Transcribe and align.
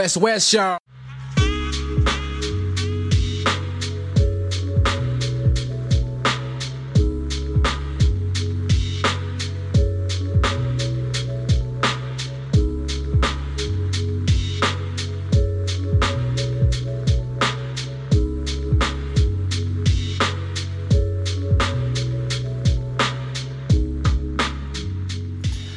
West 0.00 0.16
West, 0.16 0.52
y'all. 0.54 0.78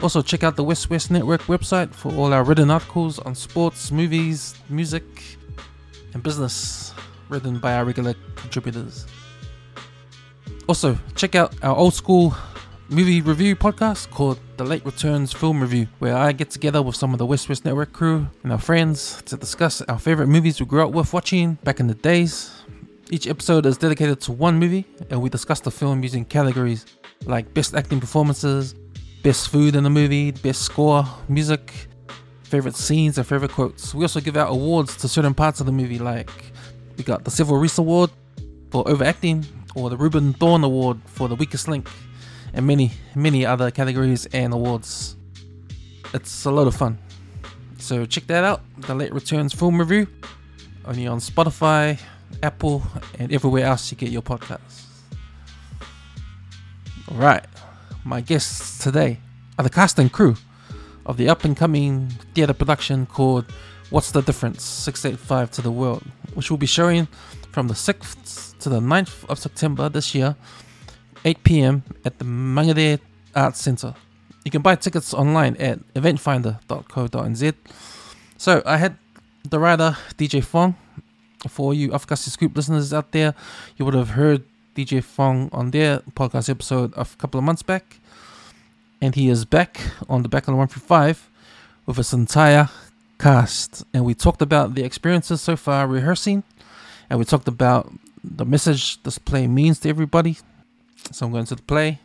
Also, 0.02 0.22
check 0.22 0.42
out 0.42 0.56
the 0.56 0.64
West 0.64 0.88
West 0.88 1.10
Network 1.10 1.42
website 1.42 1.92
for 1.92 2.10
all 2.14 2.32
our 2.32 2.42
written 2.42 2.70
articles 2.70 3.18
on 3.18 3.34
sports, 3.34 3.92
movies, 3.92 4.54
music, 4.70 5.04
and 6.14 6.22
business, 6.22 6.94
written 7.28 7.58
by 7.58 7.74
our 7.74 7.84
regular 7.84 8.14
contributors. 8.34 9.06
Also, 10.68 10.96
check 11.16 11.34
out 11.34 11.54
our 11.62 11.76
old 11.76 11.92
school 11.92 12.34
movie 12.88 13.20
review 13.20 13.54
podcast 13.54 14.10
called 14.10 14.38
The 14.56 14.64
Late 14.64 14.86
Returns 14.86 15.34
Film 15.34 15.60
Review, 15.60 15.86
where 15.98 16.16
I 16.16 16.32
get 16.32 16.48
together 16.48 16.80
with 16.80 16.96
some 16.96 17.12
of 17.12 17.18
the 17.18 17.26
West 17.26 17.50
West 17.50 17.66
Network 17.66 17.92
crew 17.92 18.26
and 18.42 18.52
our 18.52 18.58
friends 18.58 19.20
to 19.26 19.36
discuss 19.36 19.82
our 19.82 19.98
favorite 19.98 20.28
movies 20.28 20.58
we 20.60 20.66
grew 20.66 20.82
up 20.82 20.92
with 20.92 21.12
watching 21.12 21.54
back 21.62 21.78
in 21.78 21.88
the 21.88 21.94
days. 21.94 22.50
Each 23.10 23.26
episode 23.26 23.66
is 23.66 23.76
dedicated 23.76 24.20
to 24.22 24.32
one 24.32 24.58
movie, 24.58 24.86
and 25.10 25.20
we 25.20 25.28
discuss 25.28 25.60
the 25.60 25.70
film 25.70 26.02
using 26.02 26.24
categories 26.24 26.86
like 27.26 27.52
best 27.52 27.74
acting 27.74 28.00
performances, 28.00 28.74
best 29.22 29.48
food 29.48 29.76
in 29.76 29.84
the 29.84 29.90
movie, 29.90 30.30
best 30.30 30.62
score, 30.62 31.04
music, 31.28 31.88
favorite 32.42 32.76
scenes, 32.76 33.18
and 33.18 33.26
favorite 33.26 33.52
quotes. 33.52 33.94
We 33.94 34.04
also 34.04 34.20
give 34.20 34.36
out 34.36 34.50
awards 34.50 34.96
to 34.98 35.08
certain 35.08 35.34
parts 35.34 35.60
of 35.60 35.66
the 35.66 35.72
movie, 35.72 35.98
like 35.98 36.30
we 36.96 37.04
got 37.04 37.24
the 37.24 37.30
Civil 37.30 37.56
Reese 37.56 37.78
Award 37.78 38.10
for 38.70 38.88
overacting, 38.88 39.44
or 39.74 39.90
the 39.90 39.96
Reuben 39.96 40.32
Thorne 40.32 40.64
Award 40.64 40.98
for 41.06 41.28
the 41.28 41.34
weakest 41.34 41.68
link, 41.68 41.88
and 42.52 42.66
many, 42.66 42.92
many 43.14 43.46
other 43.46 43.70
categories 43.70 44.26
and 44.26 44.52
awards. 44.52 45.16
It's 46.12 46.44
a 46.44 46.50
lot 46.50 46.66
of 46.66 46.74
fun. 46.74 46.98
So 47.78 48.04
check 48.04 48.26
that 48.26 48.44
out, 48.44 48.62
the 48.78 48.94
Late 48.94 49.12
Returns 49.12 49.52
Film 49.52 49.78
Review, 49.78 50.06
only 50.84 51.06
on 51.06 51.18
Spotify, 51.18 52.00
Apple, 52.42 52.82
and 53.18 53.32
everywhere 53.32 53.64
else 53.64 53.90
you 53.90 53.96
get 53.96 54.10
your 54.10 54.22
podcasts. 54.22 54.86
Alright, 57.10 57.46
my 58.04 58.20
guests 58.20 58.78
today 58.78 59.18
are 59.58 59.62
the 59.62 59.70
cast 59.70 59.98
and 59.98 60.12
crew 60.12 60.36
of 61.06 61.16
the 61.16 61.28
up 61.28 61.44
and 61.44 61.56
coming 61.56 62.08
theatre 62.34 62.54
production 62.54 63.06
called 63.06 63.44
What's 63.90 64.12
the 64.12 64.22
Difference 64.22 64.62
685 64.62 65.50
to 65.52 65.62
the 65.62 65.70
World, 65.70 66.04
which 66.34 66.50
will 66.50 66.58
be 66.58 66.66
showing 66.66 67.08
from 67.50 67.68
the 67.68 67.74
6th 67.74 68.58
to 68.58 68.68
the 68.68 68.80
9th 68.80 69.28
of 69.28 69.38
September 69.38 69.88
this 69.88 70.14
year, 70.14 70.36
8 71.24 71.42
pm 71.44 71.82
at 72.04 72.18
the 72.18 72.24
Mangere 72.24 73.00
Arts 73.34 73.60
Centre. 73.60 73.94
You 74.44 74.50
can 74.50 74.62
buy 74.62 74.76
tickets 74.76 75.12
online 75.12 75.56
at 75.56 75.80
eventfinda.co.nz. 75.94 77.54
So 78.38 78.62
I 78.64 78.76
had 78.78 78.96
the 79.48 79.58
writer 79.58 79.96
DJ 80.16 80.42
Fong. 80.42 80.76
For 81.48 81.72
you 81.72 81.88
Afakasi 81.88 82.28
Scoop 82.28 82.54
listeners 82.54 82.92
out 82.92 83.12
there, 83.12 83.34
you 83.78 83.86
would 83.86 83.94
have 83.94 84.10
heard 84.10 84.44
DJ 84.74 85.02
Fong 85.02 85.48
on 85.52 85.70
their 85.70 85.98
podcast 86.14 86.48
episode 86.48 86.92
a 86.96 87.04
couple 87.04 87.38
of 87.38 87.44
months 87.44 87.62
back. 87.62 87.98
And 89.00 89.14
he 89.14 89.28
is 89.28 89.44
back 89.44 89.80
on 90.08 90.22
the 90.22 90.28
back 90.28 90.42
of 90.44 90.52
the 90.52 90.56
135 90.56 91.28
with 91.86 91.96
his 91.96 92.12
entire 92.12 92.68
cast. 93.18 93.84
And 93.94 94.04
we 94.04 94.14
talked 94.14 94.42
about 94.42 94.74
the 94.74 94.84
experiences 94.84 95.40
so 95.40 95.56
far 95.56 95.86
rehearsing. 95.86 96.42
And 97.08 97.18
we 97.18 97.24
talked 97.24 97.48
about 97.48 97.92
the 98.22 98.44
message 98.44 99.02
this 99.02 99.18
play 99.18 99.46
means 99.46 99.78
to 99.80 99.88
everybody. 99.88 100.38
So 101.12 101.26
I'm 101.26 101.32
going 101.32 101.46
to 101.46 101.54
the 101.54 101.62
play. 101.62 101.98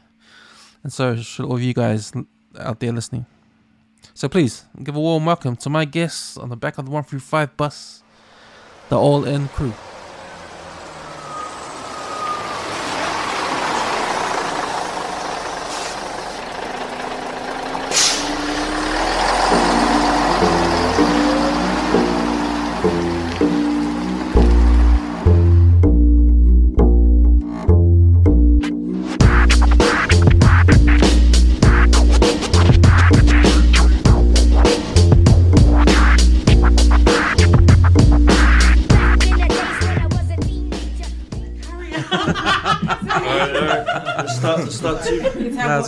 And 0.83 0.91
so 0.91 1.15
should 1.17 1.45
all 1.45 1.55
of 1.55 1.61
you 1.61 1.73
guys 1.73 2.13
out 2.57 2.79
there 2.79 2.91
listening. 2.91 3.25
So 4.13 4.29
please 4.29 4.63
give 4.81 4.95
a 4.95 4.99
warm 4.99 5.25
welcome 5.25 5.55
to 5.57 5.69
my 5.69 5.83
guests 5.85 6.37
on 6.37 6.49
the 6.49 6.55
back 6.55 6.77
of 6.77 6.85
the 6.85 6.91
135 6.91 7.57
bus, 7.57 8.03
the 8.89 8.97
All 8.97 9.25
In 9.25 9.47
crew. 9.49 9.73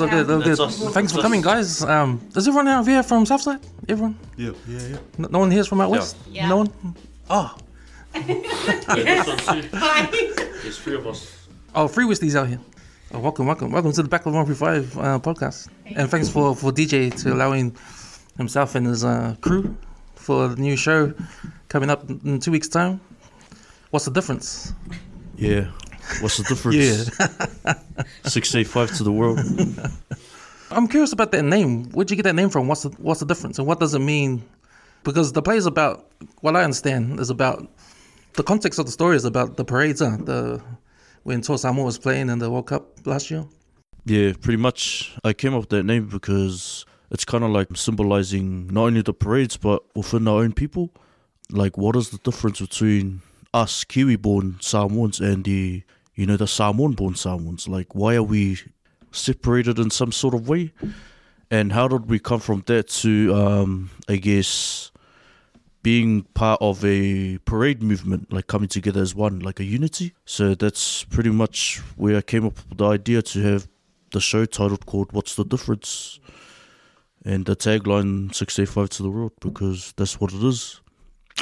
Yeah, 0.02 0.22
it's 0.22 0.30
all 0.30 0.40
good. 0.40 0.58
That's 0.58 0.60
good. 0.60 0.88
us. 0.88 0.94
Thanks 0.94 1.12
for 1.12 1.18
That's 1.18 1.24
coming, 1.26 1.42
guys. 1.42 1.84
Um, 1.84 2.22
does 2.34 2.48
everyone 2.48 2.68
out 2.68 2.86
here 2.88 3.04
from 3.04 3.26
Southside? 3.26 3.60
Everyone? 3.90 4.18
Yeah, 4.38 4.52
yeah, 4.68 4.80
yeah. 4.88 4.98
No, 5.18 5.28
no 5.32 5.40
one 5.40 5.52
here's 5.52 5.68
from 5.68 5.82
out 5.82 5.90
Yeah. 5.90 5.98
west. 5.98 6.18
Yeah. 6.32 6.50
No 6.50 6.58
one. 6.58 6.96
Oh, 7.30 7.56
yeah 8.16 9.24
this 9.24 9.28
one 9.46 9.62
too. 9.62 9.68
There's 10.64 10.78
three 10.80 10.96
of 10.96 11.06
us. 11.08 11.48
oh, 11.76 11.88
free 11.88 12.06
Westies 12.06 12.36
out 12.36 12.48
here. 12.48 12.60
Oh, 13.14 13.20
welcome, 13.20 13.46
welcome, 13.46 13.72
welcome 13.72 13.92
to 13.94 14.04
the 14.04 14.10
Back 14.10 14.26
of 14.26 14.34
135 14.34 14.98
uh, 14.98 15.20
podcast. 15.20 15.70
And 15.86 16.10
thanks 16.10 16.28
for 16.30 16.56
for 16.56 16.72
DJ 16.72 17.14
to 17.24 17.34
allowing 17.34 17.76
himself 18.38 18.76
and 18.76 18.86
his 18.88 19.04
uh, 19.06 19.36
crew 19.42 19.76
for 20.16 20.48
the 20.50 20.56
new 20.62 20.76
show 20.76 21.14
coming 21.70 21.90
up 21.90 22.10
in 22.10 22.40
two 22.40 22.52
weeks' 22.52 22.68
time. 22.68 23.00
What's 23.92 24.06
the 24.06 24.12
difference? 24.12 24.74
Yeah. 25.38 25.68
What's 26.22 26.38
the 26.38 26.44
difference? 26.44 27.12
Yeah. 27.66 27.74
Six 28.26 28.54
eight 28.56 28.68
five 28.68 28.96
to 28.98 29.04
the 29.04 29.12
world. 29.12 29.40
I'm 30.72 30.88
curious 30.88 31.14
about 31.14 31.32
that 31.32 31.44
name. 31.44 31.90
Where'd 31.92 32.10
you 32.10 32.18
get 32.18 32.24
that 32.24 32.36
name 32.36 32.50
from? 32.50 32.68
What's 32.68 32.84
the 32.84 32.90
what's 32.98 33.20
the 33.20 33.26
difference, 33.26 33.58
and 33.60 33.68
what 33.68 33.80
does 33.80 33.94
it 33.94 34.00
mean? 34.00 34.44
Because 35.04 35.32
the 35.32 35.42
play 35.42 35.58
is 35.58 35.66
about 35.66 36.12
what 36.42 36.56
I 36.56 36.64
understand 36.64 37.20
is 37.20 37.30
about 37.30 37.68
the 38.34 38.44
context 38.44 38.80
of 38.80 38.86
the 38.86 38.92
story 38.92 39.16
is 39.16 39.26
about 39.26 39.58
the 39.58 39.66
parades, 39.66 40.02
uh, 40.02 40.18
the 40.18 40.62
when 41.24 41.42
Toa 41.42 41.58
Samoa 41.58 41.86
was 41.86 41.98
playing 41.98 42.30
in 42.30 42.40
the 42.40 42.50
World 42.50 42.68
Cup 42.68 43.06
last 43.06 43.30
year. 43.30 43.46
Yeah, 44.06 44.34
pretty 44.40 44.58
much. 44.58 45.14
I 45.24 45.34
came 45.34 45.54
up 45.54 45.62
with 45.62 45.70
that 45.70 45.84
name 45.84 46.08
because 46.08 46.86
it's 47.12 47.26
kind 47.26 47.44
of 47.44 47.52
like 47.52 47.76
symbolizing 47.76 48.68
not 48.68 48.86
only 48.86 49.02
the 49.02 49.14
parades 49.14 49.58
but 49.58 49.84
within 49.96 50.28
our 50.28 50.40
own 50.40 50.54
people. 50.54 50.92
Like, 51.50 51.78
what 51.78 51.96
is 51.96 52.10
the 52.10 52.18
difference 52.18 52.60
between 52.60 53.22
us 53.54 53.84
Kiwi-born 53.84 54.58
Samoans 54.62 55.20
and 55.20 55.44
the 55.44 55.84
you 56.18 56.26
know 56.26 56.36
the 56.36 56.48
Samoan-born 56.48 57.16
Samoans? 57.16 57.68
Like, 57.68 57.96
why 57.96 58.16
are 58.16 58.24
we 58.24 58.60
separated 59.12 59.80
in 59.80 59.92
some 59.92 60.12
sort 60.12 60.34
of 60.34 60.50
way? 60.50 60.74
And 61.50 61.72
how 61.72 61.88
did 61.88 62.10
we 62.10 62.20
come 62.20 62.42
from 62.42 62.64
that 62.66 62.90
to, 62.90 63.34
um, 63.34 63.92
I 64.10 64.18
guess, 64.18 64.92
being 65.84 66.24
part 66.34 66.60
of 66.60 66.84
a 66.84 67.38
parade 67.46 67.82
movement, 67.82 68.34
like 68.34 68.48
coming 68.48 68.68
together 68.68 69.02
as 69.02 69.16
one, 69.16 69.40
like 69.40 69.60
a 69.60 69.64
unity? 69.64 70.14
So 70.26 70.56
that's 70.56 71.04
pretty 71.06 71.30
much 71.30 71.82
where 71.96 72.18
I 72.18 72.22
came 72.22 72.46
up 72.46 72.58
with 72.68 72.80
the 72.80 72.88
idea 72.88 73.22
to 73.22 73.42
have 73.44 73.68
the 74.12 74.20
show 74.20 74.46
titled 74.46 74.88
called 74.88 75.14
"What's 75.14 75.36
the 75.36 75.46
Difference," 75.46 76.20
and 77.24 77.46
the 77.46 77.56
tagline 77.56 78.34
65 78.34 78.90
to 78.90 79.04
the 79.04 79.12
world" 79.12 79.34
because 79.40 79.94
that's 79.96 80.20
what 80.20 80.34
it 80.34 80.44
is. 80.44 80.82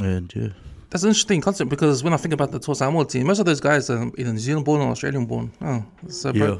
And 0.04 0.31
yeah, 0.36 0.50
That's 0.95 1.03
an 1.03 1.09
interesting 1.09 1.42
concept 1.42 1.69
because 1.69 2.06
when 2.06 2.13
I 2.13 2.18
think 2.18 2.33
about 2.33 2.51
the 2.51 2.59
Toa 2.59 2.74
Samoa 2.74 3.03
team, 3.03 3.27
most 3.27 3.39
of 3.39 3.45
those 3.45 3.59
guys 3.59 3.89
are 3.89 4.09
either 4.18 4.31
New 4.31 4.39
Zealand 4.39 4.63
born 4.63 4.80
or 4.80 4.92
Australian 4.92 5.25
born. 5.25 5.51
Oh, 5.62 5.83
so 6.07 6.31
yeah, 6.31 6.56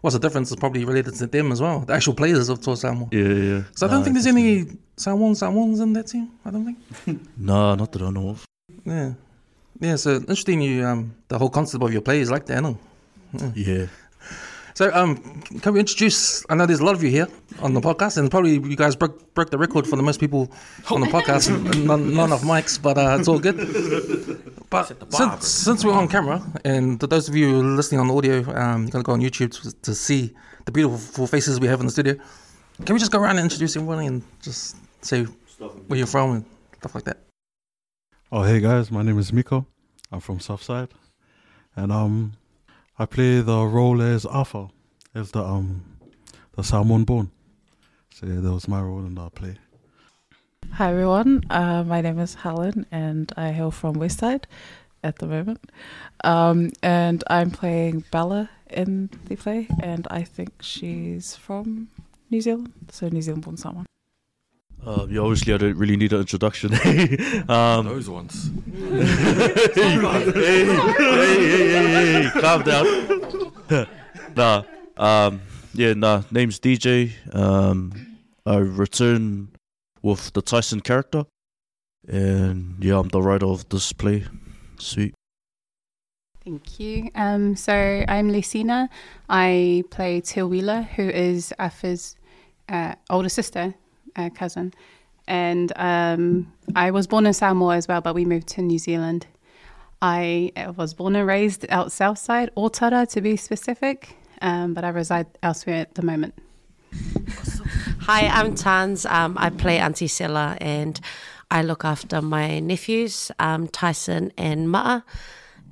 what's 0.00 0.14
the 0.14 0.18
difference 0.18 0.48
is 0.50 0.56
probably 0.56 0.86
related 0.86 1.12
to 1.16 1.26
them 1.26 1.52
as 1.52 1.60
well, 1.60 1.80
the 1.80 1.92
actual 1.92 2.14
players 2.14 2.48
of 2.48 2.62
Toa 2.62 2.74
Samoa. 2.74 3.06
yeah, 3.12 3.20
yeah. 3.50 3.62
So 3.74 3.86
I 3.86 3.90
don't 3.90 3.98
Nah, 3.98 4.04
think 4.04 4.14
there's 4.14 4.26
any 4.28 4.64
Samoan 4.96 5.34
Samoans 5.34 5.80
in 5.80 5.92
that 5.92 6.06
team. 6.06 6.30
I 6.42 6.50
don't 6.52 6.64
think. 6.64 6.78
Nah, 7.36 7.74
not 7.74 7.92
that 7.92 8.00
I 8.00 8.08
know 8.08 8.30
of. 8.30 8.46
Yeah. 8.86 9.12
Yeah, 9.78 9.96
so 9.96 10.14
interesting. 10.14 10.62
You 10.62 10.86
um, 10.86 11.14
the 11.28 11.36
whole 11.38 11.50
concept 11.50 11.84
of 11.84 11.92
your 11.92 12.00
play 12.00 12.20
is 12.20 12.30
like 12.30 12.46
that, 12.46 12.62
no? 12.62 12.78
Yeah. 13.54 13.88
So 14.76 14.90
um, 14.92 15.16
can 15.62 15.72
we 15.72 15.80
introduce? 15.80 16.44
I 16.50 16.54
know 16.54 16.66
there's 16.66 16.80
a 16.80 16.84
lot 16.84 16.94
of 16.94 17.02
you 17.02 17.08
here 17.08 17.28
on 17.60 17.72
the 17.72 17.80
podcast, 17.80 18.18
and 18.18 18.30
probably 18.30 18.58
you 18.58 18.76
guys 18.76 18.94
broke 18.94 19.32
broke 19.32 19.48
the 19.48 19.56
record 19.56 19.86
for 19.86 19.96
the 19.96 20.02
most 20.02 20.20
people 20.20 20.52
on 20.90 21.00
the 21.00 21.06
podcast. 21.06 21.48
none, 21.86 22.12
none 22.12 22.30
of 22.30 22.42
mics, 22.42 22.76
but 22.80 22.98
uh, 22.98 23.16
it's 23.18 23.26
all 23.26 23.38
good. 23.38 23.56
But 24.68 24.92
since, 25.14 25.48
since 25.48 25.82
we're 25.82 25.94
on 25.94 26.08
camera, 26.08 26.42
and 26.62 27.00
to 27.00 27.06
those 27.06 27.26
of 27.26 27.34
you 27.34 27.62
listening 27.62 28.00
on 28.00 28.10
audio, 28.10 28.40
um, 28.54 28.82
you're 28.82 28.90
gonna 28.90 29.02
go 29.02 29.12
on 29.12 29.22
YouTube 29.22 29.58
to, 29.62 29.72
to 29.80 29.94
see 29.94 30.34
the 30.66 30.72
beautiful 30.72 31.26
faces 31.26 31.58
we 31.58 31.68
have 31.68 31.80
in 31.80 31.86
the 31.86 31.92
studio. 31.92 32.14
Can 32.84 32.92
we 32.92 32.98
just 32.98 33.12
go 33.12 33.18
around 33.18 33.38
and 33.38 33.44
introduce 33.44 33.76
everyone 33.76 34.04
and 34.04 34.22
just 34.42 34.76
say 35.00 35.22
where 35.86 35.96
you're 35.96 36.06
from 36.06 36.32
and 36.32 36.44
stuff 36.80 36.94
like 36.94 37.04
that? 37.04 37.16
Oh, 38.30 38.42
hey 38.42 38.60
guys, 38.60 38.90
my 38.90 39.02
name 39.02 39.18
is 39.18 39.32
Miko. 39.32 39.64
I'm 40.12 40.20
from 40.20 40.38
Southside, 40.38 40.90
and 41.76 41.90
um, 41.90 42.34
I 42.98 43.04
play 43.04 43.42
the 43.42 43.62
role 43.66 44.00
as 44.00 44.24
Arthur, 44.24 44.68
as 45.14 45.30
the 45.32 45.44
um, 45.44 45.82
the 46.56 46.62
Samoan 46.62 47.04
Born. 47.04 47.30
So 48.08 48.26
yeah, 48.26 48.40
that 48.40 48.50
was 48.50 48.68
my 48.68 48.80
role 48.80 49.04
in 49.04 49.16
the 49.16 49.28
play. 49.28 49.58
Hi 50.72 50.92
everyone, 50.92 51.42
uh, 51.50 51.84
my 51.84 52.00
name 52.00 52.18
is 52.18 52.36
Helen 52.36 52.86
and 52.90 53.30
I 53.36 53.52
hail 53.52 53.70
from 53.70 53.96
Westside 53.96 54.44
at 55.04 55.18
the 55.18 55.26
moment. 55.26 55.70
Um, 56.24 56.72
and 56.82 57.22
I'm 57.28 57.50
playing 57.50 58.04
Bella 58.10 58.48
in 58.70 59.10
the 59.26 59.36
play, 59.36 59.68
and 59.82 60.08
I 60.10 60.22
think 60.22 60.62
she's 60.62 61.36
from 61.36 61.88
New 62.30 62.40
Zealand, 62.40 62.72
so 62.90 63.08
New 63.08 63.20
Zealand 63.20 63.44
born 63.44 63.58
someone. 63.58 63.84
Uh, 64.86 65.04
yeah, 65.10 65.20
obviously, 65.20 65.52
I 65.52 65.56
don't 65.56 65.76
really 65.76 65.96
need 65.96 66.12
an 66.12 66.20
introduction. 66.20 66.72
um, 67.48 67.86
Those 67.86 68.08
ones. 68.08 68.52
hey, 68.72 69.04
hey, 69.74 70.24
hey, 70.32 70.64
hey, 71.74 72.22
hey, 72.22 72.30
calm 72.40 72.62
down. 72.62 73.86
nah, 74.36 74.62
um, 74.96 75.40
yeah, 75.74 75.92
nah. 75.94 76.22
Name's 76.30 76.60
DJ. 76.60 77.10
Um, 77.34 77.92
I 78.46 78.58
return 78.58 79.48
with 80.02 80.32
the 80.34 80.40
Tyson 80.40 80.80
character, 80.80 81.24
and 82.06 82.76
yeah, 82.78 83.00
I'm 83.00 83.08
the 83.08 83.20
writer 83.20 83.46
of 83.46 83.68
this 83.68 83.92
play. 83.92 84.24
Sweet. 84.78 85.14
Thank 86.44 86.78
you. 86.78 87.10
Um, 87.16 87.56
so 87.56 88.04
I'm 88.06 88.30
Lucina. 88.30 88.88
I 89.28 89.82
play 89.90 90.20
Tiwila, 90.20 90.86
who 90.90 91.08
is 91.08 91.52
Afa's 91.58 92.14
uh, 92.68 92.94
older 93.10 93.28
sister, 93.28 93.74
uh, 94.16 94.30
cousin. 94.30 94.72
And 95.28 95.72
um, 95.76 96.52
I 96.74 96.90
was 96.90 97.06
born 97.06 97.26
in 97.26 97.32
Samoa 97.32 97.76
as 97.76 97.88
well, 97.88 98.00
but 98.00 98.14
we 98.14 98.24
moved 98.24 98.48
to 98.48 98.62
New 98.62 98.78
Zealand. 98.78 99.26
I 100.02 100.52
uh, 100.56 100.72
was 100.76 100.94
born 100.94 101.16
and 101.16 101.26
raised 101.26 101.66
out 101.70 101.90
south 101.90 102.18
side, 102.18 102.50
Otara 102.56 103.08
to 103.10 103.20
be 103.20 103.36
specific, 103.36 104.16
um, 104.42 104.74
but 104.74 104.84
I 104.84 104.88
reside 104.90 105.26
elsewhere 105.42 105.76
at 105.76 105.94
the 105.94 106.02
moment. 106.02 106.34
Hi, 108.00 108.26
I'm 108.28 108.54
Tans. 108.54 109.04
Um, 109.06 109.36
I 109.38 109.50
play 109.50 109.78
Auntie 109.78 110.06
Silla 110.06 110.56
and 110.60 111.00
I 111.50 111.62
look 111.62 111.84
after 111.84 112.22
my 112.22 112.60
nephews, 112.60 113.30
um, 113.38 113.68
Tyson 113.68 114.32
and 114.36 114.68
Ma'a, 114.68 115.02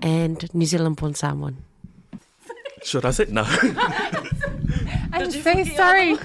and 0.00 0.52
New 0.54 0.66
Zealand 0.66 0.96
born 0.96 1.14
Samoan. 1.14 1.58
Should 2.82 3.04
I 3.04 3.10
say 3.12 3.26
no? 3.28 3.44
I'm 5.12 5.30
so 5.30 5.64
sorry. 5.64 6.16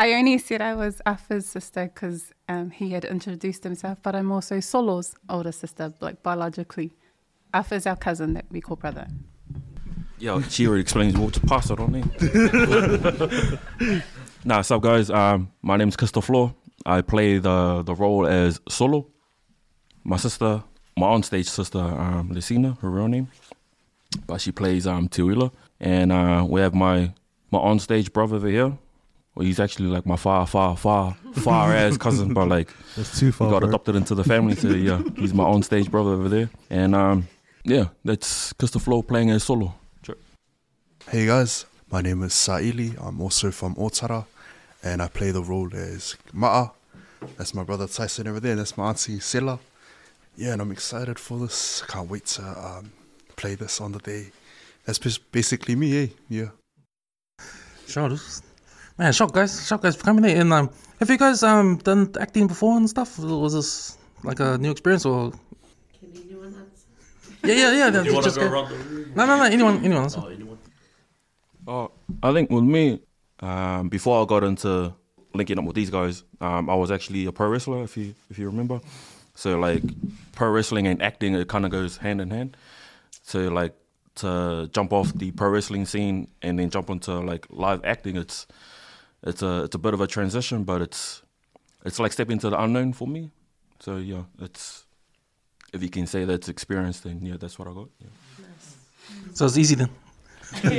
I 0.00 0.14
only 0.14 0.38
said 0.38 0.62
I 0.62 0.74
was 0.74 1.02
Afa's 1.04 1.44
sister 1.44 1.90
because 1.92 2.32
um, 2.48 2.70
he 2.70 2.92
had 2.92 3.04
introduced 3.04 3.64
himself, 3.64 3.98
but 4.02 4.16
I'm 4.16 4.32
also 4.32 4.58
Solo's 4.58 5.14
older 5.28 5.52
sister, 5.52 5.92
like 6.00 6.22
biologically. 6.22 6.92
Afa's 7.52 7.86
our 7.86 7.96
cousin 7.96 8.32
that 8.32 8.46
we 8.50 8.62
call 8.62 8.76
brother. 8.76 9.08
yeah, 10.18 10.40
she 10.48 10.66
already 10.66 10.80
explains 10.80 11.14
more 11.14 11.30
to 11.30 11.40
pass 11.40 11.68
it 11.68 11.78
on 11.78 11.92
then. 11.92 13.60
nah, 14.42 14.56
what's 14.56 14.70
up, 14.70 14.80
guys? 14.80 15.10
Um, 15.10 15.52
my 15.60 15.76
name's 15.76 15.96
Christopher. 15.96 16.54
I 16.86 17.02
play 17.02 17.36
the 17.36 17.82
the 17.82 17.94
role 17.94 18.26
as 18.26 18.58
Solo. 18.70 19.06
My 20.02 20.16
sister, 20.16 20.62
my 20.96 21.08
on-stage 21.08 21.50
sister, 21.50 21.78
um, 21.78 22.30
Lucina, 22.32 22.78
her 22.80 22.88
real 22.88 23.08
name, 23.08 23.28
but 24.26 24.40
she 24.40 24.50
plays 24.50 24.86
um 24.86 25.10
Tiwila. 25.10 25.52
And 25.78 26.10
uh, 26.10 26.46
we 26.48 26.62
have 26.62 26.72
my 26.74 27.12
my 27.50 27.58
on-stage 27.58 28.14
brother 28.14 28.36
over 28.36 28.48
here. 28.48 28.78
Well, 29.34 29.46
he's 29.46 29.60
actually 29.60 29.86
like 29.88 30.06
my 30.06 30.16
far, 30.16 30.46
far, 30.46 30.76
far, 30.76 31.14
far 31.34 31.72
ass 31.74 31.96
cousin, 31.96 32.34
but 32.34 32.48
like 32.48 32.68
That's 32.96 33.18
too 33.18 33.26
he 33.26 33.32
far. 33.32 33.50
got 33.50 33.60
bro. 33.60 33.68
adopted 33.68 33.96
into 33.96 34.14
the 34.14 34.24
family. 34.24 34.56
So 34.56 34.68
yeah, 34.68 35.02
he's 35.16 35.32
my 35.32 35.44
on-stage 35.44 35.90
brother 35.90 36.10
over 36.10 36.28
there. 36.28 36.50
And 36.68 36.94
um, 36.94 37.28
yeah, 37.64 37.88
that's 38.04 38.52
Christopher 38.54 39.02
playing 39.02 39.30
as 39.30 39.44
Solo. 39.44 39.74
Hey 41.08 41.26
guys, 41.26 41.64
my 41.90 42.02
name 42.02 42.22
is 42.22 42.32
Sa'ili. 42.34 42.94
I'm 43.04 43.20
also 43.20 43.50
from 43.50 43.74
Otara 43.76 44.26
and 44.82 45.00
I 45.02 45.08
play 45.08 45.30
the 45.30 45.42
role 45.42 45.70
as 45.74 46.16
Ma'a. 46.34 46.72
That's 47.36 47.54
my 47.54 47.64
brother 47.64 47.86
Tyson 47.86 48.28
over 48.28 48.40
there. 48.40 48.54
That's 48.56 48.76
my 48.76 48.88
auntie 48.90 49.18
Sela. 49.18 49.58
Yeah, 50.36 50.52
and 50.52 50.62
I'm 50.62 50.70
excited 50.72 51.18
for 51.18 51.38
this. 51.38 51.82
Can't 51.88 52.08
wait 52.08 52.26
to 52.26 52.42
um, 52.42 52.92
play 53.36 53.54
this 53.56 53.80
on 53.80 53.92
the 53.92 53.98
day. 53.98 54.30
That's 54.86 54.98
basically 55.18 55.74
me, 55.76 56.04
eh? 56.04 56.06
Yeah. 56.28 56.48
Sure. 57.86 58.08
this- 58.08 58.42
Man, 59.00 59.14
shock 59.14 59.32
guys, 59.32 59.66
shock 59.66 59.80
guys 59.80 59.96
for 59.96 60.04
coming 60.04 60.26
in. 60.26 60.36
And 60.42 60.52
um, 60.52 60.70
have 60.98 61.08
you 61.08 61.16
guys 61.16 61.42
um 61.42 61.78
done 61.78 62.12
acting 62.20 62.46
before 62.46 62.76
and 62.76 62.86
stuff? 62.86 63.18
Was 63.18 63.54
this 63.54 63.96
like 64.24 64.40
a 64.40 64.58
new 64.58 64.70
experience 64.70 65.06
or? 65.06 65.30
Can 65.98 66.12
anyone 66.14 66.48
answer? 66.48 66.86
Yeah, 67.42 67.54
yeah, 67.54 67.72
yeah. 67.78 67.90
Do 68.02 68.04
you 68.04 68.12
want 68.12 68.24
to 68.24 68.28
just 68.28 68.38
go 68.38 68.46
go- 68.46 68.52
around 68.52 68.68
the 68.68 68.76
room? 68.76 69.12
No, 69.16 69.24
no, 69.24 69.38
no. 69.38 69.44
Anyone, 69.44 69.78
anyone. 69.78 70.02
Else. 70.02 70.18
Oh, 70.18 70.26
anyone? 70.26 70.58
Oh, 71.66 71.90
I 72.22 72.34
think 72.34 72.50
with 72.50 72.62
me, 72.62 73.00
um, 73.40 73.88
before 73.88 74.22
I 74.22 74.26
got 74.26 74.44
into 74.44 74.92
linking 75.32 75.58
up 75.58 75.64
with 75.64 75.76
these 75.76 75.88
guys, 75.88 76.22
um, 76.42 76.68
I 76.68 76.74
was 76.74 76.90
actually 76.90 77.24
a 77.24 77.32
pro 77.32 77.48
wrestler, 77.48 77.82
if 77.82 77.96
you 77.96 78.14
if 78.28 78.38
you 78.38 78.44
remember. 78.50 78.82
So 79.34 79.58
like 79.58 79.82
pro 80.32 80.50
wrestling 80.50 80.86
and 80.86 81.00
acting, 81.00 81.34
it 81.34 81.48
kind 81.48 81.64
of 81.64 81.70
goes 81.70 81.96
hand 81.96 82.20
in 82.20 82.28
hand. 82.28 82.54
So 83.22 83.48
like 83.48 83.74
to 84.16 84.68
jump 84.74 84.92
off 84.92 85.14
the 85.14 85.30
pro 85.30 85.48
wrestling 85.48 85.86
scene 85.86 86.28
and 86.42 86.58
then 86.58 86.68
jump 86.68 86.90
into 86.90 87.18
like 87.20 87.46
live 87.48 87.82
acting, 87.82 88.18
it's 88.18 88.46
it's 89.22 89.42
a 89.42 89.64
it's 89.64 89.74
a 89.74 89.78
bit 89.78 89.94
of 89.94 90.00
a 90.00 90.06
transition, 90.06 90.64
but 90.64 90.80
it's 90.82 91.22
it's 91.84 91.98
like 91.98 92.12
stepping 92.12 92.32
into 92.32 92.50
the 92.50 92.60
unknown 92.60 92.92
for 92.92 93.08
me. 93.08 93.30
So 93.80 93.96
yeah, 93.96 94.22
it's 94.40 94.86
if 95.72 95.82
you 95.82 95.88
can 95.90 96.06
say 96.06 96.24
that's 96.24 96.48
experience, 96.48 97.00
then 97.00 97.24
yeah, 97.24 97.36
that's 97.38 97.58
what 97.58 97.68
I 97.68 97.72
got. 97.72 97.88
Yeah. 98.00 98.08
So 99.34 99.46
it's 99.46 99.58
easy 99.58 99.74
then. 99.74 99.90
okay, 100.64 100.78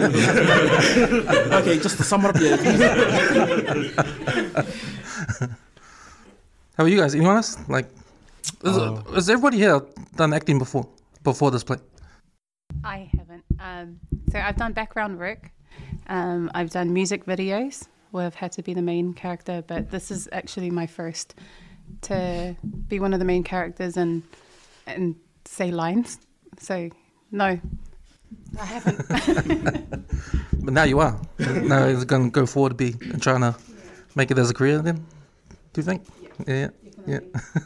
just 1.80 1.98
to 1.98 2.04
sum 2.04 2.26
it 2.26 2.36
up, 2.36 2.42
yeah. 2.42 2.58
How 6.78 6.84
are 6.84 6.88
you 6.90 6.98
guys? 6.98 7.16
Anyone 7.16 7.38
else? 7.38 7.58
Like, 7.70 7.88
is, 8.64 8.78
Uh, 8.78 9.02
has 9.14 9.30
everybody 9.30 9.58
here 9.58 9.80
done 10.18 10.34
acting 10.34 10.60
before? 10.60 10.88
Before 11.24 11.52
this 11.52 11.64
play? 11.64 11.78
I 12.84 13.10
haven't. 13.18 13.44
Um, 13.60 14.00
so 14.32 14.40
I've 14.40 14.58
done 14.58 14.74
background 14.74 15.18
work. 15.20 15.52
Um, 16.08 16.50
I've 16.54 16.72
done 16.72 16.92
music 16.92 17.26
videos 17.26 17.88
where 18.12 18.26
I've 18.26 18.36
had 18.36 18.52
to 18.54 18.64
be 18.64 18.74
the 18.74 18.82
main 18.82 19.14
character, 19.14 19.64
but 19.66 19.92
this 19.92 20.12
is 20.12 20.30
actually 20.32 20.70
my 20.70 20.88
first 20.88 21.36
to 22.02 22.56
be 22.88 23.00
one 23.00 23.14
of 23.14 23.20
the 23.20 23.26
main 23.26 23.44
characters 23.44 23.98
and 23.98 24.24
and 24.88 25.16
say 25.46 25.72
lines. 25.72 26.20
So 26.60 26.90
no, 27.32 27.60
I 28.60 28.66
haven't. 28.66 30.06
But 30.64 30.76
now 30.76 30.84
you 30.84 31.00
are. 31.00 31.20
now 31.40 31.86
it's 31.86 32.04
going 32.04 32.26
to 32.26 32.30
go 32.30 32.46
forward 32.46 32.70
to 32.70 32.76
be 32.76 32.96
and 33.12 33.22
trying 33.22 33.42
to 33.42 33.56
make 34.16 34.30
it 34.30 34.38
as 34.38 34.50
a 34.50 34.54
career. 34.54 34.80
Then, 34.80 34.98
do 35.74 35.82
you 35.82 35.84
think? 35.84 36.04
Yeah, 36.48 36.70
yeah. 37.08 37.20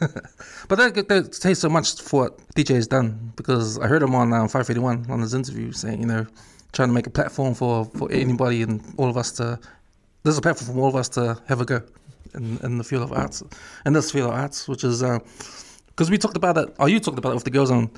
but 0.68 0.76
that, 0.78 1.06
that 1.08 1.34
says 1.34 1.58
so 1.58 1.68
much 1.68 2.00
for 2.00 2.22
what 2.22 2.38
DJ 2.54 2.74
has 2.76 2.86
done 2.86 3.32
because 3.36 3.78
I 3.78 3.86
heard 3.86 4.02
him 4.02 4.14
on 4.14 4.32
um, 4.32 4.48
581 4.48 5.10
on 5.10 5.20
his 5.20 5.34
interview 5.34 5.72
saying, 5.72 6.00
you 6.00 6.06
know, 6.06 6.26
trying 6.72 6.88
to 6.88 6.94
make 6.94 7.06
a 7.06 7.10
platform 7.10 7.54
for 7.54 7.84
for 7.84 8.10
anybody 8.10 8.62
and 8.62 8.82
all 8.96 9.10
of 9.10 9.16
us 9.16 9.32
to. 9.32 9.58
There's 10.26 10.38
a 10.38 10.40
platform 10.40 10.74
for 10.74 10.82
all 10.82 10.88
of 10.88 10.96
us 10.96 11.08
to 11.10 11.40
have 11.46 11.60
a 11.60 11.64
go 11.64 11.80
in, 12.34 12.58
in 12.64 12.78
the 12.78 12.82
field 12.82 13.04
of 13.04 13.12
arts, 13.12 13.44
in 13.86 13.92
this 13.92 14.10
field 14.10 14.28
of 14.28 14.34
arts, 14.34 14.66
which 14.66 14.82
is 14.82 15.00
uh, 15.00 15.20
because 15.86 16.10
we 16.10 16.18
talked 16.18 16.36
about 16.36 16.58
it. 16.58 16.74
Or 16.80 16.88
you 16.88 16.98
talked 16.98 17.16
about 17.16 17.30
it 17.30 17.36
with 17.36 17.44
the 17.44 17.50
girls 17.50 17.70
on. 17.70 17.92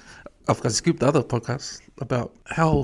Of 0.47 0.61
course, 0.61 0.75
Scoop, 0.75 0.99
the 0.99 1.07
other 1.07 1.23
podcast 1.23 1.81
about 2.03 2.37
how 2.45 2.83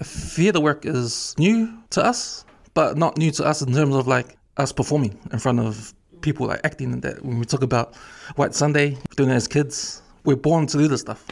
theatre 0.00 0.60
work 0.60 0.86
is 0.86 1.34
new 1.38 1.76
to 1.90 2.04
us, 2.04 2.44
but 2.72 2.96
not 2.96 3.18
new 3.18 3.32
to 3.32 3.44
us 3.44 3.62
in 3.62 3.72
terms 3.72 3.96
of 3.96 4.06
like 4.06 4.36
us 4.58 4.70
performing 4.70 5.18
in 5.32 5.40
front 5.40 5.58
of 5.58 5.92
people 6.20 6.46
like 6.46 6.60
acting 6.62 6.92
and 6.92 7.02
that. 7.02 7.24
When 7.24 7.40
we 7.40 7.44
talk 7.44 7.64
about 7.64 7.96
White 8.36 8.54
Sunday, 8.54 8.96
doing 9.16 9.30
it 9.30 9.34
as 9.34 9.48
kids, 9.48 10.02
we're 10.22 10.36
born 10.36 10.68
to 10.68 10.78
do 10.78 10.86
this 10.86 11.00
stuff. 11.00 11.26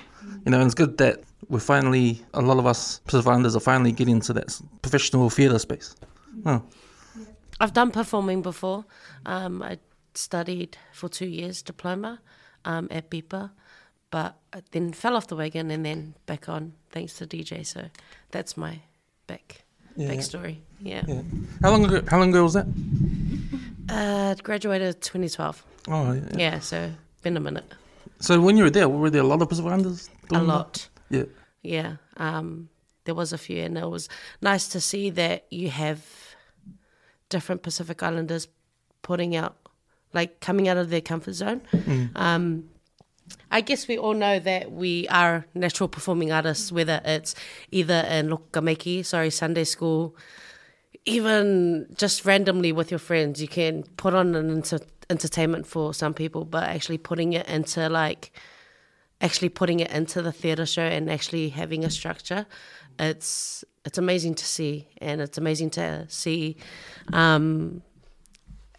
You 0.45 0.51
know, 0.51 0.59
and 0.59 0.67
it's 0.67 0.75
good 0.75 0.99
that 0.99 1.23
we're 1.49 1.61
finally, 1.61 2.23
a 2.35 2.43
lot 2.43 2.59
of 2.59 2.67
us 2.67 3.01
Pacificanders 3.07 3.55
are 3.55 3.61
finally 3.61 3.93
getting 3.93 4.17
into 4.17 4.33
that 4.33 4.61
professional 4.83 5.31
theatre 5.31 5.61
space. 5.61 5.95
Oh, 6.45 6.61
I've 7.61 7.73
done 7.73 7.91
performing 7.91 8.43
before. 8.43 8.85
Um, 9.27 9.63
I 9.63 9.79
studied 10.15 10.77
for 10.93 11.09
two 11.09 11.27
years 11.27 11.63
diploma 11.63 12.21
um, 12.65 12.89
at 12.91 13.11
BIPA, 13.11 13.51
but 14.11 14.37
I 14.53 14.63
then 14.73 14.93
fell 14.93 15.15
off 15.17 15.27
the 15.29 15.37
wagon 15.37 15.71
and 15.71 15.85
then 15.85 16.15
back 16.27 16.49
on 16.49 16.73
thanks 16.91 17.15
to 17.19 17.27
DJ. 17.27 17.65
So 17.67 17.85
that's 18.31 18.57
my 18.57 18.81
back 19.27 19.65
Yeah. 19.97 20.09
backstory. 20.11 20.57
Yeah. 20.81 21.05
Yeah. 21.07 21.23
How 21.63 21.71
long 21.71 21.85
ago? 21.85 22.03
How 22.09 22.19
long 22.19 22.31
ago 22.31 22.43
was 22.43 22.55
that? 22.55 22.67
Uh, 23.89 24.35
graduated 24.43 25.01
2012. 25.03 25.65
Oh, 25.89 26.13
yeah. 26.13 26.21
Yeah, 26.37 26.59
so 26.61 26.91
been 27.23 27.37
a 27.37 27.41
minute. 27.41 27.65
So 28.21 28.41
when 28.41 28.57
you 28.57 28.65
were 28.65 28.71
there, 28.71 28.89
were 28.89 29.11
there 29.11 29.23
a 29.23 29.27
lot 29.27 29.43
of 29.43 29.49
Pacific 29.49 29.71
Islanders? 29.71 30.09
A 30.25 30.29
doing 30.29 30.43
that? 30.47 30.49
lot. 30.49 30.89
Yeah. 31.11 31.25
Yeah. 31.63 31.97
Um, 32.17 32.69
there 33.05 33.15
was 33.15 33.33
a 33.33 33.39
few, 33.39 33.63
and 33.63 33.77
it 33.79 33.89
was 33.89 34.09
nice 34.41 34.69
to 34.69 34.81
see 34.81 35.11
that 35.11 35.47
you 35.51 35.71
have 35.71 36.05
different 37.31 37.63
Pacific 37.63 38.03
Islanders 38.03 38.49
putting 39.01 39.35
out, 39.35 39.57
like 40.13 40.41
coming 40.41 40.69
out 40.69 40.77
of 40.77 40.91
their 40.91 41.01
comfort 41.01 41.33
zone. 41.33 41.63
Um, 42.15 42.69
I 43.51 43.61
guess 43.61 43.89
we 43.89 43.97
all 43.97 44.15
know 44.15 44.39
that 44.39 44.73
we 44.73 45.09
are 45.09 45.47
natural 45.55 45.89
performing 45.89 46.33
artists, 46.33 46.71
whether 46.71 47.01
it's 47.05 47.35
either 47.71 48.05
in 48.11 48.29
Lokameki, 48.29 49.05
sorry, 49.07 49.31
Sunday 49.31 49.65
school, 49.65 50.17
even 51.05 51.87
just 51.97 52.25
randomly 52.25 52.73
with 52.73 52.91
your 52.91 52.99
friends. 52.99 53.41
You 53.41 53.49
can 53.49 53.85
put 53.97 54.15
on 54.15 54.35
an 54.35 54.51
inter- 54.51 54.81
entertainment 55.09 55.67
for 55.67 55.95
some 55.95 56.13
people, 56.13 56.45
but 56.45 56.65
actually 56.65 56.99
putting 56.99 57.33
it 57.33 57.49
into 57.49 57.89
like 57.89 58.33
actually 59.21 59.49
putting 59.51 59.81
it 59.81 59.91
into 59.91 60.23
the 60.23 60.33
theatre 60.33 60.67
show 60.67 60.83
and 60.83 61.11
actually 61.11 61.51
having 61.51 61.85
a 61.85 61.91
structure, 61.91 62.47
it's 63.01 63.65
it's 63.85 63.99
amazing 63.99 64.35
to 64.35 64.45
see, 64.45 64.89
and 64.99 65.21
it's 65.21 65.39
amazing 65.39 65.71
to 65.71 66.07
see 66.09 66.57
um, 67.13 67.83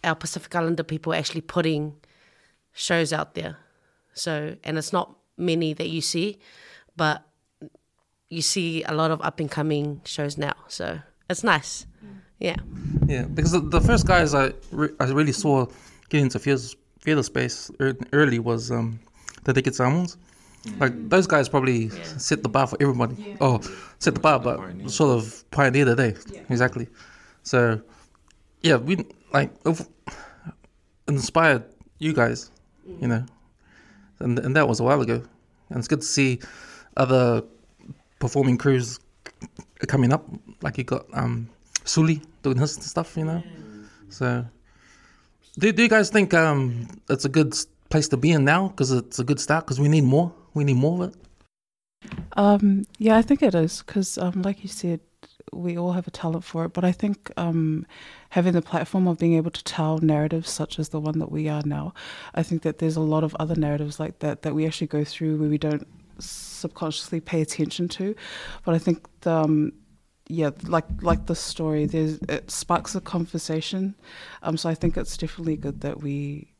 our 0.04 0.14
Pacific 0.14 0.54
Islander 0.54 0.84
people 0.84 1.12
actually 1.12 1.40
putting 1.40 1.94
shows 2.72 3.12
out 3.12 3.34
there. 3.34 3.56
So, 4.14 4.56
and 4.64 4.78
it's 4.78 4.92
not 4.92 5.16
many 5.36 5.72
that 5.74 5.88
you 5.88 6.00
see, 6.00 6.38
but 6.96 7.26
you 8.28 8.42
see 8.42 8.82
a 8.84 8.94
lot 8.94 9.10
of 9.10 9.20
up 9.22 9.40
and 9.40 9.50
coming 9.50 10.00
shows 10.04 10.38
now. 10.38 10.54
So 10.68 11.00
it's 11.28 11.42
nice. 11.44 11.86
Yeah. 12.38 12.56
Yeah, 13.06 13.24
because 13.24 13.52
the, 13.52 13.60
the 13.60 13.80
first 13.80 14.06
guys 14.06 14.34
I 14.34 14.52
re- 14.70 14.94
I 15.00 15.04
really 15.10 15.32
saw 15.32 15.66
get 16.08 16.20
into 16.20 16.38
theater, 16.38 16.62
theater 17.00 17.22
space 17.22 17.70
early 18.12 18.38
was 18.38 18.70
um, 18.70 19.00
the 19.44 19.52
Naked 19.52 19.74
Samoans. 19.74 20.16
Like 20.78 21.08
those 21.08 21.26
guys 21.26 21.48
probably 21.48 21.88
set 21.88 22.42
the 22.42 22.48
bar 22.48 22.66
for 22.66 22.76
everybody. 22.80 23.36
Oh, 23.40 23.60
set 23.98 24.14
the 24.14 24.20
bar, 24.20 24.38
but 24.38 24.90
sort 24.90 25.18
of 25.18 25.44
pioneer 25.50 25.84
the 25.84 25.96
day. 25.96 26.14
Exactly. 26.48 26.88
So, 27.42 27.80
yeah, 28.62 28.76
we 28.76 29.04
like 29.32 29.50
inspired 31.08 31.64
you 31.98 32.12
guys, 32.12 32.50
you 32.86 33.08
know, 33.08 33.24
and 34.20 34.38
and 34.38 34.54
that 34.54 34.68
was 34.68 34.78
a 34.78 34.84
while 34.84 35.00
ago. 35.00 35.22
And 35.68 35.78
it's 35.78 35.88
good 35.88 36.02
to 36.02 36.06
see 36.06 36.40
other 36.96 37.42
performing 38.20 38.58
crews 38.58 39.00
coming 39.88 40.12
up. 40.12 40.24
Like 40.60 40.78
you 40.78 40.84
got 40.84 41.06
um, 41.12 41.48
Sully 41.84 42.22
doing 42.42 42.58
his 42.58 42.74
stuff, 42.74 43.16
you 43.16 43.24
know. 43.24 43.42
So, 44.10 44.44
do, 45.58 45.72
do 45.72 45.82
you 45.82 45.88
guys 45.88 46.10
think 46.10 46.34
um, 46.34 46.86
it's 47.08 47.24
a 47.24 47.28
good 47.28 47.56
place 47.88 48.06
to 48.08 48.16
be 48.16 48.30
in 48.30 48.44
now? 48.44 48.68
Because 48.68 48.92
it's 48.92 49.18
a 49.18 49.24
good 49.24 49.40
start. 49.40 49.64
Because 49.64 49.80
we 49.80 49.88
need 49.88 50.04
more. 50.04 50.32
We 50.54 50.64
need 50.64 50.76
more 50.76 51.04
of 51.04 51.10
it. 51.10 52.12
Um, 52.36 52.84
yeah, 52.98 53.16
I 53.16 53.22
think 53.22 53.42
it 53.42 53.54
is 53.54 53.82
because, 53.82 54.18
um, 54.18 54.42
like 54.42 54.62
you 54.62 54.68
said, 54.68 55.00
we 55.52 55.76
all 55.76 55.92
have 55.92 56.06
a 56.06 56.10
talent 56.10 56.44
for 56.44 56.64
it. 56.64 56.72
But 56.72 56.84
I 56.84 56.92
think 56.92 57.30
um, 57.36 57.86
having 58.30 58.52
the 58.52 58.62
platform 58.62 59.06
of 59.06 59.18
being 59.18 59.34
able 59.34 59.50
to 59.50 59.64
tell 59.64 59.98
narratives 59.98 60.50
such 60.50 60.78
as 60.78 60.88
the 60.88 61.00
one 61.00 61.18
that 61.18 61.30
we 61.30 61.48
are 61.48 61.62
now, 61.64 61.94
I 62.34 62.42
think 62.42 62.62
that 62.62 62.78
there's 62.78 62.96
a 62.96 63.00
lot 63.00 63.24
of 63.24 63.36
other 63.38 63.54
narratives 63.54 64.00
like 64.00 64.20
that 64.20 64.42
that 64.42 64.54
we 64.54 64.66
actually 64.66 64.86
go 64.86 65.04
through 65.04 65.36
where 65.38 65.48
we 65.48 65.58
don't 65.58 65.86
subconsciously 66.18 67.20
pay 67.20 67.42
attention 67.42 67.88
to. 67.88 68.14
But 68.64 68.74
I 68.74 68.78
think 68.78 69.06
the, 69.20 69.32
um, 69.32 69.72
yeah, 70.28 70.50
like 70.64 70.86
like 71.02 71.26
the 71.26 71.34
story, 71.34 71.86
there's 71.86 72.18
it 72.28 72.50
sparks 72.50 72.94
a 72.94 73.00
conversation. 73.00 73.94
Um, 74.42 74.56
so 74.56 74.68
I 74.68 74.74
think 74.74 74.96
it's 74.96 75.16
definitely 75.16 75.56
good 75.56 75.80
that 75.82 76.00
we 76.00 76.51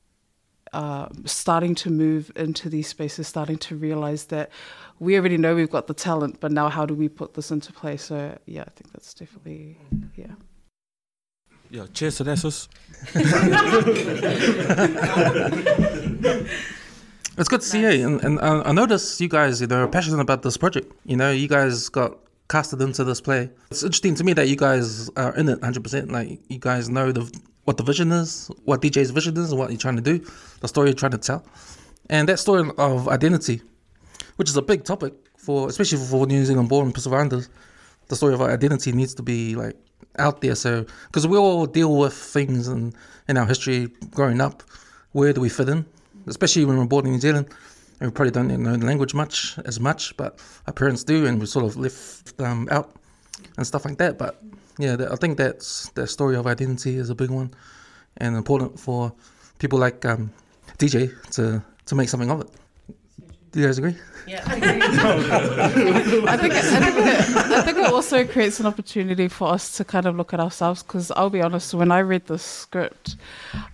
uh, 0.72 1.08
starting 1.24 1.74
to 1.76 1.90
move 1.90 2.32
into 2.36 2.68
these 2.68 2.88
spaces, 2.88 3.28
starting 3.28 3.58
to 3.58 3.76
realize 3.76 4.26
that 4.26 4.50
we 4.98 5.16
already 5.16 5.36
know 5.36 5.54
we've 5.54 5.70
got 5.70 5.86
the 5.86 5.94
talent, 5.94 6.40
but 6.40 6.52
now 6.52 6.68
how 6.68 6.86
do 6.86 6.94
we 6.94 7.08
put 7.08 7.34
this 7.34 7.50
into 7.50 7.72
play? 7.72 7.96
So 7.96 8.38
yeah, 8.46 8.62
I 8.62 8.70
think 8.70 8.92
that's 8.92 9.14
definitely 9.14 9.78
yeah. 10.16 10.34
Yeah, 11.70 11.86
cheers 11.92 12.18
to 12.18 12.24
Nessus. 12.24 12.68
It's 17.38 17.48
good 17.48 17.62
to 17.62 17.66
see 17.66 17.80
you, 17.80 18.06
and, 18.06 18.22
and 18.22 18.38
uh, 18.40 18.62
I 18.66 18.72
notice 18.72 19.18
you 19.18 19.28
guys, 19.28 19.62
you 19.62 19.66
know, 19.66 19.84
are 19.84 19.88
passionate 19.88 20.20
about 20.20 20.42
this 20.42 20.58
project. 20.58 20.92
You 21.06 21.16
know, 21.16 21.30
you 21.30 21.48
guys 21.48 21.88
got 21.88 22.18
casted 22.50 22.82
into 22.82 23.04
this 23.04 23.22
play. 23.22 23.48
It's 23.70 23.82
interesting 23.82 24.14
to 24.16 24.24
me 24.24 24.34
that 24.34 24.48
you 24.48 24.56
guys 24.56 25.08
are 25.16 25.34
in 25.34 25.48
it 25.48 25.58
100%. 25.62 26.10
Like, 26.10 26.40
you 26.50 26.58
guys 26.58 26.90
know 26.90 27.10
the 27.10 27.22
what 27.64 27.76
the 27.76 27.82
vision 27.82 28.12
is, 28.12 28.50
what 28.64 28.82
DJ's 28.82 29.10
vision 29.10 29.36
is, 29.36 29.50
and 29.50 29.58
what 29.58 29.70
you're 29.70 29.78
trying 29.78 29.96
to 29.96 30.02
do, 30.02 30.24
the 30.60 30.68
story 30.68 30.88
you're 30.88 30.94
trying 30.94 31.12
to 31.12 31.18
tell. 31.18 31.44
And 32.10 32.28
that 32.28 32.38
story 32.38 32.70
of 32.78 33.08
identity, 33.08 33.62
which 34.36 34.48
is 34.48 34.56
a 34.56 34.62
big 34.62 34.84
topic 34.84 35.14
for, 35.36 35.68
especially 35.68 35.98
for 35.98 36.26
New 36.26 36.44
Zealand 36.44 36.68
born 36.68 36.92
Pacific 36.92 37.48
the 38.08 38.16
story 38.16 38.34
of 38.34 38.42
our 38.42 38.50
identity 38.50 38.92
needs 38.92 39.14
to 39.14 39.22
be 39.22 39.54
like 39.54 39.74
out 40.18 40.42
there. 40.42 40.54
So, 40.54 40.84
because 41.06 41.26
we 41.26 41.38
all 41.38 41.64
deal 41.64 41.96
with 41.96 42.12
things 42.12 42.68
in, 42.68 42.92
in 43.26 43.38
our 43.38 43.46
history 43.46 43.88
growing 44.10 44.40
up, 44.40 44.62
where 45.12 45.32
do 45.32 45.40
we 45.40 45.48
fit 45.48 45.68
in? 45.68 45.86
Especially 46.26 46.64
when 46.66 46.76
we're 46.76 46.84
born 46.84 47.06
in 47.06 47.12
New 47.12 47.20
Zealand, 47.20 47.48
and 48.00 48.10
we 48.10 48.14
probably 48.14 48.30
don't 48.30 48.48
know 48.48 48.76
the 48.76 48.84
language 48.84 49.14
much 49.14 49.58
as 49.64 49.80
much, 49.80 50.14
but 50.16 50.38
our 50.66 50.72
parents 50.74 51.04
do, 51.04 51.26
and 51.26 51.40
we 51.40 51.46
sort 51.46 51.64
of 51.64 51.76
left 51.76 52.38
um, 52.40 52.68
out 52.70 52.94
and 53.56 53.66
stuff 53.66 53.84
like 53.84 53.98
that. 53.98 54.18
But 54.18 54.42
yeah, 54.78 54.96
I 55.10 55.16
think 55.16 55.38
that's 55.38 55.90
that 55.90 56.08
story 56.08 56.36
of 56.36 56.46
identity 56.46 56.96
is 56.96 57.10
a 57.10 57.14
big 57.14 57.30
one 57.30 57.50
and 58.16 58.36
important 58.36 58.78
for 58.78 59.12
people 59.58 59.78
like 59.78 60.04
um, 60.04 60.30
DJ 60.78 61.10
to 61.32 61.62
to 61.86 61.94
make 61.94 62.08
something 62.08 62.30
of 62.30 62.40
it. 62.40 62.48
Do 63.52 63.60
you 63.60 63.66
guys 63.66 63.76
agree? 63.76 63.96
Yeah. 64.26 64.42
I 64.46 64.58
think 66.36 66.54
it, 66.54 66.64
I 66.64 66.80
think 66.80 67.06
it, 67.06 67.36
I 67.36 67.62
think 67.62 67.78
it 67.78 67.92
also 67.92 68.24
creates 68.26 68.60
an 68.60 68.66
opportunity 68.66 69.28
for 69.28 69.48
us 69.48 69.76
to 69.76 69.84
kind 69.84 70.06
of 70.06 70.16
look 70.16 70.32
at 70.32 70.40
ourselves. 70.40 70.82
Because 70.82 71.10
I'll 71.10 71.28
be 71.28 71.42
honest, 71.42 71.74
when 71.74 71.92
I 71.92 72.00
read 72.00 72.26
the 72.26 72.38
script, 72.38 73.16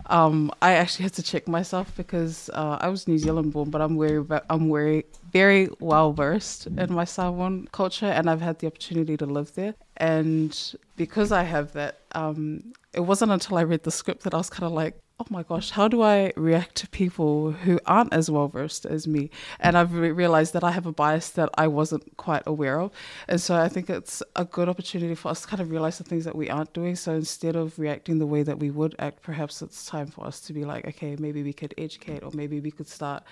um, 0.07 0.51
I 0.61 0.73
actually 0.73 1.05
had 1.05 1.13
to 1.15 1.23
check 1.23 1.47
myself 1.47 1.95
because 1.97 2.51
uh, 2.55 2.79
I 2.81 2.89
was 2.89 3.07
New 3.07 3.19
Zealand 3.19 3.53
born, 3.53 3.71
but 3.71 3.81
I'm 3.81 3.97
very 3.99 4.25
I'm 4.51 4.69
very 4.69 5.05
very 5.33 5.69
well 5.79 6.13
versed 6.13 6.67
in 6.67 6.93
my 6.93 7.05
Samoan 7.05 7.69
culture, 7.71 8.07
and 8.07 8.29
I've 8.29 8.41
had 8.41 8.59
the 8.59 8.67
opportunity 8.67 9.17
to 9.17 9.27
live 9.27 9.55
there. 9.55 9.75
And 9.99 10.59
because 10.97 11.31
I 11.31 11.45
have 11.45 11.73
that, 11.73 12.01
um, 12.13 12.73
it 12.93 13.01
wasn't 13.01 13.31
until 13.33 13.59
I 13.59 13.63
read 13.63 13.85
the 13.85 13.93
script 13.93 14.25
that 14.25 14.35
I 14.35 14.39
was 14.39 14.51
kind 14.51 14.65
of 14.65 14.73
like, 14.73 14.99
oh 15.21 15.27
my 15.31 15.43
gosh, 15.43 15.71
how 15.71 15.89
do 15.89 16.01
I 16.01 16.33
react 16.37 16.77
to 16.77 16.89
people 16.89 17.51
who 17.51 17.81
aren't 17.87 18.13
as 18.13 18.31
well 18.31 18.47
versed 18.47 18.87
as 18.87 19.09
me? 19.09 19.31
And 19.59 19.77
I've 19.77 19.93
re- 19.93 20.13
realized 20.13 20.53
that 20.53 20.63
I 20.63 20.71
have 20.71 20.87
a 20.87 20.93
bias 20.93 21.31
that 21.31 21.49
I 21.59 21.67
wasn't 21.67 22.17
quite 22.17 22.45
aware 22.47 22.81
of. 22.81 22.93
And 23.27 23.41
so 23.41 23.57
I 23.57 23.69
think 23.69 23.91
it's 23.91 24.23
a 24.37 24.45
good 24.45 24.69
opportunity 24.69 25.17
for 25.17 25.31
us 25.31 25.41
to 25.41 25.49
kind 25.49 25.61
of 25.61 25.73
realize 25.73 25.99
the 25.99 26.05
things 26.05 26.25
that 26.25 26.37
we 26.37 26.49
aren't 26.49 26.73
doing. 26.73 26.95
So 26.95 27.15
instead 27.15 27.57
of 27.57 27.77
reacting 27.81 28.19
the 28.19 28.27
way 28.27 28.45
that 28.45 28.61
we 28.61 28.71
would 28.71 28.95
act, 29.01 29.23
perhaps 29.23 29.61
it's 29.61 29.85
time 29.87 30.07
for 30.07 30.25
us 30.25 30.39
to 30.43 30.53
be 30.53 30.65
like, 30.65 30.87
okay, 30.87 31.17
maybe 31.19 31.43
we 31.43 31.53
could 31.53 31.75
educate 31.77 32.23
or 32.23 32.31
maybe 32.33 32.61
we 32.61 32.71
could 32.71 32.89
start 32.89 33.25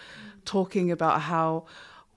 talking 0.44 0.90
about 0.90 1.20
how 1.22 1.66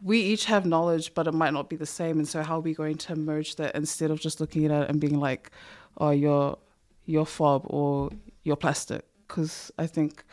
we 0.01 0.19
each 0.19 0.45
have 0.45 0.65
knowledge, 0.65 1.13
but 1.13 1.27
it 1.27 1.33
might 1.33 1.53
not 1.53 1.69
be 1.69 1.75
the 1.75 1.85
same. 1.85 2.17
And 2.17 2.27
so 2.27 2.41
how 2.41 2.57
are 2.57 2.61
we 2.61 2.73
going 2.73 2.97
to 2.97 3.15
merge 3.15 3.55
that 3.57 3.75
instead 3.75 4.09
of 4.09 4.19
just 4.19 4.41
looking 4.41 4.65
at 4.65 4.71
it 4.71 4.89
and 4.89 4.99
being 4.99 5.19
like, 5.19 5.51
oh, 5.99 6.09
you're, 6.09 6.57
you're 7.05 7.25
fob 7.25 7.63
or 7.65 8.09
you're 8.43 8.55
plastic? 8.55 9.08
Because 9.29 9.71
I 9.77 9.87
think 9.87 10.25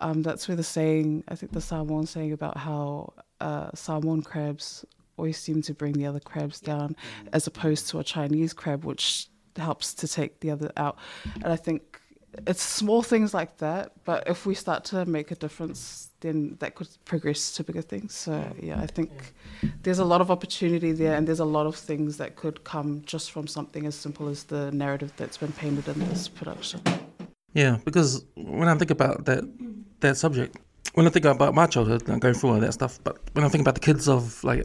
um, 0.00 0.22
that's 0.22 0.46
where 0.46 0.56
the 0.56 0.62
saying, 0.62 1.24
I 1.26 1.34
think 1.34 1.50
the 1.52 1.60
Samoan 1.60 2.06
saying 2.06 2.32
about 2.32 2.56
how 2.58 3.14
uh, 3.40 3.70
Samoan 3.74 4.22
crabs 4.22 4.84
always 5.16 5.38
seem 5.38 5.62
to 5.62 5.74
bring 5.74 5.94
the 5.94 6.06
other 6.06 6.20
crabs 6.20 6.60
down, 6.60 6.94
as 7.32 7.48
opposed 7.48 7.88
to 7.88 7.98
a 7.98 8.04
Chinese 8.04 8.52
crab, 8.52 8.84
which 8.84 9.26
helps 9.56 9.94
to 9.94 10.06
take 10.06 10.38
the 10.38 10.50
other 10.50 10.70
out. 10.76 10.96
And 11.42 11.52
I 11.52 11.56
think 11.56 12.00
it's 12.46 12.62
small 12.62 13.02
things 13.02 13.34
like 13.34 13.56
that, 13.58 13.92
but 14.04 14.28
if 14.28 14.46
we 14.46 14.54
start 14.54 14.84
to 14.84 15.04
make 15.06 15.30
a 15.30 15.34
difference, 15.34 16.10
then 16.20 16.56
that 16.60 16.74
could 16.74 16.88
progress 17.04 17.52
to 17.52 17.64
bigger 17.64 17.82
things. 17.82 18.14
So 18.14 18.44
yeah, 18.60 18.80
I 18.80 18.86
think 18.86 19.10
there's 19.82 19.98
a 19.98 20.04
lot 20.04 20.20
of 20.20 20.30
opportunity 20.30 20.92
there, 20.92 21.16
and 21.16 21.26
there's 21.26 21.40
a 21.40 21.44
lot 21.44 21.66
of 21.66 21.74
things 21.74 22.18
that 22.18 22.36
could 22.36 22.62
come 22.64 23.02
just 23.06 23.32
from 23.32 23.46
something 23.46 23.86
as 23.86 23.94
simple 23.94 24.28
as 24.28 24.44
the 24.44 24.70
narrative 24.70 25.12
that's 25.16 25.38
been 25.38 25.52
painted 25.52 25.88
in 25.88 25.98
this 26.08 26.28
production. 26.28 26.80
Yeah, 27.54 27.78
because 27.84 28.24
when 28.34 28.68
I 28.68 28.74
think 28.74 28.90
about 28.90 29.24
that 29.24 29.44
that 30.00 30.16
subject, 30.16 30.56
when 30.94 31.06
I 31.06 31.10
think 31.10 31.24
about 31.24 31.54
my 31.54 31.66
childhood 31.66 32.04
going 32.04 32.34
through 32.34 32.50
all 32.50 32.60
that 32.60 32.74
stuff, 32.74 32.98
but 33.04 33.18
when 33.32 33.44
I 33.44 33.48
think 33.48 33.62
about 33.62 33.74
the 33.74 33.80
kids 33.80 34.08
of 34.08 34.42
like 34.44 34.64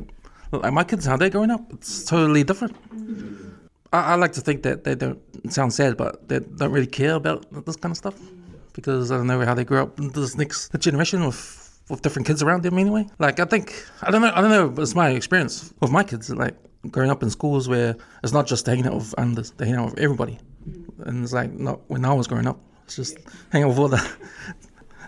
like 0.52 0.74
my 0.74 0.84
kids, 0.84 1.06
how 1.06 1.18
they're 1.18 1.30
growing 1.30 1.52
up, 1.52 1.62
it's 1.74 2.06
totally 2.06 2.44
different. 2.44 2.75
I, 3.92 4.13
I 4.13 4.16
like 4.16 4.34
to 4.34 4.42
think 4.42 4.63
that 4.63 4.84
they 4.84 4.96
don't 4.96 5.20
sound 5.52 5.74
sad, 5.74 5.98
but 5.98 6.28
they 6.28 6.40
don't 6.40 6.72
really 6.72 6.88
care 6.88 7.16
about 7.16 7.46
this 7.66 7.75
kind 7.75 7.92
of 7.92 7.98
stuff 7.98 8.16
because 8.74 9.12
I 9.12 9.18
don't 9.18 9.28
know 9.28 9.40
how 9.46 9.54
they 9.54 9.63
grew 9.63 9.82
up. 9.82 9.96
This 9.98 10.36
next 10.36 10.78
generation 10.80 11.25
with 11.25 11.60
with 11.90 12.02
different 12.02 12.28
kids 12.28 12.42
around 12.42 12.63
them 12.63 12.78
anyway. 12.78 13.08
Like 13.20 13.40
I 13.40 13.46
think 13.46 13.86
I 14.02 14.12
don't 14.12 14.22
know 14.22 14.32
I 14.34 14.42
don't 14.42 14.50
know. 14.52 14.82
It's 14.82 14.96
my 14.96 15.10
experience 15.10 15.74
with 15.80 15.92
my 15.92 16.04
kids. 16.04 16.30
Like 16.30 16.56
growing 16.92 17.12
up 17.12 17.24
in 17.24 17.30
schools 17.30 17.70
where 17.70 17.96
it's 18.24 18.34
not 18.34 18.48
just 18.48 18.66
hanging 18.66 18.88
out 18.88 18.96
with 18.96 19.13
unders, 19.18 19.56
they 19.58 19.66
hang 19.66 19.75
out 19.75 19.92
with 19.92 20.00
everybody. 20.00 20.40
And 21.06 21.24
it's 21.24 21.34
like 21.34 21.52
not 21.54 21.80
when 21.90 22.06
I 22.06 22.13
was 22.13 22.28
growing 22.28 22.48
up. 22.48 22.60
It's 22.98 23.12
just 23.12 23.28
hanging 23.52 23.66
out 23.66 23.70
with 23.70 23.80
all 23.80 23.88
the 23.88 24.08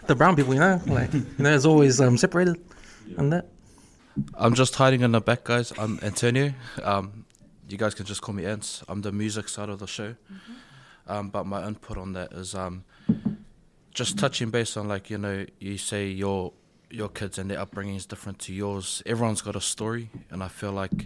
the 0.07 0.15
brown 0.15 0.35
people, 0.35 0.55
you 0.55 0.59
know. 0.59 0.81
Like 0.87 1.13
you 1.13 1.23
know, 1.37 1.53
it's 1.53 1.65
always 1.65 2.01
um, 2.01 2.17
separated 2.17 2.59
and 3.15 3.31
that. 3.31 3.49
I'm 4.33 4.55
just 4.55 4.73
hiding 4.73 5.01
in 5.01 5.11
the 5.11 5.21
back, 5.21 5.43
guys. 5.43 5.71
I'm 5.77 5.99
Antonio. 6.01 6.53
Um, 6.81 7.25
you 7.69 7.77
guys 7.77 7.93
can 7.93 8.07
just 8.07 8.23
call 8.23 8.33
me 8.33 8.43
Ants. 8.43 8.83
I'm 8.87 9.03
the 9.03 9.11
music 9.11 9.49
side 9.49 9.69
of 9.69 9.77
the 9.77 9.85
show. 9.85 10.15
Um, 11.07 11.29
but 11.29 11.45
my 11.45 11.67
input 11.67 11.97
on 11.97 12.13
that 12.13 12.33
is 12.33 12.55
um, 12.55 12.85
just 13.93 14.17
touching 14.17 14.49
base 14.49 14.77
on 14.77 14.87
like 14.87 15.11
you 15.11 15.19
know 15.19 15.45
you 15.59 15.77
say 15.77 16.07
your 16.07 16.53
your 16.89 17.09
kids 17.09 17.37
and 17.37 17.51
their 17.51 17.59
upbringing 17.59 17.95
is 17.95 18.07
different 18.07 18.39
to 18.39 18.53
yours. 18.53 19.03
Everyone's 19.05 19.43
got 19.43 19.55
a 19.55 19.61
story, 19.61 20.09
and 20.31 20.41
I 20.41 20.47
feel 20.47 20.71
like 20.71 21.05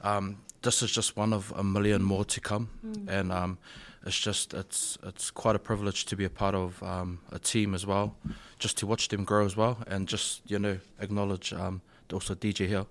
um, 0.00 0.38
this 0.62 0.82
is 0.82 0.90
just 0.90 1.16
one 1.16 1.32
of 1.32 1.52
a 1.56 1.62
million 1.62 2.02
more 2.02 2.24
to 2.24 2.40
come. 2.40 2.70
And 3.06 3.30
um, 3.30 3.58
it's 4.04 4.18
just 4.18 4.54
it's 4.54 4.98
it's 5.04 5.30
quite 5.30 5.56
a 5.56 5.58
privilege 5.58 6.06
to 6.06 6.16
be 6.16 6.24
a 6.24 6.30
part 6.30 6.54
of 6.54 6.82
um, 6.82 7.20
a 7.30 7.38
team 7.38 7.74
as 7.74 7.86
well, 7.86 8.16
just 8.58 8.76
to 8.78 8.86
watch 8.86 9.08
them 9.08 9.24
grow 9.24 9.44
as 9.44 9.56
well, 9.56 9.78
and 9.86 10.08
just 10.08 10.42
you 10.46 10.58
know 10.58 10.78
acknowledge 11.00 11.52
um, 11.52 11.82
also 12.12 12.34
DJ 12.34 12.66
here 12.66 12.86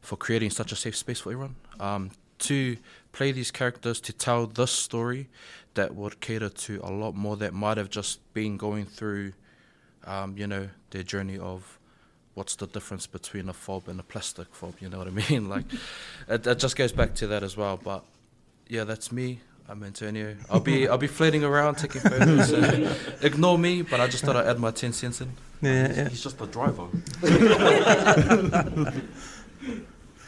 for 0.00 0.16
creating 0.16 0.50
such 0.50 0.72
a 0.72 0.76
safe 0.76 0.96
space 0.96 1.20
for 1.20 1.32
everyone. 1.32 1.56
Um, 1.80 2.10
to 2.38 2.76
play 3.12 3.32
these 3.32 3.50
characters, 3.50 4.00
to 4.00 4.12
tell 4.12 4.46
this 4.46 4.70
story 4.70 5.28
that 5.74 5.94
would 5.94 6.20
cater 6.20 6.48
to 6.48 6.80
a 6.82 6.90
lot 6.90 7.14
more 7.14 7.36
that 7.36 7.52
might 7.52 7.76
have 7.76 7.90
just 7.90 8.20
been 8.34 8.56
going 8.56 8.84
through, 8.84 9.32
um, 10.04 10.36
you 10.36 10.46
know, 10.46 10.68
their 10.90 11.02
journey 11.02 11.38
of 11.38 11.78
what's 12.34 12.56
the 12.56 12.66
difference 12.66 13.06
between 13.06 13.48
a 13.48 13.52
fob 13.52 13.88
and 13.88 13.98
a 13.98 14.02
plastic 14.02 14.54
fob, 14.54 14.74
you 14.80 14.88
know 14.88 14.98
what 14.98 15.06
I 15.06 15.10
mean? 15.30 15.48
like, 15.48 15.64
it, 16.28 16.46
it 16.46 16.58
just 16.58 16.76
goes 16.76 16.92
back 16.92 17.14
to 17.16 17.26
that 17.28 17.42
as 17.42 17.56
well. 17.56 17.78
But 17.82 18.04
yeah, 18.68 18.84
that's 18.84 19.10
me. 19.10 19.40
I'm 19.68 19.82
Antonio. 19.82 20.36
I'll 20.48 20.60
be 20.60 20.88
I'll 20.88 20.98
be 20.98 21.08
floating 21.08 21.42
around 21.42 21.76
taking 21.76 22.00
photos. 22.00 22.50
so 22.50 22.96
ignore 23.26 23.58
me, 23.58 23.82
but 23.82 24.00
I 24.00 24.06
just 24.06 24.24
thought 24.24 24.36
I'd 24.36 24.46
add 24.46 24.60
my 24.60 24.70
ten 24.70 24.92
cents 24.92 25.20
in. 25.20 25.32
Yeah, 25.60 25.92
yeah. 25.92 26.08
He's 26.08 26.22
just 26.22 26.38
the 26.38 26.46
driver. 26.46 26.86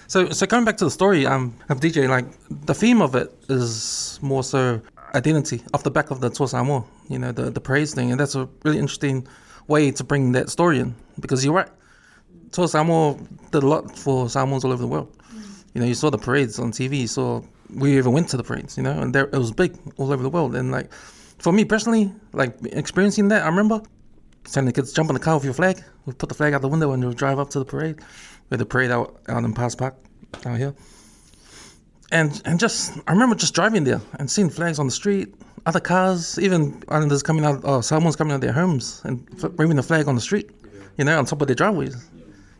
So, 0.09 0.30
so 0.30 0.47
going 0.47 0.64
back 0.64 0.78
to 0.78 0.87
the 0.87 0.90
story 0.90 1.26
um, 1.26 1.54
of 1.68 1.80
DJ, 1.80 2.09
like 2.09 2.25
the 2.64 2.73
theme 2.73 3.02
of 3.02 3.14
it 3.14 3.30
is 3.50 4.18
more 4.23 4.42
so 4.42 4.80
identity 5.14 5.62
off 5.75 5.83
the 5.83 5.90
back 5.90 6.11
of 6.11 6.23
the 6.23 6.30
Toa 6.30 6.49
Samoa, 6.49 6.83
you 7.11 7.18
know, 7.18 7.30
the 7.30 7.50
the 7.50 7.61
praise 7.61 7.92
thing, 7.92 8.11
and 8.11 8.18
that's 8.18 8.35
a 8.35 8.49
really 8.64 8.78
interesting 8.78 9.28
way 9.66 9.90
to 9.90 10.02
bring 10.02 10.33
that 10.33 10.49
story 10.49 10.78
in 10.78 10.95
because 11.21 11.45
you're 11.45 11.52
right. 11.52 11.68
Toa 12.52 12.68
Samoa 12.68 13.18
did 13.50 13.62
a 13.62 13.66
lot 13.66 13.99
for 13.99 14.30
Samoans 14.30 14.64
all 14.64 14.73
over 14.73 14.80
the 14.80 14.88
world. 14.88 15.14
You 15.75 15.83
know, 15.83 15.87
you 15.87 15.95
saw 15.95 16.09
the 16.09 16.16
parades 16.16 16.59
on 16.59 16.73
TV. 16.73 17.00
You 17.00 17.07
saw 17.07 17.42
we 17.75 17.97
even 17.97 18.13
went 18.13 18.29
to 18.31 18.37
the 18.37 18.43
parades, 18.43 18.77
you 18.77 18.83
know, 18.83 18.99
and 19.01 19.15
there 19.15 19.25
it 19.25 19.39
was 19.39 19.53
big 19.53 19.77
all 19.97 20.13
over 20.13 20.23
the 20.23 20.31
world. 20.31 20.55
And 20.57 20.71
like 20.71 20.93
for 21.39 21.53
me 21.53 21.65
personally, 21.65 22.13
like 22.33 22.57
experiencing 22.65 23.29
that, 23.29 23.43
I 23.43 23.47
remember 23.47 23.83
telling 24.45 24.67
the 24.67 24.73
kids 24.73 24.93
jump 24.93 25.11
in 25.11 25.15
the 25.15 25.21
car 25.21 25.35
with 25.35 25.45
your 25.45 25.55
flag. 25.55 25.83
We 26.07 26.13
put 26.13 26.29
the 26.29 26.35
flag 26.35 26.55
out 26.55 26.63
the 26.63 26.69
window 26.69 26.93
and 26.93 27.07
we 27.07 27.15
drive 27.15 27.39
up 27.39 27.51
to 27.51 27.59
the 27.59 27.65
parade. 27.65 28.01
We 28.51 28.55
had 28.55 28.61
the 28.61 28.67
parade 28.67 28.91
out 28.91 29.21
out 29.29 29.45
in 29.45 29.53
Pass 29.53 29.75
Park 29.75 29.95
out 30.47 30.59
here. 30.59 30.75
And 32.11 32.41
and 32.45 32.59
just 32.59 32.99
I 33.07 33.13
remember 33.13 33.35
just 33.35 33.55
driving 33.55 33.85
there 33.85 34.01
and 34.19 34.31
seeing 34.31 34.49
flags 34.49 34.79
on 34.79 34.87
the 34.87 34.93
street, 34.93 35.35
other 35.67 35.81
cars, 35.81 36.39
even 36.39 36.83
islanders 36.89 37.23
coming 37.23 37.45
out, 37.45 37.61
oh, 37.65 37.83
someone's 37.83 38.17
coming 38.17 38.33
out 38.33 38.37
of 38.37 38.41
their 38.41 38.53
homes 38.53 39.03
and 39.05 39.29
waving 39.59 39.77
the 39.77 39.83
flag 39.83 40.09
on 40.09 40.15
the 40.15 40.21
street, 40.21 40.51
you 40.97 41.05
know, 41.05 41.19
on 41.19 41.27
top 41.27 41.43
of 41.43 41.49
their 41.49 41.55
driveways. 41.57 42.09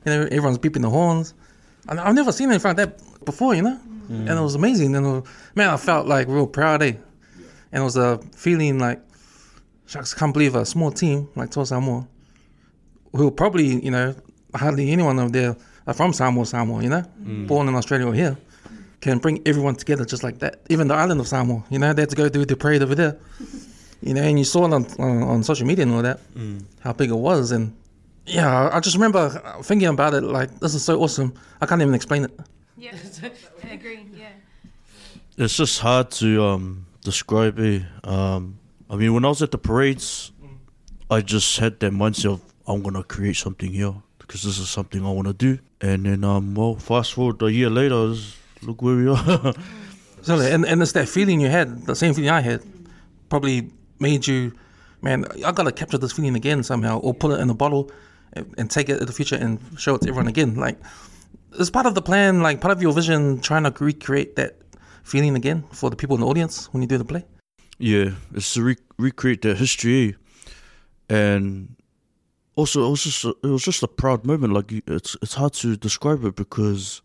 You 0.05 0.13
know, 0.13 0.23
everyone's 0.31 0.59
beeping 0.59 0.83
the 0.83 0.91
horns. 0.91 1.35
And 1.89 1.99
I've 1.99 2.15
never 2.15 2.33
seen 2.33 2.51
anything 2.51 2.69
like 2.69 2.77
that 2.77 3.25
before, 3.25 3.55
you 3.55 3.63
know, 3.63 3.81
and 4.09 4.29
it 4.29 4.41
was 4.41 4.55
amazing. 4.55 4.95
And 4.97 5.07
was- 5.07 5.29
man, 5.55 5.71
I 5.71 5.77
felt 5.77 6.07
like 6.07 6.29
real 6.29 6.47
proud, 6.47 6.83
eh? 6.83 6.95
And 7.73 7.83
it 7.83 7.85
was 7.85 7.97
a 7.97 8.19
feeling 8.35 8.79
like, 8.79 9.01
shucks, 9.87 10.15
I 10.15 10.19
can't 10.19 10.33
believe 10.33 10.55
a 10.55 10.65
small 10.65 10.91
team 10.91 11.29
like 11.37 11.51
Toa 11.51 11.67
Samoa, 11.67 12.07
who 13.13 13.31
probably, 13.31 13.85
you 13.85 13.91
know, 13.91 14.15
hardly 14.55 14.91
anyone 14.91 15.19
of 15.19 15.33
there 15.33 15.51
are 15.51 15.57
uh, 15.89 15.93
from 15.93 16.13
Samoa, 16.13 16.47
Samoa, 16.47 16.83
you 16.83 16.89
know, 16.89 17.05
mm. 17.23 17.47
born 17.47 17.69
in 17.69 17.75
Australia 17.75 18.07
or 18.07 18.15
here, 18.15 18.37
can 19.01 19.19
bring 19.19 19.41
everyone 19.47 19.75
together 19.75 20.05
just 20.05 20.23
like 20.23 20.39
that. 20.39 20.61
Even 20.69 20.89
the 20.89 20.95
island 20.95 21.21
of 21.21 21.29
Samoa, 21.29 21.63
you 21.71 21.79
know, 21.79 21.93
they 21.93 22.03
had 22.03 22.11
to 22.11 22.17
go 22.17 22.29
do 22.29 22.45
the 22.45 22.57
parade 22.57 22.83
over 22.83 22.95
there. 22.95 23.19
You 24.01 24.15
know, 24.15 24.23
and 24.23 24.39
you 24.39 24.45
saw 24.45 24.65
it 24.65 24.73
on, 24.73 24.87
on, 25.01 25.23
on 25.25 25.43
social 25.43 25.67
media 25.67 25.83
and 25.83 25.93
all 25.93 26.03
that, 26.03 26.21
mm. 26.33 26.63
how 26.79 26.93
big 26.93 27.11
it 27.11 27.17
was. 27.17 27.51
And 27.51 27.77
yeah, 28.27 28.71
I 28.73 28.79
just 28.79 28.95
remember 28.95 29.29
thinking 29.65 29.89
about 29.89 30.15
it 30.15 30.23
like, 30.23 30.61
this 30.61 30.77
is 30.77 30.85
so 30.85 31.03
awesome. 31.03 31.35
I 31.61 31.67
can't 31.67 31.83
even 31.83 31.95
explain 31.95 32.23
it. 32.23 32.41
Yeah, 32.79 32.97
I 33.65 33.69
agree. 33.69 34.07
Yeah. 34.17 34.29
It's 35.37 35.57
just 35.57 35.81
hard 35.81 36.11
to 36.13 36.43
um, 36.45 36.87
describe 37.03 37.59
it. 37.59 37.83
Um, 38.05 38.59
I 38.89 38.97
mean, 38.97 39.13
when 39.15 39.25
I 39.25 39.29
was 39.29 39.43
at 39.43 39.51
the 39.51 39.59
parades, 39.59 40.33
I 41.11 41.21
just 41.21 41.59
had 41.59 41.81
that 41.81 41.93
mindset 41.93 42.33
of 42.33 42.41
I'm 42.67 42.83
gonna 42.83 43.03
create 43.03 43.37
something 43.37 43.73
here 43.73 43.95
because 44.19 44.43
this 44.43 44.59
is 44.59 44.69
something 44.69 45.05
I 45.05 45.11
want 45.11 45.27
to 45.27 45.35
do. 45.35 45.59
And 45.81 46.07
then, 46.07 46.23
um, 46.23 46.55
well, 46.55 46.77
fast 46.77 47.15
forward 47.15 47.43
a 47.43 47.51
year 47.51 47.71
later, 47.71 48.15
look 48.63 48.83
where 48.83 48.97
we 48.97 49.09
are. 49.09 49.55
So, 50.21 50.39
and, 50.41 50.67
and 50.67 50.83
it's 50.83 50.93
that 50.93 51.09
feeling 51.09 51.41
you 51.41 51.49
had, 51.49 51.87
the 51.87 51.95
same 51.95 52.13
feeling 52.13 52.29
I 52.29 52.41
had, 52.41 52.63
probably 53.29 53.71
made 54.01 54.27
you, 54.27 54.53
man, 55.01 55.25
I 55.47 55.53
gotta 55.53 55.71
capture 55.71 55.97
this 55.97 56.13
feeling 56.13 56.35
again 56.35 56.65
somehow, 56.65 56.99
or 56.99 57.15
put 57.15 57.31
it 57.31 57.41
in 57.41 57.49
a 57.49 57.55
bottle 57.55 57.91
and, 58.33 58.53
and 58.59 58.71
take 58.71 58.89
it 58.89 59.01
in 59.01 59.07
the 59.07 59.13
future 59.13 59.37
and 59.37 59.61
show 59.79 59.95
it 59.95 60.03
to 60.03 60.09
everyone 60.09 60.27
again. 60.27 60.57
Like, 60.57 60.77
it's 61.53 61.71
part 61.71 61.87
of 61.87 61.95
the 61.95 62.03
plan, 62.03 62.43
like 62.43 62.61
part 62.61 62.73
of 62.73 62.83
your 62.83 62.93
vision, 62.93 63.41
trying 63.41 63.65
to 63.65 63.85
recreate 63.85 64.37
that 64.37 64.57
feeling 65.03 65.37
again 65.37 65.65
for 65.73 65.91
the 65.91 65.97
people 65.97 66.17
in 66.17 66.21
the 66.21 66.27
audience 66.27 66.73
when 66.73 66.83
you 66.83 66.89
do 66.89 66.99
the 66.99 67.05
play. 67.05 67.25
yeah, 67.79 68.11
it's 68.35 68.55
to 68.55 68.63
re- 68.63 68.77
recreate 68.99 69.43
that 69.43 69.57
history, 69.57 70.17
eh? 71.11 71.15
and 71.15 71.77
also 72.57 72.87
it 72.87 72.91
was 72.91 73.05
just 73.05 73.25
a, 73.25 73.35
it 73.43 73.47
was 73.47 73.63
just 73.63 73.83
a 73.83 73.89
proud 73.89 74.27
moment. 74.27 74.53
Like 74.53 74.73
it's 74.87 75.17
it's 75.23 75.35
hard 75.35 75.53
to 75.55 75.77
describe 75.77 76.25
it 76.25 76.37
because 76.37 77.03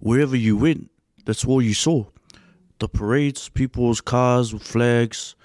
wherever 0.00 0.36
you 0.36 0.56
went, 0.56 0.90
that's 1.24 1.44
all 1.44 1.62
you 1.62 1.74
saw. 1.74 2.06
The 2.78 2.88
parades, 2.88 3.48
people's 3.48 4.00
cars 4.00 4.52
with 4.52 4.64
flags, 4.64 5.36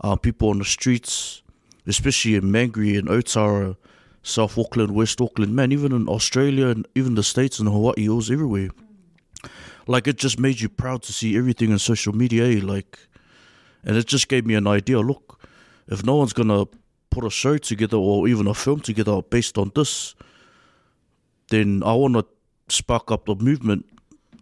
uh, 0.00 0.16
people 0.16 0.48
on 0.48 0.58
the 0.58 0.64
streets, 0.64 1.42
especially 1.86 2.36
in 2.36 2.44
Mangere 2.44 2.98
and 2.98 3.08
Otara, 3.08 3.76
South 4.22 4.58
Auckland, 4.58 4.94
West 4.94 5.20
Auckland, 5.20 5.54
man, 5.54 5.72
even 5.72 5.92
in 5.92 6.08
Australia 6.08 6.68
and 6.68 6.86
even 6.94 7.14
the 7.14 7.22
States 7.22 7.58
and 7.58 7.68
Hawaii, 7.68 8.04
it 8.04 8.08
was 8.08 8.30
everywhere. 8.30 8.70
Like 9.86 10.06
it 10.06 10.16
just 10.16 10.38
made 10.38 10.60
you 10.60 10.68
proud 10.68 11.02
to 11.04 11.12
see 11.12 11.36
everything 11.36 11.72
on 11.72 11.78
social 11.78 12.14
media, 12.14 12.44
eh? 12.44 12.60
like, 12.62 12.98
and 13.84 13.96
it 13.96 14.06
just 14.06 14.28
gave 14.28 14.44
me 14.46 14.54
an 14.54 14.66
idea. 14.66 15.00
Look, 15.00 15.40
if 15.88 16.04
no 16.04 16.16
one's 16.16 16.32
gonna 16.32 16.66
put 17.10 17.24
a 17.24 17.30
show 17.30 17.58
together 17.58 17.96
or 17.96 18.28
even 18.28 18.46
a 18.46 18.54
film 18.54 18.80
together 18.80 19.22
based 19.22 19.58
on 19.58 19.72
this, 19.74 20.14
then 21.48 21.82
I 21.84 21.92
want 21.94 22.14
to 22.14 22.26
spark 22.68 23.10
up 23.10 23.26
the 23.26 23.34
movement 23.34 23.84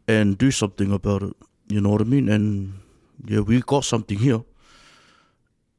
and 0.07 0.37
do 0.37 0.51
something 0.51 0.93
about 0.93 1.23
it. 1.23 1.35
You 1.69 1.81
know 1.81 1.91
what 1.91 2.01
I 2.01 2.05
mean? 2.05 2.29
And 2.29 2.81
yeah, 3.27 3.41
we 3.41 3.61
got 3.61 3.85
something 3.85 4.19
here. 4.19 4.43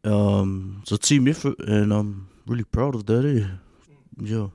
Um, 0.04 0.80
it's 0.82 0.92
a 0.92 0.98
team 0.98 1.28
effort, 1.28 1.60
and 1.60 1.94
I'm 1.94 2.30
really 2.48 2.64
proud 2.64 2.96
of 2.96 3.06
that. 3.08 3.26
Eh? 3.26 3.48
Yeah. 4.20 4.48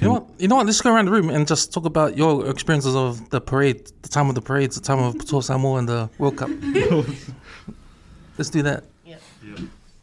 You 0.00 0.06
know 0.06 0.12
what? 0.14 0.26
You 0.38 0.48
know 0.48 0.56
what? 0.56 0.66
Let's 0.66 0.80
go 0.80 0.94
around 0.94 1.06
the 1.06 1.10
room 1.10 1.28
and 1.28 1.46
just 1.46 1.72
talk 1.72 1.84
about 1.84 2.16
your 2.16 2.48
experiences 2.48 2.96
of 2.96 3.28
the 3.30 3.40
parade, 3.40 3.90
the 4.02 4.08
time 4.08 4.28
of 4.28 4.34
the 4.34 4.40
parades, 4.40 4.76
the 4.76 4.82
time 4.82 4.98
of 4.98 5.26
Toa 5.28 5.42
Samoa 5.42 5.78
and 5.78 5.88
the 5.88 6.10
World 6.18 6.38
Cup. 6.38 6.50
Let's 8.38 8.48
do 8.48 8.62
that. 8.62 8.84
Yeah. 9.04 9.16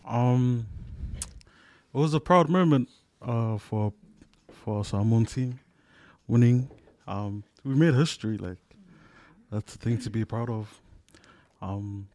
Um, 0.05 0.67
it 1.93 1.97
was 1.97 2.13
a 2.13 2.19
proud 2.19 2.49
moment 2.49 2.89
uh, 3.21 3.57
for 3.57 3.91
for 4.51 4.85
Samoan 4.85 5.25
team 5.25 5.59
winning. 6.27 6.69
Um, 7.07 7.43
we 7.63 7.73
made 7.73 7.95
history. 7.95 8.37
Like 8.37 8.59
that's 9.51 9.75
a 9.75 9.77
thing 9.79 9.97
to 9.99 10.09
be 10.09 10.23
proud 10.25 10.49
of. 10.49 10.79
Um, 11.61 12.07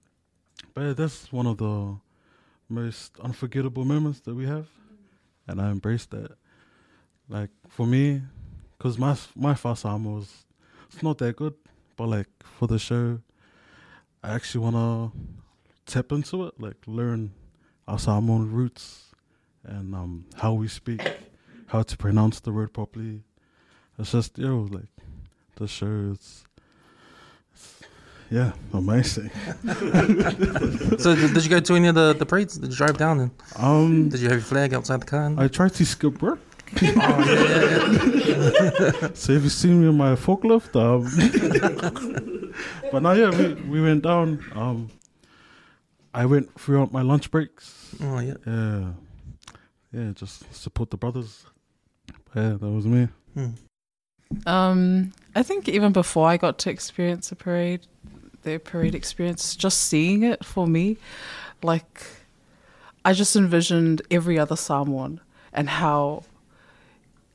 but 0.74 0.96
that's 0.96 1.32
one 1.32 1.46
of 1.46 1.58
the 1.58 1.96
most 2.68 3.18
unforgettable 3.20 3.84
moments 3.84 4.20
that 4.20 4.34
we 4.34 4.46
have, 4.46 4.66
and 5.52 5.60
I 5.60 5.70
embrace 5.70 6.06
that. 6.06 6.32
Like 7.28 7.50
for 7.68 7.86
me, 7.86 8.22
because 8.76 8.98
my 8.98 9.16
my 9.36 9.54
first 9.54 9.82
Samoa 9.82 10.14
was 10.16 10.44
it's 10.92 11.02
not 11.02 11.18
that 11.18 11.36
good, 11.36 11.54
but 11.96 12.08
like 12.08 12.28
for 12.42 12.66
the 12.66 12.78
show, 12.78 13.20
I 14.22 14.34
actually 14.34 14.64
wanna 14.64 15.12
tap 15.86 16.10
into 16.10 16.46
it, 16.46 16.54
like 16.58 16.76
learn 16.86 17.32
our 17.86 17.98
Samoan 17.98 18.50
roots 18.50 19.10
and 19.64 19.94
um, 19.94 20.24
how 20.36 20.54
we 20.54 20.68
speak, 20.68 21.02
how 21.68 21.82
to 21.82 21.96
pronounce 21.96 22.40
the 22.40 22.52
word 22.52 22.72
properly. 22.72 23.22
It's 23.98 24.12
just 24.12 24.38
yo, 24.38 24.68
like 24.70 24.88
the 25.56 25.68
show 25.68 26.12
is, 26.12 26.44
yeah, 28.32 28.52
amazing. 28.72 29.30
So, 30.98 31.14
did, 31.14 31.34
did 31.34 31.44
you 31.44 31.50
go 31.50 31.60
to 31.60 31.74
any 31.74 31.88
of 31.88 31.94
the, 31.94 32.14
the 32.14 32.26
parades? 32.26 32.56
Did 32.56 32.70
you 32.70 32.76
drive 32.76 32.96
down 32.96 33.20
and 33.20 33.30
Um, 33.56 34.08
did 34.08 34.20
you 34.20 34.28
have 34.28 34.38
your 34.38 34.48
flag 34.52 34.72
outside 34.72 35.02
the 35.02 35.06
car? 35.06 35.34
I 35.36 35.48
tried 35.48 35.74
to 35.74 35.84
skip 35.84 36.22
work 36.22 36.40
so 39.14 39.32
if 39.32 39.42
you 39.42 39.50
see 39.50 39.68
me 39.68 39.88
in 39.88 39.96
my 39.96 40.14
forklift, 40.14 40.74
um, 40.74 41.04
but 42.90 43.02
now 43.02 43.12
yeah, 43.12 43.28
we, 43.28 43.52
we 43.68 43.82
went 43.82 44.02
down. 44.02 44.42
Um, 44.54 44.88
I 46.14 46.24
went 46.24 46.58
throughout 46.58 46.90
my 46.90 47.02
lunch 47.02 47.30
breaks. 47.30 47.94
Oh 48.02 48.18
yeah. 48.20 48.34
Yeah, 48.46 48.92
yeah, 49.92 50.12
just 50.14 50.52
support 50.54 50.88
the 50.90 50.96
brothers. 50.96 51.44
Yeah, 52.34 52.56
that 52.58 52.70
was 52.70 52.86
me. 52.86 53.08
Hmm. 53.34 53.50
Um, 54.46 55.12
I 55.34 55.42
think 55.42 55.68
even 55.68 55.92
before 55.92 56.26
I 56.26 56.38
got 56.38 56.58
to 56.60 56.70
experience 56.70 57.30
a 57.32 57.36
parade, 57.36 57.86
the 58.42 58.58
parade 58.58 58.94
experience, 58.94 59.56
just 59.56 59.80
seeing 59.80 60.22
it 60.22 60.44
for 60.44 60.66
me, 60.66 60.96
like 61.62 62.02
I 63.04 63.12
just 63.12 63.34
envisioned 63.36 64.02
every 64.10 64.38
other 64.38 64.56
Samoan 64.56 65.20
and 65.52 65.68
how, 65.68 66.24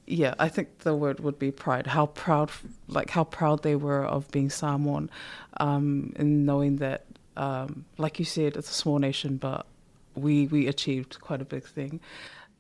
yeah, 0.06 0.34
I 0.40 0.50
think 0.50 0.80
the 0.80 0.96
word 0.96 1.20
would 1.20 1.38
be 1.38 1.52
pride. 1.52 1.88
How 1.88 2.08
proud, 2.08 2.52
like 2.88 3.10
how 3.10 3.24
proud 3.24 3.64
they 3.64 3.76
were 3.76 4.04
of 4.06 4.30
being 4.32 4.50
Samoan, 4.50 5.10
um, 5.58 6.14
and 6.16 6.46
knowing 6.46 6.78
that, 6.78 7.06
um, 7.36 7.86
like 7.98 8.20
you 8.20 8.26
said, 8.26 8.56
it's 8.56 8.72
a 8.72 8.74
small 8.74 9.00
nation, 9.00 9.38
but 9.38 9.66
we 10.16 10.48
we 10.48 10.68
achieved 10.68 11.20
quite 11.22 11.42
a 11.42 11.46
big 11.46 11.64
thing. 11.66 12.00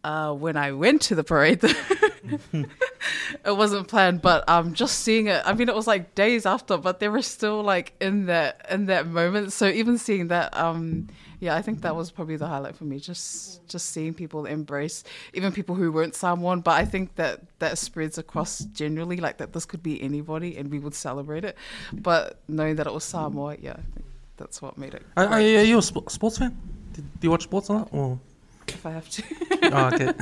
Uh, 0.04 0.34
when 0.34 0.56
I 0.56 0.72
went 0.72 1.02
to 1.04 1.16
the 1.16 1.24
parade, 1.24 1.62
it 3.46 3.56
wasn't 3.56 3.88
planned, 3.88 4.22
but 4.22 4.48
um, 4.50 4.74
just 4.74 5.00
seeing 5.00 5.28
it. 5.28 5.42
I 5.46 5.54
mean, 5.54 5.70
it 5.70 5.76
was 5.76 5.88
like 5.88 6.16
days 6.16 6.46
after, 6.46 6.78
but 6.78 7.00
they 7.00 7.10
were 7.10 7.22
still 7.22 7.62
like 7.64 7.94
in 8.02 8.26
that 8.28 8.66
in 8.70 8.86
that 8.88 9.08
moment. 9.08 9.54
So 9.54 9.68
even 9.68 9.98
seeing 9.98 10.28
that, 10.28 10.56
um, 10.58 11.08
yeah, 11.40 11.56
I 11.56 11.62
think 11.62 11.82
that 11.82 11.96
was 11.96 12.12
probably 12.12 12.36
the 12.36 12.48
highlight 12.48 12.76
for 12.76 12.84
me. 12.84 13.00
Just 13.00 13.68
just 13.68 13.90
seeing 13.90 14.14
people 14.14 14.46
embrace, 14.46 15.04
even 15.34 15.52
people 15.52 15.76
who 15.76 15.92
weren't 15.92 16.16
Samoan. 16.16 16.62
But 16.62 16.72
I 16.72 16.86
think 16.86 17.16
that 17.16 17.42
that 17.60 17.78
spreads 17.78 18.18
across 18.18 18.60
generally, 18.60 19.18
like 19.18 19.38
that 19.38 19.54
this 19.54 19.66
could 19.66 19.84
be 19.84 20.02
anybody, 20.02 20.58
and 20.58 20.72
we 20.72 20.80
would 20.80 20.96
celebrate 20.96 21.46
it. 21.46 21.58
But 21.94 22.40
knowing 22.48 22.76
that 22.78 22.88
it 22.88 22.94
was 22.94 23.04
Samoa, 23.04 23.58
yeah, 23.62 23.74
I 23.74 23.92
think 23.94 24.06
that's 24.38 24.62
what 24.62 24.78
made 24.78 24.94
it. 24.94 25.04
Are, 25.16 25.26
are, 25.28 25.42
you 25.42 25.78
a 25.78 25.82
sp- 25.82 26.10
sports 26.10 26.38
fan? 26.38 26.58
Do, 26.94 27.02
do 27.02 27.08
you 27.22 27.32
watch 27.32 27.44
sports 27.44 27.70
a 27.70 27.74
lot? 27.74 27.90
Or? 27.92 28.20
if 28.74 28.86
I 28.86 28.92
have 28.92 29.10
to. 29.10 29.24
Oh, 29.64 29.88
okay. 29.94 30.14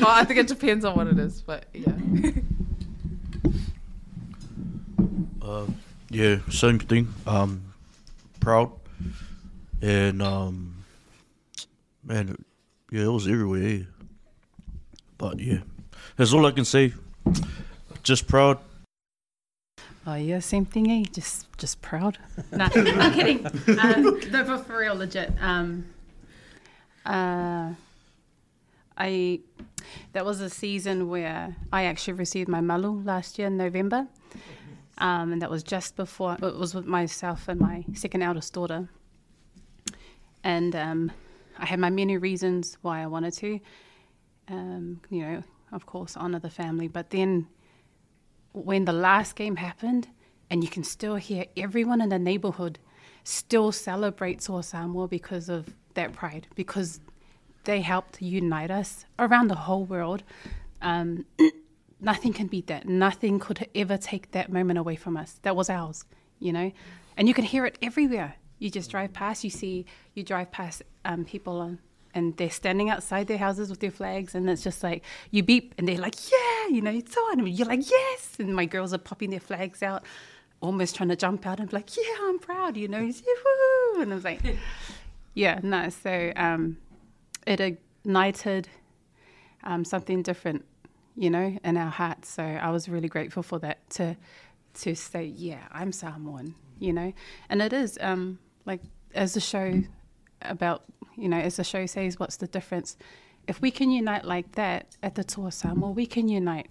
well, 0.00 0.08
I 0.08 0.24
think 0.24 0.40
it 0.40 0.46
depends 0.46 0.84
on 0.84 0.96
what 0.96 1.06
it 1.06 1.18
is, 1.18 1.42
but 1.42 1.66
yeah. 1.72 1.92
Um, 5.42 5.74
yeah, 6.10 6.38
same 6.48 6.78
thing. 6.78 7.12
Um, 7.26 7.72
proud, 8.38 8.70
and 9.82 10.22
um, 10.22 10.84
man, 12.04 12.36
yeah, 12.90 13.02
it 13.02 13.08
was 13.08 13.26
everywhere. 13.26 13.62
Yeah. 13.62 13.84
But 15.18 15.40
yeah, 15.40 15.58
that's 16.16 16.32
all 16.32 16.46
I 16.46 16.52
can 16.52 16.64
say. 16.64 16.92
Just 18.02 18.26
proud. 18.26 18.58
Oh 20.06 20.14
yeah, 20.14 20.38
same 20.38 20.64
thing. 20.64 20.90
Eh? 20.90 21.04
Just 21.12 21.46
just 21.58 21.82
proud. 21.82 22.18
nah, 22.52 22.68
I'm 22.74 23.12
kidding. 23.12 23.46
Um, 23.46 24.20
no, 24.30 24.44
but 24.44 24.66
for 24.66 24.78
real, 24.78 24.94
legit. 24.94 25.32
Um, 25.40 25.84
uh, 27.06 27.70
I 28.96 29.40
that 30.12 30.24
was 30.24 30.40
a 30.40 30.50
season 30.50 31.08
where 31.08 31.56
I 31.72 31.84
actually 31.84 32.14
received 32.14 32.48
my 32.48 32.60
malu 32.60 33.02
last 33.02 33.38
year 33.38 33.46
in 33.48 33.56
November, 33.56 34.06
um, 34.98 35.32
and 35.32 35.42
that 35.42 35.50
was 35.50 35.62
just 35.62 35.96
before 35.96 36.34
it 36.34 36.56
was 36.56 36.74
with 36.74 36.86
myself 36.86 37.48
and 37.48 37.60
my 37.60 37.84
second 37.94 38.22
eldest 38.22 38.52
daughter. 38.52 38.88
And 40.42 40.74
um, 40.74 41.12
I 41.58 41.66
had 41.66 41.78
my 41.78 41.90
many 41.90 42.16
reasons 42.16 42.78
why 42.82 43.02
I 43.02 43.06
wanted 43.06 43.34
to, 43.34 43.60
um, 44.48 45.00
you 45.10 45.22
know, 45.22 45.42
of 45.72 45.86
course, 45.86 46.16
honor 46.16 46.38
the 46.38 46.50
family. 46.50 46.88
But 46.88 47.10
then 47.10 47.46
when 48.52 48.84
the 48.84 48.92
last 48.92 49.36
game 49.36 49.56
happened, 49.56 50.08
and 50.50 50.64
you 50.64 50.70
can 50.70 50.82
still 50.82 51.14
hear 51.14 51.44
everyone 51.56 52.00
in 52.00 52.08
the 52.08 52.18
neighborhood 52.18 52.78
still 53.22 53.70
celebrates 53.70 54.50
Samoa 54.62 55.06
because 55.06 55.48
of 55.48 55.68
that 55.94 56.12
pride, 56.12 56.46
because 56.54 57.00
they 57.64 57.80
helped 57.80 58.20
unite 58.22 58.70
us 58.70 59.04
around 59.18 59.48
the 59.48 59.54
whole 59.54 59.84
world. 59.84 60.22
Um, 60.82 61.26
nothing 62.00 62.32
can 62.32 62.46
beat 62.46 62.66
that. 62.68 62.88
Nothing 62.88 63.38
could 63.38 63.68
ever 63.74 63.96
take 63.96 64.30
that 64.32 64.50
moment 64.50 64.78
away 64.78 64.96
from 64.96 65.16
us. 65.16 65.38
That 65.42 65.56
was 65.56 65.68
ours, 65.68 66.04
you 66.38 66.52
know? 66.52 66.72
And 67.16 67.28
you 67.28 67.34
can 67.34 67.44
hear 67.44 67.66
it 67.66 67.78
everywhere. 67.82 68.36
You 68.58 68.70
just 68.70 68.90
drive 68.90 69.12
past, 69.12 69.44
you 69.44 69.50
see, 69.50 69.86
you 70.14 70.22
drive 70.22 70.50
past 70.50 70.82
um, 71.04 71.24
people 71.24 71.60
on, 71.60 71.78
and 72.14 72.36
they're 72.36 72.50
standing 72.50 72.90
outside 72.90 73.26
their 73.26 73.38
houses 73.38 73.70
with 73.70 73.80
their 73.80 73.90
flags, 73.90 74.34
and 74.34 74.48
it's 74.50 74.62
just 74.62 74.82
like, 74.82 75.04
you 75.30 75.42
beep, 75.42 75.74
and 75.78 75.88
they're 75.88 75.98
like, 75.98 76.30
yeah, 76.30 76.68
you 76.68 76.82
know, 76.82 76.90
it's 76.90 77.16
on. 77.16 77.40
And 77.40 77.48
you're 77.48 77.68
like, 77.68 77.88
yes. 77.88 78.36
And 78.38 78.54
my 78.54 78.66
girls 78.66 78.92
are 78.92 78.98
popping 78.98 79.30
their 79.30 79.40
flags 79.40 79.82
out, 79.82 80.02
almost 80.60 80.96
trying 80.96 81.08
to 81.08 81.16
jump 81.16 81.46
out 81.46 81.60
and 81.60 81.70
be 81.70 81.76
like, 81.76 81.96
yeah, 81.96 82.14
I'm 82.22 82.38
proud, 82.38 82.76
you 82.76 82.88
know. 82.88 83.10
And 84.00 84.12
I 84.12 84.14
was 84.14 84.24
like, 84.24 84.40
yeah, 85.34 85.60
no. 85.62 85.88
So 85.88 86.32
um, 86.36 86.78
it 87.46 87.60
ignited 87.60 88.68
um, 89.64 89.84
something 89.84 90.22
different, 90.22 90.64
you 91.16 91.30
know, 91.30 91.58
in 91.64 91.76
our 91.76 91.90
hearts. 91.90 92.28
So 92.28 92.42
I 92.42 92.70
was 92.70 92.88
really 92.88 93.08
grateful 93.08 93.42
for 93.42 93.58
that 93.60 93.88
to 93.90 94.16
to 94.72 94.94
say, 94.94 95.24
yeah, 95.24 95.62
I'm 95.72 95.92
Samoan, 95.92 96.54
you 96.78 96.92
know, 96.92 97.12
and 97.48 97.60
it 97.60 97.72
is 97.72 97.98
um, 98.00 98.38
like 98.66 98.80
as 99.14 99.34
the 99.34 99.40
show 99.40 99.82
about, 100.42 100.84
you 101.16 101.28
know, 101.28 101.38
as 101.38 101.56
the 101.56 101.64
show 101.64 101.86
says, 101.86 102.18
what's 102.18 102.36
the 102.36 102.46
difference? 102.46 102.96
If 103.48 103.60
we 103.60 103.70
can 103.72 103.90
unite 103.90 104.24
like 104.24 104.52
that 104.52 104.96
at 105.02 105.16
the 105.16 105.24
Toa 105.24 105.50
Samoa, 105.50 105.90
we 105.90 106.06
can 106.06 106.28
unite 106.28 106.70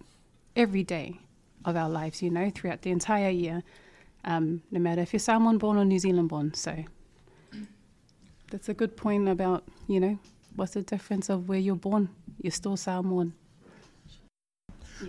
every 0.56 0.84
day 0.84 1.19
of 1.65 1.76
our 1.76 1.89
lives, 1.89 2.22
you 2.22 2.30
know, 2.30 2.50
throughout 2.50 2.84
the 2.84 2.91
entire 2.91 3.30
year, 3.30 3.63
um, 4.24 4.62
no 4.72 4.80
matter 4.80 5.02
if 5.02 5.12
you're 5.12 5.19
Samoan 5.19 5.58
born 5.58 5.78
or 5.78 5.84
New 5.84 6.00
Zealand 6.00 6.30
born. 6.30 6.54
So 6.54 6.86
that's 8.51 8.69
a 8.69 8.73
good 8.73 8.95
point 8.97 9.27
about, 9.29 9.63
you 9.88 9.99
know, 9.99 10.17
what's 10.55 10.73
the 10.73 10.81
difference 10.81 11.29
of 11.29 11.47
where 11.49 11.59
you're 11.59 11.75
born? 11.75 12.09
You're 12.41 12.51
still 12.51 12.77
Samoan. 12.77 13.33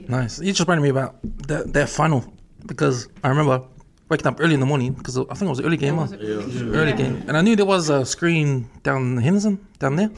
Nice. 0.09 0.41
You 0.41 0.53
just 0.53 0.61
reminded 0.61 0.83
me 0.83 0.89
about 0.91 1.17
that 1.49 1.73
that 1.73 1.89
final 1.89 2.25
because 2.67 3.09
I 3.25 3.29
remember 3.29 3.65
waking 4.09 4.27
up 4.27 4.41
early 4.41 4.55
in 4.55 4.61
the 4.61 4.67
morning 4.67 4.93
because 4.93 5.17
I 5.19 5.25
think 5.35 5.43
it 5.43 5.49
was 5.49 5.59
an 5.59 5.65
early 5.67 5.77
game. 5.77 5.97
huh? 5.97 6.07
Early 6.13 6.93
game, 6.93 7.25
and 7.27 7.37
I 7.37 7.41
knew 7.41 7.57
there 7.57 7.67
was 7.67 7.91
a 7.91 8.05
screen 8.07 8.69
down 8.83 9.03
in 9.03 9.17
Henderson 9.19 9.59
down 9.79 9.97
there. 9.97 10.11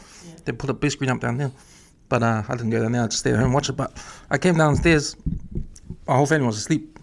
They 0.45 0.53
put 0.53 0.69
a 0.69 0.75
big 0.75 0.91
screen 0.91 1.09
up 1.11 1.21
down 1.21 1.39
there, 1.39 1.53
but 2.09 2.23
uh, 2.23 2.43
I 2.49 2.55
didn't 2.57 2.71
go 2.71 2.83
down 2.83 2.93
there. 2.93 3.03
I 3.05 3.07
just 3.07 3.21
stayed 3.21 3.33
at 3.33 3.37
home 3.37 3.47
and 3.47 3.55
watched 3.55 3.71
it. 3.71 3.77
But 3.77 3.93
I 4.31 4.37
came 4.39 4.57
downstairs. 4.57 5.17
My 6.07 6.17
whole 6.17 6.27
family 6.27 6.47
was 6.47 6.59
asleep. 6.59 6.99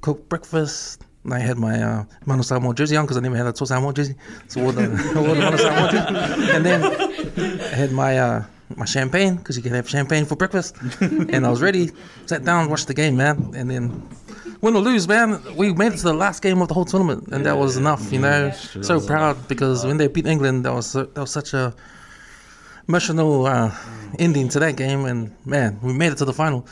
Cooked 0.00 0.28
breakfast. 0.28 1.02
I 1.30 1.38
had 1.38 1.58
my 1.58 1.82
uh, 1.82 2.04
Manu 2.26 2.42
Samoa 2.42 2.74
jersey 2.74 2.96
on 2.96 3.04
because 3.04 3.16
I 3.16 3.20
never 3.20 3.36
had 3.36 3.46
a 3.46 3.52
Toa 3.52 3.66
Samoa 3.66 3.92
jersey. 3.94 4.14
So 4.48 4.60
I 4.60 4.62
wore 4.64 4.72
the, 4.72 4.82
I 4.82 5.20
wore 5.20 5.34
the 5.34 5.40
Manu 5.40 5.56
Samoa 5.58 5.90
jersey. 5.90 6.52
And 6.52 6.66
then 6.66 6.84
I 6.84 7.74
had 7.74 7.92
my 7.92 8.18
uh, 8.18 8.44
my 8.76 8.84
champagne 8.84 9.36
because 9.36 9.56
you 9.56 9.62
can 9.62 9.72
have 9.72 9.88
champagne 9.88 10.24
for 10.24 10.36
breakfast. 10.36 10.76
and 11.00 11.46
I 11.46 11.50
was 11.50 11.62
ready, 11.62 11.90
sat 12.26 12.44
down, 12.44 12.68
watched 12.70 12.88
the 12.88 12.94
game, 12.94 13.16
man. 13.16 13.52
And 13.54 13.70
then 13.70 14.06
win 14.60 14.76
or 14.76 14.80
lose, 14.80 15.06
man, 15.06 15.40
we 15.56 15.72
made 15.72 15.92
it 15.92 15.98
to 15.98 16.04
the 16.04 16.14
last 16.14 16.42
game 16.42 16.60
of 16.62 16.68
the 16.68 16.74
whole 16.74 16.86
tournament, 16.86 17.28
and 17.32 17.44
that 17.46 17.56
was 17.56 17.76
enough, 17.76 18.12
you 18.12 18.18
know. 18.18 18.50
So 18.50 19.00
proud 19.00 19.48
because 19.48 19.84
when 19.84 19.98
they 19.98 20.08
beat 20.08 20.26
England, 20.26 20.64
that 20.64 20.72
was 20.72 20.92
that 20.94 21.16
was 21.16 21.30
such 21.30 21.54
a 21.54 21.74
emotional 22.88 23.46
uh, 23.46 23.74
ending 24.18 24.48
to 24.50 24.58
that 24.60 24.76
game, 24.76 25.04
and 25.04 25.34
man, 25.44 25.78
we 25.82 25.92
made 25.92 26.12
it 26.12 26.18
to 26.18 26.24
the 26.24 26.32
final. 26.32 26.66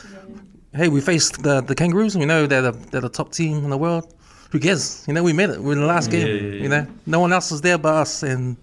Hey, 0.73 0.89
we 0.89 1.01
faced 1.01 1.43
the 1.43 1.61
the 1.61 1.75
Kangaroos. 1.75 2.17
We 2.17 2.25
know 2.25 2.47
they're 2.47 2.61
the 2.61 2.71
they're 2.91 3.01
the 3.01 3.09
top 3.09 3.31
team 3.31 3.63
in 3.63 3.69
the 3.69 3.77
world. 3.77 4.13
Who 4.53 4.59
cares? 4.59 5.03
You 5.07 5.13
know, 5.13 5.23
we 5.23 5.33
made 5.33 5.49
it. 5.49 5.59
We're 5.59 5.73
in 5.73 5.81
the 5.81 5.87
last 5.87 6.09
game. 6.09 6.53
You 6.63 6.69
know, 6.69 6.87
no 7.05 7.19
one 7.19 7.33
else 7.33 7.51
was 7.51 7.61
there 7.61 7.77
but 7.77 7.93
us 7.93 8.23
and 8.23 8.55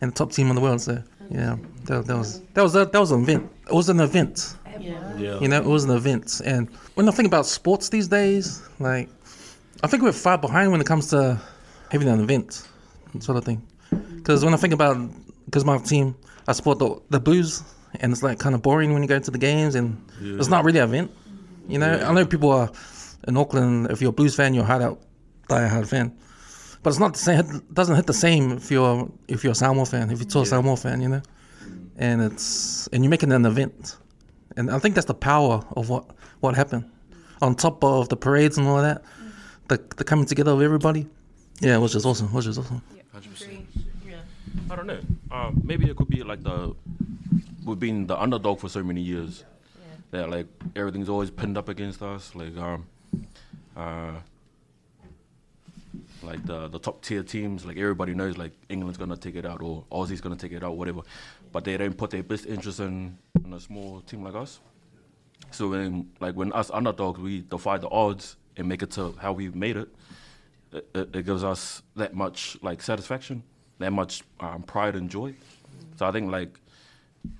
and 0.00 0.12
the 0.12 0.14
top 0.14 0.30
team 0.32 0.48
in 0.50 0.54
the 0.54 0.60
world. 0.60 0.80
So 0.80 1.02
yeah, 1.30 1.56
that, 1.86 2.06
that 2.06 2.16
was 2.16 2.40
that 2.54 2.62
was 2.62 2.74
that 2.74 2.92
was 2.94 3.10
an 3.10 3.22
event. 3.22 3.50
It 3.66 3.74
was 3.74 3.88
an 3.88 4.00
event. 4.00 4.54
Yeah. 4.78 5.38
You 5.40 5.48
know, 5.48 5.56
it 5.56 5.64
was 5.64 5.84
an 5.84 5.90
event. 5.90 6.40
And 6.44 6.68
when 6.94 7.08
I 7.08 7.12
think 7.12 7.26
about 7.26 7.46
sports 7.46 7.88
these 7.90 8.08
days, 8.08 8.62
like, 8.78 9.08
I 9.82 9.86
think 9.86 10.02
we're 10.02 10.12
far 10.12 10.38
behind 10.38 10.72
when 10.72 10.80
it 10.80 10.86
comes 10.86 11.08
to 11.10 11.40
having 11.90 12.08
an 12.08 12.20
event, 12.20 12.66
sort 13.20 13.36
of 13.36 13.44
thing. 13.44 13.62
Because 14.16 14.44
when 14.44 14.54
I 14.54 14.56
think 14.56 14.72
about, 14.72 14.96
because 15.44 15.64
my 15.64 15.76
team, 15.78 16.14
I 16.48 16.52
support 16.52 16.78
the, 16.78 17.00
the 17.10 17.20
Blues, 17.20 17.62
and 18.00 18.12
it's 18.12 18.22
like 18.22 18.38
kind 18.38 18.54
of 18.54 18.62
boring 18.62 18.94
when 18.94 19.02
you 19.02 19.08
go 19.08 19.18
to 19.18 19.30
the 19.30 19.38
games, 19.38 19.74
and 19.74 20.02
it's 20.20 20.48
not 20.48 20.64
really 20.64 20.78
an 20.78 20.88
event. 20.88 21.10
You 21.68 21.78
know, 21.78 21.92
I 22.00 22.12
know 22.14 22.24
people 22.24 22.50
are 22.50 22.70
in 23.28 23.36
Auckland. 23.36 23.90
If 23.90 24.00
you're 24.00 24.10
a 24.10 24.14
Blues 24.14 24.34
fan, 24.34 24.54
you're 24.54 24.64
a 24.64 24.66
hard 24.66 24.82
out, 24.82 25.00
die 25.50 25.68
hard 25.68 25.88
fan. 25.88 26.12
But 26.82 26.90
it's 26.90 26.98
not 26.98 27.12
the 27.12 27.18
same. 27.18 27.38
It 27.40 27.74
doesn't 27.74 27.96
hit 27.96 28.06
the 28.06 28.20
same 28.26 28.52
if 28.52 28.70
you're 28.70 29.10
if 29.28 29.44
you're 29.44 29.52
a 29.52 29.62
Samoa 29.62 29.84
fan, 29.84 30.10
if 30.10 30.18
you're 30.20 30.42
a 30.42 30.46
Samoa 30.46 30.76
fan, 30.76 31.02
you 31.02 31.08
know. 31.08 31.22
And 31.96 32.22
it's 32.22 32.86
and 32.92 33.04
you're 33.04 33.10
making 33.10 33.32
an 33.32 33.44
event, 33.44 33.98
and 34.56 34.70
I 34.70 34.78
think 34.78 34.94
that's 34.94 35.06
the 35.06 35.20
power 35.32 35.62
of 35.76 35.90
what 35.90 36.04
what 36.40 36.54
happened. 36.54 36.84
On 37.42 37.54
top 37.54 37.84
of 37.84 38.08
the 38.08 38.16
parades 38.16 38.56
and 38.58 38.66
all 38.66 38.78
of 38.78 38.84
that, 38.88 39.02
the 39.68 39.76
the 39.96 40.04
coming 40.04 40.24
together 40.24 40.52
of 40.52 40.62
everybody. 40.62 41.06
Yeah, 41.60 41.76
it 41.76 41.80
was 41.80 41.92
just 41.92 42.06
awesome. 42.06 42.28
It 42.28 42.32
was 42.32 42.46
just 42.46 42.58
awesome. 42.58 42.80
Hundred 43.12 43.30
percent. 43.34 43.66
I 44.70 44.76
don't 44.76 44.86
know. 44.86 45.00
Um, 45.30 45.60
maybe 45.64 45.90
it 45.90 45.96
could 45.96 46.08
be 46.08 46.22
like 46.22 46.42
the 46.42 46.74
we've 47.64 47.78
been 47.78 48.06
the 48.06 48.16
underdog 48.16 48.58
for 48.60 48.68
so 48.68 48.82
many 48.82 49.02
years, 49.02 49.44
that 50.12 50.30
like 50.30 50.46
everything's 50.74 51.08
always 51.08 51.30
pinned 51.30 51.58
up 51.58 51.68
against 51.68 52.02
us. 52.02 52.34
Like 52.34 52.56
um, 52.56 52.86
uh, 53.76 54.12
like 56.22 56.44
the 56.46 56.68
the 56.68 56.78
top 56.78 57.02
tier 57.02 57.22
teams, 57.22 57.64
like 57.64 57.76
everybody 57.76 58.14
knows 58.14 58.36
like 58.36 58.52
England's 58.68 58.98
gonna 58.98 59.16
take 59.16 59.36
it 59.36 59.46
out 59.46 59.62
or 59.62 59.84
Aussie's 59.90 60.20
gonna 60.20 60.36
take 60.36 60.52
it 60.52 60.62
out, 60.62 60.76
whatever. 60.76 61.00
But 61.52 61.64
they 61.64 61.76
don't 61.76 61.96
put 61.96 62.10
their 62.10 62.22
best 62.22 62.46
interest 62.46 62.80
in, 62.80 63.18
in 63.44 63.52
a 63.52 63.60
small 63.60 64.00
team 64.02 64.22
like 64.22 64.34
us. 64.34 64.60
So 65.50 65.68
when 65.68 66.10
like 66.20 66.34
when 66.34 66.52
us 66.52 66.70
underdogs 66.70 67.18
we 67.20 67.40
defy 67.42 67.78
the 67.78 67.88
odds 67.88 68.36
and 68.56 68.68
make 68.68 68.82
it 68.82 68.90
to 68.92 69.12
how 69.20 69.32
we 69.32 69.48
made 69.50 69.76
it, 69.76 69.88
it, 70.72 70.88
it, 70.94 71.16
it 71.16 71.26
gives 71.26 71.42
us 71.44 71.82
that 71.96 72.14
much 72.14 72.56
like 72.62 72.82
satisfaction, 72.82 73.42
that 73.78 73.92
much 73.92 74.22
um, 74.40 74.62
pride 74.62 74.94
and 74.94 75.10
joy. 75.10 75.34
So 75.96 76.06
I 76.06 76.12
think 76.12 76.30
like 76.30 76.58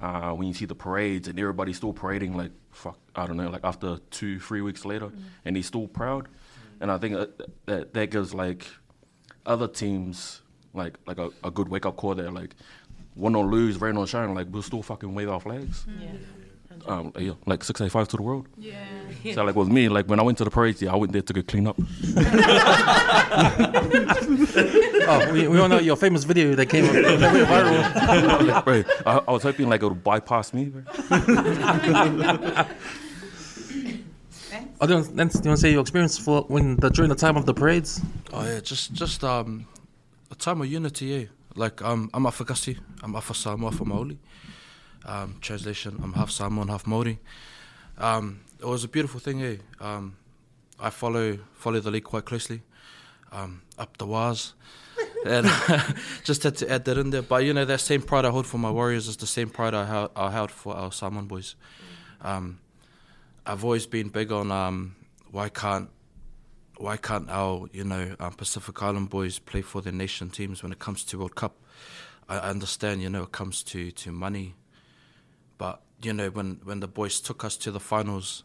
uh, 0.01 0.33
when 0.33 0.49
you 0.49 0.55
see 0.55 0.65
the 0.65 0.75
parades 0.75 1.29
and 1.29 1.39
everybody's 1.39 1.77
still 1.77 1.93
parading 1.93 2.37
like 2.37 2.53
fuck 2.71 2.99
I 3.17 3.27
don't 3.27 3.37
know 3.37 3.49
like 3.51 3.65
after 3.65 3.99
two 4.11 4.39
three 4.39 4.61
weeks 4.61 4.85
later 4.85 5.11
and 5.45 5.57
he's 5.57 5.67
still 5.67 5.87
proud, 5.89 6.29
and 6.81 6.91
I 6.91 6.99
think 6.99 7.15
that 7.15 7.67
that, 7.67 7.95
that 7.95 8.11
gives 8.11 8.35
like 8.35 8.67
other 9.47 9.69
teams 9.69 10.43
like 10.75 10.97
like 11.07 11.19
a, 11.19 11.31
a 11.45 11.51
good 11.51 11.69
wake 11.69 11.87
up 11.87 11.97
call 11.97 12.15
there 12.15 12.31
like 12.31 12.55
win 13.17 13.35
or 13.35 13.45
lose 13.45 13.81
rain 13.81 13.97
or 13.97 14.07
shine 14.07 14.35
like 14.35 14.47
we'll 14.51 14.63
still 14.63 14.83
fucking 14.83 15.15
wave 15.15 15.29
our 15.29 15.41
flags. 15.41 15.87
Yeah. 16.01 16.13
Um, 16.87 17.13
yeah, 17.19 17.33
like 17.45 17.63
six 17.63 17.81
eight 17.83 17.93
five 17.93 18.09
to 18.09 18.17
the 18.17 18.23
world. 18.23 18.49
Yeah. 18.57 18.85
So 19.35 19.45
like 19.45 19.55
with 19.55 19.69
me, 19.69 19.89
like 19.91 20.07
when 20.07 20.19
I 20.19 20.23
went 20.23 20.39
to 20.39 20.45
the 20.45 20.51
parade, 20.51 20.81
yeah, 20.81 20.93
I 20.93 20.97
went 20.97 21.13
there 21.13 21.21
to 21.21 21.33
get 21.33 21.47
clean 21.47 21.67
up. 21.67 21.77
Oh, 25.13 25.33
we, 25.33 25.49
we 25.49 25.59
all 25.59 25.69
know 25.69 25.81
your 25.81 25.97
famous 25.97 26.23
video 26.23 26.55
that 26.55 26.67
came 26.67 26.85
that 26.93 27.03
went 27.33 27.49
viral. 27.49 28.65
Right. 28.67 28.87
I, 29.05 29.21
I 29.27 29.33
was 29.33 29.43
hoping 29.43 29.69
like 29.69 29.83
it 29.83 29.89
would 29.89 30.05
bypass 30.05 30.55
me. 30.55 30.73
Bro. 34.81 34.85
Oh, 34.85 34.87
do 34.87 34.95
you, 34.95 35.01
want, 35.01 35.17
Lance, 35.17 35.35
do 35.35 35.45
you 35.45 35.51
want 35.51 35.59
to 35.59 35.63
say 35.63 35.73
your 35.73 35.81
experience 35.81 36.19
for 36.19 36.43
when 36.43 36.77
the 36.77 36.91
during 36.91 37.09
the 37.09 37.15
time 37.15 37.37
of 37.37 37.47
the 37.47 37.55
parades? 37.55 38.01
Oh 38.33 38.45
yeah, 38.45 38.61
just 38.61 38.93
just 38.93 39.25
um 39.25 39.67
a 40.31 40.35
time 40.35 40.61
of 40.61 40.67
unity, 40.67 41.07
yeah. 41.07 41.25
Like 41.55 41.83
um 41.83 42.11
I'm 42.15 42.25
Afakasi, 42.25 42.79
I'm 43.03 43.17
Afa 43.17 43.35
Samoa, 43.35 43.69
Afa 43.69 43.85
Maoli. 43.85 44.17
Um, 45.05 45.37
translation, 45.41 45.99
I'm 46.03 46.13
half 46.13 46.31
Samoan, 46.31 46.69
half 46.69 46.87
Maori. 46.87 47.19
Um, 47.97 48.41
it 48.59 48.67
was 48.67 48.85
a 48.85 48.89
beautiful 48.89 49.19
thing, 49.19 49.43
eh? 49.43 49.57
Um, 49.81 50.17
I 50.79 50.91
follow 50.91 51.39
follow 51.55 51.81
the 51.81 51.91
league 51.91 52.05
quite 52.05 52.25
closely. 52.25 52.63
Um, 53.33 53.63
up 53.79 53.97
the 53.97 54.07
wires. 54.07 54.55
and 55.27 55.47
just 56.25 56.43
had 56.43 56.57
to 56.57 56.71
add 56.71 56.85
that 56.85 56.99
in 56.99 57.11
there. 57.11 57.23
But 57.23 57.45
you 57.45 57.55
know, 57.55 57.65
that 57.65 57.81
same 57.81 58.03
pride 58.03 58.25
I 58.25 58.31
hold 58.31 58.47
for 58.47 58.59
my 58.59 58.71
Warriors 58.71 59.09
is 59.09 59.17
the 59.17 59.27
same 59.27 59.49
pride 59.49 59.75
I 59.75 59.87
held, 59.87 60.11
I 60.17 60.31
held 60.31 60.51
for 60.51 60.75
our 60.75 60.93
Samoan 60.93 61.27
boys. 61.27 61.55
Um, 62.21 62.59
I've 63.47 63.65
always 63.65 63.87
been 63.87 64.09
big 64.09 64.33
on 64.33 64.53
um, 64.53 64.97
why 65.31 65.49
can't 65.49 65.89
why 66.77 66.97
can't 66.97 67.29
our 67.31 67.69
you 67.73 67.85
know 67.85 68.15
um, 68.21 68.33
Pacific 68.35 68.83
Island 68.83 69.09
boys 69.11 69.39
play 69.39 69.63
for 69.63 69.81
their 69.81 69.93
nation 69.93 70.31
teams 70.31 70.63
when 70.63 70.73
it 70.73 70.79
comes 70.79 71.05
to 71.05 71.19
World 71.19 71.37
Cup? 71.37 71.57
I, 72.29 72.39
understand 72.39 73.03
you 73.03 73.09
know 73.09 73.23
it 73.23 73.33
comes 73.33 73.63
to 73.65 73.91
to 73.91 74.13
money, 74.13 74.55
but 75.57 75.81
you 76.03 76.13
know 76.13 76.29
when 76.31 76.61
when 76.65 76.81
the 76.81 76.89
boys 76.89 77.21
took 77.21 77.43
us 77.45 77.57
to 77.59 77.71
the 77.71 77.81
finals, 77.81 78.45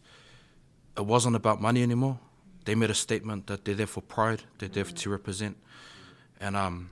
it 0.98 1.06
wasn't 1.06 1.36
about 1.36 1.62
money 1.62 1.84
anymore. 1.84 2.20
They 2.64 2.74
made 2.74 2.90
a 2.90 2.96
statement 2.96 3.48
that 3.48 3.66
they're 3.66 3.76
there 3.76 3.88
for 3.88 4.02
pride, 4.02 4.44
they're 4.58 4.70
there 4.70 4.86
to 4.86 5.10
represent, 5.10 5.58
and 6.40 6.56
um, 6.56 6.90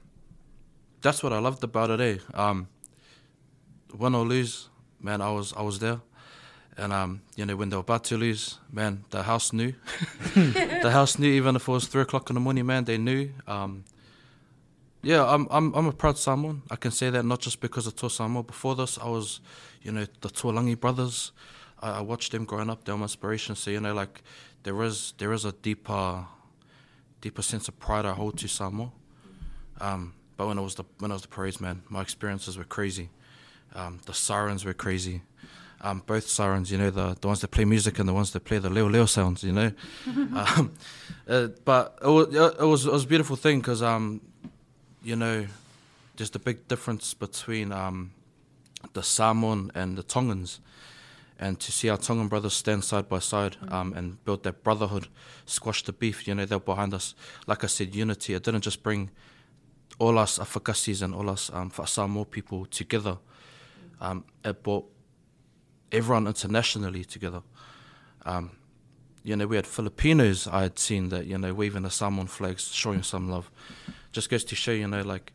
that's 1.02 1.24
what 1.24 1.32
I 1.32 1.40
loved 1.40 1.64
about 1.64 1.90
it. 1.90 2.02
Eh? 2.02 2.18
Um, 2.34 2.68
win 3.98 4.14
or 4.14 4.26
lose, 4.26 4.70
man, 5.00 5.22
I 5.22 5.32
was 5.32 5.54
I 5.54 5.62
was 5.62 5.80
there. 5.80 6.02
And 6.78 6.92
um, 6.92 7.22
you 7.36 7.46
know, 7.46 7.56
when 7.56 7.70
they 7.70 7.76
were 7.76 7.82
about 7.82 8.04
to 8.06 8.18
lose, 8.18 8.58
man, 8.72 9.06
the 9.12 9.24
house 9.24 9.54
knew. 9.54 9.74
the 10.36 10.90
house 10.92 11.20
knew, 11.20 11.30
even 11.30 11.56
if 11.56 11.68
it 11.68 11.72
was 11.72 11.88
three 11.88 12.02
o'clock 12.02 12.30
in 12.30 12.34
the 12.34 12.40
morning, 12.40 12.66
man, 12.66 12.84
they 12.84 12.98
knew. 12.98 13.30
Um, 13.48 13.84
yeah, 15.04 15.26
I'm 15.26 15.48
I'm 15.52 15.74
I'm 15.76 15.88
a 15.88 15.92
proud 15.92 16.18
Samoan. 16.18 16.64
I 16.72 16.78
can 16.78 16.92
say 16.92 17.10
that 17.10 17.26
not 17.26 17.42
just 17.42 17.60
because 17.60 17.86
of 17.86 17.96
Toa 17.96 18.10
Samoa. 18.10 18.44
Before 18.44 18.74
this, 18.76 18.98
I 18.98 19.08
was, 19.08 19.42
you 19.82 19.92
know, 19.92 20.06
the 20.22 20.30
Tuilagi 20.30 20.80
brothers. 20.80 21.32
I, 21.82 22.00
I 22.00 22.02
watched 22.02 22.32
them 22.32 22.46
growing 22.46 22.70
up. 22.70 22.86
They're 22.86 22.98
my 22.98 23.04
inspiration. 23.04 23.56
So 23.56 23.70
you 23.70 23.82
know, 23.82 23.94
like 23.94 24.24
there 24.64 24.82
is 24.82 25.14
there 25.18 25.34
is 25.34 25.46
a 25.46 25.52
deeper, 25.52 26.26
deeper 27.22 27.42
sense 27.42 27.68
of 27.68 27.78
pride 27.80 28.06
I 28.06 28.14
hold 28.14 28.38
to 28.40 28.48
Samoa. 28.48 28.92
Um, 29.82 30.14
but 30.38 30.48
when 30.48 30.58
it 30.58 30.62
was 30.62 30.76
the 30.76 30.86
when 31.00 31.12
it 31.12 31.16
was 31.16 31.24
the 31.24 31.28
parades, 31.28 31.60
man, 31.62 31.84
my 31.90 32.02
experiences 32.02 32.58
were 32.58 32.64
crazy. 32.64 33.10
Um, 33.76 34.00
the 34.06 34.14
sirens 34.14 34.64
were 34.66 34.74
crazy. 34.74 35.22
Um, 35.86 36.02
both 36.06 36.30
sirens, 36.30 36.72
you 36.72 36.78
know, 36.78 36.90
the, 36.90 37.18
the 37.20 37.28
ones 37.28 37.42
that 37.42 37.50
play 37.50 37.66
music 37.66 38.00
and 38.00 38.08
the 38.08 38.14
ones 38.14 38.32
that 38.32 38.46
play 38.46 38.58
the 38.58 38.70
leo 38.70 38.88
leo 38.88 39.06
sounds, 39.06 39.44
you 39.44 39.52
know. 39.52 39.72
um, 40.08 40.74
uh, 41.28 41.48
but 41.66 42.00
it 42.02 42.08
was, 42.08 42.34
it 42.34 42.66
was 42.66 42.86
it 42.86 42.92
was 42.92 43.04
a 43.04 43.08
beautiful 43.08 43.36
thing 43.36 43.60
because, 43.60 43.82
um, 43.82 44.22
you 45.04 45.18
know, 45.18 45.46
there's 46.16 46.30
the 46.30 46.40
big 46.40 46.70
difference 46.70 47.14
between 47.14 47.74
um, 47.74 48.12
the 48.94 49.04
Samoan 49.04 49.72
and 49.76 49.98
the 49.98 50.04
Tongans, 50.04 50.62
and 51.38 51.60
to 51.60 51.72
see 51.72 51.90
our 51.90 51.98
Tongan 51.98 52.30
brothers 52.30 52.54
stand 52.54 52.86
side 52.86 53.10
by 53.10 53.20
side 53.20 53.58
um, 53.68 53.94
and 53.94 54.24
build 54.24 54.44
that 54.44 54.64
brotherhood, 54.64 55.08
squash 55.46 55.84
the 55.84 55.92
beef. 55.92 56.28
You 56.28 56.36
know, 56.36 56.46
they're 56.46 56.60
behind 56.60 56.94
us. 56.94 57.14
Like 57.46 57.64
I 57.66 57.68
said, 57.68 57.94
unity. 57.94 58.34
It 58.34 58.44
didn't 58.44 58.62
just 58.62 58.84
bring 58.84 59.10
all 60.00 60.18
us 60.18 60.40
Afakasis 60.40 61.02
and 61.02 61.14
all 61.14 61.30
us 61.30 61.52
um, 61.54 61.72
Samoa 61.86 62.26
people 62.26 62.66
together. 62.66 63.18
Um, 64.00 64.26
it 64.44 64.62
brought 64.64 64.90
everyone 65.94 66.28
internationally 66.28 67.04
together. 67.06 67.42
Um, 68.26 68.52
you 69.24 69.36
know, 69.38 69.48
we 69.48 69.56
had 69.56 69.66
Filipinos 69.68 70.48
I 70.48 70.64
had 70.64 70.78
seen 70.80 71.10
that, 71.10 71.26
you 71.26 71.38
know, 71.38 71.54
waving 71.54 71.84
the 71.84 71.90
Samoan 71.90 72.28
flags, 72.28 72.72
showing 72.74 73.04
some 73.04 73.30
love. 73.30 73.50
Just 74.12 74.30
goes 74.30 74.44
to 74.46 74.56
show, 74.56 74.72
you 74.72 74.88
know, 74.88 75.02
like 75.02 75.32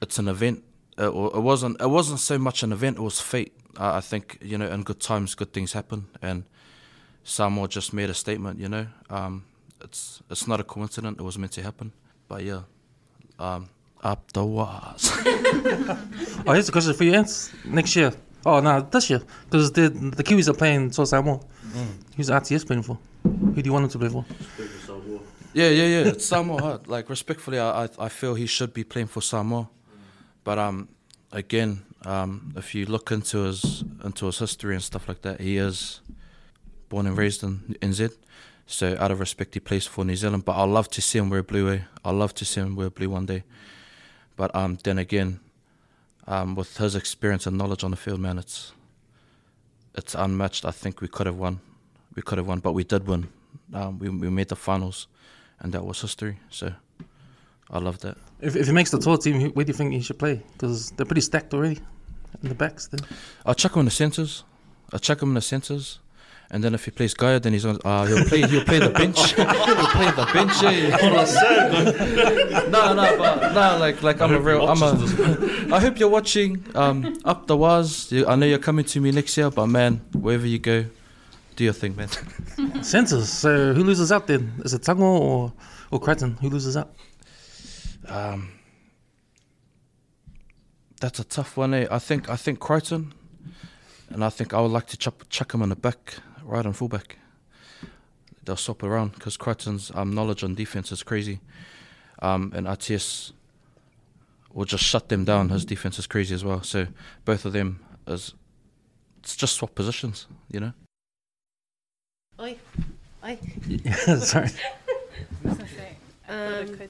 it's 0.00 0.18
an 0.18 0.28
event. 0.28 0.64
It, 0.98 1.12
wa- 1.14 1.28
it 1.28 1.40
wasn't. 1.40 1.80
It 1.80 1.90
wasn't 1.90 2.20
so 2.20 2.38
much 2.38 2.62
an 2.62 2.72
event. 2.72 2.96
It 2.96 3.02
was 3.02 3.20
fate. 3.20 3.52
Uh, 3.78 3.92
I 3.94 4.00
think 4.00 4.38
you 4.40 4.56
know, 4.56 4.66
in 4.68 4.82
good 4.82 5.00
times, 5.00 5.34
good 5.34 5.52
things 5.52 5.74
happen, 5.74 6.06
and 6.22 6.44
Samoa 7.22 7.68
just 7.68 7.92
made 7.92 8.08
a 8.08 8.14
statement. 8.14 8.58
You 8.58 8.68
know, 8.70 8.86
um, 9.10 9.44
it's 9.82 10.22
it's 10.30 10.46
not 10.48 10.58
a 10.58 10.64
coincidence. 10.64 11.18
It 11.18 11.22
was 11.22 11.36
meant 11.38 11.52
to 11.52 11.62
happen. 11.62 11.92
But 12.28 12.44
yeah, 12.44 12.62
um, 13.38 13.68
up 14.02 14.32
the 14.32 14.44
wires. 14.44 15.12
Oh, 16.46 16.52
here's 16.52 16.68
a 16.68 16.72
question 16.72 16.94
for 16.94 17.04
you, 17.04 17.12
Ants. 17.14 17.50
Next 17.64 17.94
year. 17.96 18.12
Oh, 18.44 18.60
no, 18.60 18.80
this 18.80 19.10
year. 19.10 19.22
Because 19.44 19.72
the, 19.72 19.88
the 19.88 20.22
Kiwis 20.22 20.48
are 20.48 20.54
playing 20.54 20.90
Toa 20.90 21.06
Samoa. 21.06 21.40
Who's 22.16 22.30
RTS 22.30 22.66
playing 22.66 22.82
for? 22.82 22.98
Who 23.22 23.62
do 23.62 23.62
you 23.64 23.72
want 23.72 23.84
him 23.84 23.90
to 23.90 23.98
play 23.98 24.08
for? 24.08 24.24
Yeah, 25.52 25.70
yeah, 25.70 25.86
yeah. 25.86 26.10
It's 26.10 26.26
Samoa 26.26 26.80
Like 26.86 27.08
respectfully, 27.08 27.58
I, 27.58 27.84
I 27.84 27.88
I 27.98 28.08
feel 28.08 28.34
he 28.34 28.46
should 28.46 28.74
be 28.74 28.84
playing 28.84 29.08
for 29.08 29.22
Samoa. 29.22 29.68
But 30.44 30.58
um, 30.58 30.88
again, 31.32 31.82
um, 32.04 32.52
if 32.56 32.74
you 32.74 32.84
look 32.86 33.10
into 33.10 33.38
his 33.44 33.82
into 34.04 34.26
his 34.26 34.38
history 34.38 34.74
and 34.74 34.84
stuff 34.84 35.08
like 35.08 35.22
that, 35.22 35.40
he 35.40 35.56
is 35.56 36.00
born 36.88 37.06
and 37.06 37.16
raised 37.16 37.42
in 37.42 37.76
NZ. 37.80 38.12
So 38.66 38.96
out 38.98 39.10
of 39.10 39.18
respect, 39.20 39.54
he 39.54 39.60
plays 39.60 39.86
for 39.86 40.04
New 40.04 40.16
Zealand. 40.16 40.44
But 40.44 40.56
I'd 40.56 40.68
love 40.68 40.90
to 40.90 41.00
see 41.00 41.18
him 41.18 41.30
wear 41.30 41.42
blue. 41.42 41.70
Eh? 41.72 41.80
I'd 42.04 42.14
love 42.14 42.34
to 42.34 42.44
see 42.44 42.60
him 42.60 42.76
wear 42.76 42.90
blue 42.90 43.10
one 43.10 43.26
day. 43.26 43.44
But 44.36 44.54
um, 44.54 44.78
then 44.84 44.98
again, 44.98 45.40
um, 46.26 46.54
with 46.54 46.76
his 46.76 46.94
experience 46.94 47.46
and 47.46 47.56
knowledge 47.56 47.84
on 47.84 47.90
the 47.90 47.96
field, 47.96 48.20
man, 48.20 48.38
it's 48.38 48.72
it's 49.94 50.14
unmatched. 50.14 50.64
I 50.64 50.70
think 50.70 51.00
we 51.00 51.08
could 51.08 51.26
have 51.26 51.36
won. 51.36 51.60
We 52.14 52.22
could 52.22 52.38
have 52.38 52.46
won, 52.46 52.60
but 52.60 52.72
we 52.72 52.84
did 52.84 53.06
win. 53.06 53.28
Um, 53.72 53.98
we 53.98 54.08
we 54.08 54.30
made 54.30 54.48
the 54.48 54.56
finals, 54.56 55.08
and 55.60 55.72
that 55.72 55.84
was 55.84 56.00
history. 56.00 56.38
So 56.50 56.72
I 57.70 57.78
love 57.78 57.98
that. 58.00 58.16
If, 58.40 58.56
if 58.56 58.66
he 58.66 58.72
makes 58.72 58.90
the 58.90 58.98
Toa 58.98 59.18
team, 59.18 59.50
where 59.52 59.64
do 59.64 59.70
you 59.70 59.74
think 59.76 59.92
he 59.92 60.00
should 60.00 60.18
play? 60.18 60.42
Because 60.52 60.90
they're 60.92 61.06
pretty 61.06 61.22
stacked 61.22 61.54
already 61.54 61.80
in 62.42 62.48
the 62.48 62.54
backs. 62.54 62.88
Then. 62.88 63.00
I'll 63.44 63.54
chuck 63.54 63.74
him 63.74 63.80
in 63.80 63.84
the 63.86 63.90
centres. 63.90 64.44
I'll 64.92 65.00
chuck 65.00 65.22
him 65.22 65.30
in 65.30 65.34
the 65.34 65.40
centres. 65.40 66.00
And 66.50 66.62
then 66.62 66.74
if 66.74 66.84
he 66.84 66.92
plays 66.92 67.12
Gaia, 67.12 67.40
then 67.40 67.52
he's 67.52 67.64
on. 67.64 67.78
Uh, 67.84 68.06
he'll 68.06 68.24
play. 68.24 68.46
He'll 68.46 68.64
play 68.64 68.78
the 68.78 68.90
bench. 68.90 69.32
he'll 69.34 69.46
play 69.46 70.10
the 70.12 70.30
bench. 70.32 70.52
Yeah. 70.66 70.96
no, 72.70 72.94
no, 72.94 73.18
but 73.18 73.52
no. 73.52 73.78
Like, 73.78 74.02
like 74.02 74.20
I'm 74.20 74.32
a 74.32 74.40
real. 74.40 74.68
I'm 74.68 74.82
a. 74.82 75.74
I 75.74 75.80
hope 75.80 75.98
you're 75.98 76.08
watching. 76.08 76.64
Um, 76.74 77.18
up 77.24 77.46
the 77.46 77.56
was. 77.56 78.12
I 78.12 78.36
know 78.36 78.46
you're 78.46 78.58
coming 78.58 78.84
to 78.86 79.00
me 79.00 79.10
next 79.10 79.36
year, 79.36 79.50
but 79.50 79.66
man, 79.66 80.00
wherever 80.12 80.46
you 80.46 80.58
go, 80.58 80.86
do 81.56 81.64
your 81.64 81.72
thing, 81.72 81.96
man. 81.96 82.08
Centres. 82.82 83.28
So 83.28 83.74
who 83.74 83.82
loses 83.82 84.12
out 84.12 84.28
then? 84.28 84.52
Is 84.64 84.72
it 84.72 84.82
Tago 84.82 85.00
or, 85.00 85.52
or 85.90 86.00
Crichton? 86.00 86.36
Who 86.40 86.48
loses 86.48 86.76
out? 86.76 86.94
Um, 88.08 88.52
that's 91.00 91.18
a 91.18 91.24
tough 91.24 91.56
one. 91.56 91.74
Eh? 91.74 91.86
I 91.90 91.98
think. 91.98 92.30
I 92.30 92.36
think 92.36 92.60
Crichton, 92.60 93.12
and 94.10 94.24
I 94.24 94.30
think 94.30 94.54
I 94.54 94.60
would 94.60 94.70
like 94.70 94.86
to 94.88 94.96
chuck, 94.96 95.28
chuck 95.28 95.52
him 95.52 95.62
in 95.62 95.70
the 95.70 95.76
back, 95.76 96.14
right 96.46 96.64
on 96.64 96.72
fullback. 96.72 97.18
They'll 98.44 98.56
swap 98.56 98.82
around 98.82 99.14
because 99.14 99.36
Crichton's 99.36 99.90
um, 99.94 100.14
knowledge 100.14 100.44
on 100.44 100.54
defense 100.54 100.92
is 100.92 101.02
crazy, 101.02 101.40
um, 102.22 102.52
and 102.54 102.66
RTS 102.66 103.32
will 104.52 104.64
just 104.64 104.84
shut 104.84 105.08
them 105.08 105.24
down. 105.24 105.48
His 105.50 105.64
defense 105.64 105.98
is 105.98 106.06
crazy 106.06 106.34
as 106.34 106.44
well. 106.44 106.62
So 106.62 106.86
both 107.24 107.44
of 107.44 107.52
them 107.52 107.80
is 108.06 108.34
it's 109.18 109.34
just 109.34 109.54
swap 109.54 109.74
positions, 109.74 110.28
you 110.50 110.60
know. 110.60 110.72
Oi, 112.40 112.56
oi. 113.24 113.38
Sorry. 114.18 114.50
Um, 116.28 116.88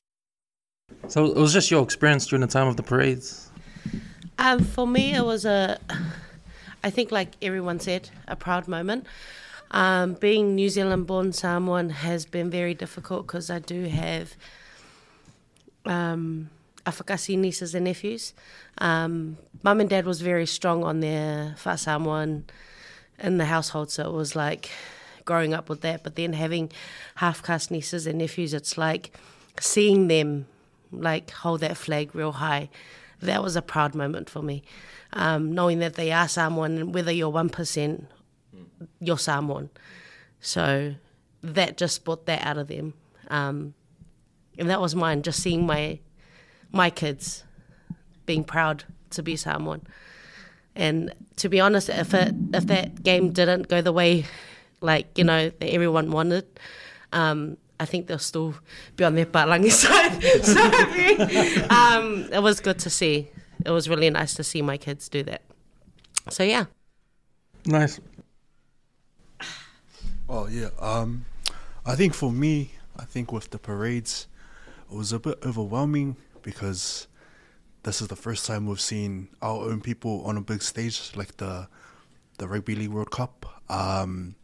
So 1.09 1.27
it 1.27 1.37
was 1.37 1.53
just 1.53 1.71
your 1.71 1.83
experience 1.83 2.27
during 2.27 2.41
the 2.41 2.47
time 2.47 2.69
of 2.69 2.77
the 2.79 2.83
parades. 2.83 3.51
Um, 4.39 4.65
for 4.65 4.87
me, 4.87 5.15
it 5.15 5.25
was 5.25 5.45
a, 5.45 5.79
I 6.83 6.89
think, 6.89 7.13
like 7.13 7.33
everyone 7.43 7.79
said, 7.81 8.09
a 8.29 8.35
proud 8.35 8.67
moment. 8.67 9.07
Um, 9.71 10.15
being 10.15 10.55
New 10.55 10.69
Zealand 10.69 11.07
born 11.07 11.33
Samoan 11.33 11.91
has 11.91 12.25
been 12.25 12.51
very 12.51 12.75
difficult 12.75 13.27
because 13.27 13.51
I 13.51 13.59
do 13.59 13.85
have 13.85 14.37
um, 15.85 16.51
Afakasi 16.85 17.37
nieces 17.37 17.75
and 17.75 17.85
nephews. 17.85 18.33
Um, 18.79 19.39
Mum 19.63 19.81
and 19.81 19.91
dad 19.91 20.07
was 20.07 20.21
very 20.21 20.47
strong 20.47 20.85
on 20.85 21.01
their 21.01 21.55
Fa 21.57 21.77
Samoan 21.77 22.45
in 23.19 23.39
the 23.39 23.47
household, 23.47 23.91
so 23.91 24.09
it 24.09 24.13
was 24.13 24.37
like 24.37 24.71
growing 25.25 25.53
up 25.53 25.69
with 25.69 25.81
that. 25.81 26.05
But 26.05 26.17
then 26.17 26.33
having 26.33 26.71
half 27.17 27.43
caste 27.43 27.71
nieces 27.71 28.07
and 28.07 28.19
nephews, 28.19 28.55
it's 28.55 28.79
like 28.79 29.17
seeing 29.61 30.09
them 30.09 30.47
like 30.93 31.31
hold 31.31 31.61
that 31.61 31.77
flag 31.77 32.15
real 32.15 32.33
high. 32.33 32.69
That 33.21 33.43
was 33.43 33.57
a 33.57 33.63
proud 33.63 33.95
moment 33.95 34.31
for 34.31 34.43
me. 34.43 34.63
Um, 35.13 35.53
knowing 35.53 35.79
that 35.81 35.95
they 35.95 36.13
are 36.13 36.29
someone, 36.29 36.93
whether 36.93 37.11
you're 37.11 37.33
1% 37.33 38.05
your 39.01 39.19
Samoan. 39.19 39.71
So 40.41 40.95
that 41.43 41.77
just 41.77 42.05
brought 42.05 42.27
that 42.27 42.45
out 42.45 42.59
of 42.59 42.69
them. 42.69 42.95
Um, 43.29 43.75
and 44.59 44.71
that 44.71 44.81
was 44.81 44.95
mine, 44.95 45.23
just 45.23 45.43
seeing 45.43 45.67
my 45.67 45.99
my 46.73 46.91
kids 46.91 47.45
being 48.27 48.45
proud 48.45 48.85
to 49.11 49.23
be 49.23 49.37
Samoan. 49.37 49.87
And 50.75 51.13
to 51.37 51.49
be 51.49 51.61
honest, 51.61 51.89
if 51.89 52.13
it, 52.13 52.35
if 52.53 52.67
that 52.67 53.03
game 53.03 53.33
didn't 53.33 53.69
go 53.69 53.81
the 53.81 53.93
way, 53.93 54.27
like 54.81 55.17
you 55.17 55.25
know, 55.25 55.51
that 55.51 55.71
everyone 55.71 56.11
wanted, 56.11 56.47
um, 57.13 57.57
I 57.81 57.87
think 57.87 58.07
they'll 58.07 58.19
still 58.19 58.55
be 58.97 59.05
on 59.05 59.15
their 59.15 59.27
palangi 59.27 59.71
side. 59.83 60.23
so 60.43 61.75
um, 61.75 62.29
it 62.33 62.43
was 62.43 62.61
good 62.61 62.79
to 62.81 62.91
see. 62.91 63.29
It 63.65 63.71
was 63.71 63.89
really 63.89 64.11
nice 64.11 64.35
to 64.35 64.45
see 64.45 64.63
my 64.63 64.77
kids 64.77 65.09
do 65.09 65.23
that. 65.25 65.43
So 66.31 66.43
yeah. 66.43 66.67
Nice. 67.67 68.01
Oh 70.29 70.49
yeah. 70.49 70.71
Um, 70.81 71.25
I 71.85 71.95
think 71.95 72.15
for 72.15 72.33
me, 72.33 72.73
I 72.99 73.05
think 73.05 73.33
with 73.33 73.51
the 73.51 73.59
parades, 73.59 74.27
it 74.91 74.97
was 74.97 75.13
a 75.13 75.21
bit 75.21 75.39
overwhelming 75.45 76.17
because 76.43 77.07
this 77.85 78.01
is 78.01 78.09
the 78.09 78.17
first 78.17 78.45
time 78.47 78.67
we've 78.67 78.81
seen 78.81 79.29
our 79.41 79.63
own 79.63 79.81
people 79.81 80.23
on 80.25 80.37
a 80.37 80.41
big 80.41 80.63
stage 80.63 81.13
like 81.15 81.37
the 81.37 81.69
the 82.39 82.49
Rugby 82.49 82.75
League 82.75 82.91
World 82.91 83.11
Cup. 83.11 83.63
Um, 83.69 84.35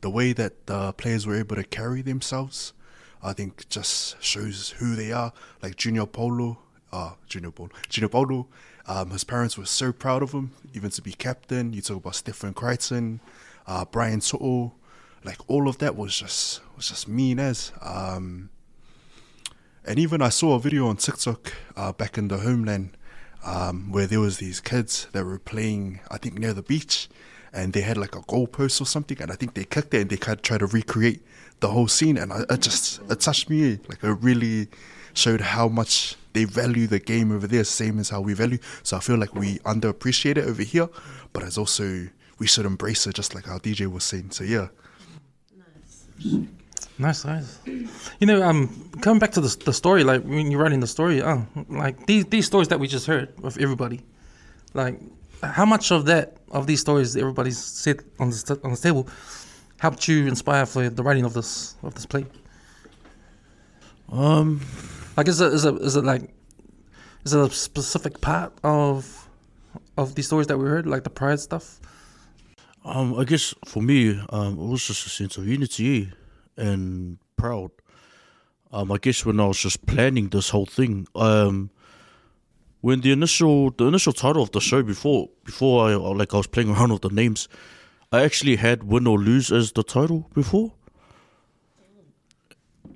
the 0.00 0.10
way 0.10 0.32
that 0.32 0.66
the 0.66 0.92
players 0.92 1.26
were 1.26 1.36
able 1.36 1.56
to 1.56 1.64
carry 1.64 2.02
themselves, 2.02 2.72
I 3.22 3.32
think, 3.32 3.68
just 3.68 4.22
shows 4.22 4.70
who 4.78 4.94
they 4.94 5.12
are. 5.12 5.32
Like 5.62 5.76
Junior 5.76 6.06
Paulo, 6.06 6.58
uh, 6.92 7.12
Junior 7.28 7.50
Paulo, 7.52 7.70
Junior 7.88 8.08
Paulo. 8.08 8.48
Um, 8.86 9.10
his 9.10 9.22
parents 9.24 9.56
were 9.58 9.66
so 9.66 9.92
proud 9.92 10.22
of 10.22 10.32
him, 10.32 10.52
even 10.74 10.90
to 10.90 11.02
be 11.02 11.12
captain. 11.12 11.72
You 11.72 11.82
talk 11.82 11.98
about 11.98 12.14
Stephen 12.14 12.54
Crichton, 12.54 13.20
uh, 13.66 13.84
Brian 13.84 14.20
Soto, 14.20 14.72
like 15.24 15.38
all 15.48 15.68
of 15.68 15.78
that 15.78 15.96
was 15.96 16.16
just 16.18 16.60
was 16.76 16.88
just 16.88 17.08
mean 17.08 17.38
as. 17.38 17.72
Um, 17.80 18.50
and 19.84 19.98
even 19.98 20.20
I 20.20 20.28
saw 20.28 20.54
a 20.54 20.60
video 20.60 20.86
on 20.86 20.96
TikTok 20.96 21.52
uh, 21.76 21.92
back 21.92 22.18
in 22.18 22.28
the 22.28 22.38
homeland 22.38 22.96
um, 23.44 23.90
where 23.90 24.06
there 24.06 24.20
was 24.20 24.38
these 24.38 24.60
kids 24.60 25.08
that 25.12 25.24
were 25.24 25.38
playing, 25.38 26.00
I 26.10 26.18
think 26.18 26.38
near 26.38 26.52
the 26.52 26.62
beach, 26.62 27.08
and 27.52 27.72
they 27.72 27.80
had 27.80 27.96
like 27.96 28.14
a 28.14 28.20
goalpost 28.20 28.80
or 28.80 28.84
something, 28.84 29.20
and 29.20 29.30
I 29.30 29.34
think 29.34 29.54
they 29.54 29.64
kicked 29.64 29.94
it 29.94 30.02
and 30.02 30.10
they 30.10 30.16
kind 30.16 30.36
of 30.36 30.42
tried 30.42 30.58
to 30.58 30.66
recreate 30.66 31.22
the 31.60 31.68
whole 31.68 31.88
scene, 31.88 32.18
and 32.18 32.32
I, 32.32 32.42
it 32.50 32.60
just 32.60 33.00
it 33.10 33.20
touched 33.20 33.48
me 33.48 33.78
like 33.88 34.02
it 34.04 34.18
really 34.20 34.68
showed 35.14 35.40
how 35.40 35.68
much 35.68 36.16
they 36.32 36.44
value 36.44 36.86
the 36.86 36.98
game 37.00 37.32
over 37.32 37.46
there, 37.46 37.64
same 37.64 37.98
as 37.98 38.10
how 38.10 38.20
we 38.20 38.34
value. 38.34 38.58
So 38.82 38.96
I 38.96 39.00
feel 39.00 39.16
like 39.16 39.34
we 39.34 39.58
underappreciate 39.60 40.36
it 40.36 40.44
over 40.44 40.62
here, 40.62 40.88
but 41.32 41.42
it's 41.42 41.58
also 41.58 42.08
we 42.38 42.46
should 42.46 42.66
embrace 42.66 43.06
it, 43.06 43.14
just 43.14 43.34
like 43.34 43.48
our 43.48 43.58
DJ 43.58 43.90
was 43.90 44.04
saying. 44.04 44.30
So 44.32 44.44
yeah. 44.44 44.68
Nice, 46.98 47.24
nice. 47.24 47.58
You 48.20 48.26
know, 48.26 48.42
um, 48.42 48.90
coming 49.00 49.20
back 49.20 49.32
to 49.32 49.40
the 49.40 49.56
the 49.64 49.72
story, 49.72 50.02
like 50.02 50.22
when 50.22 50.50
you're 50.50 50.60
writing 50.60 50.80
the 50.80 50.86
story, 50.86 51.22
oh, 51.22 51.46
like 51.68 52.06
these 52.06 52.24
these 52.26 52.46
stories 52.46 52.68
that 52.68 52.80
we 52.80 52.88
just 52.88 53.06
heard 53.06 53.32
of 53.44 53.56
everybody, 53.58 54.00
like 54.74 55.00
how 55.42 55.64
much 55.64 55.92
of 55.92 56.06
that 56.06 56.36
of 56.50 56.66
these 56.66 56.80
stories 56.80 57.14
that 57.14 57.20
everybody's 57.20 57.58
said 57.58 58.02
on 58.18 58.30
this 58.30 58.50
on 58.50 58.70
this 58.70 58.80
table 58.80 59.06
helped 59.78 60.08
you 60.08 60.26
inspire 60.26 60.66
for 60.66 60.88
the 60.90 61.02
writing 61.02 61.24
of 61.24 61.34
this 61.34 61.76
of 61.82 61.94
this 61.94 62.06
play? 62.06 62.26
Um, 64.10 64.60
Like, 65.16 65.26
is 65.26 65.40
it 65.40 65.52
is 65.52 65.64
it 65.64 65.74
is 65.82 65.96
it 65.96 66.04
like 66.04 66.30
is 67.24 67.34
it 67.34 67.40
a 67.40 67.50
specific 67.50 68.20
part 68.20 68.52
of 68.62 69.28
of 69.96 70.14
these 70.14 70.26
stories 70.26 70.46
that 70.46 70.58
we 70.58 70.68
heard, 70.68 70.86
like 70.86 71.02
the 71.02 71.10
pride 71.10 71.40
stuff? 71.40 71.80
Um, 72.84 73.18
I 73.18 73.24
guess 73.24 73.54
for 73.64 73.82
me, 73.82 74.20
um, 74.30 74.52
it 74.52 74.66
was 74.66 74.86
just 74.86 75.06
a 75.06 75.10
sense 75.10 75.36
of 75.36 75.46
unity 75.46 76.12
eh, 76.56 76.62
and 76.62 77.18
proud. 77.36 77.70
Um, 78.72 78.92
I 78.92 78.98
guess 78.98 79.24
when 79.24 79.40
I 79.40 79.46
was 79.46 79.58
just 79.58 79.86
planning 79.86 80.28
this 80.28 80.50
whole 80.50 80.66
thing, 80.66 81.06
um, 81.14 81.70
when 82.80 83.00
the 83.00 83.12
initial 83.12 83.70
the 83.70 83.86
initial 83.86 84.12
title 84.12 84.42
of 84.42 84.52
the 84.52 84.60
show 84.60 84.82
before 84.82 85.28
before 85.44 85.88
I 85.88 85.94
like 85.94 86.34
I 86.34 86.36
was 86.36 86.46
playing 86.46 86.70
around 86.70 86.92
with 86.92 87.02
the 87.02 87.10
names, 87.10 87.48
I 88.12 88.22
actually 88.22 88.56
had 88.56 88.84
win 88.84 89.06
or 89.06 89.18
lose 89.18 89.50
as 89.50 89.72
the 89.72 89.82
title 89.82 90.30
before. 90.34 90.72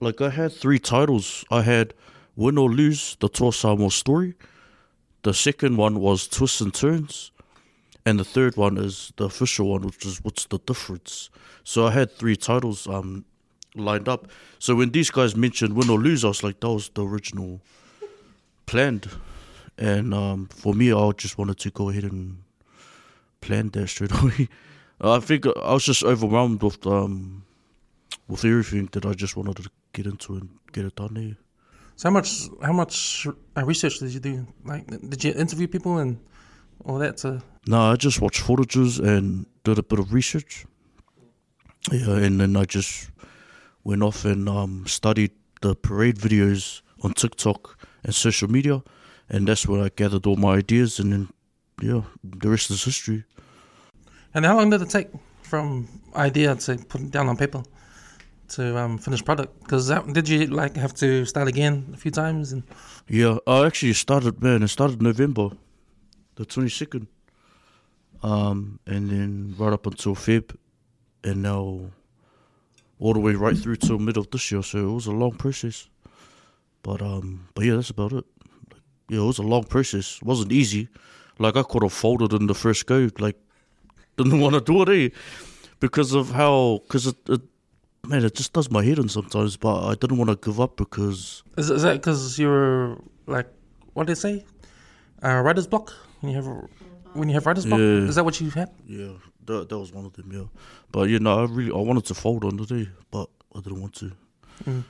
Like 0.00 0.20
I 0.20 0.30
had 0.30 0.52
three 0.52 0.78
titles. 0.78 1.44
I 1.50 1.62
had 1.62 1.94
win 2.36 2.58
or 2.58 2.70
lose 2.70 3.16
the 3.20 3.28
Toa 3.28 3.52
Samoa 3.52 3.90
story. 3.90 4.34
The 5.22 5.32
second 5.32 5.76
one 5.76 6.00
was 6.00 6.26
twists 6.26 6.60
and 6.60 6.74
turns, 6.74 7.30
and 8.04 8.18
the 8.18 8.24
third 8.24 8.56
one 8.56 8.76
is 8.78 9.12
the 9.16 9.24
official 9.24 9.68
one, 9.70 9.82
which 9.82 10.04
is 10.04 10.22
what's 10.24 10.46
the 10.46 10.58
difference. 10.58 11.30
So 11.64 11.86
I 11.86 11.92
had 11.92 12.10
three 12.10 12.36
titles 12.36 12.86
um 12.86 13.24
lined 13.74 14.08
up. 14.08 14.28
So 14.58 14.74
when 14.74 14.90
these 14.90 15.10
guys 15.10 15.36
mentioned 15.36 15.74
win 15.74 15.90
or 15.90 15.98
lose, 15.98 16.24
I 16.24 16.28
was 16.28 16.42
like, 16.42 16.60
that 16.60 16.70
was 16.70 16.90
the 16.90 17.04
original 17.04 17.60
planned. 18.66 19.08
And 19.78 20.12
um, 20.12 20.48
for 20.48 20.74
me, 20.74 20.92
I 20.92 21.10
just 21.12 21.38
wanted 21.38 21.58
to 21.60 21.70
go 21.70 21.88
ahead 21.88 22.04
and 22.04 22.42
plan 23.40 23.70
that 23.70 23.88
straight 23.88 24.12
away. 24.22 24.48
I 25.00 25.18
think 25.18 25.46
I 25.46 25.72
was 25.72 25.84
just 25.84 26.04
overwhelmed 26.04 26.62
with 26.62 26.86
um 26.86 27.44
with 28.28 28.44
everything 28.44 28.88
that 28.92 29.04
I 29.04 29.14
just 29.14 29.36
wanted 29.36 29.56
to 29.56 29.70
get 29.92 30.06
into 30.06 30.34
and 30.34 30.48
get 30.72 30.84
it 30.84 30.94
done 30.96 31.14
there. 31.14 31.36
So 31.96 32.08
how 32.08 32.12
much 32.12 32.48
how 32.62 32.72
much 32.72 33.26
research 33.56 33.98
did 33.98 34.12
you 34.14 34.20
do? 34.20 34.46
Like, 34.64 34.86
did 34.86 35.24
you 35.24 35.32
interview 35.32 35.66
people 35.66 35.98
and 35.98 36.18
all 36.84 36.98
that 36.98 37.16
to? 37.18 37.42
No, 37.66 37.80
I 37.92 37.96
just 37.96 38.20
watched 38.20 38.42
footages 38.42 38.98
and 38.98 39.46
did 39.64 39.78
a 39.78 39.82
bit 39.82 39.98
of 39.98 40.12
research. 40.12 40.66
Yeah, 41.90 42.16
and 42.16 42.40
then 42.40 42.56
I 42.56 42.64
just 42.64 43.10
went 43.84 44.02
off 44.02 44.24
and 44.24 44.48
um, 44.48 44.86
studied 44.86 45.32
the 45.60 45.74
parade 45.74 46.16
videos 46.16 46.82
on 47.02 47.14
TikTok 47.14 47.78
and 48.04 48.14
social 48.14 48.50
media, 48.50 48.82
and 49.28 49.46
that's 49.46 49.66
where 49.66 49.84
I 49.84 49.90
gathered 49.94 50.26
all 50.26 50.36
my 50.36 50.54
ideas, 50.54 50.98
and 50.98 51.12
then 51.12 51.28
yeah, 51.80 52.02
the 52.22 52.48
rest 52.48 52.70
is 52.70 52.84
history. 52.84 53.24
And 54.34 54.46
how 54.46 54.56
long 54.56 54.70
did 54.70 54.82
it 54.82 54.90
take 54.90 55.08
from 55.42 55.88
idea 56.16 56.54
to 56.54 56.76
put 56.76 57.00
it 57.00 57.10
down 57.10 57.28
on 57.28 57.36
paper 57.36 57.62
to 58.50 58.78
um, 58.78 58.98
finished 58.98 59.24
product? 59.24 59.58
Because 59.60 59.90
did 60.12 60.28
you 60.28 60.46
like 60.46 60.76
have 60.76 60.94
to 60.94 61.24
start 61.24 61.48
again 61.48 61.90
a 61.92 61.96
few 61.96 62.10
times? 62.10 62.52
And 62.52 62.62
Yeah, 63.08 63.38
I 63.46 63.66
actually 63.66 63.94
started 63.94 64.42
man. 64.42 64.62
It 64.62 64.68
started 64.68 65.02
November, 65.02 65.50
the 66.36 66.44
twenty 66.44 66.68
second, 66.68 67.06
um, 68.22 68.78
and 68.86 69.10
then 69.10 69.54
right 69.58 69.72
up 69.72 69.86
until 69.86 70.14
Feb, 70.14 70.56
and 71.24 71.42
now 71.42 71.90
all 72.98 73.12
the 73.12 73.20
way 73.20 73.34
right 73.34 73.56
through 73.56 73.76
till 73.76 73.98
middle 73.98 74.22
of 74.22 74.30
this 74.30 74.50
year. 74.50 74.62
So 74.62 74.78
it 74.78 74.92
was 74.92 75.06
a 75.06 75.12
long 75.12 75.32
process, 75.32 75.88
but 76.82 77.02
um, 77.02 77.48
but 77.54 77.64
yeah, 77.64 77.76
that's 77.76 77.90
about 77.90 78.12
it. 78.12 78.24
Yeah, 79.08 79.20
it 79.20 79.26
was 79.26 79.38
a 79.38 79.42
long 79.42 79.64
process. 79.64 80.18
It 80.22 80.26
wasn't 80.26 80.52
easy. 80.52 80.88
Like 81.38 81.56
I 81.56 81.62
could 81.62 81.82
have 81.82 81.92
folded 81.92 82.32
in 82.32 82.46
the 82.46 82.54
first 82.54 82.86
go. 82.86 83.08
Like 83.18 83.36
didn't 84.16 84.40
want 84.40 84.54
to 84.54 84.60
do 84.60 84.82
it, 84.82 84.88
eh? 84.88 85.16
Because 85.80 86.14
of 86.14 86.30
how, 86.30 86.80
because 86.86 87.08
it, 87.08 87.16
it, 87.28 87.40
man, 88.06 88.24
it 88.24 88.34
just 88.34 88.52
does 88.52 88.70
my 88.70 88.84
head 88.84 88.98
in 88.98 89.08
sometimes. 89.08 89.56
But 89.56 89.84
I 89.84 89.94
didn't 89.94 90.18
want 90.18 90.30
to 90.30 90.36
give 90.36 90.60
up 90.60 90.76
because 90.76 91.42
is, 91.56 91.70
is 91.70 91.82
that 91.82 91.94
because 91.94 92.38
you're 92.38 92.98
like 93.26 93.48
what 93.94 94.06
did 94.06 94.16
they 94.16 94.20
say? 94.20 94.44
Uh, 95.22 95.40
writer's 95.40 95.66
block. 95.66 95.92
When 96.22 96.30
you 96.32 96.36
have 96.42 96.46
when 97.14 97.28
you 97.28 97.34
have 97.34 97.44
writer's 97.46 97.66
block, 97.66 97.78
Yeah. 97.80 98.08
is 98.08 98.14
that 98.14 98.24
what 98.24 98.40
you 98.40 98.48
had? 98.50 98.70
Yeah, 98.86 99.08
that 99.46 99.68
that 99.68 99.78
was 99.78 99.92
one 99.92 100.06
of 100.06 100.12
them. 100.14 100.30
Yeah, 100.32 100.44
but 100.90 101.08
you 101.10 101.18
know, 101.18 101.40
I 101.40 101.44
really 101.44 101.70
I 101.72 101.76
wanted 101.82 102.04
to 102.06 102.14
fold 102.14 102.44
on 102.44 102.56
today, 102.56 102.88
but 103.10 103.28
I 103.54 103.60
didn't 103.60 103.80
want 103.80 103.94
to. 103.96 104.12
Mm. 104.64 104.84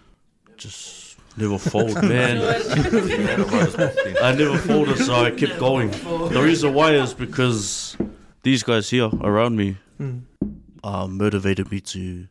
Just 0.56 1.16
never 1.36 1.58
fold, 1.58 1.94
man. 2.14 2.36
I 4.22 4.34
never 4.36 4.58
folded, 4.58 4.98
so 4.98 5.14
I 5.14 5.30
kept 5.30 5.58
going. 5.58 5.90
The 5.90 6.40
reason 6.44 6.74
why 6.74 6.92
is 6.94 7.14
because 7.14 7.96
these 8.42 8.62
guys 8.62 8.90
here 8.90 9.10
around 9.22 9.56
me 9.56 9.76
Mm. 10.00 10.22
uh, 10.84 11.06
motivated 11.06 11.70
me 11.70 11.80
to 11.80 12.26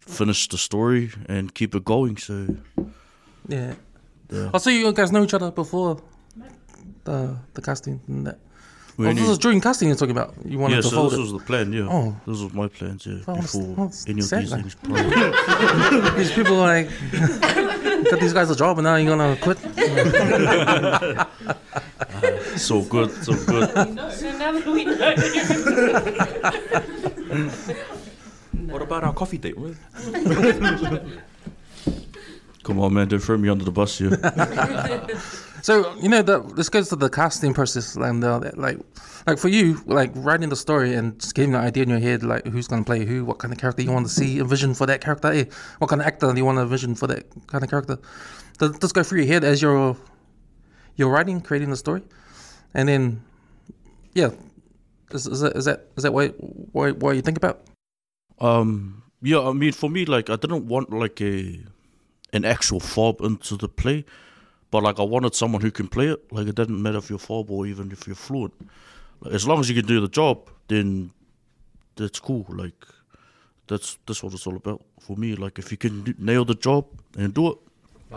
finish 0.00 0.48
the 0.48 0.58
story 0.58 1.10
and 1.28 1.54
keep 1.54 1.74
it 1.74 1.84
going. 1.84 2.16
So 2.18 2.46
Yeah. 3.48 3.74
yeah. 4.30 4.50
Oh, 4.52 4.58
so 4.58 4.70
you 4.70 4.92
guys 4.92 5.10
know 5.12 5.22
each 5.22 5.34
other 5.34 5.50
before 5.50 5.96
the 7.06 7.36
the 7.54 7.62
casting 7.62 8.00
and 8.08 8.26
that. 8.26 8.38
We 8.98 9.06
oh, 9.06 9.10
this 9.12 9.20
only- 9.20 9.32
is 9.32 9.38
during 9.38 9.60
casting 9.60 9.88
you're 9.88 9.96
talking 9.96 10.16
about. 10.16 10.34
You 10.44 10.58
wanted 10.58 10.76
yeah, 10.76 10.80
to 10.82 10.88
so 10.88 10.96
fold 10.96 11.10
this 11.12 11.18
it. 11.18 11.22
was 11.22 11.32
the 11.32 11.38
plan. 11.40 11.72
Yeah, 11.72 11.88
Oh. 11.90 12.16
this 12.26 12.40
was 12.40 12.52
my 12.54 12.68
plans. 12.68 13.04
Yeah, 13.06 13.18
that's- 13.26 13.52
before 13.54 13.76
that's 13.86 14.06
any 14.08 14.20
of 14.20 14.26
sad, 14.26 14.42
these 14.42 14.50
man. 14.52 14.62
things. 14.62 14.76
These 16.16 16.32
people 16.32 16.60
are 16.60 16.66
like 16.66 16.88
got 18.10 18.20
these 18.20 18.32
guys 18.32 18.50
a 18.50 18.56
job 18.56 18.78
and 18.78 18.84
now 18.84 18.96
you're 18.96 19.14
gonna 19.16 19.36
quit. 19.36 19.58
so 22.58 22.80
good, 22.82 23.10
so 23.24 23.34
good. 23.44 23.68
So 24.12 24.32
now 24.38 24.52
that 24.52 24.66
we 24.66 24.84
know. 24.86 25.14
What 28.72 28.82
about 28.82 29.04
our 29.04 29.12
coffee 29.12 29.38
date? 29.38 29.56
What? 29.58 29.74
Come 32.62 32.80
on, 32.80 32.94
man, 32.94 33.08
don't 33.08 33.20
throw 33.20 33.36
me 33.36 33.48
under 33.48 33.64
the 33.64 33.70
bus 33.70 33.98
here. 33.98 34.18
So 35.66 35.92
you 35.96 36.08
know 36.08 36.22
that 36.22 36.54
this 36.54 36.68
goes 36.68 36.90
to 36.90 36.94
the 36.94 37.10
casting 37.10 37.52
process 37.52 37.96
and 37.96 38.22
uh, 38.22 38.52
like 38.54 38.78
like 39.26 39.36
for 39.36 39.48
you 39.48 39.82
like 39.86 40.12
writing 40.14 40.48
the 40.48 40.54
story 40.54 40.94
and 40.94 41.18
just 41.18 41.34
getting 41.34 41.50
the 41.50 41.58
idea 41.58 41.82
in 41.82 41.88
your 41.88 41.98
head 41.98 42.22
like 42.22 42.46
who's 42.46 42.68
gonna 42.68 42.84
play 42.84 43.04
who, 43.04 43.24
what 43.24 43.38
kind 43.38 43.52
of 43.52 43.58
character 43.58 43.82
you 43.82 43.90
want 43.90 44.06
to 44.06 44.12
see, 44.12 44.38
envision 44.38 44.74
for 44.74 44.86
that 44.86 45.00
character, 45.00 45.26
eh? 45.26 45.44
what 45.78 45.88
kind 45.88 46.00
of 46.00 46.06
actor 46.06 46.30
do 46.30 46.38
you 46.38 46.44
want 46.44 46.58
to 46.58 46.62
envision 46.62 46.94
for 46.94 47.08
that 47.08 47.24
kind 47.48 47.64
of 47.64 47.68
character. 47.70 47.98
Does 48.58 48.78
this 48.78 48.92
go 48.92 49.02
through 49.02 49.22
your 49.22 49.26
head 49.26 49.42
as 49.42 49.60
you're 49.60 49.96
you're 50.94 51.10
writing, 51.10 51.40
creating 51.40 51.70
the 51.70 51.76
story, 51.76 52.02
and 52.72 52.88
then 52.88 53.24
yeah, 54.14 54.30
is, 55.10 55.26
is 55.26 55.40
that 55.40 55.56
is 55.56 55.64
that 55.64 55.88
is 55.96 56.04
that 56.04 56.12
what 56.12 56.28
what, 56.70 56.96
what 56.98 57.16
you 57.16 57.22
think 57.22 57.38
about? 57.38 57.62
Um, 58.38 59.02
yeah, 59.20 59.40
I 59.40 59.52
mean, 59.52 59.72
for 59.72 59.90
me, 59.90 60.04
like, 60.04 60.30
I 60.30 60.36
didn't 60.36 60.68
want 60.68 60.92
like 60.92 61.20
a 61.20 61.58
an 62.32 62.44
actual 62.44 62.78
fob 62.78 63.20
into 63.20 63.56
the 63.56 63.68
play, 63.68 64.04
but 64.70 64.82
like, 64.82 64.98
I 64.98 65.02
wanted 65.02 65.34
someone 65.34 65.62
who 65.62 65.70
can 65.70 65.88
play 65.88 66.08
it. 66.08 66.32
Like, 66.32 66.46
it 66.48 66.54
didn't 66.54 66.82
matter 66.82 66.98
if 66.98 67.08
you're 67.10 67.18
fob 67.18 67.50
or 67.50 67.66
even 67.66 67.92
if 67.92 68.06
you're 68.06 68.16
fluent. 68.16 68.54
Like, 69.20 69.34
as 69.34 69.46
long 69.46 69.60
as 69.60 69.68
you 69.68 69.74
can 69.74 69.86
do 69.86 70.00
the 70.00 70.08
job, 70.08 70.48
then 70.68 71.12
that's 71.96 72.20
cool. 72.20 72.44
Like, 72.48 72.84
that's 73.68 73.98
that's 74.06 74.22
what 74.22 74.32
it's 74.34 74.46
all 74.46 74.56
about 74.56 74.82
for 75.00 75.16
me. 75.16 75.34
Like, 75.34 75.58
if 75.58 75.70
you 75.70 75.76
can 75.78 76.02
do, 76.02 76.14
nail 76.18 76.44
the 76.44 76.54
job 76.54 76.86
and 77.16 77.32
do 77.34 77.50
it, 77.52 77.58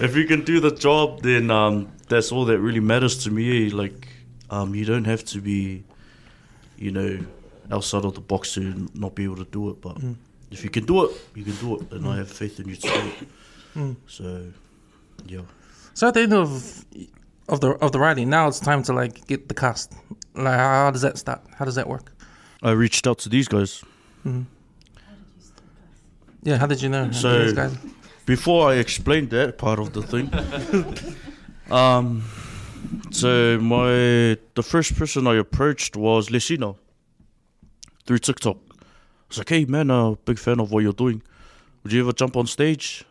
if 0.00 0.16
you 0.16 0.24
can 0.24 0.44
do 0.44 0.60
the 0.60 0.70
job, 0.72 1.22
then 1.22 1.50
um, 1.50 1.88
that's 2.08 2.32
all 2.32 2.44
that 2.46 2.58
really 2.58 2.80
matters 2.80 3.22
to 3.24 3.30
me. 3.30 3.68
eh? 3.68 3.70
Like, 3.72 4.08
um, 4.50 4.74
you 4.74 4.84
don't 4.84 5.04
have 5.04 5.24
to 5.26 5.40
be, 5.40 5.84
you 6.76 6.90
know, 6.90 7.18
outside 7.70 8.04
er 8.04 8.08
of 8.08 8.14
the 8.14 8.20
box 8.20 8.54
to 8.54 8.88
not 8.94 9.14
be 9.14 9.24
able 9.24 9.36
to 9.36 9.44
do 9.44 9.70
it. 9.70 9.80
But 9.80 9.96
mm. 9.96 10.16
if 10.50 10.64
you 10.64 10.70
can 10.70 10.84
do 10.84 11.04
it, 11.04 11.10
you 11.34 11.44
can 11.44 11.56
do 11.56 11.76
it, 11.76 11.92
and 11.92 12.06
I 12.06 12.14
mm. 12.14 12.18
have 12.18 12.30
faith 12.30 12.60
in 12.60 12.68
you 12.68 12.76
to 12.76 12.88
do 12.88 12.94
it. 12.94 13.28
Mm. 13.76 13.96
So, 14.06 14.52
yeah. 15.26 15.42
So 15.94 16.08
at 16.08 16.14
the 16.14 16.20
end 16.20 16.32
of 16.32 16.84
of 17.48 17.60
the 17.60 17.70
of 17.80 17.92
the 17.92 17.98
writing, 17.98 18.30
now 18.30 18.48
it's 18.48 18.60
time 18.60 18.82
to 18.84 18.92
like 18.92 19.26
get 19.26 19.48
the 19.48 19.54
cast. 19.54 19.92
Like 20.34 20.58
how 20.58 20.90
does 20.90 21.02
that 21.02 21.18
start? 21.18 21.40
How 21.58 21.64
does 21.64 21.74
that 21.74 21.88
work? 21.88 22.12
I 22.62 22.70
reached 22.72 23.06
out 23.06 23.18
to 23.20 23.28
these 23.28 23.48
guys. 23.48 23.82
Mm-hmm. 24.26 24.42
Yeah, 26.42 26.56
how 26.56 26.66
did 26.66 26.82
you 26.82 26.88
know 26.88 27.10
So- 27.10 27.44
these 27.44 27.52
guys? 27.52 27.76
Before 28.26 28.70
I 28.70 28.74
explained 28.74 29.30
that 29.30 29.56
part 29.56 29.78
of 29.78 29.94
the 29.94 30.02
thing, 30.02 30.30
um, 31.70 32.22
so 33.10 33.58
my 33.58 34.36
the 34.54 34.62
first 34.62 34.96
person 34.96 35.26
I 35.26 35.36
approached 35.36 35.96
was 35.96 36.28
Lesina 36.28 36.76
through 38.08 38.18
TikTok. 38.18 38.56
I 38.56 39.28
was 39.28 39.38
like, 39.38 39.50
"Hey 39.50 39.66
man, 39.66 39.90
uh, 39.90 40.12
big 40.24 40.38
fan 40.38 40.60
of 40.60 40.72
what 40.72 40.82
you're 40.82 40.94
doing. 41.04 41.22
Would 41.82 41.92
you 41.92 42.00
ever 42.00 42.12
jump 42.12 42.36
on 42.36 42.46
stage?" 42.46 43.04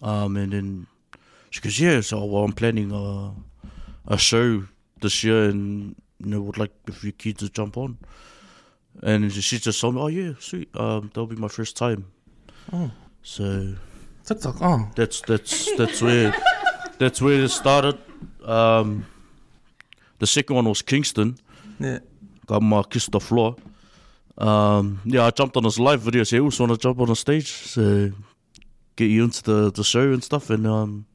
Um, 0.00 0.36
and 0.38 0.52
then 0.52 0.86
she 1.50 1.60
goes, 1.60 1.78
"Yeah." 1.78 2.00
So 2.00 2.24
well, 2.24 2.44
I'm 2.44 2.52
planning 2.52 2.90
a 2.90 3.34
a 4.06 4.16
show 4.16 4.64
this 5.02 5.22
year, 5.22 5.50
and 5.50 5.94
you 6.18 6.30
know, 6.30 6.40
would 6.40 6.56
like 6.56 6.72
if 6.88 7.04
you 7.04 7.12
keen 7.12 7.34
to 7.34 7.50
jump 7.50 7.76
on. 7.76 7.98
And 9.02 9.30
she 9.30 9.58
just 9.58 9.78
told 9.78 9.94
me, 9.94 10.00
"Oh 10.00 10.06
yeah, 10.08 10.32
sweet. 10.40 10.70
Um, 10.74 11.10
that'll 11.12 11.26
be 11.26 11.36
my 11.36 11.48
first 11.48 11.76
time." 11.76 12.06
Oh. 12.72 12.90
So 13.22 13.74
TikTok. 14.24 14.56
Oh, 14.62 14.88
that's 14.96 15.20
that's 15.20 15.76
that's 15.76 16.00
where 16.00 16.34
that's 16.98 17.20
where 17.20 17.44
it 17.44 17.50
started. 17.50 17.98
Um, 18.42 19.04
the 20.18 20.26
second 20.26 20.56
one 20.56 20.64
was 20.68 20.80
Kingston. 20.80 21.36
yeah. 21.78 21.98
Got 22.46 22.62
my 22.62 22.82
kiss 22.82 23.06
the 23.06 23.20
floor. 23.20 23.56
Um, 24.40 25.00
yeah, 25.04 25.26
I 25.26 25.30
jumped 25.30 25.56
on 25.56 25.64
his 25.64 25.78
live 25.78 26.00
video. 26.00 26.24
So 26.24 26.36
he 26.36 26.40
also 26.40 26.66
want 26.66 26.80
to 26.80 26.82
jump 26.82 26.98
on 27.00 27.08
the 27.08 27.16
stage, 27.16 27.48
so 27.48 28.10
get 28.96 29.06
you 29.06 29.24
into 29.24 29.42
the, 29.42 29.70
the 29.70 29.84
show 29.84 30.12
and 30.12 30.24
stuff. 30.24 30.50
And 30.50 30.66
um, 30.66 31.06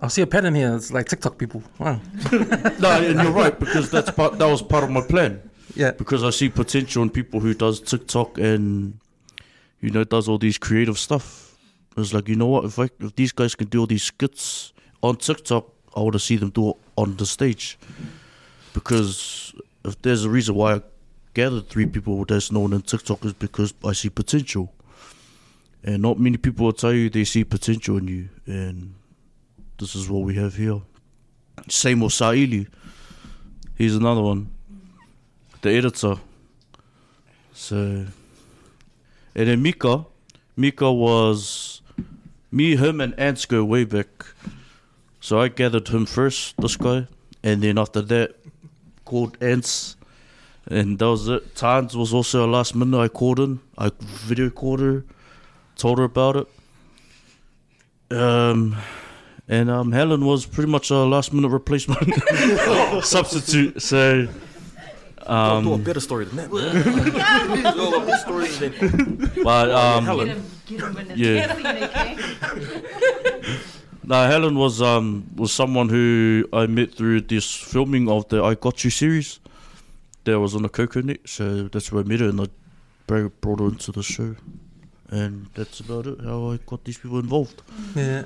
I 0.00 0.08
see 0.08 0.22
a 0.22 0.26
pattern 0.26 0.54
here. 0.54 0.74
It's 0.74 0.92
like 0.92 1.06
TikTok 1.06 1.38
people. 1.38 1.62
Wow. 1.78 2.00
no, 2.32 2.90
and 2.90 3.22
you're 3.22 3.30
right 3.30 3.58
because 3.58 3.90
that's 3.90 4.10
part 4.10 4.38
that 4.38 4.46
was 4.46 4.62
part 4.62 4.84
of 4.84 4.90
my 4.90 5.00
plan. 5.00 5.48
Yeah. 5.74 5.92
because 5.92 6.22
I 6.22 6.30
see 6.30 6.50
potential 6.50 7.02
in 7.02 7.08
people 7.08 7.40
who 7.40 7.54
does 7.54 7.80
TikTok 7.80 8.36
and 8.36 8.98
you 9.80 9.88
know 9.90 10.04
does 10.04 10.28
all 10.28 10.38
these 10.38 10.58
creative 10.58 10.98
stuff. 10.98 11.56
It's 11.96 12.12
like 12.12 12.28
you 12.28 12.36
know 12.36 12.46
what 12.46 12.64
if 12.64 12.78
I, 12.78 12.88
if 13.00 13.14
these 13.14 13.32
guys 13.32 13.54
can 13.54 13.68
do 13.68 13.80
all 13.80 13.86
these 13.86 14.02
skits 14.02 14.72
on 15.02 15.16
TikTok, 15.16 15.66
I 15.96 16.00
want 16.00 16.14
to 16.14 16.18
see 16.18 16.36
them 16.36 16.50
do 16.50 16.70
it 16.70 16.76
on 16.96 17.16
the 17.16 17.26
stage 17.26 17.78
because 18.74 19.54
if 19.84 20.00
there's 20.02 20.24
a 20.24 20.30
reason 20.30 20.54
why 20.54 20.74
I 20.74 20.82
gathered 21.34 21.68
three 21.68 21.86
people 21.86 22.24
that's 22.24 22.52
known 22.52 22.72
in 22.72 22.82
TikTok 22.82 23.24
is 23.24 23.32
because 23.32 23.74
I 23.84 23.92
see 23.92 24.10
potential, 24.10 24.72
and 25.82 26.02
not 26.02 26.18
many 26.18 26.36
people 26.36 26.66
will 26.66 26.72
tell 26.72 26.92
you 26.92 27.10
they 27.10 27.24
see 27.24 27.44
potential 27.44 27.98
in 27.98 28.08
you, 28.08 28.28
and 28.46 28.94
this 29.78 29.94
is 29.94 30.08
what 30.08 30.22
we 30.22 30.34
have 30.34 30.54
here. 30.56 30.80
Same 31.68 32.00
with 32.00 32.12
Saili. 32.12 32.68
He's 33.76 33.96
another 33.96 34.22
one 34.22 34.50
the 35.62 35.70
editor. 35.70 36.16
So, 37.54 37.76
and 37.76 39.48
then 39.48 39.62
Mika, 39.62 40.04
Mika 40.56 40.92
was 40.92 41.80
me, 42.50 42.76
him, 42.76 43.00
and 43.00 43.18
Ants 43.18 43.46
go 43.46 43.64
way 43.64 43.84
back. 43.84 44.26
So 45.20 45.40
I 45.40 45.48
gathered 45.48 45.88
him 45.88 46.04
first, 46.04 46.56
this 46.58 46.76
guy, 46.76 47.06
and 47.42 47.62
then 47.62 47.78
after 47.78 48.02
that, 48.02 48.34
called 49.04 49.38
Ants, 49.40 49.96
and 50.66 50.98
that 50.98 51.06
was 51.06 51.28
it. 51.28 51.54
Tans 51.54 51.96
was 51.96 52.12
also 52.14 52.46
a 52.46 52.48
last 52.48 52.74
minute. 52.74 52.98
I 52.98 53.08
called 53.08 53.40
in, 53.40 53.60
I 53.76 53.90
video 54.00 54.50
called 54.50 54.80
her, 54.80 55.04
told 55.76 55.98
her 55.98 56.04
about 56.04 56.36
it. 56.36 58.16
Um, 58.16 58.76
and 59.48 59.70
um, 59.70 59.92
Helen 59.92 60.24
was 60.24 60.46
pretty 60.46 60.70
much 60.70 60.90
a 60.90 60.96
last 60.96 61.32
minute 61.32 61.48
replacement 61.48 62.14
substitute. 63.04 63.80
So. 63.82 64.28
Um, 65.26 65.64
do 65.64 65.72
a 65.74 65.78
better 65.78 66.00
story 66.00 66.24
than 66.24 66.36
that, 66.36 66.52
man. 66.52 67.74
do 67.74 67.94
a 67.94 68.00
better 68.00 68.16
story 68.18 68.48
than 68.48 69.42
but 69.42 69.70
um, 69.70 70.04
Helen. 70.04 70.44
yeah. 71.14 71.54
No, 74.04 74.26
Helen 74.26 74.56
was 74.56 74.82
um 74.82 75.26
was 75.36 75.52
someone 75.52 75.88
who 75.88 76.44
I 76.52 76.66
met 76.66 76.92
through 76.94 77.20
this 77.22 77.54
filming 77.54 78.08
of 78.08 78.28
the 78.28 78.42
I 78.42 78.54
Got 78.56 78.82
You 78.82 78.90
series. 78.90 79.38
That 80.24 80.38
was 80.38 80.54
on 80.54 80.62
the 80.62 80.68
Coconet, 80.68 81.28
so 81.28 81.64
that's 81.68 81.90
where 81.90 82.02
I 82.04 82.06
met 82.06 82.20
her 82.20 82.28
and 82.28 82.40
I 82.40 82.46
brought 83.06 83.58
her 83.60 83.66
into 83.66 83.90
the 83.92 84.02
show. 84.02 84.36
And 85.10 85.48
that's 85.54 85.80
about 85.80 86.06
it, 86.06 86.20
how 86.24 86.52
I 86.52 86.58
got 86.64 86.84
these 86.84 86.96
people 86.98 87.18
involved. 87.18 87.60
Yeah. 87.94 88.24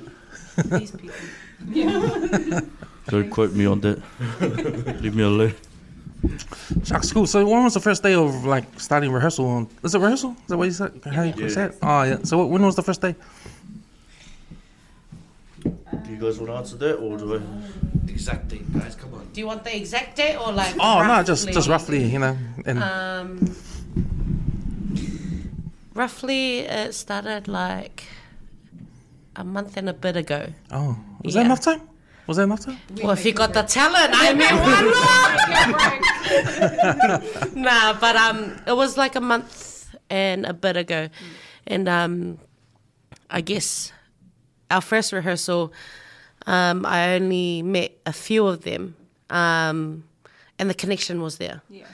these 0.65 0.91
people. 0.91 1.15
Don't 3.09 3.29
quote 3.29 3.53
me 3.53 3.65
on 3.65 3.81
that. 3.81 4.01
Leave 5.01 5.15
me 5.15 5.23
alone. 5.23 5.53
Shucks, 6.83 7.11
cool. 7.11 7.25
So 7.27 7.45
when 7.47 7.63
was 7.63 7.73
the 7.73 7.79
first 7.79 8.03
day 8.03 8.13
of 8.13 8.45
like 8.45 8.65
starting 8.79 9.11
rehearsal? 9.11 9.45
On, 9.47 9.67
is 9.83 9.93
it 9.95 9.99
rehearsal? 9.99 10.31
Is 10.41 10.47
that 10.47 10.57
what 10.57 10.65
you 10.65 10.71
said? 10.71 11.01
How 11.05 11.23
you 11.23 11.33
Yeah. 11.37 11.49
said? 11.49 11.75
Oh 11.81 12.03
yeah. 12.03 12.17
So 12.23 12.45
when 12.45 12.61
was 12.63 12.75
the 12.75 12.81
first 12.83 13.01
day? 13.01 13.15
Do 16.03 16.11
you 16.11 16.17
guys 16.17 16.37
want 16.39 16.49
to 16.51 16.55
answer 16.57 16.75
that 16.77 16.95
or 16.95 17.17
do 17.17 17.35
I? 17.35 17.41
Exact 18.09 18.47
date, 18.49 18.71
guys. 18.73 18.95
Come 18.95 19.13
on. 19.13 19.27
Do 19.33 19.39
you 19.41 19.47
want 19.47 19.63
the 19.63 19.75
exact 19.75 20.15
date 20.15 20.35
or 20.37 20.51
like? 20.51 20.75
Oh 20.79 21.03
no, 21.05 21.21
just 21.23 21.43
roughly? 21.45 21.53
just 21.53 21.67
roughly, 21.69 22.03
you 22.05 22.19
know. 22.19 22.37
And 22.65 22.81
Um, 22.83 23.55
roughly, 25.93 26.59
it 26.59 26.93
started 26.93 27.47
like 27.47 28.03
a 29.35 29.43
month 29.43 29.77
and 29.77 29.89
a 29.89 29.93
bit 29.93 30.15
ago. 30.17 30.47
oh, 30.71 30.97
was 31.23 31.33
that 31.33 31.41
yeah. 31.41 31.45
enough 31.45 31.61
time? 31.61 31.81
Was 32.25 32.37
that 32.37 32.43
enough 32.43 32.65
time? 32.65 32.77
Well, 33.01 33.11
if 33.11 33.23
you 33.25 33.31
got 33.33 33.53
the 33.53 33.63
talent, 33.63 34.11
I 34.13 34.33
mean, 34.33 34.55
why 34.65 34.81
not? 37.47 37.55
nah, 37.55 37.93
but 37.99 38.15
um, 38.15 38.57
it 38.67 38.75
was 38.75 38.97
like 38.97 39.15
a 39.15 39.21
month 39.21 39.95
and 40.09 40.45
a 40.45 40.53
bit 40.53 40.75
ago, 40.75 41.09
and 41.65 41.87
um, 41.87 42.37
I 43.29 43.41
guess 43.41 43.93
our 44.69 44.81
first 44.81 45.13
rehearsal, 45.13 45.73
um, 46.45 46.85
I 46.85 47.15
only 47.15 47.61
met 47.61 47.91
a 48.05 48.13
few 48.13 48.47
of 48.47 48.63
them, 48.63 48.95
um, 49.29 50.03
and 50.59 50.69
the 50.69 50.73
connection 50.73 51.21
was 51.21 51.37
there. 51.37 51.61
Yeah. 51.69 51.85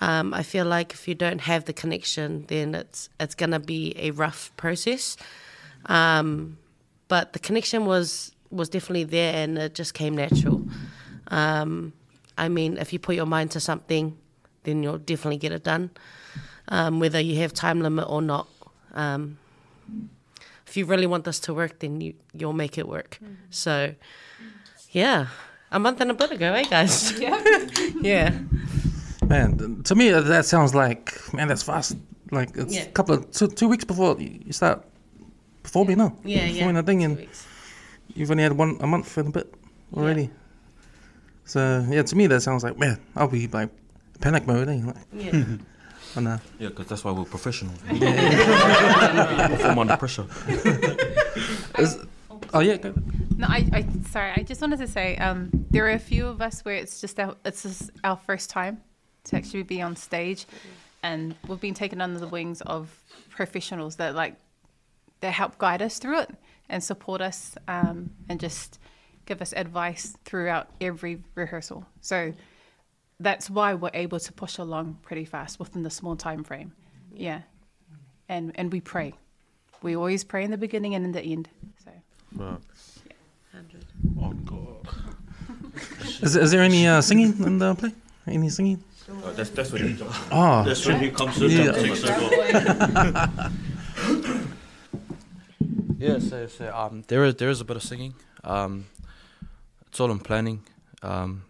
Um, 0.00 0.34
I 0.34 0.42
feel 0.42 0.66
like 0.66 0.92
if 0.92 1.08
you 1.08 1.14
don't 1.14 1.40
have 1.40 1.64
the 1.64 1.72
connection, 1.72 2.44
then 2.48 2.74
it's 2.74 3.08
it's 3.18 3.34
gonna 3.34 3.60
be 3.60 3.94
a 3.96 4.10
rough 4.10 4.52
process. 4.56 5.16
Um, 5.86 6.58
but 7.08 7.32
the 7.32 7.38
connection 7.38 7.86
was 7.86 8.32
was 8.50 8.68
definitely 8.68 9.04
there, 9.04 9.34
and 9.34 9.58
it 9.58 9.74
just 9.74 9.94
came 9.94 10.16
natural. 10.16 10.62
Um, 11.28 11.92
I 12.38 12.48
mean, 12.48 12.76
if 12.76 12.92
you 12.92 12.98
put 12.98 13.16
your 13.16 13.26
mind 13.26 13.52
to 13.52 13.60
something, 13.60 14.16
then 14.64 14.82
you'll 14.82 14.98
definitely 14.98 15.38
get 15.38 15.52
it 15.52 15.64
done, 15.64 15.90
um, 16.68 17.00
whether 17.00 17.18
you 17.18 17.40
have 17.40 17.52
time 17.54 17.80
limit 17.80 18.06
or 18.08 18.20
not. 18.20 18.48
If 20.66 20.76
you 20.76 20.84
really 20.84 21.06
want 21.06 21.24
this 21.24 21.38
to 21.40 21.54
work, 21.54 21.78
then 21.78 22.00
you 22.00 22.14
you'll 22.34 22.52
make 22.52 22.76
it 22.78 22.86
work. 22.88 23.18
So, 23.50 23.94
yeah, 24.90 25.26
a 25.70 25.78
month 25.78 26.00
and 26.00 26.10
a 26.10 26.14
bit 26.14 26.30
ago, 26.32 26.52
eh, 26.52 26.64
guys? 26.64 27.12
Yeah. 27.20 27.40
yeah. 28.02 28.30
Man, 29.28 29.82
to 29.84 29.94
me 29.94 30.10
uh, 30.10 30.20
that 30.22 30.44
sounds 30.46 30.74
like 30.74 31.14
man, 31.32 31.48
that's 31.48 31.62
fast. 31.62 31.96
Like 32.30 32.50
it's 32.56 32.74
Yeah. 32.74 32.82
a 32.82 32.90
couple 32.92 33.14
of 33.14 33.30
two, 33.30 33.48
two 33.48 33.68
weeks 33.68 33.84
before 33.84 34.16
you 34.20 34.52
start 34.52 34.82
performing 35.62 35.98
now. 35.98 36.12
Yeah, 36.24 36.44
yeah. 36.44 36.52
Performing 36.52 36.76
a 36.76 36.82
thing, 36.82 37.02
and 37.04 37.26
you've 38.14 38.30
only 38.30 38.42
had 38.42 38.52
one 38.52 38.78
a 38.80 38.86
month 38.86 39.16
and 39.18 39.28
a 39.28 39.32
bit 39.32 39.54
already. 39.96 40.30
So 41.44 41.84
yeah, 41.88 42.02
to 42.02 42.16
me 42.16 42.26
that 42.28 42.40
sounds 42.42 42.62
like 42.64 42.78
man, 42.78 42.98
I'll 43.14 43.28
be 43.28 43.46
like 43.48 43.70
panic 44.20 44.46
mode. 44.46 44.68
Eh? 44.68 44.80
Like, 44.84 44.96
Yeah. 45.12 45.44
no. 46.20 46.38
Yeah, 46.58 46.68
because 46.68 46.86
that's 46.86 47.04
why 47.04 47.12
we're 47.12 47.24
professionals. 47.24 47.78
Perform 47.88 49.78
under 49.78 49.96
pressure. 49.96 50.26
Oh 52.54 52.60
yeah, 52.60 52.76
go. 52.76 52.94
No, 53.36 53.48
I, 53.48 53.68
I 53.72 53.86
sorry. 54.08 54.32
I 54.34 54.42
just 54.42 54.60
wanted 54.60 54.78
to 54.78 54.86
say 54.86 55.16
um, 55.16 55.50
there 55.70 55.84
are 55.86 55.90
a 55.90 55.98
few 55.98 56.26
of 56.26 56.40
us 56.40 56.64
where 56.64 56.76
it's 56.76 57.00
just 57.00 57.18
our, 57.18 57.36
it's 57.44 57.64
just 57.64 57.90
our 58.04 58.16
first 58.16 58.50
time 58.50 58.80
to 59.24 59.36
actually 59.36 59.64
be 59.64 59.82
on 59.82 59.96
stage, 59.96 60.46
and 61.02 61.34
we've 61.48 61.60
been 61.60 61.74
taken 61.74 62.00
under 62.00 62.18
the 62.18 62.28
wings 62.28 62.60
of 62.62 62.88
professionals 63.28 63.96
that 63.96 64.14
like 64.14 64.36
that 65.20 65.32
help 65.32 65.58
guide 65.58 65.82
us 65.82 65.98
through 65.98 66.20
it 66.20 66.30
and 66.68 66.82
support 66.82 67.20
us 67.20 67.56
um, 67.68 68.10
and 68.28 68.40
just 68.40 68.78
give 69.26 69.42
us 69.42 69.52
advice 69.54 70.16
throughout 70.24 70.68
every 70.80 71.22
rehearsal. 71.34 71.84
So 72.00 72.32
that's 73.20 73.48
why 73.50 73.74
we're 73.74 73.90
able 73.94 74.20
to 74.20 74.32
push 74.32 74.58
along 74.58 74.98
pretty 75.02 75.24
fast 75.24 75.58
within 75.58 75.82
the 75.82 75.90
small 75.90 76.16
time 76.16 76.44
frame. 76.44 76.72
Yeah, 77.14 77.42
and 78.28 78.52
and 78.56 78.72
we 78.72 78.80
pray. 78.80 79.14
We 79.82 79.96
always 79.96 80.24
pray 80.24 80.44
in 80.44 80.50
the 80.50 80.58
beginning 80.58 80.94
and 80.94 81.04
in 81.04 81.12
the 81.12 81.20
end. 81.22 81.48
So. 81.84 81.90
yeah. 82.38 82.56
On 84.20 84.44
God. 84.44 84.88
Is, 86.22 86.36
is 86.36 86.50
there 86.50 86.62
any 86.62 86.86
uh, 86.86 87.00
singing 87.00 87.34
in 87.44 87.58
the 87.58 87.74
play? 87.74 87.92
Any 88.26 88.48
singing? 88.48 88.82
Uh, 89.08 89.32
that's 89.32 89.50
that's 89.50 89.70
what 89.72 89.80
he 89.80 89.92
does. 89.92 90.14
Oh, 90.32 90.64
That's 90.64 90.84
when 90.86 90.98
he 91.00 91.10
comes 91.10 91.40
in 91.40 91.50
Yeah. 91.50 91.72
and 91.72 91.76
takes 91.76 92.04
over. 92.04 93.50
Yeah, 95.98 96.18
so, 96.18 96.46
so 96.46 96.74
um, 96.74 97.04
there 97.08 97.24
is 97.24 97.36
there 97.36 97.48
is 97.48 97.60
a 97.60 97.64
bit 97.64 97.76
of 97.76 97.82
singing. 97.82 98.14
Um, 98.44 98.86
it's 99.86 99.98
all 100.00 100.10
in 100.10 100.18
planning. 100.18 100.62
Um, 101.02 101.42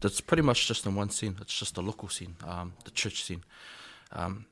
that's 0.00 0.20
pretty 0.20 0.42
much 0.42 0.66
just 0.66 0.86
in 0.86 0.94
one 0.94 1.10
scene. 1.10 1.36
It's 1.40 1.58
just 1.58 1.74
the 1.74 1.82
local 1.82 2.08
scene, 2.08 2.36
um, 2.46 2.72
the 2.84 2.90
church 2.90 3.22
scene. 3.22 3.42
Um, 4.12 4.46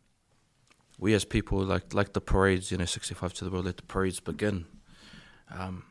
we 0.98 1.14
as 1.14 1.24
people 1.24 1.58
like 1.58 1.94
like 1.94 2.12
the 2.12 2.20
parades, 2.20 2.70
you 2.70 2.78
know, 2.78 2.84
sixty 2.86 3.14
five 3.14 3.32
to 3.34 3.44
the 3.44 3.50
world, 3.50 3.66
let 3.66 3.76
the 3.76 3.82
parades 3.82 4.20
begin. 4.20 4.66
Um, 5.50 5.84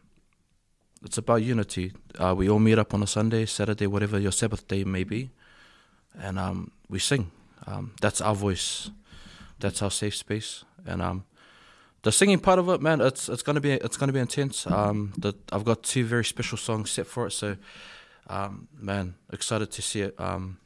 it's 1.04 1.18
about 1.18 1.44
unity. 1.44 1.94
Uh, 2.18 2.34
we 2.36 2.50
all 2.50 2.60
meet 2.60 2.80
up 2.80 2.94
on 2.94 3.04
a 3.04 3.08
Sunday, 3.08 3.46
Saturday, 3.46 3.88
whatever 3.88 4.20
your 4.20 4.32
Sabbath 4.32 4.68
day 4.68 4.84
may 4.84 5.04
be, 5.04 5.30
and 6.20 6.40
um, 6.40 6.72
we 6.90 7.00
sing. 7.00 7.32
Um, 7.68 7.94
that's 8.02 8.22
our 8.22 8.36
voice. 8.36 8.90
That's 9.60 9.82
our 9.82 9.92
safe 9.92 10.16
space, 10.16 10.66
and 10.86 11.02
um, 11.02 11.24
the 12.02 12.12
singing 12.12 12.40
part 12.40 12.60
of 12.60 12.70
it, 12.70 12.82
man, 12.82 13.02
it's 13.02 13.30
it's 13.30 13.42
gonna 13.42 13.62
be 13.62 13.72
it's 13.72 13.98
gonna 13.98 14.14
be 14.14 14.20
intense. 14.20 14.68
Um, 14.68 15.14
the, 15.18 15.34
I've 15.52 15.64
got 15.64 15.84
two 15.84 16.06
very 16.06 16.26
special 16.26 16.58
songs 16.58 16.92
set 16.92 17.08
for 17.08 17.28
it, 17.28 17.32
so 17.32 17.58
um, 18.28 18.68
man, 18.74 19.16
excited 19.32 19.72
to 19.72 19.82
see 19.82 20.02
it 20.02 20.20
um, 20.20 20.58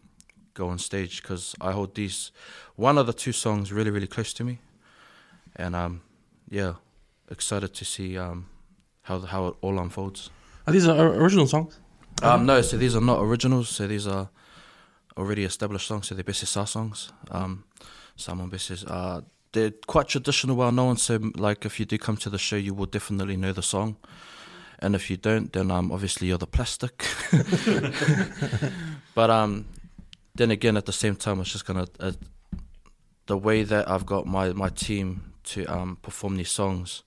go 0.53 0.69
on 0.69 0.79
stage 0.79 1.21
because 1.21 1.55
I 1.61 1.71
hold 1.71 1.95
these 1.95 2.31
one 2.75 2.97
of 2.97 3.07
the 3.07 3.13
two 3.13 3.31
songs 3.31 3.71
really 3.71 3.91
really 3.91 4.07
close 4.07 4.33
to 4.33 4.43
me, 4.43 4.59
and 5.55 5.75
um, 5.75 6.01
yeah, 6.49 6.73
excited 7.29 7.73
to 7.73 7.85
see 7.85 8.17
um, 8.17 8.47
how 9.03 9.19
how 9.19 9.47
it 9.47 9.55
all 9.61 9.79
unfolds. 9.79 10.29
are 10.67 10.73
these 10.73 10.87
are 10.87 11.13
original 11.15 11.47
songs? 11.47 11.79
Um, 12.21 12.45
no, 12.45 12.61
so 12.61 12.77
these 12.77 12.95
are 12.95 13.01
not 13.01 13.21
originals. 13.21 13.69
So 13.69 13.87
these 13.87 14.07
are 14.07 14.29
already 15.17 15.43
established 15.43 15.87
songs. 15.87 16.07
So 16.07 16.15
they're 16.15 16.23
Besisa 16.23 16.67
songs. 16.67 17.11
Um, 17.31 17.63
Salmon 18.15 18.49
Bessis. 18.49 18.83
Uh, 18.87 19.21
they're 19.51 19.71
quite 19.87 20.07
traditional, 20.07 20.55
well 20.55 20.71
known. 20.71 20.97
So 20.97 21.19
like, 21.35 21.65
if 21.65 21.79
you 21.79 21.85
do 21.85 21.97
come 21.97 22.17
to 22.17 22.29
the 22.29 22.37
show, 22.37 22.55
you 22.55 22.73
will 22.73 22.85
definitely 22.85 23.37
know 23.37 23.53
the 23.53 23.63
song. 23.63 23.95
And 24.81 24.95
if 24.95 25.09
you 25.09 25.17
don't, 25.17 25.51
then 25.51 25.71
um, 25.71 25.91
obviously 25.91 26.27
you're 26.27 26.37
the 26.37 26.47
plastic. 26.47 27.05
but 29.15 29.29
um, 29.29 29.65
then 30.35 30.51
again, 30.51 30.77
at 30.77 30.85
the 30.85 30.93
same 30.93 31.15
time, 31.15 31.41
it's 31.41 31.51
just 31.51 31.65
gonna 31.65 31.87
uh, 31.99 32.13
the 33.25 33.37
way 33.37 33.63
that 33.63 33.89
I've 33.89 34.05
got 34.05 34.25
my 34.25 34.53
my 34.53 34.69
team 34.69 35.33
to 35.43 35.65
um 35.65 35.97
perform 36.01 36.37
these 36.37 36.49
songs. 36.51 37.03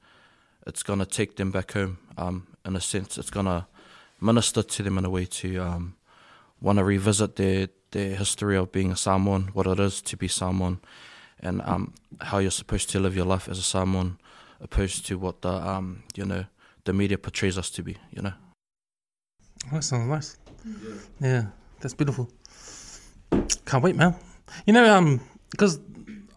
It's 0.67 0.83
gonna 0.83 1.07
take 1.07 1.37
them 1.37 1.51
back 1.51 1.73
home. 1.73 1.99
Um, 2.19 2.47
in 2.65 2.77
a 2.77 2.81
sense, 2.81 3.17
it's 3.17 3.31
gonna 3.31 3.67
minister 4.21 4.63
to 4.63 4.83
them 4.83 4.99
in 4.99 5.05
a 5.05 5.11
way 5.11 5.25
to 5.25 5.59
um, 5.59 5.97
want 6.61 6.79
to 6.79 6.85
revisit 6.85 7.37
their 7.37 7.69
their 7.93 8.17
history 8.17 8.57
of 8.57 8.71
being 8.71 8.93
a 8.93 8.97
Samoan, 8.97 9.51
what 9.53 9.67
it 9.67 9.81
is 9.81 10.03
to 10.03 10.17
be 10.17 10.29
Samoan, 10.29 10.81
and 11.41 11.63
um, 11.63 11.95
how 12.21 12.39
you're 12.39 12.51
supposed 12.51 12.91
to 12.91 13.01
live 13.01 13.17
your 13.17 13.27
life 13.27 13.49
as 13.49 13.59
a 13.59 13.63
Samoan, 13.63 14.19
opposed 14.61 15.07
to 15.07 15.19
what 15.19 15.41
the 15.43 15.51
um, 15.51 16.03
you 16.15 16.25
know 16.25 16.45
the 16.85 16.93
media 16.93 17.19
portrays 17.19 17.59
us 17.59 17.71
to 17.71 17.83
be. 17.83 17.97
You 18.11 18.23
know. 18.23 18.33
Oh, 19.67 19.77
that 19.77 19.85
sounds 19.85 20.09
nice. 20.09 20.37
Yeah. 21.21 21.47
that's 21.81 21.95
beautiful. 21.95 22.29
Can't 23.67 23.83
wait, 23.83 23.97
man. 23.97 24.15
You 24.67 24.73
know, 24.73 24.95
um, 24.95 25.21
because 25.51 25.81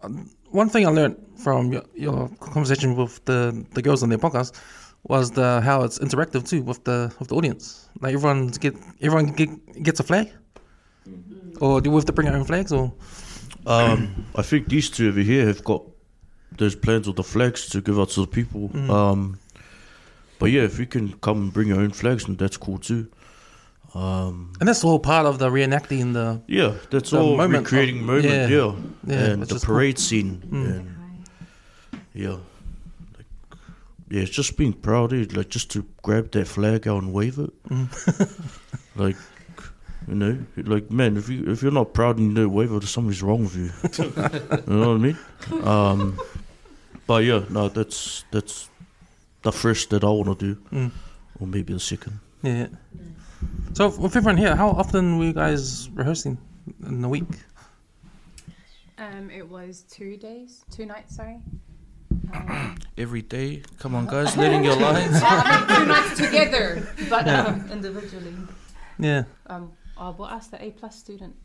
um, 0.02 0.30
one 0.50 0.68
thing 0.68 0.86
I 0.86 0.90
learned 0.90 1.16
from 1.36 1.72
your, 1.72 1.82
your 1.94 2.28
conversation 2.40 2.96
with 2.96 3.24
the 3.24 3.64
the 3.74 3.82
girls 3.82 4.02
on 4.02 4.08
their 4.08 4.18
podcast 4.18 4.52
was 5.04 5.30
the 5.30 5.60
how 5.60 5.82
it's 5.82 5.98
interactive 5.98 6.48
too 6.48 6.62
with 6.62 6.84
the 6.84 7.12
with 7.18 7.28
the 7.28 7.34
audience. 7.34 7.88
Like 8.00 8.14
everyone 8.14 8.48
get 8.48 8.74
everyone 9.00 9.26
get, 9.32 9.82
gets 9.82 10.00
a 10.00 10.02
flag, 10.02 10.32
or 11.60 11.80
do 11.80 11.90
we 11.90 11.96
have 11.96 12.04
to 12.06 12.12
bring 12.12 12.28
our 12.28 12.36
own 12.36 12.44
flags? 12.44 12.72
Or 12.72 12.92
Um, 13.66 14.26
I 14.36 14.42
think 14.42 14.68
these 14.68 14.88
two 14.90 15.08
over 15.08 15.20
here 15.20 15.46
have 15.46 15.62
got 15.64 15.82
those 16.56 16.76
plans 16.76 17.06
with 17.06 17.16
the 17.16 17.24
flags 17.24 17.68
to 17.70 17.80
give 17.80 17.98
out 17.98 18.10
to 18.10 18.20
the 18.20 18.26
people. 18.26 18.68
Mm. 18.68 18.90
Um, 18.90 19.38
but 20.38 20.50
yeah, 20.50 20.62
if 20.62 20.78
you 20.78 20.86
can 20.86 21.12
come 21.20 21.42
and 21.42 21.52
bring 21.52 21.68
your 21.68 21.80
own 21.80 21.90
flags, 21.90 22.24
then 22.26 22.36
that's 22.36 22.56
cool 22.56 22.78
too. 22.78 23.08
Um, 23.94 24.52
and 24.60 24.68
that's 24.68 24.84
all 24.84 24.98
part 24.98 25.24
of 25.26 25.38
the 25.38 25.48
reenacting 25.48 26.12
the 26.12 26.42
yeah, 26.46 26.74
that's 26.90 27.10
The 27.10 27.18
all 27.20 27.36
moment 27.36 27.64
recreating 27.64 28.00
of- 28.00 28.04
moment. 28.06 28.24
yeah. 28.26 28.46
Yeah, 28.48 28.72
Yeah, 29.06 29.24
and 29.32 29.42
the 29.42 29.54
is 29.54 29.64
cool. 29.64 29.74
parade 29.74 29.98
scene. 29.98 30.42
Mm. 30.50 30.66
And 30.76 30.96
yeah, 32.12 32.36
like, 33.16 33.26
yeah, 34.10 34.20
it's 34.22 34.30
just 34.30 34.56
being 34.58 34.74
proud. 34.74 35.12
Eh? 35.14 35.24
Like 35.32 35.48
just 35.48 35.70
to 35.72 35.86
grab 36.02 36.30
that 36.32 36.46
flag 36.46 36.86
out 36.88 37.02
and 37.04 37.12
wave 37.14 37.38
it. 37.38 37.50
Mm. 37.68 37.88
like 38.96 39.16
you 40.08 40.14
know, 40.14 40.38
like 40.56 40.90
man, 40.90 41.16
if 41.16 41.28
you 41.30 41.44
if 41.50 41.62
you're 41.62 41.72
not 41.72 41.94
proud 41.94 42.18
and 42.18 42.28
you 42.28 42.34
don't 42.34 42.52
wave 42.52 42.72
it, 42.72 42.82
something's 42.84 43.22
wrong 43.22 43.44
with 43.44 43.56
you. 43.56 43.70
you 44.66 44.76
know 44.76 44.88
what 44.92 44.96
I 44.96 44.98
mean? 44.98 45.18
Um, 45.66 46.18
but 47.06 47.24
yeah, 47.24 47.44
no, 47.48 47.68
that's 47.68 48.24
that's 48.30 48.68
the 49.46 49.52
first 49.52 49.90
that 49.90 50.02
I 50.02 50.08
want 50.10 50.38
to 50.38 50.46
do, 50.46 50.54
Mm. 50.76 50.90
or 51.40 51.46
maybe 51.46 51.72
the 51.72 51.78
second. 51.80 52.18
yeah. 52.42 52.66
So 53.74 53.88
with 54.02 54.16
everyone 54.16 54.38
here, 54.38 54.56
how 54.56 54.70
often 54.70 55.18
were 55.18 55.24
you 55.26 55.32
guys 55.32 55.88
rehearsing 55.94 56.36
in 56.84 57.04
a 57.04 57.08
week? 57.08 57.30
Um, 58.98 59.30
it 59.30 59.48
was 59.48 59.82
two 59.96 60.16
days, 60.16 60.64
two 60.76 60.84
nights. 60.86 61.14
Sorry. 61.14 61.38
Um, 62.34 62.76
Every 62.98 63.22
day, 63.22 63.62
come 63.78 63.94
on, 63.94 64.06
guys, 64.06 64.36
letting 64.42 64.64
your 64.64 64.74
lines. 64.76 65.20
two 65.20 65.86
nights 65.94 66.16
together, 66.16 66.88
but 67.08 67.28
um, 67.28 67.68
individually. 67.70 68.34
Yeah. 68.98 69.24
Um, 69.46 69.72
oh, 69.96 70.12
but 70.12 70.32
ask 70.32 70.50
the 70.50 70.58
A 70.64 70.70
plus 70.72 70.96
student. 70.98 71.36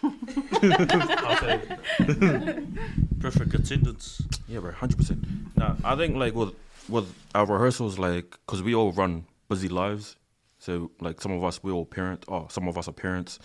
Perfect 3.20 3.54
attendance. 3.54 4.22
Yeah, 4.48 4.60
bro, 4.60 4.72
hundred 4.72 4.98
percent. 4.98 5.24
Nah, 5.56 5.74
I 5.84 5.96
think 5.96 6.16
like 6.16 6.34
with 6.34 6.54
with 6.88 7.12
our 7.34 7.46
rehearsals, 7.46 7.98
like, 7.98 8.36
cause 8.46 8.62
we 8.62 8.74
all 8.74 8.92
run 8.92 9.26
busy 9.48 9.68
lives. 9.68 10.16
So 10.58 10.90
like 11.00 11.20
some 11.20 11.32
of 11.32 11.44
us 11.44 11.62
we 11.62 11.70
all 11.70 11.86
parent, 11.86 12.24
or 12.28 12.48
some 12.50 12.66
of 12.68 12.76
us 12.76 12.88
are 12.88 12.92
parents, 12.92 13.38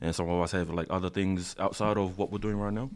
and 0.00 0.14
some 0.14 0.28
of 0.28 0.40
us 0.40 0.52
have 0.52 0.70
like 0.70 0.86
other 0.90 1.10
things 1.10 1.56
outside 1.58 1.96
of 1.96 2.16
what 2.16 2.30
we're 2.30 2.38
doing 2.38 2.58
right 2.58 2.72
now. 2.72 2.90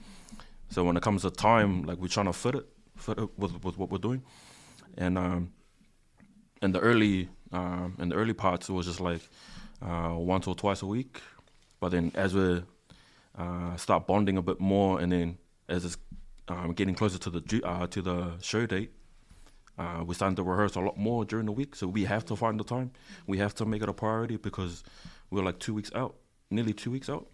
So 0.68 0.84
when 0.84 0.96
it 0.96 1.02
comes 1.02 1.22
to 1.22 1.30
time, 1.30 1.82
like 1.82 1.98
we're 1.98 2.08
trying 2.08 2.26
to 2.26 2.32
fit 2.32 2.54
it, 2.54 2.66
fit 2.96 3.18
it 3.18 3.28
with 3.38 3.64
with 3.64 3.76
what 3.76 3.90
we're 3.90 3.98
doing, 3.98 4.22
and 4.96 5.18
um, 5.18 5.52
in 6.62 6.72
the 6.72 6.80
early 6.80 7.28
um, 7.52 7.96
in 7.98 8.08
the 8.10 8.14
early 8.14 8.32
parts, 8.32 8.68
it 8.68 8.72
was 8.72 8.86
just 8.86 9.00
like 9.00 9.20
uh, 9.82 10.14
once 10.16 10.46
or 10.46 10.54
twice 10.54 10.82
a 10.82 10.86
week. 10.86 11.20
But 11.80 11.90
then 11.90 12.12
as 12.14 12.32
we 12.34 12.62
uh, 13.36 13.76
start 13.76 14.06
bonding 14.06 14.36
a 14.36 14.42
bit 14.42 14.60
more, 14.60 15.00
and 15.00 15.10
then 15.10 15.38
as 15.68 15.84
it's 15.84 15.96
um, 16.48 16.72
getting 16.74 16.94
closer 16.94 17.18
to 17.18 17.30
the 17.30 17.62
uh, 17.64 17.86
to 17.88 18.02
the 18.02 18.38
show 18.40 18.66
date, 18.66 18.92
uh, 19.78 20.04
we're 20.06 20.14
starting 20.14 20.36
to 20.36 20.42
rehearse 20.42 20.76
a 20.76 20.80
lot 20.80 20.96
more 20.96 21.24
during 21.24 21.46
the 21.46 21.52
week. 21.52 21.74
So 21.74 21.86
we 21.86 22.04
have 22.04 22.24
to 22.26 22.36
find 22.36 22.58
the 22.58 22.64
time. 22.64 22.92
We 23.26 23.38
have 23.38 23.54
to 23.56 23.64
make 23.64 23.82
it 23.82 23.88
a 23.88 23.92
priority 23.92 24.36
because 24.36 24.84
we're 25.30 25.42
like 25.42 25.58
two 25.58 25.74
weeks 25.74 25.90
out, 25.94 26.14
nearly 26.50 26.72
two 26.72 26.90
weeks 26.90 27.08
out. 27.08 27.26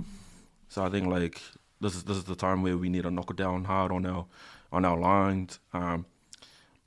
So 0.69 0.83
I 0.85 0.89
think 0.89 1.09
like 1.09 1.41
this 1.81 1.95
is 1.95 2.05
this 2.05 2.17
is 2.17 2.25
the 2.25 2.37
time 2.37 2.63
where 2.63 2.77
we 2.77 2.89
need 2.89 3.03
to 3.03 3.11
knock 3.11 3.31
it 3.31 3.37
down 3.37 3.65
hard 3.65 3.93
on 3.93 4.07
our 4.07 4.27
on 4.73 4.85
our 4.85 4.99
lines, 4.99 5.59
um, 5.73 6.07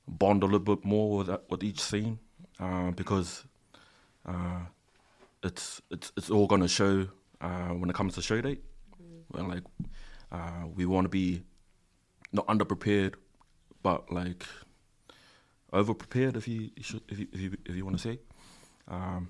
bond 0.08 0.42
a 0.42 0.46
little 0.46 0.58
bit 0.60 0.84
more 0.84 1.18
with 1.18 1.26
that, 1.26 1.42
with 1.50 1.62
each 1.62 1.80
scene, 1.80 2.18
uh, 2.58 2.90
because 2.92 3.44
uh, 4.26 4.60
it's 5.42 5.82
it's 5.90 6.12
it's 6.16 6.30
all 6.30 6.46
gonna 6.46 6.68
show 6.68 7.06
uh, 7.40 7.68
when 7.68 7.90
it 7.90 7.94
comes 7.94 8.14
to 8.14 8.22
show 8.22 8.40
date. 8.40 8.62
Well, 9.32 9.48
like 9.48 9.64
uh, 10.32 10.66
we 10.74 10.86
want 10.86 11.04
to 11.04 11.08
be 11.08 11.42
not 12.32 12.46
underprepared, 12.46 13.14
but 13.82 14.10
like 14.12 14.44
over 15.74 15.92
prepared 15.92 16.36
if 16.36 16.48
you, 16.48 16.70
if 16.76 16.92
you 16.92 17.00
if 17.08 17.40
you, 17.40 17.56
if 17.66 17.74
you 17.74 17.84
want 17.84 17.98
to 17.98 18.02
say. 18.02 18.18
Um, 18.88 19.28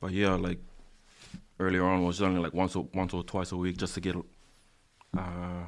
but 0.00 0.12
yeah, 0.12 0.34
like 0.34 0.58
earlier 1.58 1.84
on 1.84 2.04
was 2.04 2.22
only 2.22 2.40
like 2.40 2.54
once 2.54 2.76
or 2.76 2.86
once 2.94 3.12
or 3.12 3.22
twice 3.24 3.52
a 3.52 3.56
week 3.56 3.76
just 3.76 3.94
to 3.94 4.00
get 4.00 4.16
uh, 5.16 5.64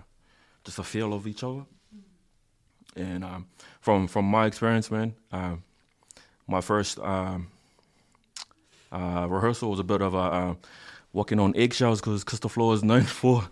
just 0.65 0.79
a 0.79 0.83
feel 0.83 1.13
of 1.13 1.27
each 1.27 1.43
other. 1.43 1.65
And 2.97 3.25
um, 3.25 3.47
from 3.81 4.07
from 4.07 4.25
my 4.25 4.47
experience, 4.47 4.91
man, 4.91 5.15
um, 5.33 5.65
my 6.47 6.61
first 6.61 6.99
um, 7.01 7.49
uh, 8.93 9.27
rehearsal 9.29 9.71
was 9.71 9.81
a 9.81 9.85
bit 9.85 10.01
of 10.01 10.15
a 10.15 10.19
uh, 10.19 10.55
walking 11.13 11.41
on 11.41 11.55
eggshells 11.57 12.01
because 12.01 12.23
Christopher 12.25 12.73
is 12.73 12.85
known 12.85 13.03
for 13.21 13.49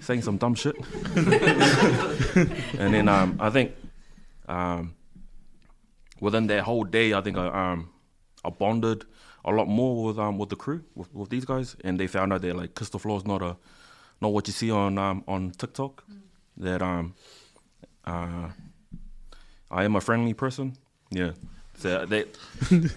saying 0.00 0.22
some 0.22 0.38
dumb 0.38 0.54
shit. 0.54 0.76
and 1.16 2.92
then 2.94 3.08
um, 3.08 3.36
I 3.40 3.50
think 3.50 3.72
um, 4.48 4.95
within 6.20 6.46
that 6.48 6.64
whole 6.64 6.84
day, 6.84 7.12
I 7.12 7.20
think 7.20 7.36
I 7.36 7.72
um, 7.72 7.90
I 8.44 8.50
bonded 8.50 9.04
a 9.44 9.50
lot 9.52 9.68
more 9.68 10.04
with 10.04 10.18
um 10.18 10.38
with 10.38 10.48
the 10.48 10.56
crew 10.56 10.82
with, 10.94 11.12
with 11.14 11.30
these 11.30 11.44
guys, 11.44 11.76
and 11.84 11.98
they 11.98 12.06
found 12.06 12.32
out 12.32 12.42
that 12.42 12.56
like 12.56 12.74
Christopher 12.74 13.10
is 13.10 13.24
not 13.24 13.42
a 13.42 13.56
not 14.20 14.32
what 14.32 14.46
you 14.46 14.52
see 14.52 14.70
on 14.70 14.98
um 14.98 15.24
on 15.28 15.50
TikTok. 15.50 16.04
That 16.56 16.82
um 16.82 17.14
uh 18.04 18.50
I 19.70 19.84
am 19.84 19.96
a 19.96 20.00
friendly 20.00 20.34
person. 20.34 20.76
Yeah. 21.10 21.32
So 21.78 22.06
they, 22.06 22.24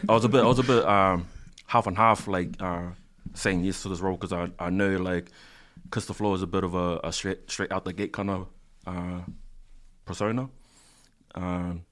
I 0.07 0.13
was 0.13 0.23
a 0.23 0.29
bit 0.29 0.43
I 0.43 0.47
was 0.47 0.59
a 0.59 0.63
bit 0.63 0.85
um 0.85 1.27
half 1.67 1.87
and 1.87 1.97
half 1.97 2.27
like 2.27 2.49
uh 2.59 2.87
saying 3.33 3.63
yes 3.63 3.83
to 3.83 3.89
this 3.89 3.99
role 3.99 4.17
because 4.17 4.33
I 4.33 4.49
I 4.59 4.69
know 4.69 4.97
like 4.97 5.29
Crystal 5.91 6.13
Christopher 6.15 6.33
is 6.35 6.41
a 6.41 6.47
bit 6.47 6.63
of 6.63 6.75
a, 6.75 6.99
a 7.03 7.11
straight 7.11 7.49
straight 7.49 7.71
out 7.71 7.85
the 7.85 7.93
gate 7.93 8.13
kind 8.13 8.29
of 8.29 8.47
uh 8.87 9.21
persona. 10.05 10.49
Um 11.35 11.85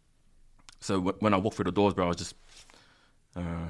so 0.79 0.95
w- 0.95 1.17
when 1.19 1.33
I 1.33 1.37
walked 1.37 1.55
through 1.57 1.65
the 1.65 1.71
doors, 1.71 1.93
bro, 1.93 2.05
I 2.05 2.07
was 2.09 2.17
just, 2.17 2.35
uh, 3.35 3.69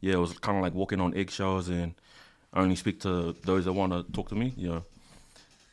yeah, 0.00 0.14
it 0.14 0.18
was 0.18 0.38
kind 0.38 0.56
of 0.58 0.62
like 0.62 0.74
walking 0.74 1.00
on 1.00 1.14
eggshells, 1.16 1.68
and 1.68 1.94
I 2.52 2.60
only 2.60 2.76
speak 2.76 3.00
to 3.00 3.34
those 3.44 3.64
that 3.64 3.72
want 3.72 3.92
to 3.92 4.04
talk 4.12 4.28
to 4.30 4.34
me, 4.34 4.52
you 4.56 4.68
know. 4.68 4.84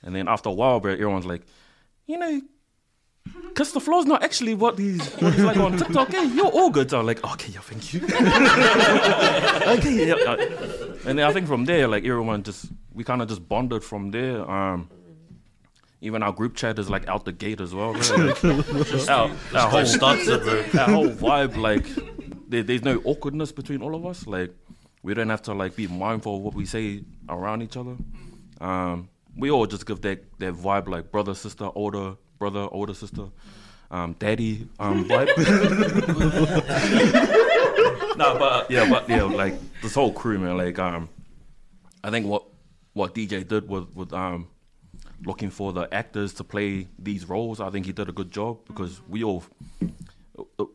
And 0.03 0.15
then 0.15 0.27
after 0.27 0.49
a 0.49 0.53
while, 0.53 0.79
bro, 0.79 0.93
everyone's 0.93 1.25
like, 1.25 1.41
you 2.07 2.17
know, 2.17 2.41
because 3.49 3.73
the 3.73 3.79
flow's 3.79 4.05
not 4.05 4.23
actually 4.23 4.55
what 4.55 4.79
he's, 4.79 5.05
what 5.15 5.33
he's 5.33 5.43
like 5.43 5.57
on 5.57 5.77
TikTok. 5.77 6.11
Yeah, 6.11 6.23
you're 6.23 6.45
all 6.47 6.69
good. 6.69 6.89
So 6.89 6.99
I'm 6.99 7.05
like, 7.05 7.23
okay, 7.23 7.51
yeah, 7.51 7.59
thank 7.59 7.93
you. 7.93 8.01
okay, 9.77 10.07
yeah. 10.07 10.35
And 11.05 11.19
then 11.19 11.25
I 11.27 11.33
think 11.33 11.47
from 11.47 11.65
there, 11.65 11.87
like 11.87 12.05
everyone 12.05 12.43
just, 12.43 12.67
we 12.93 13.03
kind 13.03 13.21
of 13.21 13.27
just 13.27 13.47
bonded 13.47 13.83
from 13.83 14.11
there. 14.11 14.49
Um, 14.49 14.89
even 16.01 16.23
our 16.23 16.31
group 16.31 16.55
chat 16.55 16.79
is 16.79 16.89
like 16.89 17.07
out 17.07 17.25
the 17.25 17.31
gate 17.31 17.59
as 17.59 17.73
well. 17.73 17.93
Bro. 18.09 18.17
Like, 18.17 19.09
our, 19.09 19.31
our 19.55 19.69
whole 19.69 19.85
starts 19.85 20.25
bro. 20.25 20.63
our 20.79 20.89
whole 20.89 21.09
vibe, 21.09 21.57
like 21.57 21.85
there, 22.47 22.63
there's 22.63 22.83
no 22.83 23.01
awkwardness 23.03 23.51
between 23.51 23.81
all 23.81 23.95
of 23.95 24.05
us. 24.05 24.25
Like 24.25 24.53
we 25.03 25.13
don't 25.13 25.29
have 25.29 25.41
to 25.43 25.53
like 25.53 25.75
be 25.75 25.87
mindful 25.87 26.37
of 26.37 26.41
what 26.41 26.53
we 26.53 26.65
say 26.65 27.03
around 27.27 27.61
each 27.61 27.77
other. 27.77 27.95
Um, 28.61 29.09
we 29.35 29.51
all 29.51 29.65
just 29.65 29.85
give 29.85 30.01
that 30.01 30.23
that 30.39 30.53
vibe, 30.53 30.87
like 30.87 31.11
brother, 31.11 31.33
sister, 31.33 31.69
older 31.75 32.15
brother, 32.37 32.67
older 32.71 32.93
sister, 32.93 33.25
um, 33.91 34.15
daddy 34.19 34.67
um, 34.79 35.05
vibe. 35.09 35.27
nah, 38.17 38.37
but 38.37 38.41
uh, 38.41 38.65
yeah, 38.69 38.89
but 38.89 39.09
yeah, 39.09 39.23
like 39.23 39.55
this 39.81 39.95
whole 39.95 40.13
crew, 40.13 40.39
man. 40.39 40.57
Like 40.57 40.79
um, 40.79 41.09
I 42.03 42.09
think 42.09 42.25
what 42.25 42.43
what 42.93 43.13
DJ 43.13 43.47
did 43.47 43.69
with 43.69 43.93
with 43.95 44.13
um 44.13 44.47
looking 45.25 45.49
for 45.49 45.73
the 45.73 45.93
actors 45.93 46.33
to 46.35 46.43
play 46.43 46.87
these 46.97 47.27
roles. 47.27 47.59
I 47.59 47.69
think 47.69 47.85
he 47.85 47.91
did 47.91 48.09
a 48.09 48.11
good 48.11 48.31
job 48.31 48.59
because 48.67 49.01
we 49.07 49.23
all, 49.23 49.43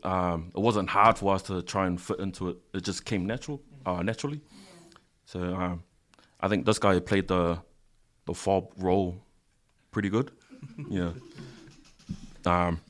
um, 0.02 0.50
it 0.54 0.60
wasn't 0.60 0.88
hard 0.90 1.18
for 1.18 1.34
us 1.34 1.42
to 1.42 1.62
try 1.62 1.86
and 1.86 2.00
fit 2.00 2.18
into 2.18 2.50
it. 2.50 2.56
It 2.74 2.84
just 2.84 3.04
came 3.04 3.26
natural, 3.26 3.62
uh, 3.86 4.02
naturally. 4.02 4.40
So 5.26 5.40
um, 5.40 5.82
I 6.40 6.48
think 6.48 6.66
this 6.66 6.78
guy 6.78 6.98
played 7.00 7.28
the 7.28 7.58
the 8.26 8.34
fob 8.34 8.72
role 8.78 9.16
pretty 9.90 10.08
good. 10.08 10.30
yeah. 10.90 11.12
Um, 12.46 12.80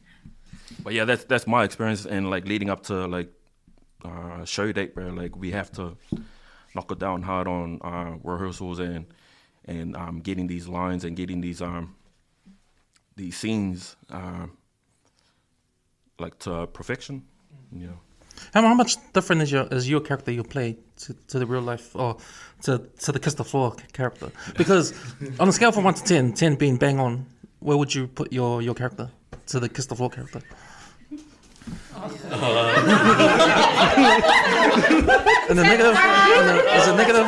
but 0.82 0.92
yeah, 0.92 1.04
that's 1.04 1.24
that's 1.24 1.46
my 1.46 1.64
experience 1.64 2.06
and 2.06 2.30
like 2.30 2.46
leading 2.46 2.70
up 2.70 2.84
to 2.84 3.06
like 3.06 3.32
uh, 4.04 4.44
show 4.44 4.72
date, 4.72 4.94
bro. 4.94 5.08
Like 5.08 5.36
we 5.36 5.52
have 5.52 5.70
to 5.72 5.96
knock 6.74 6.90
it 6.90 6.98
down 6.98 7.22
hard 7.22 7.46
on 7.46 7.80
uh, 7.82 8.16
rehearsals 8.22 8.80
and 8.80 9.06
and 9.66 9.96
um, 9.96 10.20
getting 10.20 10.46
these 10.46 10.68
lines 10.68 11.04
and 11.04 11.16
getting 11.16 11.40
these 11.40 11.62
um, 11.62 11.94
these 13.16 13.36
scenes 13.36 13.96
um, 14.10 14.56
like 16.18 16.38
to 16.40 16.66
perfection. 16.68 17.24
You 17.72 17.86
know. 17.88 18.00
How, 18.52 18.62
how 18.62 18.74
much 18.74 18.96
different 19.12 19.42
is 19.42 19.52
your 19.52 19.66
is 19.70 19.88
your 19.88 20.00
character 20.00 20.32
you 20.32 20.42
play 20.42 20.76
to, 20.98 21.14
to 21.28 21.38
the 21.38 21.46
real 21.46 21.62
life 21.62 21.94
or 21.94 22.16
to 22.62 22.78
to 23.00 23.12
the 23.12 23.18
Kiss 23.18 23.34
the 23.34 23.44
Floor 23.44 23.74
character? 23.92 24.30
Because 24.56 24.92
on 25.40 25.48
a 25.48 25.52
scale 25.52 25.72
from 25.72 25.84
one 25.84 25.94
to 25.94 26.02
10, 26.02 26.34
10 26.34 26.56
being 26.56 26.76
bang 26.76 26.98
on, 26.98 27.26
where 27.60 27.76
would 27.76 27.94
you 27.94 28.06
put 28.06 28.32
your 28.32 28.62
your 28.62 28.74
character 28.74 29.10
to 29.46 29.60
the 29.60 29.68
Kiss 29.68 29.86
the 29.86 29.96
Floor 29.96 30.10
character? 30.10 30.40
in 35.48 35.56
the 35.56 35.62
negative, 35.62 35.94
the, 35.94 36.62
is 36.76 36.88
it 36.88 36.96
negative? 36.96 37.26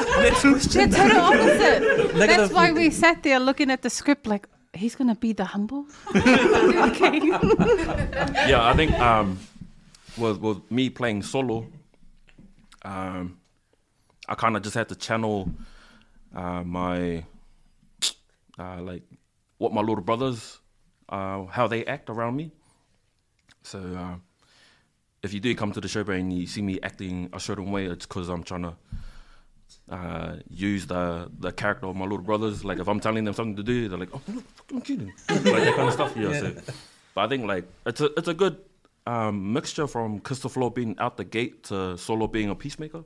They're 0.72 0.88
total 0.88 1.20
opposite. 1.20 2.14
That's 2.14 2.52
why 2.52 2.72
we 2.72 2.90
sat 2.90 3.22
there 3.22 3.38
looking 3.38 3.70
at 3.70 3.82
the 3.82 3.90
script 3.90 4.26
like, 4.26 4.46
he's 4.74 4.94
going 4.94 5.08
to 5.08 5.14
be 5.14 5.32
the 5.32 5.44
humble? 5.44 5.86
okay. 6.16 7.20
yeah, 8.48 8.60
I 8.62 8.74
think 8.74 8.92
um, 8.98 9.38
with 10.18 10.38
with 10.38 10.70
me 10.70 10.90
playing 10.90 11.22
solo, 11.22 11.66
um, 12.82 13.38
I 14.28 14.34
kind 14.34 14.56
of 14.56 14.62
just 14.62 14.74
had 14.74 14.88
to 14.88 14.96
channel 14.96 15.50
uh, 16.34 16.62
my 16.62 17.24
uh, 18.58 18.80
like 18.82 19.02
what 19.58 19.72
my 19.72 19.80
little 19.80 20.04
brothers 20.04 20.58
uh, 21.08 21.44
how 21.46 21.66
they 21.66 21.84
act 21.86 22.10
around 22.10 22.36
me. 22.36 22.50
So 23.62 23.78
uh, 23.78 24.16
if 25.22 25.32
you 25.34 25.40
do 25.40 25.54
come 25.54 25.72
to 25.72 25.80
the 25.80 25.88
show 25.88 26.02
and 26.02 26.32
you 26.32 26.46
see 26.46 26.62
me 26.62 26.78
acting 26.82 27.28
a 27.32 27.40
certain 27.40 27.70
way, 27.70 27.86
it's 27.86 28.06
because 28.06 28.28
I'm 28.28 28.42
trying 28.42 28.62
to 28.62 28.74
uh, 29.90 30.36
use 30.48 30.86
the 30.86 31.30
the 31.38 31.52
character 31.52 31.86
of 31.86 31.96
my 31.96 32.04
little 32.04 32.18
brothers. 32.18 32.64
Like 32.64 32.78
if 32.78 32.88
I'm 32.88 33.00
telling 33.00 33.24
them 33.24 33.34
something 33.34 33.56
to 33.56 33.62
do, 33.62 33.88
they're 33.88 33.98
like, 33.98 34.10
"Oh, 34.12 34.20
no, 34.28 34.42
I'm 34.70 34.80
kidding," 34.80 35.12
like 35.28 35.42
that 35.42 35.74
kind 35.74 35.88
of 35.88 35.94
stuff. 35.94 36.16
Yeah. 36.16 36.40
So, 36.40 36.54
but 37.14 37.20
I 37.22 37.28
think 37.28 37.46
like 37.46 37.64
it's 37.86 38.00
a 38.00 38.06
it's 38.16 38.28
a 38.28 38.34
good 38.34 38.58
um, 39.06 39.52
mixture 39.52 39.86
from 39.86 40.20
Crystal 40.20 40.50
Christopher 40.50 40.70
being 40.70 40.96
out 40.98 41.16
the 41.16 41.24
gate 41.24 41.64
to 41.64 41.96
Solo 41.96 42.26
being 42.26 42.50
a 42.50 42.54
peacemaker, 42.54 43.04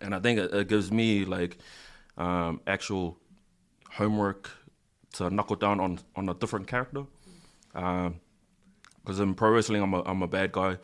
and 0.00 0.14
I 0.14 0.20
think 0.20 0.38
it, 0.38 0.52
it 0.52 0.68
gives 0.68 0.90
me 0.90 1.24
like 1.24 1.58
um, 2.16 2.60
actual 2.66 3.18
homework 3.90 4.50
to 5.14 5.30
knuckle 5.30 5.56
down 5.56 5.80
on 5.80 5.98
on 6.14 6.28
a 6.28 6.34
different 6.34 6.66
character. 6.66 7.04
Because 9.06 9.20
in 9.20 9.34
pro 9.34 9.50
wrestling, 9.50 9.82
I'm 9.82 9.94
a 9.94 10.02
I'm 10.02 10.22
a 10.22 10.26
bad 10.26 10.50
guy. 10.50 10.78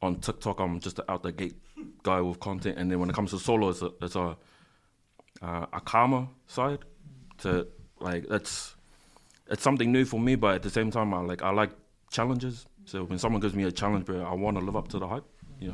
On 0.00 0.16
TikTok, 0.16 0.58
I'm 0.58 0.80
just 0.80 0.98
an 0.98 1.04
out 1.08 1.22
the 1.22 1.32
gate 1.32 1.54
guy 2.02 2.20
with 2.22 2.40
content, 2.40 2.78
and 2.78 2.90
then 2.90 2.98
when 2.98 3.10
it 3.10 3.14
comes 3.14 3.30
to 3.32 3.38
solo, 3.38 3.68
it's 3.68 3.82
a 3.82 3.92
it's 4.00 4.16
a 4.16 4.36
uh, 5.42 5.66
a 5.72 5.80
calmer 5.80 6.28
side. 6.46 6.78
To 7.38 7.66
like 8.00 8.26
that's 8.26 8.74
it's 9.50 9.62
something 9.62 9.92
new 9.92 10.06
for 10.06 10.18
me, 10.18 10.34
but 10.34 10.54
at 10.54 10.62
the 10.62 10.70
same 10.70 10.90
time, 10.90 11.12
I 11.12 11.20
like 11.20 11.42
I 11.42 11.50
like 11.50 11.70
challenges. 12.10 12.64
So 12.86 13.04
when 13.04 13.18
someone 13.18 13.40
gives 13.40 13.54
me 13.54 13.64
a 13.64 13.70
challenge, 13.70 14.06
bro, 14.06 14.22
I 14.24 14.32
want 14.34 14.56
to 14.56 14.64
live 14.64 14.76
up 14.76 14.88
to 14.88 14.98
the 14.98 15.06
hype. 15.06 15.24
Yeah. 15.60 15.72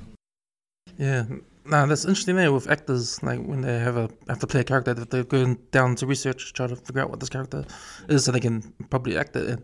Yeah, 0.99 1.25
nah, 1.65 1.87
that's 1.87 2.05
interesting 2.05 2.35
there 2.35 2.53
with 2.53 2.69
actors. 2.69 3.23
Like 3.23 3.41
when 3.41 3.61
they 3.61 3.79
have 3.79 3.97
a 3.97 4.11
have 4.29 4.41
to 4.41 4.49
play 4.49 4.63
a 4.63 4.65
character, 4.65 4.95
that 4.95 5.11
they're 5.11 5.23
going 5.23 5.59
down 5.71 5.95
to 5.97 6.07
research, 6.07 6.53
try 6.55 6.67
to 6.67 6.75
figure 6.75 7.03
out 7.03 7.11
what 7.11 7.21
this 7.21 7.29
character 7.29 7.65
is, 8.09 8.25
so 8.25 8.33
they 8.33 8.41
can 8.41 8.63
probably 8.91 9.17
act 9.17 9.37
it. 9.37 9.61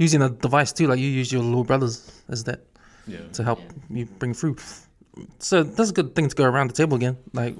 Using 0.00 0.22
a 0.22 0.30
device 0.30 0.72
too, 0.72 0.86
like 0.90 0.98
you 0.98 1.10
use 1.20 1.30
your 1.30 1.42
little 1.42 1.64
brothers 1.70 1.94
as 2.28 2.44
that 2.44 2.60
Yeah. 3.06 3.18
to 3.36 3.42
help 3.44 3.60
you 3.90 4.06
bring 4.20 4.34
through. 4.34 4.56
so 5.38 5.62
that's 5.76 5.90
a 5.90 5.92
good 5.92 6.10
thing 6.16 6.28
to 6.32 6.36
go 6.42 6.44
around 6.52 6.66
the 6.70 6.76
table 6.82 6.96
again. 6.96 7.16
Like, 7.40 7.54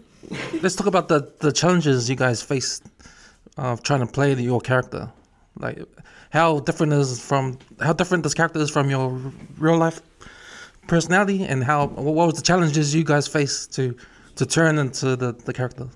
let's 0.63 0.77
talk 0.79 0.87
about 0.95 1.07
the 1.13 1.21
the 1.47 1.53
challenges 1.53 2.09
you 2.11 2.17
guys 2.17 2.39
faced 2.53 2.83
of 3.57 3.83
trying 3.89 4.01
to 4.07 4.11
play 4.19 4.35
the, 4.35 4.43
your 4.53 4.61
character. 4.71 5.03
Like, 5.65 5.79
how 6.39 6.61
different 6.69 6.93
is 6.93 7.21
from 7.31 7.45
how 7.87 7.93
different 8.01 8.23
this 8.25 8.35
character 8.35 8.61
is 8.67 8.71
from 8.71 8.87
your 8.95 9.07
real 9.65 9.79
life 9.87 9.99
personality, 10.87 11.39
and 11.51 11.59
how 11.71 11.81
what 12.17 12.27
was 12.29 12.35
the 12.41 12.47
challenges 12.51 12.95
you 12.95 13.05
guys 13.13 13.27
faced 13.37 13.75
to 13.77 13.85
to 14.39 14.45
turn 14.47 14.79
into 14.79 15.07
the 15.23 15.31
the 15.49 15.53
character? 15.53 15.87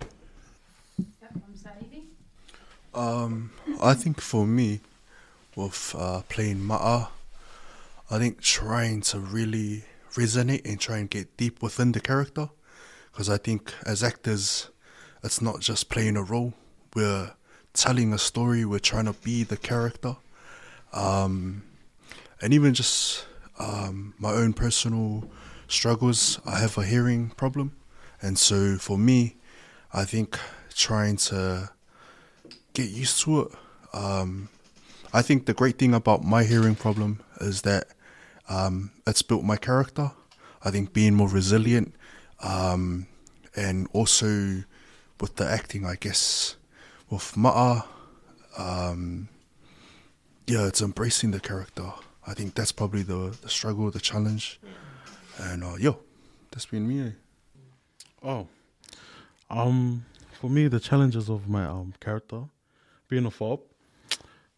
Um, 2.94 3.50
I 3.82 3.94
think 3.94 4.20
for 4.20 4.46
me, 4.46 4.80
with 5.56 5.94
uh, 5.98 6.22
playing 6.28 6.58
Ma'a, 6.58 7.08
I 8.10 8.18
think 8.18 8.40
trying 8.40 9.00
to 9.02 9.18
really 9.18 9.84
resonate 10.12 10.64
and 10.64 10.80
try 10.80 10.98
and 10.98 11.10
get 11.10 11.36
deep 11.36 11.62
within 11.62 11.92
the 11.92 12.00
character, 12.00 12.50
because 13.10 13.28
I 13.28 13.38
think 13.38 13.72
as 13.86 14.02
actors, 14.02 14.70
it's 15.22 15.40
not 15.40 15.60
just 15.60 15.88
playing 15.88 16.16
a 16.16 16.22
role. 16.22 16.54
We're 16.94 17.32
telling 17.72 18.12
a 18.12 18.18
story. 18.18 18.64
We're 18.64 18.78
trying 18.78 19.06
to 19.06 19.14
be 19.14 19.42
the 19.42 19.56
character, 19.56 20.16
um, 20.92 21.62
and 22.40 22.52
even 22.52 22.74
just 22.74 23.26
um, 23.58 24.14
my 24.18 24.32
own 24.32 24.52
personal 24.52 25.28
struggles. 25.66 26.38
I 26.44 26.58
have 26.58 26.76
a 26.78 26.84
hearing 26.84 27.30
problem, 27.30 27.72
and 28.20 28.38
so 28.38 28.76
for 28.76 28.98
me, 28.98 29.36
I 29.92 30.04
think 30.04 30.38
trying 30.74 31.16
to 31.16 31.70
get 32.74 32.90
used 32.90 33.20
to 33.22 33.40
it. 33.42 33.48
Um, 33.92 34.48
I 35.14 35.22
think 35.22 35.46
the 35.46 35.54
great 35.54 35.78
thing 35.78 35.94
about 35.94 36.24
my 36.24 36.42
hearing 36.42 36.74
problem 36.74 37.20
is 37.40 37.62
that 37.62 37.86
um, 38.48 38.90
it's 39.06 39.22
built 39.22 39.44
my 39.44 39.56
character. 39.56 40.10
I 40.64 40.72
think 40.72 40.92
being 40.92 41.14
more 41.14 41.28
resilient, 41.28 41.94
um, 42.42 43.06
and 43.54 43.86
also 43.92 44.64
with 45.20 45.36
the 45.36 45.46
acting, 45.48 45.86
I 45.86 45.94
guess 45.94 46.56
with 47.08 47.34
Ma'a, 47.36 47.84
um, 48.58 49.28
yeah, 50.48 50.66
it's 50.66 50.82
embracing 50.82 51.30
the 51.30 51.38
character. 51.38 51.92
I 52.26 52.34
think 52.34 52.56
that's 52.56 52.72
probably 52.72 53.04
the, 53.04 53.36
the 53.40 53.48
struggle, 53.48 53.88
the 53.92 54.00
challenge, 54.00 54.58
and 55.38 55.62
uh, 55.62 55.76
yo, 55.76 56.00
that's 56.50 56.66
been 56.66 56.88
me. 56.88 57.00
eh? 57.06 57.10
Oh, 58.20 58.48
um, 59.48 60.06
for 60.40 60.50
me, 60.50 60.66
the 60.66 60.80
challenges 60.80 61.28
of 61.30 61.48
my 61.48 61.66
um 61.66 61.94
character, 62.00 62.44
being 63.08 63.26
a 63.26 63.30
fob, 63.30 63.60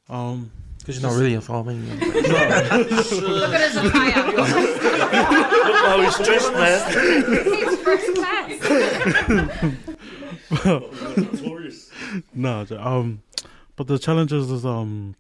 um, 0.09 0.51
Because 0.79 1.01
you're 1.01 1.11
not 1.11 1.19
really 1.19 1.35
a 1.35 1.41
farmer. 1.41 1.73
you 1.73 1.79
know. 1.81 1.95
Look 2.07 3.55
at 3.55 3.61
his 3.61 3.77
attire. 3.77 4.27
Look 4.37 5.77
how 5.77 6.01
he's 6.03 6.17
dressed, 6.27 6.53
man. 6.53 6.81
He's 7.45 7.79
first 7.81 8.15
class. 8.15 8.51
no, 12.35 12.67
um, 12.79 13.23
but 13.77 13.87
the 13.87 13.99
challenges 13.99 14.51
is 14.51 14.65
um 14.65 15.15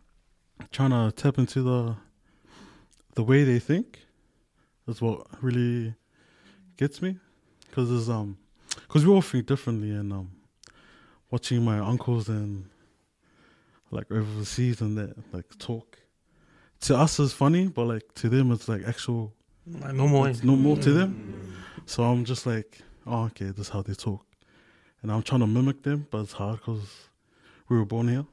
trying 0.70 0.90
to 0.90 1.10
tap 1.14 1.38
into 1.38 1.62
the 1.62 1.96
the 3.14 3.22
way 3.22 3.44
they 3.44 3.58
think. 3.58 4.00
Is 4.88 5.02
what 5.02 5.26
really 5.42 5.94
gets 6.76 7.02
me, 7.02 7.16
because 7.68 8.08
um, 8.08 8.38
because 8.86 9.04
we 9.04 9.12
all 9.12 9.20
think 9.22 9.46
differently, 9.46 9.90
and 9.90 10.12
um, 10.12 10.30
watching 11.30 11.64
my 11.64 11.78
uncles 11.80 12.28
and 12.28 12.68
like 13.90 14.10
overseas 14.10 14.80
and 14.80 14.96
that 14.98 15.14
like 15.32 15.46
talk 15.58 15.98
to 16.80 16.96
us 16.96 17.18
is 17.18 17.32
funny, 17.32 17.68
but 17.68 17.86
like 17.86 18.14
to 18.14 18.28
them 18.28 18.52
it's 18.52 18.68
like 18.68 18.86
actual 18.86 19.32
Like 19.66 19.94
normal 19.94 20.26
it's 20.26 20.42
normal 20.44 20.76
to 20.76 20.90
mm. 20.90 20.94
them. 20.94 21.54
So 21.86 22.02
I'm 22.02 22.24
just 22.24 22.46
like, 22.46 22.78
oh, 23.06 23.24
okay, 23.26 23.46
this 23.46 23.58
is 23.58 23.68
how 23.68 23.82
they 23.82 23.94
talk. 23.94 24.24
And 25.02 25.12
I'm 25.12 25.22
trying 25.22 25.40
to 25.40 25.46
mimic 25.46 25.82
them, 25.82 26.06
but 26.10 26.22
it's 26.22 26.32
hard 26.32 26.58
because 26.58 27.08
we 27.68 27.76
were 27.76 27.84
born 27.84 28.08
here. 28.08 28.26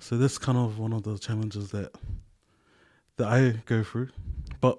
So 0.00 0.16
that's 0.16 0.38
kind 0.38 0.58
of 0.58 0.78
one 0.78 0.92
of 0.92 1.02
the 1.02 1.18
challenges 1.18 1.70
that 1.70 1.92
that 3.16 3.26
I 3.26 3.62
go 3.66 3.82
through. 3.82 4.08
But 4.60 4.78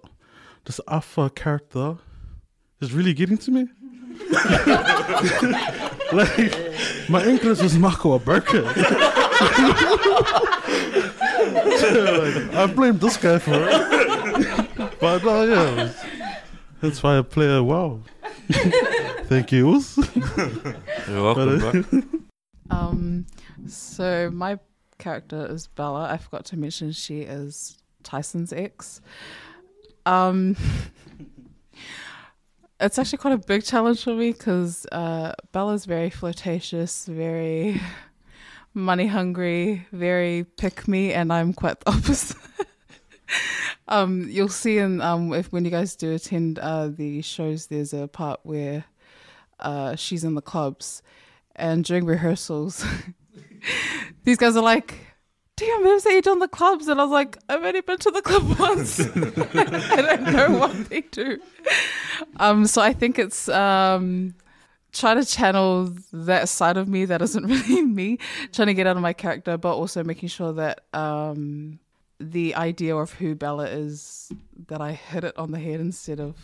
this 0.65 0.79
alpha 0.87 1.29
character 1.29 1.97
is 2.79 2.93
really 2.93 3.13
getting 3.13 3.37
to 3.39 3.51
me. 3.51 3.67
like 6.13 7.09
my 7.09 7.25
English 7.25 7.61
was 7.61 7.77
Marco 7.77 8.13
a 8.13 8.19
broken. 8.19 8.65
like, 9.39 9.51
I 12.55 12.71
blame 12.73 12.97
this 12.97 13.17
guy 13.17 13.39
for 13.39 13.53
it. 13.53 14.99
but 14.99 15.23
no, 15.23 15.43
yeah, 15.43 15.91
that's 16.81 17.01
why 17.03 17.17
I 17.17 17.21
play 17.21 17.57
it 17.57 17.61
well. 17.61 18.01
Thank 18.49 19.51
you. 19.51 19.81
You're 21.07 21.23
welcome, 21.23 21.59
But, 21.59 21.89
bro. 21.89 22.01
Um, 22.71 23.25
so 23.67 24.29
my 24.31 24.59
character 24.99 25.47
is 25.49 25.65
Bella. 25.65 26.07
I 26.07 26.17
forgot 26.17 26.45
to 26.45 26.57
mention 26.57 26.91
she 26.91 27.21
is 27.21 27.79
Tyson's 28.03 28.53
ex. 28.53 29.01
Um, 30.05 30.55
it's 32.79 32.99
actually 32.99 33.17
quite 33.17 33.33
a 33.33 33.39
big 33.39 33.63
challenge 33.63 34.03
for 34.03 34.13
me 34.13 34.33
because 34.33 34.85
uh, 34.91 35.33
Bella's 35.51 35.85
very 35.85 36.11
flirtatious, 36.11 37.07
very 37.07 37.81
money 38.79 39.07
hungry, 39.07 39.85
very 39.91 40.45
pick 40.57 40.87
me, 40.87 41.13
and 41.13 41.31
I'm 41.31 41.53
quite 41.53 41.79
the 41.81 41.89
opposite. 41.95 42.37
um, 43.87 44.27
you'll 44.29 44.49
see 44.49 44.77
in 44.77 45.01
um, 45.01 45.33
if 45.33 45.51
when 45.51 45.65
you 45.65 45.71
guys 45.71 45.95
do 45.95 46.13
attend 46.13 46.59
uh, 46.59 46.87
the 46.87 47.21
shows, 47.21 47.67
there's 47.67 47.93
a 47.93 48.07
part 48.07 48.39
where 48.43 48.85
uh, 49.59 49.95
she's 49.95 50.23
in 50.23 50.35
the 50.35 50.41
clubs, 50.41 51.01
and 51.55 51.83
during 51.83 52.05
rehearsals, 52.05 52.85
these 54.23 54.37
guys 54.37 54.55
are 54.55 54.63
like, 54.63 54.95
"Do 55.57 55.65
you 55.65 55.77
remember 55.77 56.01
that 56.01 56.13
you 56.13 56.21
done 56.21 56.39
the 56.39 56.47
clubs?" 56.47 56.87
And 56.87 56.99
I 56.99 57.03
was 57.03 57.11
like, 57.11 57.37
"I've 57.49 57.63
only 57.63 57.81
been 57.81 57.97
to 57.99 58.11
the 58.11 58.21
club 58.21 58.59
once. 58.59 58.99
I 58.99 60.01
don't 60.01 60.33
know 60.33 60.57
what 60.57 60.89
they 60.89 61.01
do." 61.01 61.39
Um, 62.37 62.65
so 62.67 62.81
I 62.81 62.93
think 62.93 63.19
it's 63.19 63.49
um, 63.49 64.33
trying 64.91 65.17
to 65.21 65.25
channel 65.25 65.93
that 66.11 66.49
side 66.49 66.77
of 66.77 66.87
me 66.87 67.05
that 67.05 67.21
isn't 67.21 67.45
really 67.53 67.81
me, 67.83 68.17
trying 68.51 68.67
to 68.67 68.73
get 68.73 68.87
out 68.87 68.95
of 68.95 69.01
my 69.01 69.13
character, 69.13 69.57
but 69.57 69.75
also 69.75 70.03
making 70.03 70.29
sure 70.29 70.53
that 70.53 70.81
um, 70.93 71.79
the 72.19 72.55
idea 72.55 72.95
of 72.95 73.13
who 73.13 73.35
Bella 73.35 73.65
is, 73.67 74.31
that 74.67 74.81
I 74.81 74.93
hit 74.93 75.23
it 75.23 75.37
on 75.37 75.51
the 75.51 75.59
head 75.59 75.79
instead 75.79 76.19
of 76.19 76.35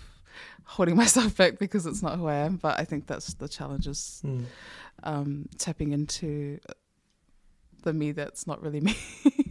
holding 0.66 0.96
myself 1.04 1.36
back 1.38 1.58
because 1.60 1.86
it's 1.86 2.02
not 2.02 2.18
who 2.18 2.28
I 2.28 2.36
am. 2.36 2.58
But 2.58 2.80
I 2.80 2.86
think 2.86 3.08
that's 3.08 3.34
the 3.36 3.48
challenge 3.48 3.88
is 3.88 4.22
Mm. 4.26 4.46
um, 5.04 5.50
tapping 5.58 5.92
into 5.94 6.60
the 7.84 7.94
me 7.94 8.12
that's 8.12 8.48
not 8.48 8.62
really 8.62 8.82
me. 8.82 8.96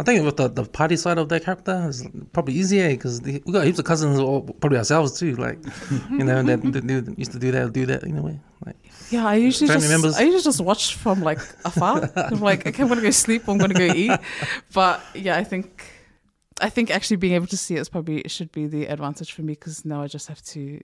I 0.00 0.02
think 0.02 0.24
with 0.24 0.38
the, 0.38 0.48
the 0.48 0.64
party 0.64 0.96
side 0.96 1.18
of 1.18 1.28
that 1.28 1.44
character 1.44 1.86
is 1.86 2.08
probably 2.32 2.54
easier 2.54 2.88
because 2.88 3.20
we 3.20 3.38
got 3.40 3.66
heaps 3.66 3.78
of 3.78 3.84
cousins, 3.84 4.18
or 4.18 4.42
probably 4.42 4.78
ourselves 4.78 5.18
too. 5.18 5.36
Like, 5.36 5.58
you 6.10 6.24
know, 6.24 6.42
that, 6.42 6.62
that 6.62 7.14
used 7.18 7.32
to 7.32 7.38
do 7.38 7.50
that, 7.50 7.74
do 7.74 7.84
that 7.84 8.02
anyway. 8.04 8.40
Like, 8.64 8.76
Yeah, 9.10 9.26
I 9.26 9.34
usually 9.34 9.68
just 9.68 9.90
members. 9.90 10.16
I 10.16 10.22
usually 10.22 10.42
just 10.42 10.62
watch 10.62 10.94
from 10.94 11.20
like 11.20 11.38
afar. 11.66 12.10
I'm 12.16 12.40
like, 12.40 12.66
okay, 12.66 12.82
I'm 12.82 12.88
gonna 12.88 13.02
go 13.02 13.10
sleep. 13.10 13.46
I'm 13.46 13.58
gonna 13.58 13.74
go 13.74 13.92
eat. 13.94 14.18
But 14.72 15.02
yeah, 15.14 15.36
I 15.36 15.44
think 15.44 15.84
I 16.62 16.70
think 16.70 16.90
actually 16.90 17.16
being 17.18 17.34
able 17.34 17.48
to 17.48 17.58
see 17.58 17.76
it 17.76 17.80
is 17.80 17.90
probably 17.90 18.22
should 18.26 18.52
be 18.52 18.66
the 18.66 18.86
advantage 18.86 19.32
for 19.32 19.42
me 19.42 19.52
because 19.52 19.84
now 19.84 20.00
I 20.00 20.06
just 20.06 20.28
have 20.28 20.40
to 20.44 20.80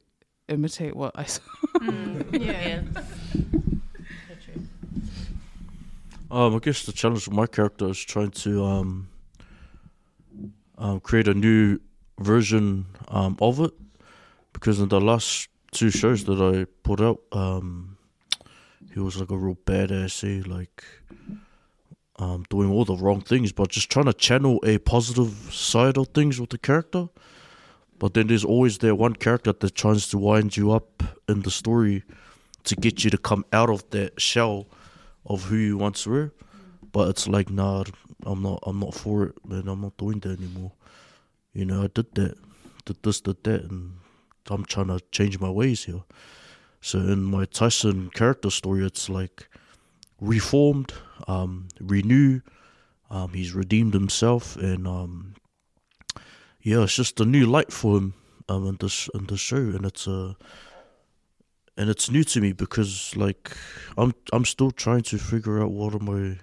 imitate 0.49 0.95
what 0.95 1.13
I 1.15 1.25
saw. 1.25 1.43
Mm, 1.77 2.45
yeah. 2.45 2.83
Um, 6.29 6.57
I 6.57 6.59
guess 6.59 6.83
the 6.83 6.93
challenge 6.93 7.29
of 7.29 7.33
my 7.33 7.47
character 7.47 7.89
is 7.89 8.03
trying 8.03 8.33
to 8.33 8.65
um, 8.65 9.09
um, 10.77 10.99
create 10.99 11.29
a 11.29 11.35
new 11.35 11.79
version 12.19 12.87
um, 13.09 13.37
of 13.41 13.61
it 13.61 13.73
because 14.53 14.81
in 14.81 14.89
the 14.89 15.01
last 15.01 15.49
two 15.71 15.91
shows 15.91 16.25
that 16.25 16.41
I 16.41 16.67
put 16.83 17.01
out, 17.01 17.21
um, 17.31 17.97
he 18.93 18.99
was 18.99 19.21
like 19.21 19.31
a 19.31 19.37
real 19.37 19.57
badass, 19.67 20.25
eh? 20.25 20.43
like 20.49 20.85
um, 22.19 22.45
doing 22.51 22.73
all 22.73 22.85
the 22.85 22.97
wrong 22.97 23.21
things, 23.21 23.53
but 23.53 23.69
just 23.69 23.89
trying 23.89 24.07
to 24.07 24.13
channel 24.13 24.59
a 24.65 24.79
positive 24.79 25.31
side 25.53 25.97
of 25.97 26.09
things 26.09 26.41
with 26.41 26.51
the 26.51 26.59
character. 26.59 27.09
But 28.01 28.15
then 28.15 28.27
there's 28.27 28.45
always 28.45 28.79
that 28.79 28.97
one 28.97 29.15
character 29.15 29.53
that 29.53 29.75
tries 29.77 30.09
to 30.09 30.19
wind 30.19 30.57
you 30.57 30.73
up 30.73 31.05
in 31.29 31.43
the 31.43 31.53
story 31.53 32.03
to 32.65 32.75
get 32.75 33.05
you 33.05 33.11
to 33.11 33.19
come 33.19 33.45
out 33.53 33.71
of 33.71 33.89
that 33.91 34.21
shell 34.21 34.67
of 35.27 35.45
who 35.45 35.57
you 35.57 35.77
once 35.79 36.07
were. 36.07 36.33
But 36.93 37.09
it's 37.11 37.29
like, 37.29 37.51
nah, 37.51 37.85
I'm 38.25 38.43
not, 38.43 38.61
I'm 38.65 38.81
not 38.81 38.95
for 38.95 39.25
it, 39.25 39.35
man. 39.45 39.69
I'm 39.69 39.83
not 39.83 39.97
doing 39.99 40.21
that 40.21 40.39
anymore. 40.39 40.73
You 41.53 41.65
know, 41.67 41.83
I 41.85 41.89
did 41.89 42.15
that, 42.15 42.37
did 42.85 43.03
this, 43.03 43.21
did 43.21 43.43
that, 43.45 43.65
and 43.65 43.95
I'm 44.49 44.65
trying 44.65 44.89
to 44.89 45.01
change 45.11 45.39
my 45.39 45.51
ways 45.51 45.85
here. 45.85 46.05
So 46.81 46.99
in 46.99 47.25
my 47.25 47.45
Tyson 47.47 48.11
character 48.11 48.51
story, 48.51 48.85
it's 48.87 49.09
like 49.09 49.49
reformed, 50.21 50.93
um, 51.27 51.69
renew. 51.81 52.41
Um, 53.11 53.33
he's 53.33 53.53
redeemed 53.53 53.95
himself, 53.95 54.57
and 54.57 54.87
um, 54.87 55.35
yeah, 56.61 56.83
it's 56.83 56.97
just 56.97 57.21
a 57.21 57.25
new 57.25 57.47
light 57.47 57.73
for 57.73 57.99
him. 57.99 58.15
um 58.49 58.67
in 58.69 58.77
this 58.77 59.09
in 59.15 59.27
this 59.27 59.41
show, 59.41 59.57
and 59.57 59.85
it's 59.85 60.07
uh 60.07 60.35
and 61.77 61.91
it's 61.91 62.11
new 62.11 62.25
to 62.25 62.41
me 62.41 62.53
because 62.53 63.15
like 63.17 63.57
I'm 63.97 64.15
I'm 64.33 64.45
still 64.45 64.71
trying 64.71 65.03
to 65.03 65.19
figure 65.19 65.63
out 65.63 65.71
what 65.71 65.95
am 65.95 66.09
I 66.09 66.39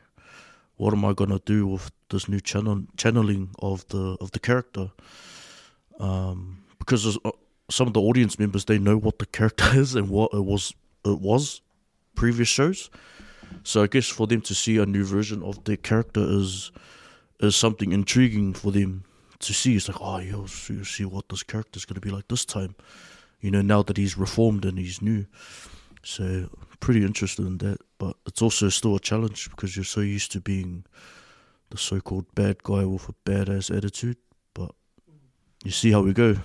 what 0.78 0.94
am 0.94 1.06
I 1.06 1.14
gonna 1.14 1.40
do 1.40 1.68
with 1.68 1.92
this 2.10 2.28
new 2.30 2.40
channel 2.40 2.84
channeling 2.98 3.50
of 3.60 3.88
the 3.88 4.18
of 4.22 4.32
the 4.32 4.40
character, 4.40 4.92
um 6.00 6.64
because 6.80 7.18
uh, 7.18 7.32
some 7.70 7.88
of 7.88 7.94
the 7.94 8.02
audience 8.02 8.38
members 8.38 8.66
they 8.66 8.78
know 8.78 8.98
what 8.98 9.20
the 9.20 9.26
character 9.26 9.66
is 9.74 9.96
and 9.96 10.10
what 10.10 10.34
it 10.34 10.46
was 10.46 10.74
it 11.06 11.20
was 11.20 11.62
previous 12.16 12.48
shows. 12.48 12.90
So 13.64 13.84
I 13.84 13.88
guess 13.88 14.08
for 14.08 14.28
them 14.28 14.42
to 14.42 14.56
see 14.56 14.78
a 14.78 14.86
new 14.86 15.04
version 15.04 15.44
of 15.44 15.64
their 15.64 15.78
character 15.78 16.22
is 16.24 16.72
is 17.40 17.56
something 17.56 17.92
intriguing 17.92 18.54
for 18.54 18.72
them 18.72 19.04
to 19.40 19.54
see. 19.54 19.76
It's 19.76 19.88
like, 19.88 20.02
oh, 20.02 20.20
you'll 20.20 20.48
you'll 20.70 20.86
see 20.86 21.06
what 21.06 21.30
this 21.30 21.44
character 21.44 21.78
is 21.78 21.86
to 21.86 22.00
be 22.00 22.10
like 22.10 22.28
this 22.28 22.46
time. 22.46 22.76
You 23.44 23.52
know, 23.52 23.62
now 23.62 23.84
that 23.84 23.98
he's 23.98 24.18
reformed 24.18 24.64
and 24.64 24.80
he's 24.80 25.02
new. 25.02 25.26
So 26.02 26.50
pretty 26.80 27.04
interested 27.04 27.46
in 27.46 27.58
that. 27.58 27.78
But 27.98 28.16
it's 28.26 28.42
also 28.42 28.70
still 28.70 28.96
a 28.96 29.00
challenge 29.02 29.50
because 29.50 29.76
you're 29.76 29.84
so 29.84 30.00
used 30.00 30.32
to 30.32 30.40
being 30.40 30.86
the 31.70 31.78
so-called 31.78 32.34
bad 32.36 32.64
guy 32.64 32.86
with 32.86 33.10
a 33.10 33.14
badass 33.26 33.76
attitude. 33.76 34.16
But 34.54 34.72
you 35.66 35.72
see 35.72 35.92
how 35.92 36.02
we 36.04 36.14
go. 36.14 36.38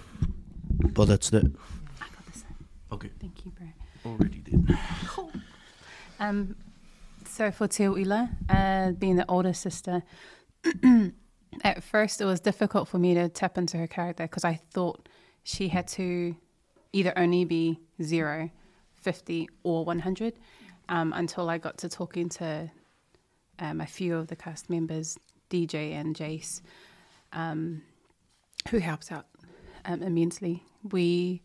But 0.92 1.04
that's 1.04 1.30
that. 1.30 1.44
I 1.44 2.06
got 2.08 2.26
this. 2.26 2.44
Okay. 2.90 3.10
Thank 3.20 3.44
you, 3.44 3.52
bro. 3.52 3.68
Already 4.04 4.38
did. 4.38 4.76
Um, 6.20 6.56
so 7.24 7.52
for 7.52 7.68
Tiwila, 7.68 8.28
uh, 8.48 8.90
being 8.90 9.14
the 9.14 9.24
older 9.28 9.52
sister, 9.52 10.02
at 11.62 11.84
first 11.84 12.20
it 12.20 12.24
was 12.24 12.40
difficult 12.40 12.88
for 12.88 12.98
me 12.98 13.14
to 13.14 13.28
tap 13.28 13.56
into 13.56 13.76
her 13.76 13.86
character 13.86 14.24
because 14.24 14.44
I 14.44 14.54
thought 14.72 15.08
she 15.44 15.68
had 15.68 15.86
to 15.88 16.34
either 16.92 17.12
only 17.16 17.44
be 17.44 17.80
zero, 18.02 18.50
50, 18.94 19.48
or 19.62 19.84
100 19.84 20.34
um, 20.88 21.12
until 21.14 21.48
I 21.50 21.58
got 21.58 21.78
to 21.78 21.88
talking 21.88 22.28
to 22.30 22.70
um, 23.58 23.80
a 23.80 23.86
few 23.86 24.16
of 24.16 24.28
the 24.28 24.36
cast 24.36 24.70
members, 24.70 25.18
DJ 25.50 25.92
and 25.92 26.16
Jace, 26.16 26.60
um, 27.32 27.82
who 28.70 28.78
helped 28.78 29.12
out 29.12 29.26
um, 29.84 30.02
immensely. 30.02 30.62
We 30.90 31.42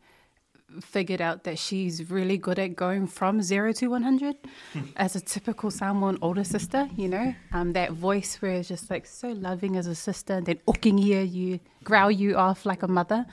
figured 0.81 1.21
out 1.21 1.43
that 1.43 1.59
she's 1.59 2.09
really 2.09 2.37
good 2.37 2.57
at 2.57 2.75
going 2.75 3.07
from 3.07 3.41
zero 3.41 3.71
to 3.73 3.87
100 3.87 4.35
as 4.95 5.15
a 5.15 5.21
typical 5.21 5.69
Samoan 5.69 6.17
older 6.21 6.43
sister, 6.43 6.89
you 6.95 7.07
know, 7.07 7.35
um, 7.51 7.73
that 7.73 7.91
voice 7.91 8.37
where 8.41 8.53
it's 8.53 8.69
just 8.69 8.89
like 8.89 9.05
so 9.05 9.29
loving 9.29 9.75
as 9.77 9.87
a 9.87 9.95
sister, 9.95 10.41
then 10.41 10.59
okingia 10.67 11.31
you, 11.31 11.59
growl 11.83 12.11
you 12.11 12.35
off 12.35 12.65
like 12.65 12.83
a 12.83 12.87
mother. 12.87 13.25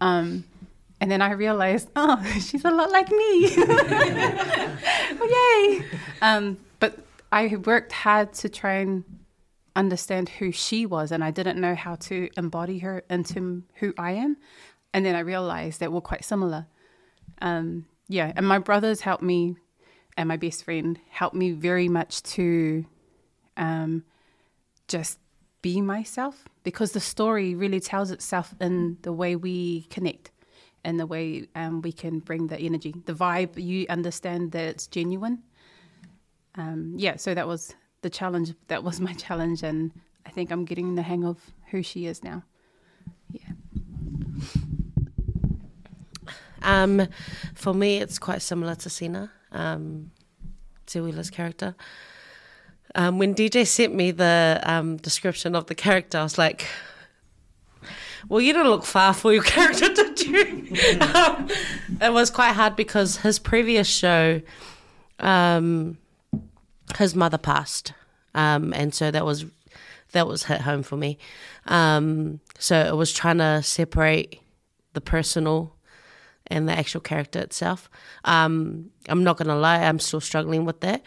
Um, 0.00 0.44
and 1.00 1.10
then 1.10 1.22
I 1.22 1.32
realized, 1.32 1.88
oh, 1.96 2.22
she's 2.34 2.64
a 2.64 2.70
lot 2.70 2.90
like 2.90 3.10
me. 3.10 3.54
oh, 5.18 5.80
yay. 5.82 5.98
Um, 6.20 6.58
but 6.78 6.98
I 7.32 7.56
worked 7.56 7.92
hard 7.92 8.32
to 8.34 8.48
try 8.48 8.74
and 8.74 9.04
understand 9.74 10.28
who 10.28 10.52
she 10.52 10.84
was, 10.86 11.10
and 11.10 11.24
I 11.24 11.30
didn't 11.30 11.60
know 11.60 11.74
how 11.74 11.94
to 11.96 12.28
embody 12.36 12.78
her 12.80 13.02
into 13.08 13.62
who 13.76 13.94
I 13.96 14.12
am. 14.12 14.36
And 14.92 15.06
then 15.06 15.14
I 15.14 15.20
realized 15.20 15.80
that 15.80 15.92
we're 15.92 16.00
quite 16.00 16.24
similar. 16.24 16.66
Um, 17.40 17.86
yeah, 18.08 18.32
and 18.36 18.46
my 18.46 18.58
brothers 18.58 19.00
helped 19.00 19.22
me, 19.22 19.56
and 20.16 20.28
my 20.28 20.36
best 20.36 20.64
friend 20.64 20.98
helped 21.08 21.36
me 21.36 21.52
very 21.52 21.88
much 21.88 22.22
to 22.24 22.84
um, 23.56 24.04
just 24.88 25.18
be 25.62 25.80
myself 25.80 26.48
because 26.64 26.92
the 26.92 27.00
story 27.00 27.54
really 27.54 27.80
tells 27.80 28.10
itself 28.10 28.54
in 28.60 28.96
the 29.02 29.12
way 29.12 29.36
we 29.36 29.82
connect 29.82 30.29
and 30.84 30.98
the 30.98 31.06
way 31.06 31.46
um, 31.54 31.82
we 31.82 31.92
can 31.92 32.20
bring 32.20 32.46
the 32.46 32.58
energy, 32.58 32.94
the 33.06 33.12
vibe. 33.12 33.62
You 33.62 33.86
understand 33.88 34.52
that 34.52 34.64
it's 34.64 34.86
genuine. 34.86 35.42
Um, 36.54 36.94
yeah, 36.96 37.16
so 37.16 37.34
that 37.34 37.46
was 37.46 37.74
the 38.02 38.10
challenge. 38.10 38.54
That 38.68 38.82
was 38.82 39.00
my 39.08 39.12
challenge, 39.14 39.62
and 39.62 39.92
I 40.26 40.30
think 40.30 40.50
I'm 40.50 40.64
getting 40.64 40.94
the 40.94 41.02
hang 41.02 41.24
of 41.24 41.38
who 41.70 41.82
she 41.82 42.06
is 42.06 42.24
now. 42.24 42.42
Yeah. 43.30 43.52
Um, 46.62 47.08
for 47.54 47.72
me, 47.72 47.98
it's 47.98 48.18
quite 48.18 48.42
similar 48.42 48.74
to 48.76 48.90
Sina, 48.90 49.30
um, 49.52 50.10
Uila's 50.86 51.30
character. 51.30 51.74
Um, 52.94 53.18
when 53.18 53.34
DJ 53.34 53.66
sent 53.66 53.94
me 53.94 54.10
the 54.10 54.60
um, 54.64 54.96
description 54.96 55.54
of 55.54 55.66
the 55.66 55.74
character, 55.74 56.18
I 56.18 56.22
was 56.22 56.38
like, 56.38 56.66
well, 58.28 58.40
you 58.40 58.52
didn't 58.52 58.68
look 58.68 58.84
far 58.84 59.14
for 59.14 59.32
your 59.32 59.42
character, 59.54 59.92
did 59.92 60.20
you? 60.22 60.66
um, 61.00 61.48
it 62.00 62.12
was 62.12 62.30
quite 62.30 62.52
hard 62.52 62.76
because 62.76 63.18
his 63.18 63.38
previous 63.38 63.88
show, 63.88 64.40
um, 65.18 65.98
his 66.98 67.14
mother 67.14 67.38
passed, 67.38 67.92
um, 68.34 68.72
and 68.74 68.94
so 68.94 69.10
that 69.10 69.24
was 69.24 69.46
that 70.12 70.26
was 70.26 70.44
hit 70.44 70.62
home 70.62 70.82
for 70.82 70.96
me. 70.96 71.18
Um, 71.66 72.40
so 72.58 72.76
it 72.76 72.96
was 72.96 73.12
trying 73.12 73.38
to 73.38 73.62
separate 73.62 74.40
the 74.92 75.00
personal 75.00 75.76
and 76.48 76.68
the 76.68 76.72
actual 76.72 77.00
character 77.00 77.38
itself. 77.38 77.88
Um, 78.24 78.90
I'm 79.08 79.22
not 79.22 79.36
gonna 79.36 79.56
lie, 79.56 79.84
I'm 79.84 80.00
still 80.00 80.20
struggling 80.20 80.64
with 80.64 80.80
that. 80.80 81.02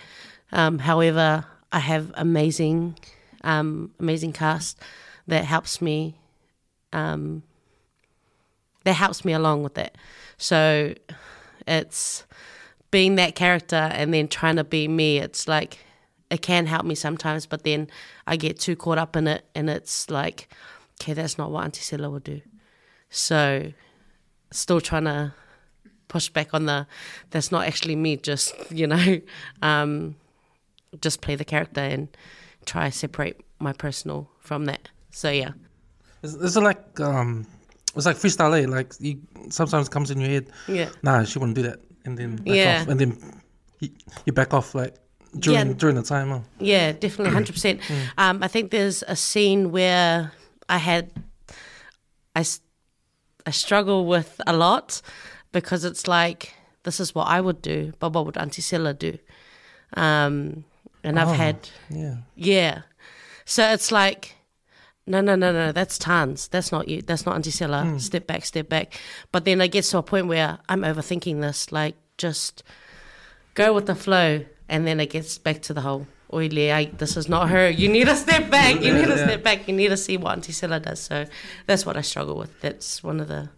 Um, 0.52 0.80
however, 0.80 1.46
I 1.72 1.80
have 1.80 2.12
amazing, 2.16 2.98
um, 3.44 3.92
amazing 4.00 4.34
cast 4.34 4.80
that 5.28 5.44
helps 5.46 5.82
me, 5.82 6.18
um, 6.94 7.44
that 8.84 8.94
helps 8.94 9.26
me 9.26 9.34
along 9.34 9.64
with 9.64 9.78
it. 9.78 9.98
So 10.38 10.94
it's 11.68 12.26
being 12.92 13.16
that 13.16 13.36
character 13.36 13.76
and 13.76 14.14
then 14.14 14.28
trying 14.28 14.58
to 14.58 14.64
be 14.64 14.88
me. 14.88 15.18
It's 15.18 15.48
like 15.48 15.80
it 16.30 16.42
can 16.42 16.66
help 16.66 16.86
me 16.86 16.96
sometimes, 16.96 17.46
but 17.46 17.64
then 17.64 17.88
I 18.26 18.36
get 18.36 18.60
too 18.60 18.76
caught 18.76 18.98
up 18.98 19.16
in 19.16 19.28
it, 19.28 19.46
and 19.54 19.70
it's 19.70 20.10
like, 20.10 20.50
okay, 21.02 21.14
that's 21.14 21.38
not 21.38 21.52
what 21.52 21.64
Auntie 21.64 21.96
would 21.98 22.24
do. 22.24 22.42
So 23.10 23.74
still 24.52 24.82
trying 24.82 25.06
to 25.06 25.34
push 26.08 26.30
back 26.30 26.54
on 26.54 26.66
the 26.68 26.86
that's 27.32 27.52
not 27.52 27.68
actually 27.68 27.96
me 27.96 28.16
just 28.16 28.54
you 28.72 28.86
know 28.86 29.20
um, 29.62 30.16
just 31.02 31.22
play 31.22 31.36
the 31.36 31.46
character 31.46 31.82
and 31.82 32.08
try 32.66 32.90
separate 32.90 33.42
my 33.60 33.74
personal 33.74 34.30
from 34.40 34.66
that 34.66 34.90
so 35.10 35.30
yeah 35.30 35.52
Is, 36.24 36.36
is 36.36 36.56
like 36.58 37.00
um, 37.00 37.46
it's 37.96 38.06
like 38.06 38.16
freestyle, 38.18 38.54
eh? 38.62 38.66
Like 38.68 38.94
you 39.00 39.20
sometimes 39.50 39.90
comes 39.90 40.10
in 40.10 40.20
your 40.22 40.30
head, 40.30 40.46
yeah 40.68 40.90
nah, 41.04 41.24
she 41.26 41.38
wouldn't 41.40 41.56
do 41.56 41.64
that, 41.64 41.80
and 42.06 42.18
then 42.18 42.38
back 42.38 42.46
Yeah. 42.56 42.82
off, 42.82 42.88
and 42.88 43.00
then 43.00 43.42
you, 43.80 43.90
you 44.26 44.32
back 44.34 44.54
off 44.54 44.74
like 44.74 44.96
during 45.38 45.68
Yeah. 45.68 45.74
during 45.74 45.96
the 45.96 46.04
time. 46.04 46.30
Huh? 46.30 46.40
Yeah, 46.60 46.94
definitely, 46.94 47.34
hundred 47.34 47.54
percent. 47.54 47.82
Um, 48.18 48.42
I 48.42 48.48
think 48.48 48.72
there's 48.72 49.04
a 49.08 49.16
scene 49.16 49.72
where 49.72 50.32
I 50.70 50.78
had, 50.78 51.12
I 52.36 52.46
I 53.46 53.52
struggle 53.52 54.06
with 54.06 54.40
a 54.48 54.54
lot 54.54 55.02
because 55.52 55.84
it's 55.84 56.08
like 56.08 56.54
this 56.84 57.00
is 57.00 57.14
what 57.14 57.28
I 57.28 57.42
would 57.42 57.62
do, 57.62 57.92
but 58.00 58.14
what 58.14 58.26
would 58.26 58.38
Auntie 58.38 58.62
Silla 58.62 58.94
do? 58.94 59.18
Um, 59.98 60.64
and 61.04 61.20
I've 61.20 61.28
Oh. 61.30 61.34
had 61.34 61.70
Yeah. 61.90 62.16
yeah, 62.36 62.82
so 63.46 63.64
it's 63.74 63.92
like. 63.92 64.36
No, 65.06 65.20
no, 65.22 65.36
no, 65.36 65.52
no. 65.52 65.72
That's 65.72 65.98
Tans. 65.98 66.48
That's 66.48 66.72
not 66.72 66.88
you. 66.88 67.02
That's 67.02 67.26
not 67.26 67.36
Auntie 67.36 67.52
Silla. 67.52 67.84
Hmm. 67.84 67.98
Step 67.98 68.26
back, 68.28 68.46
step 68.46 68.70
back. 68.70 68.94
But 69.32 69.44
then 69.46 69.60
I 69.62 69.68
get 69.68 69.84
to 69.86 69.98
a 69.98 70.04
point 70.04 70.28
where 70.28 70.60
I'm 70.70 70.82
overthinking 70.82 71.42
this. 71.42 71.72
Like, 71.72 71.96
just 72.18 72.64
go 73.54 73.74
with 73.74 73.86
the 73.88 73.96
flow, 73.96 74.46
and 74.70 74.88
then 74.88 75.00
it 75.00 75.10
gets 75.10 75.38
back 75.38 75.62
to 75.64 75.74
the 75.74 75.82
whole 75.82 76.08
oily. 76.32 76.72
I, 76.72 76.86
this 76.86 77.18
is 77.18 77.28
not 77.28 77.50
her. 77.50 77.70
You 77.70 77.90
need 77.90 78.06
to 78.08 78.16
step 78.16 78.50
back. 78.50 78.82
You 78.82 78.94
need 78.94 79.06
to 79.06 79.10
Yeah. 79.18 79.26
step 79.28 79.44
back. 79.44 79.68
You 79.68 79.76
need 79.76 79.90
to 79.90 79.98
see 79.98 80.16
what 80.18 80.32
Auntie 80.38 80.54
Silla 80.54 80.80
does. 80.80 81.02
So 81.02 81.26
that's 81.68 81.86
what 81.86 81.98
I 81.98 82.02
struggle 82.02 82.38
with. 82.38 82.62
That's 82.62 83.04
one 83.04 83.20
of 83.20 83.28
the 83.28 83.50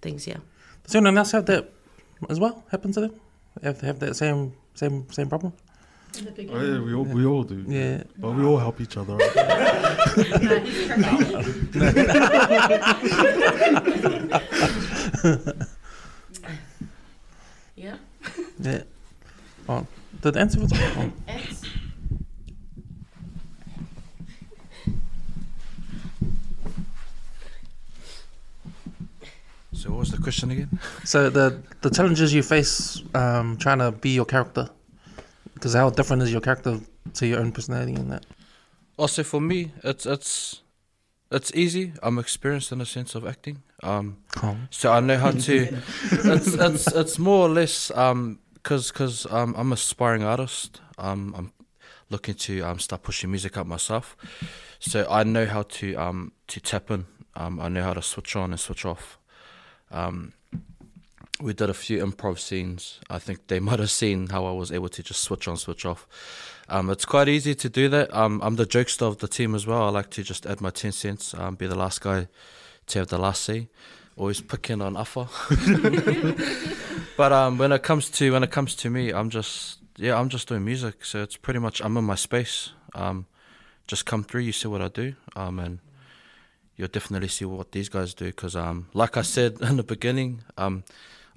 things. 0.00 0.26
Yeah. 0.28 0.38
Does 0.84 0.94
anyone 0.94 1.18
else 1.18 1.32
have 1.32 1.46
that 1.46 1.70
as 2.30 2.38
well? 2.38 2.64
Happen 2.70 2.92
to 2.92 3.00
them? 3.00 3.14
Have 3.64 3.80
have 3.80 3.98
that 3.98 4.14
same 4.14 4.52
same 4.74 5.10
same 5.10 5.28
problem? 5.28 5.52
Oh, 6.16 6.60
yeah, 6.60 6.80
we 6.80 6.94
all 6.94 7.04
we 7.04 7.24
all 7.26 7.42
do. 7.44 7.64
Yeah. 7.68 8.02
But 8.18 8.32
we 8.32 8.44
all 8.44 8.58
help 8.58 8.80
each 8.80 8.96
other 8.96 9.14
out. 9.22 9.22
Yeah. 17.76 17.96
Yeah. 18.58 18.82
Oh, 19.68 19.86
did 20.20 20.34
the 20.34 20.40
answer 20.40 20.60
was 20.60 20.72
oh. 20.74 21.12
So 29.72 29.90
what 29.90 29.98
was 30.00 30.10
the 30.10 30.18
question 30.18 30.50
again? 30.50 30.80
So 31.04 31.30
the 31.30 31.62
the 31.82 31.90
challenges 31.90 32.34
you 32.34 32.42
face 32.42 33.02
um, 33.14 33.56
trying 33.58 33.78
to 33.78 33.92
be 33.92 34.10
your 34.10 34.24
character, 34.24 34.70
because 35.58 35.74
how 35.74 35.90
different 35.90 36.22
is 36.22 36.32
your 36.32 36.40
character 36.40 36.80
to 37.14 37.26
your 37.26 37.40
own 37.40 37.52
personality 37.52 37.94
and 37.94 38.10
that? 38.10 38.24
Also 38.96 39.22
for 39.22 39.40
me, 39.40 39.72
it's 39.84 40.06
it's 40.06 40.62
it's 41.30 41.52
easy. 41.54 41.92
I'm 42.02 42.18
experienced 42.18 42.72
in 42.72 42.80
a 42.80 42.86
sense 42.86 43.14
of 43.14 43.26
acting. 43.26 43.62
Um, 43.82 44.18
Calm. 44.32 44.68
so 44.70 44.92
I 44.92 45.00
know 45.00 45.18
how 45.18 45.32
to. 45.32 45.68
it's 46.12 46.54
it's 46.54 46.86
it's 46.86 47.18
more 47.18 47.46
or 47.46 47.50
less 47.50 47.90
um 47.92 48.38
because 48.54 48.90
cause, 48.90 49.26
um 49.30 49.54
I'm 49.56 49.68
an 49.68 49.72
aspiring 49.74 50.24
artist. 50.24 50.80
Um, 50.96 51.34
I'm 51.36 51.52
looking 52.10 52.34
to 52.34 52.62
um 52.62 52.78
start 52.78 53.02
pushing 53.02 53.30
music 53.30 53.56
up 53.56 53.66
myself. 53.66 54.16
So 54.78 55.06
I 55.10 55.24
know 55.24 55.46
how 55.46 55.62
to 55.62 55.94
um 55.96 56.32
to 56.48 56.60
tap 56.60 56.90
in. 56.90 57.06
Um, 57.34 57.60
I 57.60 57.68
know 57.68 57.82
how 57.84 57.94
to 57.94 58.02
switch 58.02 58.34
on 58.34 58.50
and 58.50 58.60
switch 58.60 58.84
off. 58.84 59.18
Um, 59.90 60.32
we 61.40 61.52
did 61.52 61.70
a 61.70 61.74
few 61.74 62.04
improv 62.04 62.38
scenes. 62.38 63.00
I 63.08 63.18
think 63.18 63.46
they 63.46 63.60
might 63.68 63.78
have 63.78 63.90
seen 63.90 64.28
how 64.28 64.46
I 64.46 64.52
was 64.52 64.72
able 64.72 64.88
to 64.90 65.02
just 65.02 65.22
switch 65.22 65.48
on, 65.48 65.56
switch 65.56 65.84
off. 65.84 66.06
Um, 66.68 66.90
it's 66.90 67.04
quite 67.04 67.28
easy 67.28 67.54
to 67.54 67.68
do 67.68 67.88
that. 67.88 68.14
Um, 68.14 68.40
I'm 68.42 68.56
the 68.56 68.66
jokester 68.66 69.06
of 69.06 69.18
the 69.18 69.28
team 69.28 69.54
as 69.54 69.66
well. 69.66 69.82
I 69.82 69.88
like 69.88 70.10
to 70.10 70.22
just 70.22 70.46
add 70.46 70.60
my 70.60 70.70
10 70.70 70.92
cents, 70.92 71.34
um, 71.34 71.54
be 71.54 71.66
the 71.66 71.78
last 71.78 72.00
guy 72.00 72.28
to 72.88 72.98
have 72.98 73.08
the 73.08 73.18
last 73.18 73.42
say. 73.42 73.68
Always 74.16 74.40
picking 74.40 74.82
on 74.82 74.96
Afa. 74.96 75.28
but 77.16 77.32
um, 77.32 77.56
when 77.56 77.70
it 77.70 77.82
comes 77.84 78.10
to 78.10 78.32
when 78.32 78.42
it 78.42 78.50
comes 78.50 78.74
to 78.74 78.90
me, 78.90 79.12
I'm 79.12 79.30
just 79.30 79.78
yeah, 79.96 80.18
I'm 80.18 80.28
just 80.28 80.48
doing 80.48 80.64
music. 80.64 81.04
So 81.04 81.22
it's 81.22 81.36
pretty 81.36 81.60
much 81.60 81.80
I'm 81.80 81.96
in 81.96 82.04
my 82.04 82.16
space. 82.16 82.70
Um, 82.94 83.26
just 83.86 84.06
come 84.06 84.24
through. 84.24 84.40
You 84.42 84.52
see 84.52 84.66
what 84.66 84.82
I 84.82 84.88
do. 84.88 85.14
Um, 85.36 85.60
and 85.60 85.78
you'll 86.76 86.88
definitely 86.88 87.28
see 87.28 87.44
what 87.44 87.70
these 87.72 87.88
guys 87.88 88.12
do. 88.12 88.26
Because 88.26 88.56
um, 88.56 88.88
like 88.92 89.16
I 89.16 89.22
said 89.22 89.58
in 89.60 89.76
the 89.76 89.84
beginning, 89.84 90.42
um, 90.56 90.82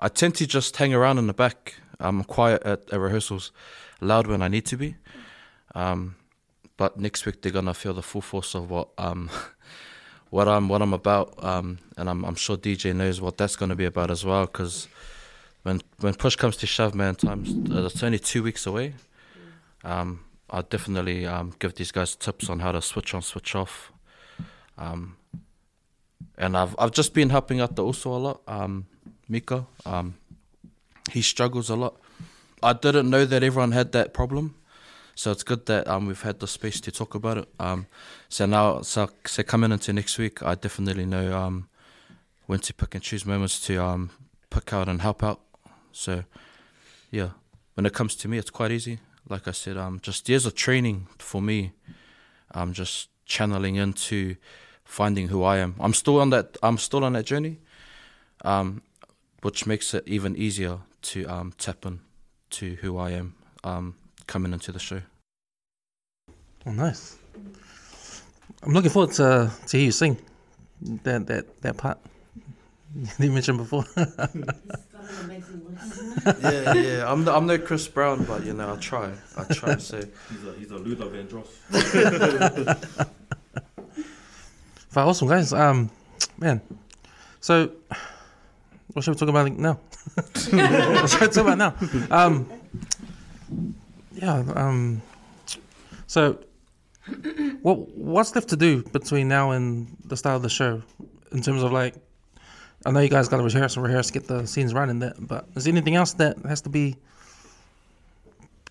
I 0.02 0.10
tend 0.10 0.36
to 0.36 0.48
just 0.48 0.76
hang 0.78 0.94
around 0.94 1.20
in 1.20 1.28
the 1.28 1.34
back. 1.34 1.76
I'm 2.00 2.24
quiet 2.24 2.64
at, 2.64 2.92
at 2.92 3.00
rehearsals, 3.00 3.52
loud 4.02 4.26
when 4.26 4.42
I 4.42 4.48
need 4.48 4.66
to 4.68 4.78
be. 4.78 4.96
Um, 5.76 6.16
but 6.76 6.98
next 7.00 7.28
week 7.28 7.42
they're 7.42 7.52
gonna 7.52 7.76
feel 7.76 7.94
the 7.94 8.02
full 8.02 8.22
force 8.22 8.56
of 8.56 8.72
what 8.72 8.90
um, 8.98 9.30
what 10.32 10.48
I'm 10.48 10.68
what 10.68 10.82
I'm 10.82 10.94
about, 10.94 11.44
um, 11.44 11.78
and 11.98 12.10
I'm 12.10 12.26
I'm 12.26 12.36
sure 12.36 12.58
DJ 12.58 12.96
knows 12.96 13.22
what 13.22 13.38
that's 13.38 13.56
gonna 13.56 13.76
be 13.76 13.86
about 13.86 14.10
as 14.10 14.26
well. 14.26 14.48
Because 14.48 14.88
when 15.62 15.82
when 16.00 16.16
push 16.16 16.36
comes 16.36 16.58
to 16.58 16.66
shove, 16.68 16.96
man, 16.96 17.14
times 17.14 17.54
uh, 17.70 17.86
it's 17.86 18.02
only 18.02 18.18
two 18.18 18.42
weeks 18.42 18.66
away. 18.66 18.96
Um, 19.84 20.22
I'll 20.50 20.64
definitely 20.64 21.28
um, 21.28 21.54
give 21.60 21.76
these 21.76 21.92
guys 21.92 22.16
tips 22.16 22.50
on 22.50 22.60
how 22.60 22.72
to 22.72 22.82
switch 22.82 23.14
on, 23.14 23.22
switch 23.22 23.56
off. 23.56 23.92
Um, 24.78 25.18
and 26.38 26.58
I've 26.58 26.76
I've 26.80 26.92
just 26.92 27.14
been 27.14 27.30
helping 27.30 27.62
out 27.62 27.76
the 27.76 27.84
also 27.84 28.12
a 28.12 28.18
lot. 28.18 28.42
Um, 28.48 28.88
Miko, 29.32 29.66
um, 29.86 30.16
he 31.12 31.22
struggles 31.22 31.70
a 31.70 31.76
lot. 31.76 31.96
I 32.62 32.74
didn't 32.74 33.10
know 33.10 33.24
that 33.26 33.44
everyone 33.44 33.72
had 33.72 33.94
that 33.94 34.14
problem, 34.14 34.56
so 35.16 35.32
it's 35.32 35.44
good 35.44 35.66
that 35.68 35.88
um 35.88 36.06
we've 36.06 36.22
had 36.22 36.40
the 36.40 36.48
space 36.48 36.82
to 36.82 36.92
talk 36.92 37.16
about 37.16 37.38
it. 37.38 37.48
Um, 37.58 37.88
so 38.28 38.46
now 38.46 38.82
so 38.82 39.10
so 39.26 39.42
coming 39.44 39.72
into 39.72 39.94
next 39.94 40.18
week, 40.18 40.44
I 40.44 40.56
definitely 40.56 41.06
know 41.06 41.34
um 41.34 41.70
when 42.46 42.60
to 42.60 42.74
pick 42.74 42.94
and 42.94 43.04
choose 43.04 43.26
moments 43.26 43.66
to 43.68 43.82
um 43.82 44.10
pick 44.50 44.74
out 44.74 44.90
and 44.90 45.02
help 45.02 45.24
out. 45.24 45.40
So 45.94 46.24
yeah, 47.10 47.30
when 47.76 47.86
it 47.86 47.94
comes 47.94 48.16
to 48.18 48.28
me, 48.28 48.38
it's 48.38 48.52
quite 48.52 48.72
easy. 48.72 49.00
Like 49.30 49.48
I 49.48 49.52
said, 49.52 49.78
um, 49.78 50.00
just 50.02 50.28
years 50.28 50.46
of 50.46 50.56
training 50.56 51.08
for 51.20 51.42
me. 51.42 51.72
I'm 52.52 52.74
just 52.74 53.10
channeling 53.26 53.76
into 53.78 54.36
finding 54.84 55.30
who 55.30 55.42
I 55.44 55.58
am. 55.60 55.76
I'm 55.80 55.94
still 55.94 56.20
on 56.20 56.32
that. 56.32 56.58
I'm 56.62 56.78
still 56.78 57.04
on 57.06 57.14
that 57.14 57.26
journey, 57.26 57.60
um, 58.44 58.82
which 59.42 59.66
makes 59.66 59.94
it 59.94 60.04
even 60.08 60.36
easier 60.36 60.80
to 61.02 61.26
um, 61.26 61.54
tap 61.58 61.86
in 61.86 62.00
to 62.52 62.76
who 62.76 62.98
I 62.98 63.12
am 63.12 63.36
um, 63.64 63.96
coming 64.28 64.54
into 64.54 64.72
the 64.72 64.80
show. 64.80 65.02
Oh, 66.66 66.72
nice. 66.72 67.18
I'm 68.64 68.74
looking 68.74 68.92
forward 68.92 69.14
to 69.16 69.52
to 69.68 69.78
hear 69.78 69.86
you 69.86 69.92
sing 69.92 70.18
that 71.04 71.26
that 71.28 71.62
that 71.62 71.78
part 71.78 71.98
you 73.20 73.32
mentioned 73.32 73.58
before. 73.58 73.86
yeah, 76.42 76.74
yeah. 76.74 77.12
I'm 77.12 77.26
the, 77.26 77.34
I'm 77.34 77.48
no 77.48 77.58
Chris 77.58 77.88
Brown, 77.88 78.24
but 78.26 78.46
you 78.46 78.54
know 78.54 78.74
I 78.74 78.78
try. 78.78 79.12
I 79.38 79.44
try. 79.46 79.78
So 79.78 79.98
He's 80.30 80.46
a, 80.46 80.54
he's 80.54 80.72
a 80.72 80.78
Luther 80.78 81.06
Vandross. 81.06 81.48
But 84.94 85.08
awesome, 85.08 85.30
guys. 85.30 85.54
Um, 85.54 85.90
man. 86.38 86.60
So, 87.40 87.72
what 88.94 89.04
should 89.04 89.12
we 89.12 89.20
talk 89.20 89.30
about 89.30 89.52
now? 89.58 89.80
what 90.16 91.10
should 91.10 91.22
we 91.22 91.28
talk 91.28 91.38
about 91.38 91.58
now? 91.58 91.76
Um, 92.10 92.50
yeah. 94.12 94.44
Um, 94.56 95.02
so, 96.08 96.40
what 97.62 97.90
what's 97.96 98.36
left 98.36 98.50
to 98.50 98.58
do 98.58 98.84
between 98.84 99.28
now 99.28 99.52
and 99.52 99.96
the 100.06 100.18
start 100.18 100.36
of 100.36 100.42
the 100.42 100.50
show, 100.50 100.82
in 101.32 101.42
terms 101.42 101.64
of 101.64 101.72
like, 101.72 101.96
I 102.86 102.92
know 102.92 103.00
you 103.00 103.10
guys 103.10 103.28
got 103.28 103.38
to 103.38 103.44
rehearse 103.44 103.76
and 103.78 103.86
rehearse, 103.86 104.12
get 104.12 104.28
the 104.28 104.46
scenes 104.46 104.74
running. 104.74 105.00
That, 105.00 105.16
but 105.20 105.48
is 105.56 105.64
there 105.64 105.72
anything 105.72 105.96
else 105.96 106.14
that 106.14 106.38
has 106.46 106.62
to 106.62 106.70
be 106.70 106.98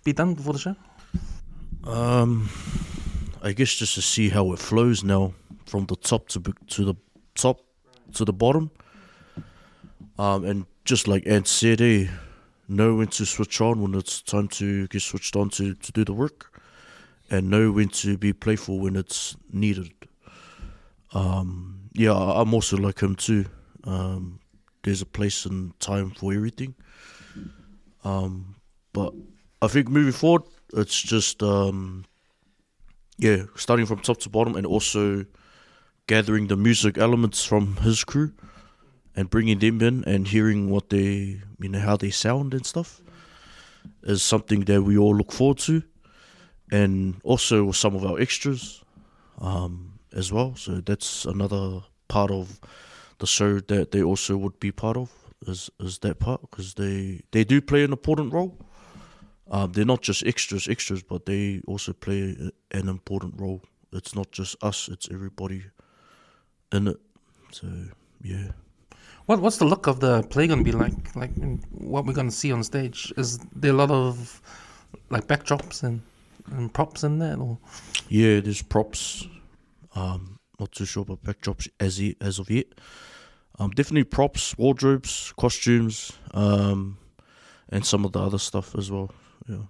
be 0.04 0.12
done 0.12 0.34
before 0.34 0.52
the 0.52 0.58
show? 0.58 0.76
Um, 1.84 2.48
I 3.42 3.52
guess 3.52 3.74
just 3.74 3.94
to 3.94 4.02
see 4.02 4.28
how 4.28 4.52
it 4.52 4.58
flows 4.58 5.02
now 5.02 5.32
from 5.66 5.86
the 5.86 5.96
top 5.96 6.28
to 6.28 6.40
to 6.68 6.84
the 6.84 6.94
top 7.34 7.60
to 8.14 8.24
the 8.24 8.32
bottom. 8.32 8.70
Um, 10.20 10.44
and 10.44 10.66
just 10.84 11.08
like 11.08 11.26
Ed 11.26 11.46
said, 11.46 11.80
eh, 11.80 12.06
know 12.68 12.96
when 12.96 13.06
to 13.06 13.24
switch 13.24 13.58
on 13.62 13.80
when 13.80 13.94
it's 13.94 14.20
time 14.20 14.48
to 14.48 14.86
get 14.88 15.00
switched 15.00 15.34
on 15.34 15.48
to, 15.48 15.74
to 15.74 15.92
do 15.92 16.04
the 16.04 16.12
work, 16.12 16.60
and 17.30 17.48
know 17.48 17.72
when 17.72 17.88
to 17.88 18.18
be 18.18 18.34
playful 18.34 18.80
when 18.80 18.96
it's 18.96 19.34
needed. 19.50 19.90
Um, 21.14 21.88
yeah, 21.94 22.12
I'm 22.12 22.52
also 22.52 22.76
like 22.76 23.00
him 23.00 23.16
too. 23.16 23.46
Um, 23.84 24.40
there's 24.82 25.00
a 25.00 25.06
place 25.06 25.46
and 25.46 25.78
time 25.80 26.10
for 26.10 26.34
everything. 26.34 26.74
Um, 28.04 28.56
but 28.92 29.14
I 29.62 29.68
think 29.68 29.88
moving 29.88 30.12
forward, 30.12 30.42
it's 30.74 31.00
just 31.00 31.42
um, 31.42 32.04
yeah, 33.16 33.44
starting 33.54 33.86
from 33.86 34.00
top 34.00 34.18
to 34.18 34.28
bottom, 34.28 34.54
and 34.54 34.66
also 34.66 35.24
gathering 36.06 36.48
the 36.48 36.56
music 36.56 36.98
elements 36.98 37.42
from 37.42 37.76
his 37.76 38.04
crew 38.04 38.34
and 39.20 39.28
bringing 39.28 39.58
them 39.58 39.82
in 39.82 40.02
and 40.04 40.28
hearing 40.28 40.70
what 40.70 40.88
they, 40.88 41.38
you 41.60 41.68
know, 41.68 41.78
how 41.78 41.94
they 41.94 42.10
sound 42.10 42.54
and 42.54 42.64
stuff 42.64 43.02
is 44.02 44.22
something 44.22 44.60
that 44.64 44.82
we 44.82 44.96
all 44.96 45.14
look 45.14 45.30
forward 45.30 45.58
to, 45.58 45.82
and 46.72 47.20
also 47.22 47.70
some 47.70 47.94
of 47.94 48.02
our 48.02 48.18
extras 48.18 48.82
um, 49.38 49.98
as 50.14 50.32
well. 50.32 50.56
So 50.56 50.80
that's 50.80 51.26
another 51.26 51.82
part 52.08 52.30
of 52.30 52.60
the 53.18 53.26
show 53.26 53.60
that 53.60 53.90
they 53.90 54.02
also 54.02 54.38
would 54.38 54.58
be 54.58 54.72
part 54.72 54.96
of 54.96 55.10
is 55.46 55.70
is 55.80 55.98
that 55.98 56.18
part 56.18 56.40
because 56.40 56.74
they 56.74 57.20
they 57.30 57.44
do 57.44 57.60
play 57.60 57.84
an 57.84 57.92
important 57.92 58.32
role. 58.32 58.56
Um, 59.50 59.72
they're 59.72 59.84
not 59.94 60.00
just 60.00 60.24
extras, 60.24 60.66
extras, 60.66 61.02
but 61.02 61.26
they 61.26 61.60
also 61.66 61.92
play 61.92 62.50
an 62.70 62.88
important 62.88 63.34
role. 63.38 63.60
It's 63.92 64.14
not 64.14 64.32
just 64.32 64.56
us; 64.64 64.88
it's 64.88 65.08
everybody 65.10 65.64
in 66.72 66.88
it. 66.88 67.00
So 67.52 67.66
yeah. 68.22 68.52
What 69.30 69.42
what's 69.42 69.58
the 69.58 69.64
look 69.64 69.86
of 69.86 70.00
the 70.00 70.24
play 70.24 70.48
gonna 70.48 70.64
be 70.64 70.72
like? 70.72 71.14
Like 71.14 71.30
what 71.70 72.04
we're 72.04 72.14
gonna 72.14 72.32
see 72.32 72.50
on 72.50 72.64
stage? 72.64 73.12
Is 73.16 73.38
there 73.54 73.70
a 73.70 73.76
lot 73.76 73.92
of 73.92 74.42
like 75.08 75.28
backdrops 75.28 75.84
and, 75.84 76.02
and 76.50 76.74
props 76.74 77.04
in 77.04 77.20
there? 77.20 77.36
or 77.38 77.56
Yeah, 78.08 78.40
there's 78.40 78.60
props. 78.60 79.28
Um, 79.94 80.40
not 80.58 80.72
too 80.72 80.84
sure 80.84 81.02
about 81.02 81.22
backdrops 81.22 81.68
as 81.78 82.00
yet, 82.00 82.16
as 82.20 82.40
of 82.40 82.50
yet. 82.50 82.66
Um, 83.60 83.70
definitely 83.70 84.02
props, 84.02 84.58
wardrobes, 84.58 85.32
costumes, 85.38 86.10
um, 86.34 86.98
and 87.68 87.86
some 87.86 88.04
of 88.04 88.10
the 88.10 88.18
other 88.18 88.38
stuff 88.38 88.74
as 88.74 88.90
well. 88.90 89.12
Yeah. 89.46 89.66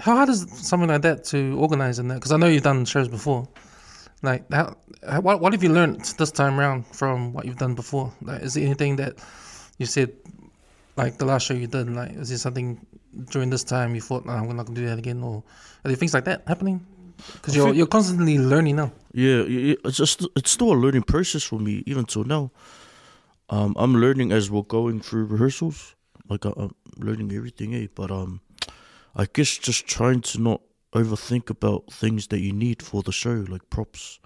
how 0.00 0.16
hard 0.16 0.28
is 0.28 0.44
something 0.50 0.88
like 0.88 1.02
that 1.02 1.22
to 1.26 1.56
organize 1.56 2.00
in 2.00 2.08
that? 2.08 2.16
Because 2.16 2.32
I 2.32 2.36
know 2.36 2.48
you've 2.48 2.64
done 2.64 2.84
shows 2.84 3.06
before. 3.06 3.46
Like 4.22 4.50
how, 4.52 4.76
what 5.20 5.40
what 5.40 5.52
have 5.52 5.62
you 5.62 5.72
learned 5.72 6.00
this 6.18 6.30
time 6.30 6.58
around 6.58 6.86
from 6.86 7.32
what 7.32 7.44
you've 7.44 7.58
done 7.58 7.74
before? 7.74 8.12
Like, 8.22 8.42
is 8.42 8.54
there 8.54 8.64
anything 8.64 8.96
that 8.96 9.14
you 9.78 9.86
said 9.86 10.12
like 10.96 11.18
the 11.18 11.24
last 11.24 11.46
show 11.46 11.54
you 11.54 11.66
did? 11.66 11.90
Like 11.90 12.12
is 12.12 12.28
there 12.28 12.38
something 12.38 12.86
during 13.30 13.50
this 13.50 13.64
time 13.64 13.94
you 13.94 14.00
thought, 14.00 14.26
I'm 14.28 14.46
not 14.56 14.66
gonna 14.66 14.78
do 14.80 14.86
that 14.86 14.98
again, 14.98 15.22
or 15.22 15.42
are 15.84 15.88
there 15.88 15.96
things 15.96 16.14
like 16.14 16.24
that 16.26 16.44
happening? 16.46 16.86
Because 17.34 17.54
you're 17.56 17.66
think- 17.66 17.76
you're 17.76 17.86
constantly 17.86 18.38
learning 18.38 18.76
now. 18.76 18.92
Yeah, 19.12 19.42
it's 19.46 19.96
just 19.96 20.26
it's 20.36 20.50
still 20.50 20.72
a 20.72 20.78
learning 20.78 21.02
process 21.02 21.42
for 21.42 21.58
me 21.58 21.82
even 21.86 22.04
till 22.04 22.24
now. 22.24 22.50
Um, 23.50 23.74
I'm 23.76 23.94
learning 23.96 24.32
as 24.32 24.50
we're 24.50 24.62
going 24.62 25.00
through 25.00 25.26
rehearsals. 25.26 25.94
Like 26.28 26.46
I, 26.46 26.52
I'm 26.56 26.74
learning 26.96 27.32
everything, 27.32 27.74
eh? 27.74 27.88
But 27.94 28.10
um, 28.10 28.40
I 29.14 29.26
guess 29.30 29.58
just 29.58 29.86
trying 29.86 30.22
to 30.22 30.40
not 30.40 30.60
overthink 30.92 31.50
about 31.50 31.92
things 31.92 32.28
that 32.28 32.40
you 32.40 32.52
need 32.52 32.82
for 32.82 33.02
the 33.02 33.12
show, 33.12 33.44
like 33.48 33.68
props. 33.70 34.20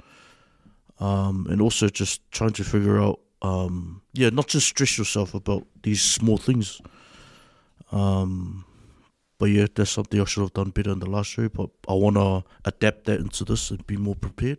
Um, 0.99 1.47
and 1.51 1.61
also 1.61 1.89
just 1.89 2.23
trying 2.31 2.53
to 2.53 2.65
figure 2.65 3.01
out, 3.01 3.21
um, 3.43 4.03
yeah, 4.13 4.31
not 4.31 4.47
just 4.49 4.67
stress 4.67 4.97
yourself 4.97 5.35
about 5.35 5.67
these 5.83 6.03
small 6.03 6.39
things. 6.39 6.81
Um, 7.93 8.65
but 9.39 9.47
yeah, 9.47 9.67
that's 9.75 9.91
something 9.91 10.21
I 10.21 10.25
should 10.25 10.41
have 10.41 10.55
done 10.55 10.71
better 10.71 10.91
in 10.91 10.99
the 10.99 11.11
last 11.11 11.29
show. 11.29 11.49
But 11.49 11.71
I 11.89 11.93
want 11.93 12.17
to 12.17 12.45
adapt 12.65 13.05
that 13.05 13.21
into 13.21 13.45
this 13.45 13.71
and 13.71 13.87
be 13.87 13.97
more 13.97 14.15
prepared. 14.15 14.59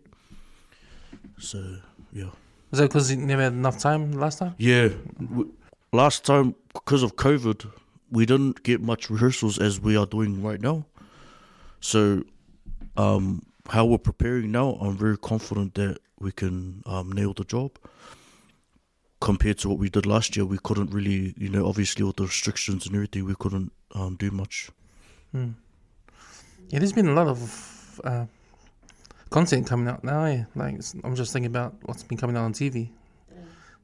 So 1.39 1.77
yeah. 2.13 2.29
Is 2.71 2.79
that 2.79 2.89
because 2.89 3.09
you 3.11 3.17
never 3.17 3.43
had 3.43 3.53
enough 3.53 3.79
time 3.79 4.11
last 4.11 4.39
time? 4.39 4.53
Yeah. 4.57 4.89
W- 5.19 5.51
last 5.93 6.25
time, 6.25 6.53
because 6.73 7.01
of 7.01 7.15
COVID, 7.15 7.65
we 8.11 8.25
didn't 8.25 8.63
get 8.63 8.81
much 8.81 9.09
rehearsals 9.09 9.57
as 9.57 9.79
we 9.79 9.97
are 9.97 10.05
doing 10.05 10.43
right 10.43 10.61
now. 10.61 10.85
So, 11.79 12.23
um, 12.95 13.43
how 13.69 13.85
we're 13.85 13.97
preparing 13.97 14.51
now, 14.51 14.77
I'm 14.81 14.97
very 14.97 15.17
confident 15.17 15.75
that 15.75 15.99
we 16.19 16.31
can 16.31 16.83
um, 16.85 17.11
nail 17.11 17.33
the 17.33 17.43
job. 17.43 17.71
Compared 19.19 19.57
to 19.59 19.69
what 19.69 19.79
we 19.79 19.89
did 19.89 20.05
last 20.05 20.35
year, 20.35 20.45
we 20.45 20.59
couldn't 20.59 20.91
really, 20.91 21.33
you 21.37 21.49
know, 21.49 21.65
obviously 21.65 22.03
with 22.03 22.17
the 22.17 22.23
restrictions 22.23 22.85
and 22.85 22.95
everything, 22.95 23.25
we 23.25 23.35
couldn't 23.35 23.71
um, 23.95 24.15
do 24.15 24.31
much. 24.31 24.69
Hmm. 25.31 25.51
Yeah, 26.69 26.79
there's 26.79 26.93
been 26.93 27.07
a 27.07 27.13
lot 27.13 27.27
of 27.27 28.01
uh, 28.03 28.25
content 29.29 29.67
coming 29.67 29.87
out 29.87 30.03
now. 30.03 30.45
Like 30.55 30.79
I'm 31.03 31.15
just 31.15 31.33
thinking 31.33 31.47
about 31.47 31.75
what's 31.83 32.03
been 32.03 32.17
coming 32.17 32.35
out 32.37 32.43
on 32.43 32.53
TV 32.53 32.89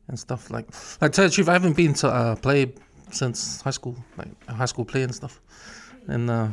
and 0.08 0.20
stuff. 0.20 0.52
Like, 0.52 0.68
like 1.02 1.12
tell 1.14 1.26
you 1.26 1.30
the 1.30 1.36
truth, 1.36 1.50
I 1.50 1.54
haven't 1.54 1.76
been 1.76 1.94
to 1.96 2.08
uh, 2.08 2.36
play 2.36 2.74
since 3.12 3.62
high 3.62 3.72
school, 3.72 3.96
like 4.18 4.50
high 4.50 4.66
school 4.66 4.86
play 4.86 5.04
and 5.04 5.14
stuff. 5.14 5.40
And 6.08 6.30
uh, 6.30 6.48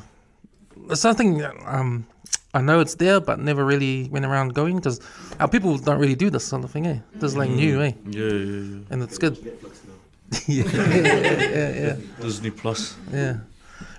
it's 0.88 1.00
something 1.00 1.38
that, 1.38 1.54
um, 1.66 2.06
I 2.54 2.60
know 2.60 2.80
it's 2.80 2.94
there, 2.96 3.20
but 3.20 3.38
never 3.38 3.64
really 3.64 4.08
went 4.08 4.24
around 4.24 4.54
going 4.54 4.76
because 4.76 5.00
our 5.38 5.48
people 5.48 5.78
don't 5.78 5.98
really 5.98 6.14
do 6.14 6.30
this 6.30 6.44
sort 6.44 6.64
of 6.64 6.70
thing. 6.70 6.86
Eh? 6.86 6.98
This 7.14 7.32
is 7.32 7.36
like 7.36 7.50
new, 7.50 7.82
eh? 7.82 7.92
Yeah, 8.06 8.24
yeah, 8.24 8.28
yeah. 8.28 8.78
And 8.90 9.02
it's 9.02 9.18
good. 9.18 9.36
yeah, 10.46 10.64
yeah, 10.64 11.70
yeah. 11.70 11.96
Disney 12.20 12.50
Plus. 12.50 12.96
Yeah. 13.12 13.38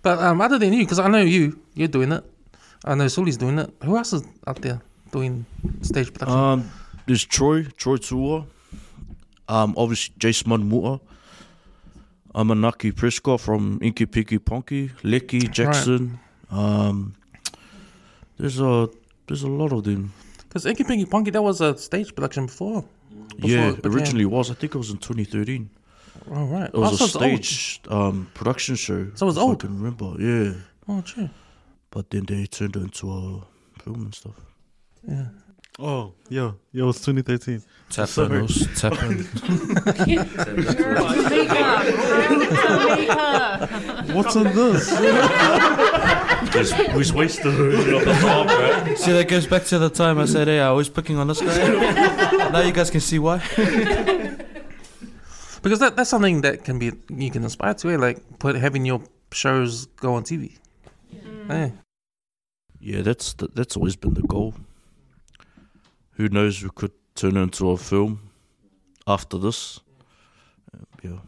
But 0.02 0.20
um, 0.20 0.42
other 0.42 0.58
than 0.58 0.74
you, 0.74 0.84
because 0.84 1.00
I 1.00 1.08
know 1.08 1.22
you, 1.22 1.60
you're 1.76 1.88
doing 1.88 2.12
it. 2.12 2.24
I 2.84 2.96
know 2.96 3.08
Suli's 3.08 3.38
doing 3.38 3.60
it. 3.60 3.70
Who 3.84 3.96
else 3.98 4.14
is 4.14 4.24
out 4.48 4.62
there 4.62 4.82
doing 5.12 5.46
stage 5.82 6.12
production? 6.12 6.38
Um, 6.38 6.72
there's 7.06 7.24
Troy, 7.24 7.64
Troy 7.78 7.98
Tua. 7.98 8.46
Um, 9.48 9.76
obviously 9.78 10.16
Jace 10.18 10.44
Manmu'a. 10.44 11.00
Amanaki 12.34 12.96
Prescott 12.96 13.42
from 13.42 13.78
Inky 13.82 14.06
Pinky 14.06 14.40
Ponky, 14.40 14.92
Lecky 15.04 15.42
Jackson. 15.42 16.20
Um, 16.52 17.16
there's 18.38 18.60
a 18.60 18.90
there's 19.28 19.44
a 19.44 19.48
lot 19.48 19.72
of 19.72 19.84
them. 19.84 20.14
Because 20.48 20.66
Inky 20.66 20.84
Pinky 20.84 21.06
Ponky, 21.06 21.32
that 21.32 21.42
was 21.42 21.62
a 21.62 21.78
stage 21.78 22.14
production 22.14 22.48
before. 22.48 22.84
before 23.36 23.50
yeah, 23.50 23.70
it 23.72 23.86
originally 23.86 24.26
was. 24.26 24.52
I 24.52 24.54
think 24.56 24.76
it 24.76 24.78
was 24.78 24.90
in 24.90 24.98
2013. 24.98 25.70
Oh, 26.30 26.46
right. 26.46 26.66
It 26.70 26.74
was 26.76 27.02
oh, 27.02 27.06
a 27.06 27.08
so 27.08 27.20
stage 27.20 27.82
um, 27.88 28.30
production 28.34 28.76
show. 28.76 29.08
So 29.16 29.28
it's 29.30 29.38
if 29.38 29.42
I 29.42 29.46
old? 29.46 29.60
can 29.60 29.82
remember. 29.82 30.16
Yeah, 30.20 30.54
Oh, 30.88 31.02
true. 31.02 31.30
but 31.90 32.10
then 32.10 32.26
they 32.26 32.46
turned 32.46 32.76
it 32.76 32.82
into 32.82 33.10
a 33.12 33.42
film 33.82 34.02
and 34.04 34.14
stuff. 34.14 34.36
Yeah. 35.08 35.28
Oh, 35.80 36.14
yo, 36.30 36.56
yo, 36.74 36.86
was 36.88 37.00
2013. 37.00 37.64
Tap 37.90 38.08
Sorry. 38.10 38.40
in, 38.40 38.48
tap 38.76 39.02
in. 39.04 39.24
What's 44.14 44.36
on 44.36 44.44
this? 44.54 44.92
we 46.96 47.12
wasted 47.12 47.54
the 47.54 48.18
time, 48.22 48.48
right? 48.48 48.98
See, 48.98 49.12
that 49.12 49.28
goes 49.28 49.48
back 49.48 49.66
to 49.66 49.80
the 49.80 49.90
time 49.90 50.18
I 50.18 50.26
said, 50.26 50.48
hey, 50.48 50.60
I 50.60 50.72
was 50.72 50.90
picking 50.90 51.18
on 51.18 51.28
this 51.28 51.42
guy. 51.42 52.50
now 52.52 52.62
you 52.62 52.72
guys 52.72 52.90
can 52.90 53.02
see 53.02 53.20
why. 53.20 53.38
Because 55.62 55.80
that, 55.80 55.96
that's 55.96 56.10
something 56.10 56.42
that 56.42 56.64
can 56.64 56.80
be 56.80 56.92
you 57.10 57.30
can 57.30 57.44
aspire 57.44 57.74
to, 57.76 57.92
eh? 57.92 57.98
like 57.98 58.40
put 58.40 58.56
having 58.56 58.86
your 58.86 59.02
shows 59.32 59.86
go 59.86 60.16
on 60.16 60.24
TV. 60.24 60.58
Eh. 61.50 61.70
Yeah, 62.80 63.02
that's 63.02 63.34
the, 63.34 63.48
that's 63.54 63.78
always 63.78 63.96
been 63.96 64.16
the 64.16 64.24
goal. 64.24 64.56
Who 66.14 66.30
knows? 66.30 66.64
We 66.64 66.70
could 66.74 66.94
turn 67.16 67.38
it 67.38 67.42
into 67.42 67.70
a 67.70 67.78
film 67.78 68.32
after 69.06 69.38
this. 69.38 69.80
Uh, 70.74 70.86
yeah. 71.04 71.20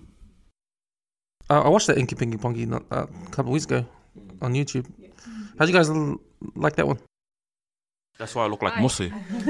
I 1.49 1.69
watched 1.69 1.87
that 1.87 1.97
Inky 1.97 2.15
Pinky 2.15 2.37
Ponky 2.37 2.65
not, 2.65 2.83
uh, 2.89 3.05
a 3.05 3.29
couple 3.29 3.51
of 3.51 3.53
weeks 3.53 3.65
ago 3.65 3.85
on 4.41 4.53
YouTube. 4.53 4.85
How'd 5.63 5.69
you 5.69 5.75
guys 5.75 5.89
l- 5.89 6.19
like 6.55 6.75
that 6.75 6.85
one? 6.85 6.99
That's 8.19 8.35
why 8.35 8.43
I 8.43 8.47
look 8.47 8.61
like 8.61 8.73
Musi. 8.73 9.09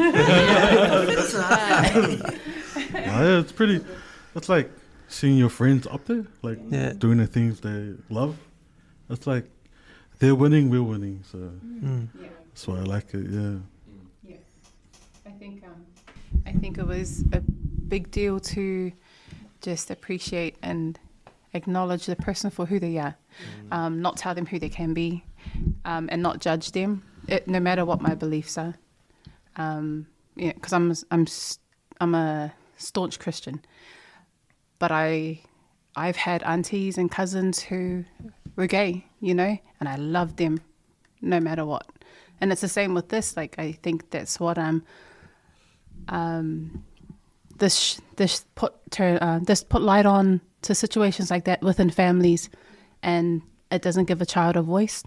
yeah, 2.93 3.39
it's 3.39 3.51
pretty. 3.51 3.83
It's 4.35 4.47
like 4.47 4.69
seeing 5.07 5.37
your 5.37 5.49
friends 5.49 5.87
up 5.87 6.05
there, 6.05 6.27
like 6.43 6.59
Yeah. 6.69 6.93
doing 6.93 7.17
the 7.17 7.25
things 7.25 7.61
they 7.61 7.95
love. 8.11 8.37
It's 9.09 9.25
like 9.25 9.49
they're 10.19 10.35
winning, 10.35 10.69
we're 10.69 10.83
winning. 10.83 11.23
So 11.31 11.39
Mm. 11.39 12.09
that's 12.49 12.67
why 12.67 12.77
I 12.77 12.81
like 12.83 13.11
it. 13.15 13.25
Yeah. 13.31 13.55
Yeah, 14.23 14.35
I 15.25 15.31
think 15.31 15.63
um, 15.65 15.83
I 16.45 16.51
think 16.51 16.77
it 16.77 16.85
was 16.85 17.23
a 17.33 17.41
big 17.41 18.11
deal 18.11 18.39
to 18.39 18.91
just 19.61 19.89
appreciate 19.89 20.57
and 20.61 20.99
acknowledge 21.55 22.05
the 22.05 22.15
person 22.15 22.51
for 22.51 22.67
who 22.67 22.79
they 22.79 22.99
are, 22.99 23.15
um, 23.71 23.99
not 24.01 24.17
tell 24.17 24.35
them 24.35 24.45
who 24.45 24.59
they 24.59 24.69
can 24.69 24.93
be, 24.93 25.23
um, 25.85 26.09
and 26.11 26.21
not 26.21 26.39
judge 26.39 26.71
them, 26.71 27.03
it, 27.27 27.47
no 27.47 27.59
matter 27.59 27.85
what 27.85 28.01
my 28.01 28.15
beliefs 28.15 28.57
are. 28.57 28.75
Um, 29.55 30.07
yeah, 30.35 30.53
because 30.53 30.73
I'm 30.73 30.93
I'm 31.11 31.27
I'm 31.99 32.15
a 32.15 32.53
staunch 32.77 33.19
Christian, 33.19 33.61
but 34.79 34.91
I 34.91 35.41
I've 35.95 36.15
had 36.15 36.43
aunties 36.43 36.97
and 36.97 37.11
cousins 37.11 37.61
who 37.61 38.05
were 38.55 38.67
gay, 38.67 39.05
you 39.19 39.33
know, 39.33 39.57
and 39.79 39.89
I 39.89 39.95
loved 39.95 40.37
them, 40.37 40.59
no 41.21 41.39
matter 41.39 41.65
what. 41.65 41.85
And 42.41 42.51
it's 42.51 42.61
the 42.61 42.67
same 42.67 42.93
with 42.93 43.09
this. 43.09 43.37
Like 43.37 43.55
I 43.57 43.73
think 43.73 44.09
that's 44.09 44.39
what 44.39 44.57
um 44.57 44.83
um 46.09 46.83
this 47.57 48.01
this 48.15 48.45
put 48.55 48.73
uh, 48.99 49.39
this 49.39 49.63
put 49.63 49.81
light 49.81 50.05
on 50.05 50.41
to 50.63 50.73
situations 50.73 51.29
like 51.29 51.45
that 51.45 51.61
within 51.61 51.89
families, 51.89 52.49
and 53.01 53.41
it 53.71 53.81
doesn't 53.81 54.05
give 54.05 54.21
a 54.21 54.25
child 54.25 54.55
a 54.55 54.61
voice. 54.61 55.03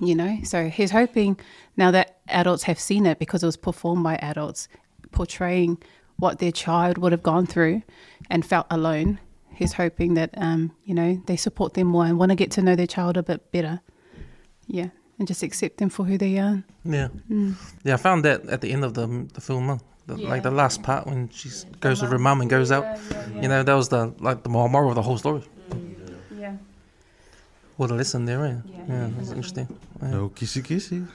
You 0.00 0.14
know, 0.16 0.38
so 0.42 0.68
he's 0.68 0.90
hoping 0.90 1.38
now 1.76 1.92
that 1.92 2.18
adults 2.28 2.64
have 2.64 2.80
seen 2.80 3.06
it 3.06 3.18
because 3.20 3.44
it 3.44 3.46
was 3.46 3.56
performed 3.56 4.02
by 4.02 4.16
adults, 4.16 4.66
portraying 5.12 5.78
what 6.16 6.40
their 6.40 6.50
child 6.50 6.98
would 6.98 7.12
have 7.12 7.22
gone 7.22 7.46
through 7.46 7.82
and 8.28 8.44
felt 8.44 8.66
alone. 8.70 9.20
He's 9.54 9.74
hoping 9.74 10.14
that 10.14 10.30
um, 10.36 10.72
you 10.84 10.94
know 10.94 11.22
they 11.26 11.36
support 11.36 11.74
them 11.74 11.86
more 11.88 12.06
and 12.06 12.18
want 12.18 12.30
to 12.30 12.36
get 12.36 12.50
to 12.52 12.62
know 12.62 12.74
their 12.74 12.88
child 12.88 13.16
a 13.16 13.22
bit 13.22 13.52
better. 13.52 13.80
Yeah, 14.66 14.88
and 15.18 15.28
just 15.28 15.44
accept 15.44 15.76
them 15.78 15.90
for 15.90 16.04
who 16.04 16.18
they 16.18 16.38
are. 16.38 16.64
Yeah. 16.84 17.08
Mm. 17.30 17.54
Yeah, 17.84 17.94
I 17.94 17.96
found 17.98 18.24
that 18.24 18.44
at 18.46 18.62
the 18.62 18.72
end 18.72 18.84
of 18.84 18.94
the 18.94 19.28
the 19.32 19.40
film, 19.40 19.68
huh? 19.68 19.78
the, 20.06 20.16
like 20.16 20.42
the 20.42 20.50
last 20.50 20.82
part 20.82 21.06
when 21.06 21.28
she 21.30 21.50
goes 21.80 22.02
with 22.02 22.10
her 22.10 22.18
mum 22.18 22.40
and 22.40 22.50
goes 22.50 22.70
out. 22.70 22.98
You 23.34 23.48
know, 23.48 23.62
that 23.62 23.74
was 23.74 23.88
the 23.88 24.14
like 24.18 24.42
the 24.42 24.48
moral 24.48 24.90
of 24.90 24.94
the 24.94 25.02
whole 25.02 25.18
story. 25.18 25.42
Yeah. 27.74 27.78
What 27.78 27.90
a 27.90 27.94
lesson 27.94 28.24
there, 28.24 28.44
eh? 28.46 28.56
Yeah, 28.88 29.10
that's 29.16 29.30
interesting. 29.30 29.68
Yeah. 30.02 30.10
No 30.10 30.28
kissy 30.28 30.62
kissy. 30.62 31.08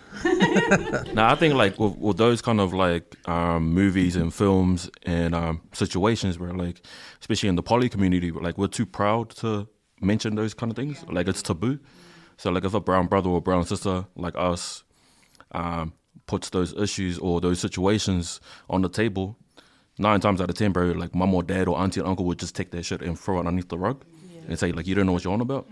Now 1.13 1.31
I 1.31 1.35
think 1.35 1.53
like 1.53 1.79
with, 1.79 1.97
with 1.97 2.17
those 2.17 2.41
kind 2.41 2.59
of 2.59 2.73
like 2.73 3.15
um, 3.27 3.73
movies 3.73 4.15
and 4.15 4.33
films 4.33 4.89
and 5.03 5.33
um, 5.35 5.61
situations 5.73 6.37
where 6.37 6.53
like, 6.53 6.81
especially 7.21 7.49
in 7.49 7.55
the 7.55 7.63
poly 7.63 7.89
community, 7.89 8.31
like 8.31 8.57
we're 8.57 8.67
too 8.67 8.85
proud 8.85 9.29
to 9.37 9.67
mention 10.01 10.35
those 10.35 10.53
kind 10.53 10.71
of 10.71 10.75
things. 10.75 11.03
Like 11.09 11.27
it's 11.27 11.41
taboo. 11.41 11.79
So 12.37 12.51
like 12.51 12.65
if 12.65 12.73
a 12.73 12.79
brown 12.79 13.07
brother 13.07 13.29
or 13.29 13.41
brown 13.41 13.65
sister 13.65 14.05
like 14.15 14.35
us 14.37 14.83
um, 15.53 15.93
puts 16.27 16.49
those 16.49 16.73
issues 16.73 17.17
or 17.19 17.41
those 17.41 17.59
situations 17.59 18.39
on 18.69 18.81
the 18.81 18.89
table, 18.89 19.37
nine 19.97 20.19
times 20.19 20.41
out 20.41 20.49
of 20.49 20.55
ten, 20.55 20.71
bro, 20.71 20.87
like 20.91 21.15
mom 21.15 21.33
or 21.33 21.43
dad 21.43 21.67
or 21.67 21.77
auntie 21.79 21.99
and 21.99 22.09
uncle 22.09 22.25
would 22.25 22.39
just 22.39 22.55
take 22.55 22.71
that 22.71 22.83
shit 22.83 23.01
and 23.01 23.17
throw 23.19 23.37
it 23.37 23.39
underneath 23.39 23.69
the 23.69 23.77
rug 23.77 24.03
and 24.47 24.59
say 24.59 24.71
like 24.71 24.87
you 24.87 24.95
don't 24.95 25.05
know 25.05 25.13
what 25.13 25.23
you're 25.23 25.33
on 25.33 25.41
about. 25.41 25.67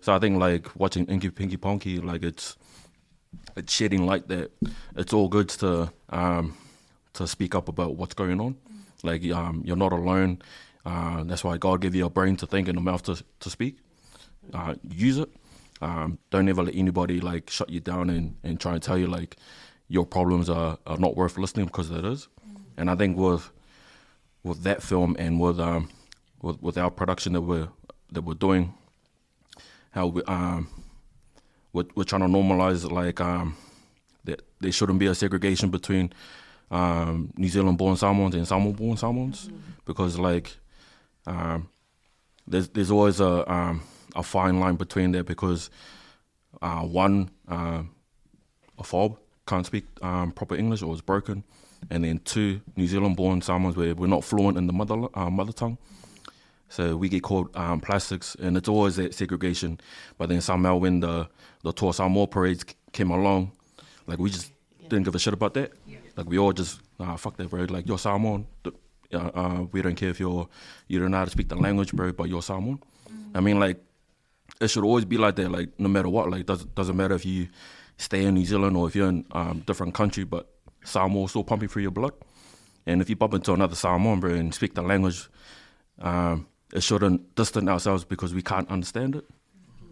So 0.00 0.14
I 0.14 0.18
think 0.18 0.38
like 0.38 0.74
watching 0.76 1.06
Inky 1.06 1.30
Pinky 1.30 1.56
Ponky, 1.56 2.02
like 2.02 2.22
it's 2.22 2.56
it's 3.56 3.72
shedding 3.72 4.06
light 4.06 4.28
that 4.28 4.52
it's 4.96 5.12
all 5.12 5.28
good 5.28 5.48
to 5.50 5.92
um, 6.10 6.56
to 7.14 7.26
speak 7.26 7.54
up 7.54 7.68
about 7.68 7.96
what's 7.96 8.14
going 8.14 8.40
on. 8.40 8.56
Like 9.02 9.24
um, 9.32 9.62
you're 9.64 9.76
not 9.76 9.92
alone. 9.92 10.40
Uh, 10.84 11.24
that's 11.24 11.44
why 11.44 11.58
God 11.58 11.80
gave 11.80 11.94
you 11.94 12.06
a 12.06 12.10
brain 12.10 12.36
to 12.36 12.46
think 12.46 12.68
and 12.68 12.78
a 12.78 12.80
mouth 12.80 13.02
to 13.04 13.22
to 13.40 13.50
speak. 13.50 13.78
Uh, 14.54 14.74
use 14.88 15.18
it. 15.18 15.28
Um, 15.80 16.18
don't 16.30 16.48
ever 16.48 16.62
let 16.62 16.74
anybody 16.74 17.20
like 17.20 17.50
shut 17.50 17.70
you 17.70 17.80
down 17.80 18.10
and, 18.10 18.36
and 18.42 18.58
try 18.58 18.74
and 18.74 18.82
tell 18.82 18.98
you 18.98 19.06
like 19.06 19.36
your 19.88 20.04
problems 20.04 20.50
are, 20.50 20.78
are 20.86 20.96
not 20.98 21.16
worth 21.16 21.38
listening 21.38 21.66
because 21.66 21.90
it 21.90 22.04
is. 22.04 22.28
And 22.76 22.90
I 22.90 22.94
think 22.94 23.16
with 23.16 23.50
with 24.42 24.62
that 24.62 24.82
film 24.82 25.16
and 25.18 25.40
with 25.40 25.60
um 25.60 25.88
with, 26.42 26.62
with 26.62 26.78
our 26.78 26.90
production 26.90 27.32
that 27.34 27.42
we're 27.42 27.68
that 28.12 28.22
we're 28.22 28.34
doing, 28.34 28.74
how 29.98 30.06
we 30.06 30.22
um 30.24 30.68
we're, 31.72 31.84
we're 31.96 32.04
trying 32.04 32.22
to 32.22 32.28
normalize 32.28 32.88
like 32.90 33.20
um 33.20 33.56
that 34.24 34.42
there 34.60 34.72
shouldn't 34.72 35.00
be 35.00 35.06
a 35.06 35.14
segregation 35.14 35.70
between 35.70 36.12
um 36.70 37.32
New 37.36 37.48
Zealand 37.48 37.78
born 37.78 37.96
Samoans 37.96 38.34
and 38.34 38.46
Samoan 38.46 38.72
born 38.72 38.96
Samoans. 38.96 39.50
Because 39.84 40.18
like 40.18 40.56
um 41.26 41.68
there's 42.46 42.68
there's 42.68 42.92
always 42.92 43.20
a 43.20 43.32
um 43.52 43.82
a 44.14 44.22
fine 44.22 44.60
line 44.60 44.76
between 44.76 45.12
there 45.12 45.24
because 45.24 45.70
uh 46.62 46.82
one 46.82 47.30
uh, 47.48 47.82
a 48.78 48.84
fob 48.84 49.18
can't 49.46 49.66
speak 49.66 49.84
um, 50.02 50.30
proper 50.30 50.54
English 50.54 50.82
or 50.82 50.94
is 50.94 51.00
broken. 51.00 51.42
And 51.90 52.04
then 52.04 52.18
two 52.18 52.60
New 52.76 52.86
Zealand-born 52.86 53.40
Samoans 53.40 53.76
where 53.76 53.94
we're 53.94 54.14
not 54.16 54.24
fluent 54.24 54.58
in 54.58 54.66
the 54.66 54.72
mother 54.72 54.96
uh, 55.14 55.30
mother 55.30 55.52
tongue. 55.52 55.78
So 56.68 56.96
we 56.96 57.08
get 57.08 57.22
called 57.22 57.54
um, 57.56 57.80
plastics, 57.80 58.34
and 58.36 58.56
it's 58.56 58.68
always 58.68 58.96
that 58.96 59.14
segregation. 59.14 59.80
But 60.18 60.28
then 60.28 60.40
somehow 60.40 60.76
when 60.76 61.00
the 61.00 61.28
the 61.62 61.72
Toa 61.72 61.94
Samoa 61.94 62.26
parades 62.26 62.64
came 62.92 63.10
along, 63.10 63.52
like 64.06 64.18
we 64.18 64.30
just 64.30 64.52
didn't 64.88 65.04
give 65.04 65.14
a 65.14 65.18
shit 65.18 65.34
about 65.34 65.54
that. 65.54 65.72
Like 66.16 66.28
we 66.28 66.38
all 66.38 66.52
just 66.52 66.80
nah, 66.98 67.16
fuck 67.16 67.36
that, 67.36 67.50
bro. 67.50 67.64
Like 67.64 67.86
you're 67.86 67.98
Samoan. 67.98 68.46
Uh, 68.64 69.16
uh, 69.16 69.66
we 69.72 69.80
don't 69.80 69.94
care 69.94 70.10
if 70.10 70.20
you're 70.20 70.48
you 70.88 70.98
don't 70.98 71.10
know 71.10 71.18
how 71.18 71.24
to 71.24 71.30
speak 71.30 71.48
the 71.48 71.56
language, 71.56 71.92
bro, 71.92 72.12
but 72.12 72.28
you're 72.28 72.42
Samoan. 72.42 72.80
I 73.34 73.40
mean, 73.40 73.58
like 73.58 73.82
it 74.60 74.68
should 74.68 74.84
always 74.84 75.04
be 75.04 75.16
like 75.16 75.36
that. 75.36 75.50
Like 75.50 75.70
no 75.78 75.88
matter 75.88 76.08
what, 76.08 76.30
like 76.30 76.46
does 76.46 76.64
doesn't 76.64 76.96
matter 76.96 77.14
if 77.14 77.24
you 77.24 77.48
stay 77.96 78.24
in 78.24 78.34
New 78.34 78.44
Zealand 78.44 78.76
or 78.76 78.86
if 78.88 78.94
you're 78.94 79.08
in 79.08 79.24
um, 79.32 79.60
different 79.66 79.94
country, 79.94 80.24
but 80.24 80.48
Samoa 80.84 81.24
is 81.24 81.30
still 81.30 81.44
pumping 81.44 81.68
through 81.68 81.82
your 81.82 81.90
blood. 81.90 82.12
And 82.86 83.02
if 83.02 83.10
you 83.10 83.16
bump 83.16 83.34
into 83.34 83.52
another 83.52 83.74
Samoan, 83.74 84.20
bro, 84.20 84.30
and 84.30 84.54
speak 84.54 84.74
the 84.74 84.82
language, 84.82 85.28
um, 86.00 86.46
it 86.72 86.82
shouldn't 86.82 87.34
distance 87.34 87.68
ourselves 87.68 88.04
because 88.04 88.34
we 88.34 88.42
can't 88.42 88.68
understand 88.70 89.16
it. 89.16 89.24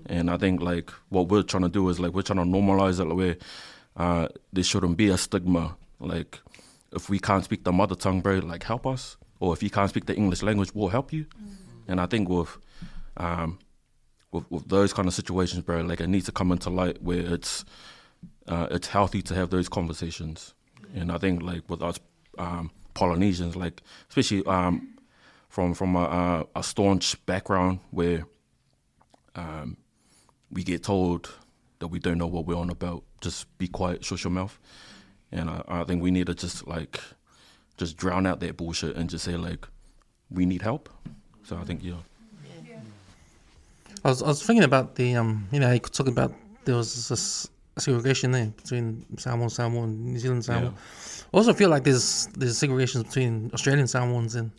And 0.07 0.31
I 0.31 0.37
think 0.37 0.61
like 0.61 0.91
what 1.09 1.29
we're 1.29 1.43
trying 1.43 1.65
to 1.65 1.69
do 1.69 1.89
is 1.89 1.99
like 1.99 2.13
we're 2.13 2.23
trying 2.23 2.39
to 2.39 2.45
normalize 2.45 3.01
it 3.01 3.13
where 3.13 3.37
uh, 3.97 4.29
there 4.53 4.65
shouldn't 4.65 4.97
be 4.97 5.09
a 5.09 5.19
stigma. 5.19 5.77
Like 5.99 6.39
if 6.93 7.09
we 7.09 7.19
can't 7.19 7.45
speak 7.45 7.65
the 7.65 7.73
mother 7.73 7.95
tongue, 7.95 8.21
bro, 8.21 8.39
like 8.39 8.63
help 8.63 8.87
us. 8.87 9.17
Or 9.41 9.53
if 9.53 9.63
you 9.63 9.71
can't 9.71 9.91
speak 9.91 10.07
the 10.07 10.17
English 10.17 10.43
language, 10.43 10.71
we'll 10.75 10.89
help 10.89 11.13
you. 11.13 11.27
And 11.89 12.01
I 12.01 12.07
think 12.07 12.29
with 12.29 12.57
um, 13.17 13.59
with, 14.33 14.51
with 14.51 14.69
those 14.69 14.93
kind 14.93 15.09
of 15.09 15.15
situations, 15.15 15.63
bro, 15.63 15.81
like 15.81 16.01
it 16.01 16.09
needs 16.09 16.27
to 16.27 16.33
come 16.33 16.53
into 16.53 16.71
light 16.71 17.03
where 17.03 17.21
it's 17.35 17.65
uh, 18.49 18.69
it's 18.71 18.89
healthy 18.89 19.23
to 19.23 19.35
have 19.35 19.51
those 19.51 19.69
conversations. 19.69 20.55
And 20.95 21.11
I 21.11 21.19
think 21.19 21.43
like 21.43 21.69
with 21.69 21.83
us 21.83 21.99
um, 22.39 22.71
Polynesians, 22.95 23.57
like 23.57 23.83
especially 24.09 24.45
um, 24.47 24.96
from 25.57 25.73
from 25.73 25.97
a, 25.97 26.05
a, 26.55 26.61
a 26.61 26.63
staunch 26.63 27.17
background 27.25 27.79
where 27.91 28.27
um, 29.37 29.79
we 30.51 30.63
get 30.63 30.83
told 30.83 31.33
that 31.79 31.89
we 31.89 31.99
don't 31.99 32.19
know 32.19 32.27
what 32.27 32.45
we're 32.45 32.59
on 32.59 32.69
about, 32.69 33.03
just 33.23 33.47
be 33.57 33.67
quiet, 33.67 34.05
shut 34.05 34.23
your 34.23 34.31
mouth. 34.31 34.59
And 35.33 35.49
I, 35.49 35.63
I 35.67 35.85
think 35.85 36.03
we 36.03 36.11
need 36.11 36.27
to 36.27 36.35
just 36.35 36.67
like 36.67 37.01
just 37.79 37.97
drown 37.97 38.27
out 38.27 38.41
that 38.41 38.59
bullshit 38.59 38.97
and 38.97 39.09
just 39.09 39.25
say 39.25 39.39
like 39.39 39.67
we 40.31 40.45
need 40.45 40.61
help. 40.61 40.91
So 41.45 41.57
I 41.57 41.65
think 41.65 41.83
yeah. 41.83 42.03
I 44.05 44.09
was, 44.11 44.23
I 44.23 44.27
was 44.27 44.43
thinking 44.43 44.65
about 44.65 44.97
the 44.97 45.17
um, 45.17 45.49
you 45.53 45.59
know, 45.59 45.73
you 45.73 45.79
talk 45.79 46.07
about 46.07 46.35
there 46.67 46.77
was 46.77 47.09
this 47.09 47.49
segregation 47.79 48.31
there 48.31 48.53
between 48.63 49.07
Samoan, 49.17 49.49
Samoan, 49.49 49.85
and 49.85 50.07
New 50.13 50.19
Zealand 50.19 50.45
Samoan. 50.45 50.75
I 51.33 51.37
also 51.37 51.55
feel 51.55 51.71
like 51.71 51.85
there's 51.85 52.27
there's 52.37 52.59
segregation 52.59 53.01
between 53.05 53.51
Australian 53.55 53.87
Samoans 53.87 54.35
and, 54.35 54.51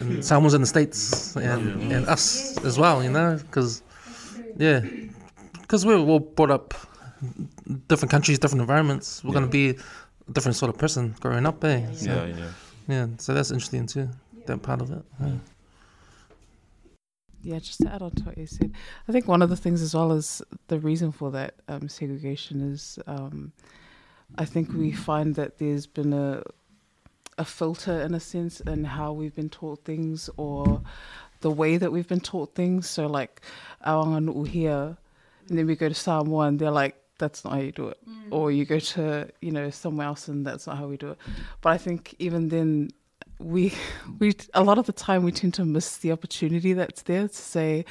and 0.00 0.24
Samoans 0.24 0.54
in 0.54 0.60
the 0.60 0.66
states 0.66 1.36
and, 1.36 1.92
and 1.92 2.06
us 2.06 2.56
as 2.64 2.78
well. 2.78 3.02
You 3.02 3.10
know, 3.10 3.36
because 3.36 3.82
yeah, 4.56 4.80
because 5.60 5.84
we're 5.84 5.98
all 5.98 6.20
brought 6.20 6.50
up 6.50 6.74
different 7.88 8.10
countries, 8.10 8.38
different 8.38 8.60
environments. 8.62 9.22
We're 9.24 9.34
gonna 9.34 9.46
be 9.46 9.70
a 9.70 10.32
different 10.32 10.56
sort 10.56 10.70
of 10.70 10.78
person 10.78 11.14
growing 11.20 11.46
up, 11.46 11.62
eh? 11.64 11.92
So, 11.92 12.10
Yeah, 12.10 12.26
yeah. 12.26 12.50
yeah. 12.88 13.06
So 13.18 13.34
that's 13.34 13.50
interesting 13.50 13.86
too. 13.86 14.08
That 14.46 14.62
part 14.62 14.80
of 14.80 14.90
it. 14.92 15.02
Yeah. 15.20 15.30
Yeah, 17.40 17.58
just 17.60 17.80
to 17.82 17.92
add 17.94 18.02
on 18.02 18.10
to 18.12 18.24
what 18.24 18.36
you 18.36 18.46
said, 18.46 18.72
I 19.08 19.12
think 19.12 19.28
one 19.28 19.42
of 19.42 19.48
the 19.48 19.56
things 19.56 19.80
as 19.80 19.94
well 19.94 20.10
is 20.12 20.42
the 20.66 20.80
reason 20.80 21.12
for 21.12 21.30
that 21.30 21.54
um, 21.68 21.88
segregation 21.88 22.60
is 22.72 22.98
um, 23.06 23.52
I 24.36 24.44
think 24.44 24.72
we 24.72 24.90
find 24.90 25.34
that 25.36 25.58
there's 25.58 25.86
been 25.86 26.12
a 26.12 26.42
a 27.38 27.44
filter 27.44 28.00
in 28.00 28.14
a 28.14 28.20
sense 28.20 28.60
in 28.60 28.84
how 28.84 29.12
we've 29.12 29.34
been 29.34 29.48
taught 29.48 29.84
things 29.84 30.28
or 30.36 30.82
the 31.40 31.50
way 31.50 31.76
that 31.76 31.92
we've 31.92 32.08
been 32.08 32.20
taught 32.20 32.54
things. 32.54 32.88
So 32.88 33.06
like 33.06 33.42
Awanganu'u 33.86 34.46
here, 34.46 34.96
and 35.48 35.58
then 35.58 35.66
we 35.66 35.76
go 35.76 35.88
to 35.88 35.94
Samoa 35.94 36.46
and 36.46 36.58
they're 36.58 36.70
like, 36.70 36.96
that's 37.18 37.44
not 37.44 37.54
how 37.54 37.60
you 37.60 37.72
do 37.72 37.88
it. 37.88 37.98
Mm. 38.08 38.28
Or 38.30 38.50
you 38.50 38.64
go 38.64 38.78
to, 38.78 39.28
you 39.40 39.50
know, 39.50 39.70
somewhere 39.70 40.06
else 40.06 40.28
and 40.28 40.46
that's 40.46 40.66
not 40.66 40.78
how 40.78 40.86
we 40.86 40.96
do 40.96 41.10
it. 41.10 41.18
But 41.60 41.70
I 41.70 41.78
think 41.78 42.14
even 42.18 42.48
then 42.48 42.90
we 43.38 43.72
we 44.18 44.34
a 44.54 44.62
lot 44.62 44.78
of 44.78 44.86
the 44.86 44.92
time 44.92 45.22
we 45.22 45.32
tend 45.32 45.54
to 45.54 45.64
miss 45.64 45.98
the 45.98 46.12
opportunity 46.12 46.72
that's 46.72 47.02
there 47.02 47.28
to 47.28 47.34
say 47.34 47.84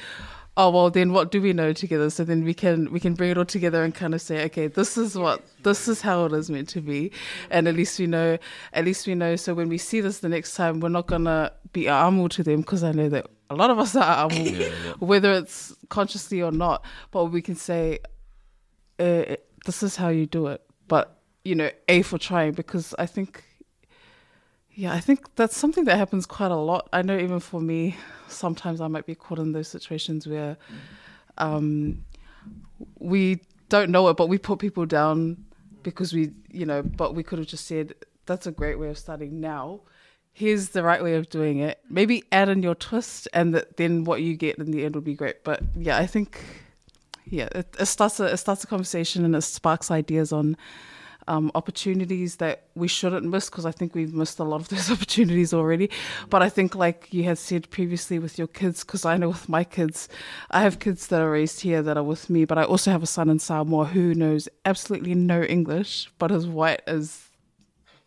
oh 0.58 0.68
well 0.70 0.90
then 0.90 1.12
what 1.12 1.30
do 1.30 1.40
we 1.40 1.52
know 1.54 1.72
together? 1.72 2.10
So 2.10 2.24
then 2.24 2.44
we 2.44 2.52
can 2.52 2.92
we 2.92 3.00
can 3.00 3.14
bring 3.14 3.30
it 3.30 3.38
all 3.38 3.46
together 3.46 3.82
and 3.82 3.94
kind 3.94 4.12
of 4.12 4.20
say 4.20 4.44
okay 4.46 4.66
this 4.66 4.98
is 4.98 5.16
what 5.16 5.42
this 5.62 5.88
is 5.88 6.02
how 6.02 6.26
it 6.26 6.32
is 6.32 6.50
meant 6.50 6.68
to 6.70 6.82
be. 6.82 7.12
And 7.50 7.66
at 7.66 7.74
least 7.74 7.98
we 7.98 8.06
know 8.06 8.36
at 8.74 8.84
least 8.84 9.06
we 9.06 9.14
know. 9.14 9.36
So 9.36 9.54
when 9.54 9.68
we 9.68 9.78
see 9.78 10.00
this 10.00 10.18
the 10.18 10.28
next 10.28 10.54
time 10.54 10.80
we're 10.80 10.90
not 10.90 11.06
gonna 11.06 11.52
be 11.72 11.88
amu 11.88 12.28
to 12.28 12.42
them 12.42 12.60
because 12.60 12.82
i 12.82 12.92
know 12.92 13.08
that 13.10 13.26
a 13.50 13.54
lot 13.54 13.70
of 13.70 13.78
us 13.78 13.94
are 13.94 14.26
amu 14.26 14.64
whether 14.98 15.32
it's 15.32 15.74
consciously 15.88 16.42
or 16.42 16.52
not. 16.52 16.84
But 17.12 17.26
we 17.26 17.40
can 17.40 17.54
say 17.54 18.00
uh, 18.98 19.36
this 19.64 19.82
is 19.82 19.96
how 19.96 20.08
you 20.08 20.26
do 20.26 20.48
it. 20.48 20.60
But 20.88 21.16
you 21.44 21.54
know 21.54 21.70
a 21.88 22.02
for 22.02 22.18
trying 22.18 22.52
because 22.52 22.94
i 22.98 23.06
think 23.06 23.44
yeah, 24.78 24.92
I 24.92 25.00
think 25.00 25.34
that's 25.34 25.56
something 25.56 25.86
that 25.86 25.96
happens 25.96 26.24
quite 26.24 26.52
a 26.52 26.56
lot. 26.56 26.88
I 26.92 27.02
know 27.02 27.18
even 27.18 27.40
for 27.40 27.60
me, 27.60 27.96
sometimes 28.28 28.80
I 28.80 28.88
might 28.88 29.06
be 29.06 29.14
caught 29.14 29.38
in 29.38 29.52
those 29.52 29.68
situations 29.68 30.26
where 30.26 30.56
um, 31.38 32.04
we 32.98 33.40
don't 33.68 33.90
know 33.90 34.08
it, 34.08 34.16
but 34.16 34.28
we 34.28 34.38
put 34.38 34.58
people 34.58 34.86
down 34.86 35.44
because 35.82 36.12
we, 36.12 36.32
you 36.50 36.66
know, 36.66 36.82
but 36.82 37.14
we 37.14 37.22
could 37.22 37.38
have 37.38 37.48
just 37.48 37.66
said, 37.66 37.94
that's 38.26 38.46
a 38.46 38.52
great 38.52 38.78
way 38.78 38.88
of 38.88 38.98
starting 38.98 39.40
now. 39.40 39.80
Here's 40.32 40.68
the 40.68 40.82
right 40.82 41.02
way 41.02 41.14
of 41.14 41.28
doing 41.30 41.58
it. 41.58 41.80
Maybe 41.88 42.22
add 42.30 42.48
in 42.48 42.62
your 42.62 42.76
twist, 42.76 43.26
and 43.32 43.64
then 43.76 44.04
what 44.04 44.22
you 44.22 44.36
get 44.36 44.58
in 44.58 44.70
the 44.70 44.84
end 44.84 44.94
would 44.94 45.04
be 45.04 45.14
great. 45.14 45.42
But 45.42 45.62
yeah, 45.76 45.96
I 45.96 46.06
think 46.06 46.44
yeah, 47.26 47.48
it, 47.52 47.74
it 47.78 47.86
starts 47.86 48.20
a 48.20 48.26
it 48.26 48.36
starts 48.36 48.62
a 48.64 48.66
conversation 48.66 49.24
and 49.24 49.34
it 49.34 49.42
sparks 49.42 49.90
ideas 49.90 50.32
on 50.32 50.56
um, 51.28 51.52
opportunities 51.54 52.36
that 52.36 52.64
we 52.74 52.88
shouldn't 52.88 53.26
miss 53.26 53.48
because 53.48 53.66
I 53.66 53.70
think 53.70 53.94
we've 53.94 54.14
missed 54.14 54.38
a 54.38 54.44
lot 54.44 54.60
of 54.60 54.68
those 54.68 54.90
opportunities 54.94 55.54
already. 55.54 55.90
But 56.30 56.42
I 56.42 56.48
think, 56.48 56.74
like 56.74 57.12
you 57.12 57.24
had 57.24 57.38
said 57.38 57.70
previously 57.70 58.18
with 58.18 58.38
your 58.38 58.48
kids, 58.48 58.82
because 58.82 59.04
I 59.04 59.16
know 59.16 59.28
with 59.28 59.48
my 59.48 59.62
kids, 59.62 60.08
I 60.50 60.62
have 60.62 60.80
kids 60.80 61.06
that 61.08 61.20
are 61.20 61.30
raised 61.30 61.60
here 61.60 61.82
that 61.82 61.96
are 61.96 62.02
with 62.02 62.28
me, 62.30 62.44
but 62.44 62.58
I 62.58 62.64
also 62.64 62.90
have 62.90 63.02
a 63.02 63.06
son 63.06 63.28
in 63.28 63.38
Samoa 63.38 63.84
who 63.84 64.14
knows 64.14 64.48
absolutely 64.64 65.14
no 65.14 65.42
English, 65.42 66.10
but 66.18 66.32
is 66.32 66.46
white 66.46 66.80
as 66.86 67.28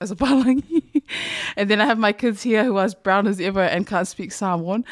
as 0.01 0.11
a 0.11 0.15
Palangi. 0.21 1.03
and 1.55 1.69
then 1.69 1.79
I 1.79 1.85
have 1.85 1.99
my 1.99 2.11
kids 2.11 2.41
here 2.41 2.63
who 2.65 2.77
are 2.77 2.85
as 2.85 2.95
brown 2.95 3.27
as 3.27 3.39
ever 3.39 3.61
and 3.61 3.85
can't 3.85 4.07
speak 4.07 4.31
Samoan. 4.31 4.83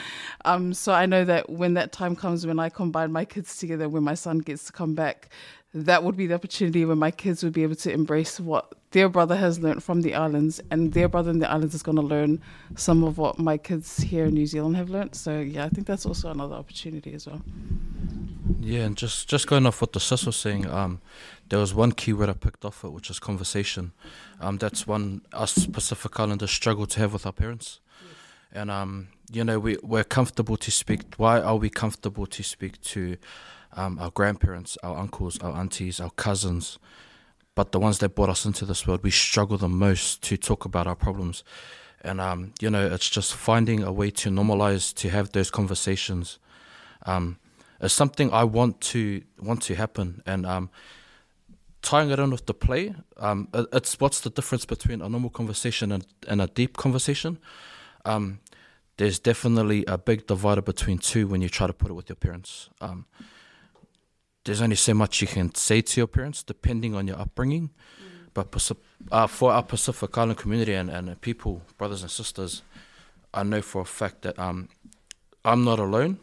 Um, 0.45 0.73
so 0.73 0.93
I 0.93 1.07
know 1.07 1.25
that 1.25 1.49
when 1.49 1.73
that 1.73 1.91
time 1.91 2.15
comes, 2.15 2.45
when 2.45 2.59
I 2.59 2.69
combine 2.69 3.11
my 3.11 3.25
kids 3.25 3.57
together, 3.57 3.89
when 3.89 4.03
my 4.03 4.13
son 4.13 4.37
gets 4.37 4.65
to 4.65 4.71
come 4.71 4.93
back, 4.93 5.29
that 5.73 6.03
would 6.03 6.17
be 6.17 6.25
the 6.25 6.33
opportunity 6.33 6.83
when 6.83 6.97
my 6.97 7.11
kids 7.11 7.43
would 7.43 7.53
be 7.53 7.63
able 7.63 7.75
to 7.75 7.91
embrace 7.91 8.39
what 8.39 8.73
their 8.91 9.07
brother 9.07 9.35
has 9.35 9.59
learned 9.59 9.83
from 9.83 10.01
the 10.01 10.15
islands, 10.15 10.59
and 10.71 10.93
their 10.93 11.07
brother 11.07 11.29
in 11.29 11.39
the 11.39 11.49
islands 11.49 11.75
is 11.75 11.83
going 11.83 11.95
to 11.97 12.01
learn 12.01 12.41
some 12.75 13.03
of 13.03 13.19
what 13.19 13.37
my 13.37 13.55
kids 13.55 13.97
here 13.97 14.25
in 14.25 14.33
New 14.33 14.47
Zealand 14.47 14.77
have 14.77 14.89
learned. 14.89 15.13
So 15.13 15.39
yeah, 15.39 15.65
I 15.65 15.69
think 15.69 15.85
that's 15.85 16.07
also 16.07 16.31
another 16.31 16.55
opportunity 16.55 17.13
as 17.13 17.27
well. 17.27 17.41
Yeah, 18.59 18.81
and 18.81 18.97
just 18.97 19.29
just 19.29 19.45
going 19.45 19.67
off 19.67 19.79
what 19.79 19.93
the 19.93 19.99
sis 19.99 20.25
was 20.25 20.35
saying, 20.35 20.67
um, 20.67 21.01
there 21.49 21.59
was 21.59 21.73
one 21.73 21.91
key 21.91 22.13
word 22.13 22.29
I 22.29 22.33
picked 22.33 22.65
off 22.65 22.83
it, 22.83 22.89
which 22.89 23.11
is 23.11 23.19
conversation. 23.19 23.91
Um, 24.41 24.57
that's 24.57 24.87
one 24.87 25.21
us 25.33 25.67
Pacific 25.67 26.19
Islanders 26.19 26.51
struggle 26.51 26.87
to 26.87 26.99
have 26.99 27.13
with 27.13 27.27
our 27.27 27.31
parents, 27.31 27.79
and 28.51 28.71
um, 28.71 29.09
you 29.31 29.43
know 29.43 29.59
we 29.59 29.77
we're 29.83 30.03
comfortable 30.03 30.57
to 30.57 30.71
speak. 30.71 31.01
Why 31.17 31.39
are 31.39 31.57
we 31.57 31.69
comfortable 31.69 32.25
to 32.25 32.43
speak 32.43 32.81
to 32.81 33.17
um, 33.73 33.99
our 33.99 34.11
grandparents, 34.11 34.77
our 34.83 34.97
uncles, 34.97 35.39
our 35.39 35.55
aunties, 35.55 35.99
our 35.99 36.11
cousins? 36.11 36.79
But 37.55 37.71
the 37.71 37.79
ones 37.79 37.99
that 37.99 38.15
brought 38.15 38.29
us 38.29 38.45
into 38.45 38.65
this 38.65 38.87
world, 38.87 39.03
we 39.03 39.11
struggle 39.11 39.57
the 39.57 39.69
most 39.69 40.21
to 40.23 40.37
talk 40.37 40.65
about 40.65 40.87
our 40.87 40.95
problems. 40.95 41.43
And 42.01 42.21
um, 42.21 42.53
you 42.61 42.69
know, 42.69 42.87
it's 42.87 43.09
just 43.09 43.33
finding 43.33 43.83
a 43.83 43.91
way 43.91 44.11
to 44.11 44.29
normalize 44.29 44.93
to 44.95 45.09
have 45.09 45.31
those 45.31 45.51
conversations. 45.51 46.39
Um, 47.05 47.37
is 47.81 47.93
something 47.93 48.31
I 48.33 48.43
want 48.43 48.81
to 48.81 49.21
want 49.41 49.61
to 49.63 49.75
happen, 49.75 50.21
and 50.25 50.45
um, 50.45 50.69
tying 51.81 52.09
it 52.09 52.19
in 52.19 52.31
with 52.31 52.45
the 52.45 52.53
play, 52.53 52.93
um, 53.17 53.47
it's 53.53 53.99
what's 53.99 54.21
the 54.21 54.29
difference 54.29 54.65
between 54.65 55.01
a 55.01 55.09
normal 55.09 55.29
conversation 55.29 55.91
and, 55.91 56.05
and 56.27 56.41
a 56.41 56.47
deep 56.47 56.77
conversation. 56.77 57.39
Um, 58.05 58.39
there's 58.97 59.19
definitely 59.19 59.85
a 59.87 59.97
big 59.97 60.27
divider 60.27 60.61
between 60.61 60.97
two 60.97 61.27
when 61.27 61.41
you 61.41 61.47
try 61.49 61.67
to 61.67 61.73
put 61.73 61.89
it 61.89 61.93
with 61.93 62.09
your 62.09 62.17
parents. 62.17 62.69
Um, 62.81 63.05
there's 64.49 64.63
only 64.63 64.75
so 64.75 64.95
much 64.95 65.21
you 65.21 65.27
can 65.27 65.53
say 65.53 65.79
to 65.79 65.99
your 65.99 66.07
parents 66.07 66.41
depending 66.41 66.95
on 66.95 67.07
your 67.07 67.19
upbringing. 67.19 67.69
But 68.33 68.71
uh, 69.11 69.27
for 69.27 69.51
our 69.51 69.61
Pacific 69.61 70.17
Island 70.17 70.39
community 70.39 70.73
and, 70.73 70.89
and 70.89 71.21
people, 71.21 71.61
brothers 71.77 72.01
and 72.01 72.09
sisters, 72.09 72.63
I 73.31 73.43
know 73.43 73.61
for 73.61 73.83
a 73.83 73.85
fact 73.85 74.23
that 74.23 74.39
um, 74.39 74.69
I'm 75.45 75.63
not 75.63 75.77
alone. 75.77 76.17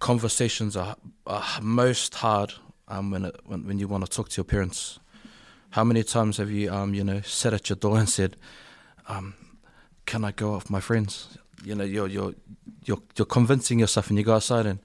Conversations 0.00 0.76
are, 0.76 0.96
are 1.24 1.44
most 1.62 2.16
hard 2.16 2.54
um, 2.88 3.12
when, 3.12 3.26
it, 3.26 3.36
when 3.44 3.64
when 3.64 3.78
you 3.78 3.86
want 3.86 4.04
to 4.04 4.10
talk 4.10 4.28
to 4.30 4.38
your 4.38 4.44
parents. 4.44 4.98
How 5.70 5.84
many 5.84 6.02
times 6.02 6.38
have 6.38 6.50
you, 6.50 6.72
um, 6.72 6.94
you 6.94 7.04
know, 7.04 7.20
sat 7.20 7.54
at 7.54 7.68
your 7.68 7.76
door 7.76 7.96
and 7.96 8.08
said, 8.08 8.36
um, 9.06 9.34
"Can 10.04 10.24
I 10.24 10.32
go 10.32 10.54
out 10.54 10.62
with 10.64 10.70
my 10.70 10.80
friends?" 10.80 11.38
You 11.64 11.76
know, 11.76 11.84
you're 11.84 12.08
you're 12.08 12.34
you're 12.84 13.02
you're 13.16 13.26
convincing 13.26 13.78
yourself, 13.78 14.08
and 14.08 14.18
you 14.18 14.24
go 14.24 14.34
outside 14.34 14.66
and 14.66 14.80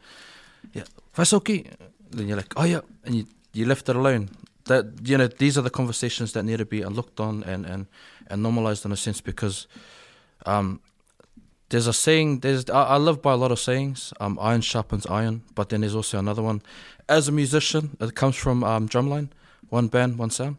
yeah, 0.74 0.84
that's 1.16 1.34
okay. 1.34 1.66
Then 2.10 2.28
you're 2.28 2.38
like, 2.38 2.54
oh 2.58 2.64
yeah, 2.64 2.82
and 3.06 3.16
you 3.16 3.26
you 3.54 3.66
left 3.66 3.90
it 3.90 3.96
alone. 3.96 4.30
That 4.66 4.86
you 5.04 5.18
know, 5.18 5.28
these 5.28 5.58
are 5.58 5.62
the 5.62 5.70
conversations 5.70 6.34
that 6.34 6.44
need 6.44 6.58
to 6.58 6.66
be 6.66 6.84
looked 6.84 7.20
on 7.20 7.44
and 7.44 7.66
and 7.66 7.88
and 8.28 8.42
normalized 8.44 8.86
in 8.86 8.92
a 8.92 8.98
sense 8.98 9.22
because 9.22 9.68
um, 10.46 10.80
there's 11.70 11.88
a 11.88 11.94
saying. 11.94 12.40
There's 12.40 12.70
I, 12.70 12.84
I 12.84 12.98
live 12.98 13.22
by 13.22 13.34
a 13.34 13.38
lot 13.38 13.52
of 13.52 13.60
sayings. 13.60 14.14
Um, 14.20 14.38
iron 14.42 14.62
sharpens 14.62 15.06
iron, 15.08 15.44
but 15.56 15.70
then 15.70 15.82
there's 15.82 15.96
also 15.96 16.20
another 16.20 16.42
one. 16.42 16.62
As 17.10 17.28
a 17.28 17.32
musician, 17.32 17.98
it 18.00 18.16
comes 18.16 18.36
from 18.36 18.64
um, 18.64 18.88
drumline, 18.88 19.30
one 19.70 19.88
band, 19.88 20.18
one 20.18 20.30
sound, 20.30 20.58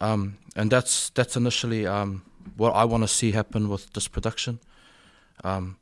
um, 0.00 0.36
and 0.56 0.70
that's 0.70 1.10
that's 1.10 1.36
initially 1.36 1.86
um, 1.86 2.22
what 2.56 2.72
I 2.72 2.84
want 2.84 3.02
to 3.02 3.08
see 3.08 3.32
happen 3.32 3.68
with 3.68 3.92
this 3.92 4.08
production. 4.08 4.60
Um, 5.42 5.76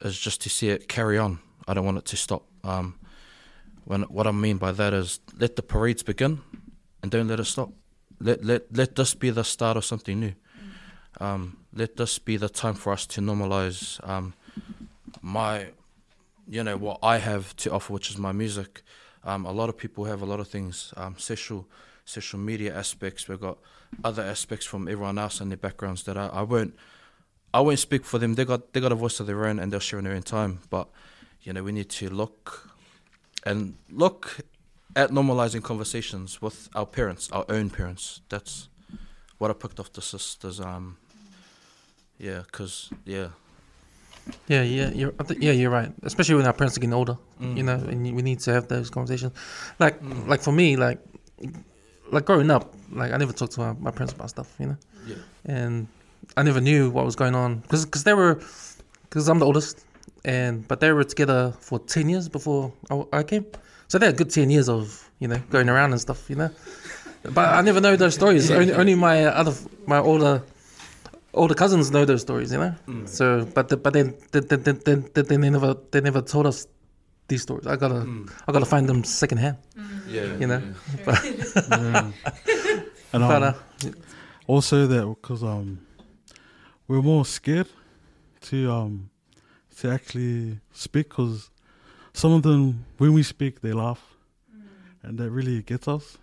is 0.00 0.18
just 0.18 0.42
to 0.42 0.50
see 0.50 0.68
it 0.68 0.88
carry 0.88 1.18
on. 1.18 1.38
I 1.66 1.74
don't 1.74 1.84
want 1.84 1.98
it 1.98 2.04
to 2.06 2.16
stop. 2.16 2.42
Um, 2.64 2.98
when 3.84 4.02
what 4.02 4.26
I 4.26 4.32
mean 4.32 4.56
by 4.56 4.72
that 4.72 4.92
is 4.92 5.20
let 5.38 5.56
the 5.56 5.62
parades 5.62 6.02
begin, 6.02 6.40
and 7.02 7.10
don't 7.10 7.28
let 7.28 7.38
it 7.40 7.44
stop. 7.44 7.70
Let 8.20 8.44
let 8.44 8.62
let 8.76 8.96
this 8.96 9.14
be 9.14 9.30
the 9.30 9.44
start 9.44 9.76
of 9.76 9.84
something 9.84 10.18
new. 10.18 10.34
Um, 11.20 11.58
let 11.72 11.96
this 11.96 12.18
be 12.18 12.36
the 12.36 12.48
time 12.48 12.74
for 12.74 12.92
us 12.92 13.06
to 13.06 13.20
normalize 13.20 14.06
um, 14.08 14.34
my, 15.22 15.68
you 16.48 16.62
know, 16.64 16.76
what 16.76 16.98
I 17.02 17.18
have 17.18 17.54
to 17.56 17.72
offer, 17.72 17.92
which 17.92 18.10
is 18.10 18.18
my 18.18 18.32
music. 18.32 18.82
Um, 19.24 19.46
a 19.46 19.52
lot 19.52 19.68
of 19.68 19.76
people 19.76 20.04
have 20.04 20.22
a 20.22 20.26
lot 20.26 20.40
of 20.40 20.48
things, 20.48 20.92
um, 20.96 21.16
social, 21.18 21.66
social 22.04 22.38
media 22.38 22.74
aspects. 22.76 23.28
We've 23.28 23.40
got 23.40 23.58
other 24.02 24.22
aspects 24.22 24.66
from 24.66 24.88
everyone 24.88 25.18
else 25.18 25.40
and 25.40 25.50
their 25.50 25.56
backgrounds 25.56 26.02
that 26.04 26.16
I, 26.16 26.26
I 26.26 26.42
won't, 26.42 26.74
I 27.52 27.60
won't 27.60 27.78
speak 27.78 28.04
for 28.04 28.18
them. 28.18 28.34
They 28.34 28.44
got 28.44 28.72
they 28.72 28.80
got 28.80 28.92
a 28.92 28.96
voice 28.96 29.20
of 29.20 29.26
their 29.26 29.46
own 29.46 29.58
and 29.58 29.72
they'll 29.72 29.80
share 29.80 29.98
in 29.98 30.04
their 30.04 30.14
own 30.14 30.22
time. 30.22 30.60
But 30.68 30.88
you 31.44 31.52
know, 31.52 31.62
we 31.62 31.72
need 31.72 31.88
to 31.90 32.08
look 32.10 32.70
and 33.46 33.74
look 33.90 34.38
at 34.96 35.10
normalizing 35.10 35.62
conversations 35.62 36.40
with 36.42 36.68
our 36.74 36.86
parents, 36.86 37.30
our 37.32 37.44
own 37.48 37.70
parents. 37.70 38.20
That's 38.28 38.68
what 39.38 39.50
I 39.50 39.54
picked 39.54 39.78
off 39.80 39.92
the 39.92 40.02
sisters. 40.02 40.60
Um, 40.60 40.96
yeah, 42.18 42.42
cause 42.52 42.90
yeah, 43.04 43.28
Yeah, 44.48 44.62
yeah, 44.62 44.90
you're, 44.94 45.12
think, 45.12 45.42
yeah, 45.42 45.52
you're 45.52 45.70
right. 45.70 45.92
Especially 46.02 46.36
when 46.36 46.46
our 46.46 46.52
parents 46.54 46.76
are 46.76 46.80
getting 46.80 46.94
older, 46.94 47.18
Mm. 47.40 47.56
you 47.56 47.62
know, 47.62 47.74
and 47.74 48.02
we 48.16 48.22
need 48.22 48.40
to 48.40 48.52
have 48.52 48.68
those 48.68 48.88
conversations. 48.90 49.32
Like, 49.78 50.00
Mm. 50.00 50.28
like 50.28 50.40
for 50.40 50.52
me, 50.52 50.76
like, 50.76 50.98
like 52.10 52.24
growing 52.24 52.50
up, 52.50 52.72
like 52.92 53.12
I 53.12 53.16
never 53.18 53.32
talked 53.32 53.52
to 53.54 53.60
my, 53.60 53.72
my 53.72 53.90
parents 53.90 54.14
about 54.14 54.30
stuff, 54.30 54.48
you 54.58 54.66
know, 54.66 54.76
yeah, 55.06 55.16
and 55.44 55.88
I 56.36 56.42
never 56.42 56.60
knew 56.60 56.88
what 56.90 57.04
was 57.04 57.16
going 57.16 57.34
on 57.34 57.56
because 57.58 57.84
because 57.84 58.04
they 58.04 58.14
were 58.14 58.40
because 59.02 59.28
I'm 59.28 59.38
the 59.40 59.46
oldest, 59.46 59.84
and 60.24 60.66
but 60.68 60.80
they 60.80 60.92
were 60.92 61.04
together 61.04 61.52
for 61.60 61.78
ten 61.78 62.08
years 62.08 62.28
before 62.28 62.72
I, 62.90 63.04
I 63.12 63.22
came, 63.22 63.46
so 63.88 63.98
they 63.98 64.06
had 64.06 64.14
a 64.14 64.18
good 64.18 64.30
ten 64.30 64.50
years 64.50 64.68
of 64.68 65.10
you 65.18 65.28
know 65.28 65.40
going 65.50 65.68
around 65.68 65.92
and 65.92 66.00
stuff, 66.00 66.28
you 66.28 66.36
know. 66.36 66.50
But 67.22 67.54
I 67.54 67.62
never 67.62 67.80
know 67.80 67.96
those 67.96 68.14
stories. 68.14 68.50
Only, 68.50 68.72
only 68.72 68.94
my 68.94 69.24
other 69.24 69.54
my 69.86 69.98
older 69.98 70.42
older 71.32 71.54
cousins 71.54 71.90
know 71.90 72.04
those 72.04 72.22
stories, 72.22 72.52
you 72.52 72.58
know. 72.58 72.74
Mm. 72.86 73.08
So, 73.08 73.44
but 73.54 73.68
the, 73.68 73.76
but 73.76 73.92
then 73.92 74.14
they, 74.32 74.40
they, 74.40 74.56
they, 74.56 74.72
they, 74.72 74.94
they, 74.94 75.22
they 75.22 75.36
never 75.36 75.76
they 75.90 76.00
never 76.00 76.20
told 76.20 76.46
us 76.46 76.66
these 77.28 77.42
stories. 77.42 77.66
I 77.66 77.76
gotta 77.76 77.94
Mm. 77.94 78.30
I 78.46 78.52
gotta 78.52 78.66
find 78.66 78.88
them 78.88 79.04
secondhand, 79.04 79.56
yeah, 80.08 80.36
you 80.36 80.46
know. 80.46 80.62
Yeah. 81.06 81.22
and 83.12 83.22
um, 83.22 83.28
But 83.28 83.42
uh, 83.42 83.54
also 84.46 84.86
that 84.86 85.06
because 85.06 85.42
um, 85.42 85.78
we're 86.88 87.02
more 87.02 87.24
scared 87.24 87.68
to 88.42 88.70
um, 88.70 89.10
to 89.80 89.90
actually 89.90 90.58
speak 90.72 91.08
because 91.08 91.50
some 92.12 92.32
of 92.32 92.42
them 92.42 92.84
when 92.98 93.12
we 93.12 93.22
speak 93.22 93.60
they 93.60 93.72
laugh, 93.72 94.00
and 95.02 95.18
that 95.18 95.30
really 95.30 95.62
gets 95.62 95.88
us. 95.88 96.18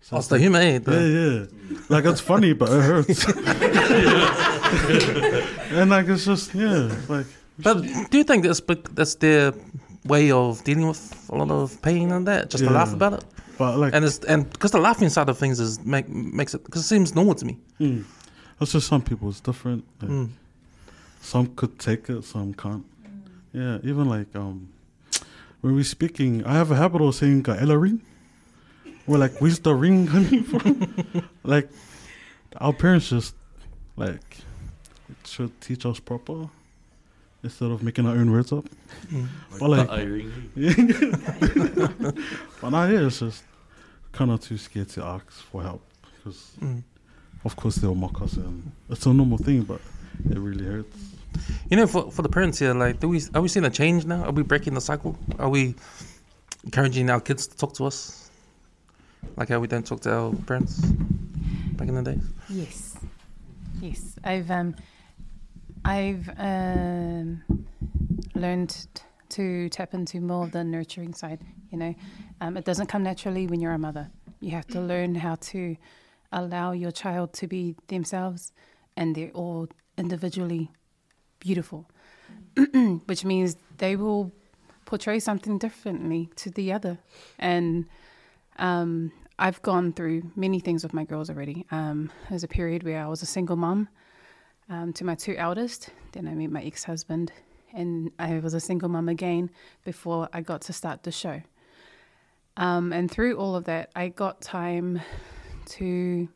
So 0.00 0.16
what's 0.16 0.28
the 0.28 0.38
humor? 0.38 0.58
Eh? 0.58 0.80
Yeah, 0.86 1.00
yeah. 1.00 1.44
Like 1.88 2.04
it's 2.04 2.20
funny, 2.20 2.52
but 2.52 2.68
it 2.70 2.82
hurts. 2.82 3.24
and 5.72 5.90
like 5.90 6.08
it's 6.08 6.24
just 6.24 6.54
yeah, 6.54 6.94
like 7.08 7.26
But 7.58 7.82
do 8.10 8.18
you 8.18 8.24
think 8.24 8.44
that's 8.44 8.60
bec- 8.60 8.94
that's 8.94 9.14
their 9.16 9.52
way 10.04 10.30
of 10.30 10.62
dealing 10.64 10.86
with 10.88 11.28
a 11.30 11.36
lot 11.36 11.50
of 11.50 11.80
pain 11.82 12.10
and 12.12 12.26
that? 12.26 12.50
Just 12.50 12.64
to 12.64 12.70
laugh 12.70 12.92
about 12.92 13.14
it, 13.14 13.24
but 13.58 13.78
like 13.78 13.94
and 13.94 14.04
it's 14.04 14.18
and 14.26 14.50
because 14.52 14.70
the 14.72 14.80
laughing 14.80 15.08
side 15.08 15.28
of 15.28 15.38
things 15.38 15.60
is 15.60 15.80
make 15.84 16.08
makes 16.08 16.54
it 16.54 16.64
because 16.64 16.82
it 16.82 16.88
seems 16.88 17.14
normal 17.14 17.34
to 17.34 17.44
me. 17.46 17.58
mm, 17.80 18.04
it's 18.60 18.72
just 18.72 18.86
some 18.88 19.02
people 19.02 19.28
it's 19.30 19.40
different. 19.40 19.84
Like, 20.02 20.10
Mm. 20.10 20.28
Some 21.24 21.46
could 21.56 21.78
take 21.78 22.08
it, 22.10 22.22
some 22.24 22.52
can't. 22.54 22.84
Yeah, 23.52 23.78
even 23.82 24.08
like 24.08 24.34
um, 24.36 24.68
when 25.62 25.74
we're 25.74 25.84
speaking, 25.84 26.44
I 26.44 26.54
have 26.54 26.70
a 26.70 26.76
habit 26.76 27.00
of 27.02 27.14
saying 27.14 27.44
"Ella 27.48 27.78
ring." 27.78 28.00
Well, 29.06 29.20
like 29.20 29.40
where's 29.40 29.58
the 29.58 29.74
ring 29.74 30.06
coming 30.06 30.42
from? 30.50 31.28
like 31.42 31.68
our 32.58 32.72
parents 32.72 33.08
just 33.08 33.34
like 33.96 34.38
should 35.24 35.58
teach 35.60 35.86
us 35.86 35.98
proper 36.00 36.48
instead 37.42 37.70
of 37.70 37.82
making 37.82 38.06
our 38.06 38.14
own 38.16 38.30
words 38.32 38.52
up. 38.52 38.64
Mm. 39.08 39.28
But 39.58 39.68
like, 39.70 39.88
I 39.90 40.04
but 42.60 42.70
now 42.70 42.84
yeah, 42.86 43.06
it's 43.06 43.20
just 43.20 43.44
kind 44.12 44.30
of 44.30 44.40
too 44.40 44.58
scared 44.58 44.88
to 44.90 45.02
ask 45.04 45.30
for 45.30 45.62
help 45.62 45.82
because 46.16 46.52
Mm. 46.60 46.82
of 47.44 47.56
course 47.56 47.76
they'll 47.76 47.94
mock 47.94 48.20
us 48.22 48.34
and 48.34 48.72
it's 48.90 49.06
a 49.06 49.12
normal 49.12 49.38
thing, 49.38 49.62
but 49.62 49.80
it 50.30 50.38
really 50.38 50.64
hurts. 50.64 50.96
You 51.70 51.76
know, 51.76 51.86
for 51.86 52.10
for 52.10 52.22
the 52.22 52.28
parents 52.28 52.58
here, 52.58 52.74
like, 52.74 53.00
do 53.00 53.08
we 53.08 53.22
are 53.34 53.40
we 53.40 53.48
seeing 53.48 53.64
a 53.64 53.70
change 53.70 54.04
now? 54.04 54.24
Are 54.24 54.32
we 54.32 54.42
breaking 54.42 54.74
the 54.74 54.80
cycle? 54.80 55.16
Are 55.38 55.48
we 55.48 55.74
encouraging 56.64 57.10
our 57.10 57.20
kids 57.20 57.46
to 57.46 57.56
talk 57.56 57.74
to 57.74 57.86
us 57.86 58.24
like 59.36 59.48
how 59.48 59.60
we 59.60 59.66
don't 59.66 59.86
talk 59.86 60.00
to 60.00 60.12
our 60.12 60.34
parents 60.46 60.80
back 61.76 61.88
in 61.88 61.94
the 61.94 62.02
day? 62.02 62.20
Yes, 62.48 62.96
yes. 63.80 64.16
I've 64.24 64.50
um, 64.50 64.74
I've 65.84 66.28
um, 66.38 67.42
learned 68.34 68.86
to 69.30 69.68
tap 69.70 69.94
into 69.94 70.20
more 70.20 70.44
of 70.44 70.52
the 70.52 70.64
nurturing 70.64 71.14
side. 71.14 71.40
You 71.70 71.78
know, 71.78 71.94
um, 72.40 72.56
it 72.56 72.64
doesn't 72.64 72.86
come 72.86 73.02
naturally 73.02 73.46
when 73.46 73.60
you're 73.60 73.72
a 73.72 73.78
mother. 73.78 74.10
You 74.40 74.52
have 74.52 74.66
to 74.68 74.80
learn 74.80 75.14
how 75.14 75.36
to 75.36 75.76
allow 76.32 76.72
your 76.72 76.90
child 76.90 77.32
to 77.34 77.46
be 77.46 77.76
themselves, 77.88 78.52
and 78.96 79.14
they're 79.14 79.30
all 79.30 79.68
individually 79.96 80.70
beautiful, 81.44 81.86
which 83.06 83.24
means 83.24 83.56
they 83.78 83.96
will 83.96 84.32
portray 84.86 85.18
something 85.20 85.58
differently 85.58 86.30
to 86.36 86.50
the 86.50 86.72
other, 86.72 86.98
and 87.38 87.86
um, 88.58 89.12
I've 89.38 89.60
gone 89.62 89.92
through 89.92 90.30
many 90.36 90.58
things 90.58 90.82
with 90.82 90.94
my 90.94 91.04
girls 91.04 91.28
already. 91.28 91.66
Um, 91.70 92.10
there's 92.30 92.44
a 92.44 92.48
period 92.48 92.82
where 92.82 93.04
I 93.04 93.06
was 93.06 93.20
a 93.22 93.26
single 93.26 93.56
mom 93.56 93.88
um, 94.70 94.92
to 94.94 95.04
my 95.04 95.14
two 95.14 95.36
eldest. 95.36 95.90
Then 96.12 96.26
I 96.26 96.34
met 96.34 96.50
my 96.50 96.62
ex 96.62 96.84
husband, 96.84 97.30
and 97.74 98.10
I 98.18 98.38
was 98.38 98.54
a 98.54 98.60
single 98.60 98.88
mom 98.88 99.08
again 99.08 99.50
before 99.84 100.28
I 100.32 100.40
got 100.40 100.62
to 100.62 100.72
start 100.72 101.02
the 101.02 101.12
show. 101.12 101.42
Um, 102.56 102.92
and 102.92 103.10
through 103.10 103.36
all 103.36 103.54
of 103.54 103.64
that, 103.64 103.90
I 103.94 104.08
got 104.08 104.40
time 104.40 105.00
to 105.66 106.28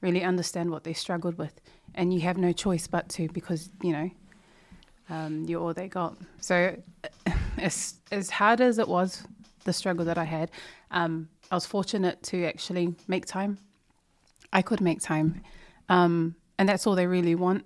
really 0.00 0.22
understand 0.22 0.70
what 0.70 0.84
they 0.84 0.94
struggled 0.94 1.38
with. 1.38 1.60
And 1.94 2.12
you 2.12 2.20
have 2.20 2.38
no 2.38 2.52
choice 2.52 2.86
but 2.86 3.08
to 3.10 3.28
because, 3.28 3.70
you 3.82 3.92
know, 3.92 4.10
um, 5.08 5.44
you're 5.46 5.60
all 5.60 5.74
they 5.74 5.88
got. 5.88 6.16
So, 6.40 6.76
as, 7.58 7.94
as 8.10 8.30
hard 8.30 8.60
as 8.60 8.78
it 8.78 8.88
was, 8.88 9.24
the 9.64 9.72
struggle 9.72 10.04
that 10.04 10.18
I 10.18 10.24
had, 10.24 10.50
um, 10.90 11.28
I 11.50 11.54
was 11.54 11.66
fortunate 11.66 12.22
to 12.24 12.44
actually 12.44 12.94
make 13.06 13.26
time. 13.26 13.58
I 14.52 14.62
could 14.62 14.80
make 14.80 15.00
time. 15.00 15.42
Um, 15.88 16.36
and 16.58 16.68
that's 16.68 16.86
all 16.86 16.94
they 16.94 17.06
really 17.06 17.34
want 17.34 17.64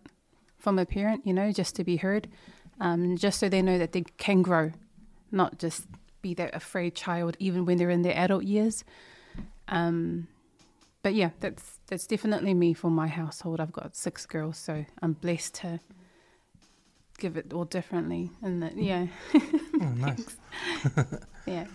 from 0.59 0.79
a 0.79 0.87
parent, 0.87 1.27
you 1.27 1.33
know, 1.33 1.53
just 1.53 1.77
to 1.77 1.85
be 1.85 1.97
heard, 1.97 2.29
um, 2.81 3.17
just 3.17 3.39
so 3.39 3.49
they 3.49 3.63
know 3.63 3.79
that 3.79 3.93
they 3.93 4.03
can 4.19 4.43
grow, 4.43 4.73
not 5.31 5.59
just 5.59 5.87
be 6.23 6.35
that 6.35 6.55
afraid 6.55 6.95
child, 6.95 7.37
even 7.39 7.65
when 7.65 7.79
they're 7.79 7.91
in 7.91 8.03
their 8.03 8.17
adult 8.17 8.45
years. 8.45 8.85
Um, 9.69 10.29
but 11.03 11.15
yeah, 11.15 11.31
that's 11.39 11.79
that's 11.87 12.07
definitely 12.07 12.53
me 12.53 12.75
for 12.75 12.91
my 12.91 13.07
household. 13.07 13.61
I've 13.61 13.73
got 13.73 13.95
six 13.95 14.27
girls, 14.27 14.59
so 14.59 14.85
I'm 15.01 15.13
blessed 15.13 15.55
to 15.57 15.81
give 17.19 17.37
it 17.37 17.53
all 17.53 17.65
differently. 17.65 18.31
And 18.43 18.63
that, 18.63 18.77
yeah, 18.77 19.07
Oh, 19.81 19.89
nice. 19.97 20.37
yeah. 21.47 21.67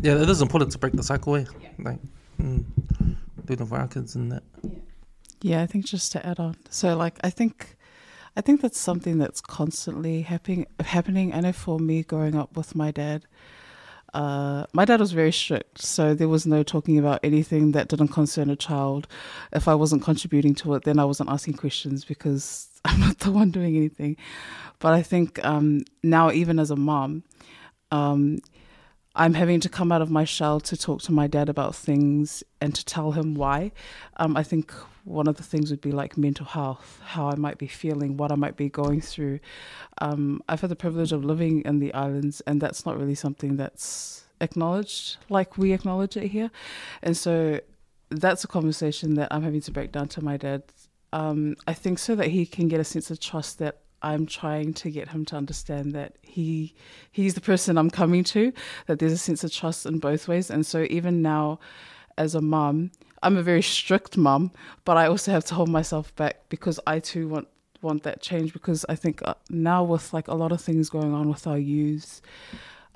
Yeah, 0.00 0.20
it 0.22 0.28
is 0.28 0.42
important 0.42 0.72
to 0.72 0.78
break 0.78 0.92
the 0.94 1.02
cycle. 1.02 1.36
Eh? 1.36 1.44
Yeah. 1.60 1.68
Like, 1.78 1.98
mm, 2.40 2.64
doing 3.44 3.60
it 3.60 3.66
for 3.68 3.76
our 3.78 3.88
kids 3.88 4.14
and 4.14 4.30
that. 4.32 4.42
Yeah, 5.40 5.62
I 5.62 5.66
think 5.66 5.84
just 5.86 6.12
to 6.12 6.26
add 6.26 6.38
on. 6.40 6.56
So 6.70 6.96
like 6.96 7.18
I 7.22 7.30
think 7.30 7.76
I 8.36 8.40
think 8.40 8.60
that's 8.60 8.78
something 8.78 9.18
that's 9.18 9.40
constantly 9.40 10.22
happening 10.22 10.66
happening. 10.80 11.32
I 11.32 11.40
know 11.40 11.52
for 11.52 11.78
me 11.78 12.02
growing 12.02 12.34
up 12.36 12.56
with 12.56 12.74
my 12.74 12.90
dad, 12.90 13.24
uh, 14.14 14.64
my 14.72 14.84
dad 14.84 15.00
was 15.00 15.12
very 15.12 15.32
strict, 15.32 15.78
so 15.78 16.14
there 16.14 16.28
was 16.28 16.46
no 16.46 16.62
talking 16.62 16.98
about 16.98 17.20
anything 17.22 17.72
that 17.72 17.88
didn't 17.88 18.08
concern 18.08 18.48
a 18.48 18.56
child. 18.56 19.06
If 19.52 19.68
I 19.68 19.74
wasn't 19.74 20.02
contributing 20.02 20.54
to 20.56 20.74
it, 20.74 20.84
then 20.84 20.98
I 20.98 21.04
wasn't 21.04 21.30
asking 21.30 21.54
questions 21.54 22.04
because 22.04 22.68
I'm 22.84 23.00
not 23.00 23.18
the 23.18 23.30
one 23.30 23.50
doing 23.50 23.76
anything. 23.76 24.16
But 24.78 24.94
I 24.94 25.02
think 25.02 25.44
um, 25.44 25.82
now, 26.02 26.30
even 26.30 26.58
as 26.58 26.70
a 26.70 26.76
mom, 26.76 27.24
um, 27.90 28.38
I'm 29.14 29.34
having 29.34 29.60
to 29.60 29.68
come 29.68 29.90
out 29.90 30.00
of 30.00 30.10
my 30.10 30.24
shell 30.24 30.60
to 30.60 30.76
talk 30.76 31.02
to 31.02 31.12
my 31.12 31.26
dad 31.26 31.48
about 31.48 31.74
things 31.74 32.44
and 32.60 32.74
to 32.74 32.84
tell 32.84 33.12
him 33.12 33.34
why. 33.34 33.72
Um, 34.18 34.36
I 34.36 34.42
think 34.42 34.72
one 35.08 35.26
of 35.26 35.36
the 35.36 35.42
things 35.42 35.70
would 35.70 35.80
be 35.80 35.92
like 35.92 36.16
mental 36.16 36.46
health, 36.46 37.00
how 37.04 37.28
I 37.28 37.34
might 37.36 37.58
be 37.58 37.66
feeling, 37.66 38.16
what 38.16 38.30
I 38.30 38.34
might 38.34 38.56
be 38.56 38.68
going 38.68 39.00
through. 39.00 39.40
Um, 40.00 40.42
I've 40.48 40.60
had 40.60 40.70
the 40.70 40.76
privilege 40.76 41.12
of 41.12 41.24
living 41.24 41.62
in 41.62 41.78
the 41.78 41.92
islands, 41.94 42.40
and 42.42 42.60
that's 42.60 42.84
not 42.84 42.98
really 42.98 43.14
something 43.14 43.56
that's 43.56 44.24
acknowledged 44.40 45.16
like 45.28 45.58
we 45.58 45.72
acknowledge 45.72 46.16
it 46.16 46.28
here. 46.28 46.50
And 47.02 47.16
so 47.16 47.60
that's 48.10 48.44
a 48.44 48.48
conversation 48.48 49.14
that 49.14 49.28
I'm 49.30 49.42
having 49.42 49.62
to 49.62 49.70
break 49.70 49.92
down 49.92 50.08
to 50.08 50.22
my 50.22 50.36
dad. 50.36 50.62
Um, 51.12 51.56
I 51.66 51.72
think 51.72 51.98
so 51.98 52.14
that 52.14 52.28
he 52.28 52.44
can 52.44 52.68
get 52.68 52.80
a 52.80 52.84
sense 52.84 53.10
of 53.10 53.18
trust 53.18 53.58
that 53.58 53.78
I'm 54.02 54.26
trying 54.26 54.74
to 54.74 54.90
get 54.90 55.08
him 55.08 55.24
to 55.26 55.36
understand 55.36 55.92
that 55.94 56.16
he 56.22 56.74
he's 57.10 57.34
the 57.34 57.40
person 57.40 57.76
I'm 57.76 57.90
coming 57.90 58.24
to, 58.24 58.52
that 58.86 58.98
there's 58.98 59.12
a 59.12 59.18
sense 59.18 59.42
of 59.42 59.52
trust 59.52 59.86
in 59.86 59.98
both 59.98 60.28
ways. 60.28 60.50
And 60.50 60.64
so 60.64 60.86
even 60.90 61.22
now 61.22 61.58
as 62.16 62.34
a 62.34 62.40
mum, 62.40 62.90
I'm 63.22 63.36
a 63.36 63.42
very 63.42 63.62
strict 63.62 64.16
mum, 64.16 64.50
but 64.84 64.96
I 64.96 65.06
also 65.06 65.32
have 65.32 65.44
to 65.46 65.54
hold 65.54 65.68
myself 65.68 66.14
back 66.16 66.48
because 66.48 66.78
I 66.86 66.98
too 67.00 67.28
want 67.28 67.48
want 67.80 68.02
that 68.02 68.20
change 68.20 68.52
because 68.52 68.84
I 68.88 68.96
think 68.96 69.22
uh, 69.24 69.34
now 69.50 69.84
with 69.84 70.12
like 70.12 70.26
a 70.26 70.34
lot 70.34 70.50
of 70.50 70.60
things 70.60 70.90
going 70.90 71.14
on 71.14 71.28
with 71.28 71.46
our 71.46 71.58
youth, 71.58 72.20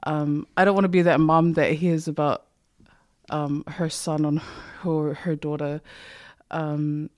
um, 0.04 0.46
I 0.56 0.64
don't 0.64 0.74
want 0.74 0.84
to 0.84 0.88
be 0.88 1.02
that 1.02 1.20
mum 1.20 1.52
that 1.52 1.72
hears 1.72 2.08
about 2.08 2.46
um, 3.30 3.64
her 3.66 3.88
son 3.88 4.40
or 4.84 5.08
her 5.08 5.14
her 5.14 5.36
daughter 5.36 5.80
um, 6.50 7.10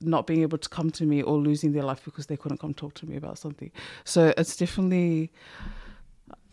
not 0.00 0.26
being 0.26 0.42
able 0.42 0.58
to 0.58 0.68
come 0.68 0.90
to 0.90 1.04
me 1.04 1.22
or 1.22 1.36
losing 1.38 1.72
their 1.72 1.82
life 1.82 2.04
because 2.04 2.26
they 2.26 2.36
couldn't 2.36 2.58
come 2.58 2.74
talk 2.74 2.94
to 2.94 3.06
me 3.06 3.16
about 3.16 3.38
something. 3.38 3.70
So 4.04 4.32
it's 4.36 4.56
definitely. 4.56 5.32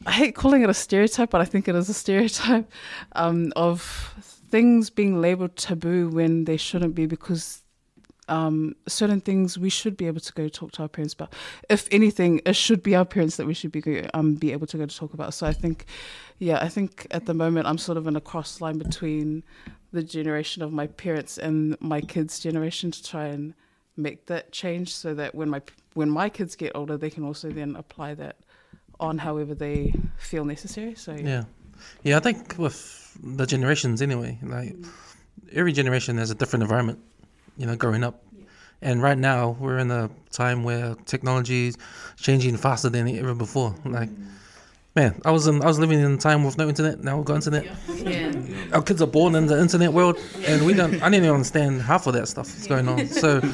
I 0.06 0.12
hate 0.12 0.36
calling 0.36 0.64
it 0.64 0.70
a 0.70 0.74
stereotype, 0.74 1.30
but 1.30 1.40
I 1.40 1.46
think 1.46 1.68
it 1.68 1.76
is 1.76 1.88
a 1.88 1.94
stereotype 2.04 2.70
um, 3.14 3.54
of 3.56 4.42
things 4.54 4.92
being 4.92 5.20
labeled 5.20 5.56
taboo 5.56 6.08
when 6.10 6.46
they 6.46 6.58
shouldn't 6.58 6.94
be 6.94 7.08
because 7.08 7.64
um, 8.28 8.76
certain 8.88 9.20
things 9.20 9.58
we 9.58 9.72
should 9.72 9.98
be 9.98 10.06
able 10.06 10.20
to 10.20 10.32
go 10.34 10.48
talk 10.48 10.72
to 10.74 10.84
our 10.84 10.88
parents 10.88 11.16
about. 11.16 11.34
If 11.72 11.88
anything, 11.92 12.40
it 12.46 12.56
should 12.56 12.84
be 12.84 12.94
our 12.96 13.04
parents 13.04 13.38
that 13.38 13.48
we 13.48 13.56
should 13.56 13.72
be 13.72 13.82
um, 14.14 14.36
be 14.36 14.52
able 14.52 14.68
to 14.68 14.78
go 14.78 14.86
to 14.86 14.96
talk 14.96 15.16
about. 15.16 15.34
So 15.34 15.48
I 15.48 15.54
think, 15.54 15.88
yeah, 16.38 16.60
I 16.62 16.70
think 16.70 17.08
at 17.10 17.26
the 17.26 17.34
moment 17.34 17.66
I'm 17.66 17.80
sort 17.80 17.98
of 17.98 18.06
in 18.06 18.16
a 18.16 18.22
cross 18.22 18.62
line 18.62 18.78
between 18.78 19.42
the 19.92 20.04
generation 20.04 20.62
of 20.62 20.72
my 20.72 20.86
parents 20.86 21.40
and 21.40 21.76
my 21.82 22.02
kids' 22.02 22.40
generation 22.40 22.92
to 22.92 23.04
try 23.04 23.26
and 23.26 23.56
make 23.98 24.28
that 24.28 24.52
change, 24.52 24.94
so 24.94 25.16
that 25.16 25.34
when 25.34 25.50
my 25.50 25.64
when 25.96 26.12
my 26.12 26.30
kids 26.30 26.56
get 26.56 26.74
older, 26.76 26.96
they 26.96 27.10
can 27.10 27.24
also 27.24 27.50
then 27.50 27.76
apply 27.76 28.14
that 28.14 28.36
on 29.00 29.18
however 29.18 29.56
they 29.56 29.96
feel 30.20 30.46
necessary. 30.46 30.94
So 30.94 31.14
yeah, 31.14 31.26
Yeah, 31.28 31.44
yeah. 32.04 32.18
I 32.18 32.20
think 32.20 32.56
with 32.58 33.18
the 33.22 33.46
generations 33.46 34.02
anyway, 34.02 34.38
like 34.42 34.76
every 35.52 35.74
generation 35.74 36.18
has 36.18 36.32
a 36.32 36.36
different 36.36 36.64
environment. 36.64 37.00
You 37.58 37.68
know, 37.68 37.76
growing 37.76 38.04
up, 38.04 38.24
and 38.82 39.02
right 39.02 39.18
now 39.18 39.56
we're 39.60 39.78
in 39.78 39.92
a 39.92 40.10
time 40.32 40.64
where 40.64 40.96
technology 41.06 41.68
is 41.68 41.78
changing 42.18 42.58
faster 42.58 42.90
than 42.90 43.08
ever 43.08 43.36
before. 43.36 43.76
Like, 43.86 44.10
mm-hmm. 44.10 44.30
man, 44.96 45.22
I 45.24 45.32
was 45.32 45.46
in 45.48 45.62
I 45.62 45.68
was 45.68 45.78
living 45.78 46.00
in 46.00 46.14
a 46.14 46.18
time 46.18 46.44
with 46.44 46.58
no 46.58 46.68
internet. 46.68 47.04
Now 47.04 47.18
we've 47.18 47.26
got 47.26 47.36
internet. 47.36 47.68
Our 48.74 48.82
kids 48.82 49.02
are 49.02 49.08
born 49.08 49.36
in 49.36 49.46
the 49.46 49.60
internet 49.60 49.94
world, 49.94 50.18
and 50.46 50.66
we 50.66 50.74
don't. 50.74 50.96
I 50.96 51.10
didn't 51.10 51.16
even 51.16 51.30
understand 51.30 51.82
half 51.82 52.08
of 52.08 52.14
that 52.14 52.28
stuff 52.28 52.48
that's 52.48 52.68
going 52.68 52.88
on. 52.88 53.08
So. 53.08 53.42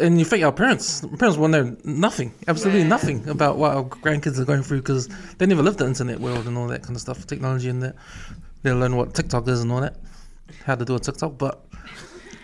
And 0.00 0.18
you 0.18 0.24
think 0.24 0.42
our 0.44 0.52
parents, 0.52 1.04
parents 1.18 1.38
will 1.38 1.48
know 1.48 1.76
nothing, 1.84 2.34
absolutely 2.48 2.84
nothing 2.84 3.28
about 3.28 3.58
what 3.58 3.76
our 3.76 3.84
grandkids 3.84 4.38
are 4.38 4.44
going 4.44 4.62
through 4.62 4.78
because 4.80 5.08
they 5.38 5.46
never 5.46 5.62
lived 5.62 5.78
the 5.78 5.86
internet 5.86 6.18
world 6.20 6.46
and 6.46 6.58
all 6.58 6.66
that 6.68 6.82
kind 6.82 6.96
of 6.96 7.00
stuff, 7.00 7.26
technology 7.26 7.68
and 7.68 7.82
that. 7.82 7.94
They'll 8.62 8.76
learn 8.76 8.96
what 8.96 9.14
TikTok 9.14 9.46
is 9.46 9.62
and 9.62 9.70
all 9.70 9.80
that, 9.80 9.96
how 10.64 10.74
to 10.74 10.84
do 10.84 10.96
a 10.96 10.98
TikTok. 10.98 11.38
But 11.38 11.64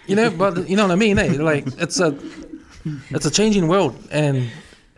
you 0.06 0.14
know, 0.14 0.30
but 0.30 0.68
you 0.68 0.76
know 0.76 0.84
what 0.84 0.92
I 0.92 0.96
mean? 0.96 1.18
Eh? 1.18 1.32
Like 1.38 1.66
it's 1.78 1.98
a, 1.98 2.16
it's 3.10 3.26
a 3.26 3.30
changing 3.30 3.66
world, 3.66 3.98
and 4.12 4.48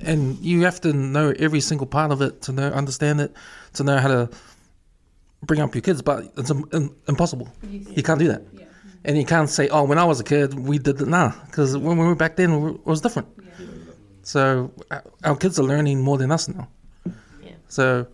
and 0.00 0.38
you 0.40 0.64
have 0.64 0.80
to 0.82 0.92
know 0.92 1.32
every 1.38 1.60
single 1.60 1.86
part 1.86 2.12
of 2.12 2.20
it 2.20 2.42
to 2.42 2.52
know, 2.52 2.68
understand 2.68 3.20
it, 3.22 3.34
to 3.74 3.82
know 3.84 3.96
how 3.96 4.08
to 4.08 4.30
bring 5.42 5.60
up 5.60 5.74
your 5.74 5.82
kids. 5.82 6.02
But 6.02 6.24
it's 6.36 6.50
im- 6.50 6.68
im- 6.72 6.94
impossible. 7.08 7.48
You 7.70 8.02
can't 8.02 8.18
do 8.18 8.28
that. 8.28 8.42
And 9.06 9.16
you 9.16 9.24
can't 9.24 9.48
say, 9.48 9.68
"Oh, 9.68 9.84
when 9.84 9.98
I 9.98 10.04
was 10.04 10.18
a 10.20 10.24
kid, 10.24 10.52
we 10.54 10.78
did 10.78 11.00
it." 11.00 11.08
Nah, 11.08 11.32
because 11.46 11.76
when 11.76 11.96
we 11.96 12.04
were 12.04 12.16
back 12.16 12.34
then, 12.36 12.50
it 12.52 12.86
was 12.86 13.00
different. 13.00 13.28
So 14.22 14.72
our- 14.90 15.04
our 15.24 15.36
kids 15.36 15.58
are 15.60 15.62
learning 15.72 16.02
more 16.02 16.18
than 16.18 16.30
us 16.32 16.48
now. 16.48 16.66
Yeah. 17.06 17.52
So 17.68 18.06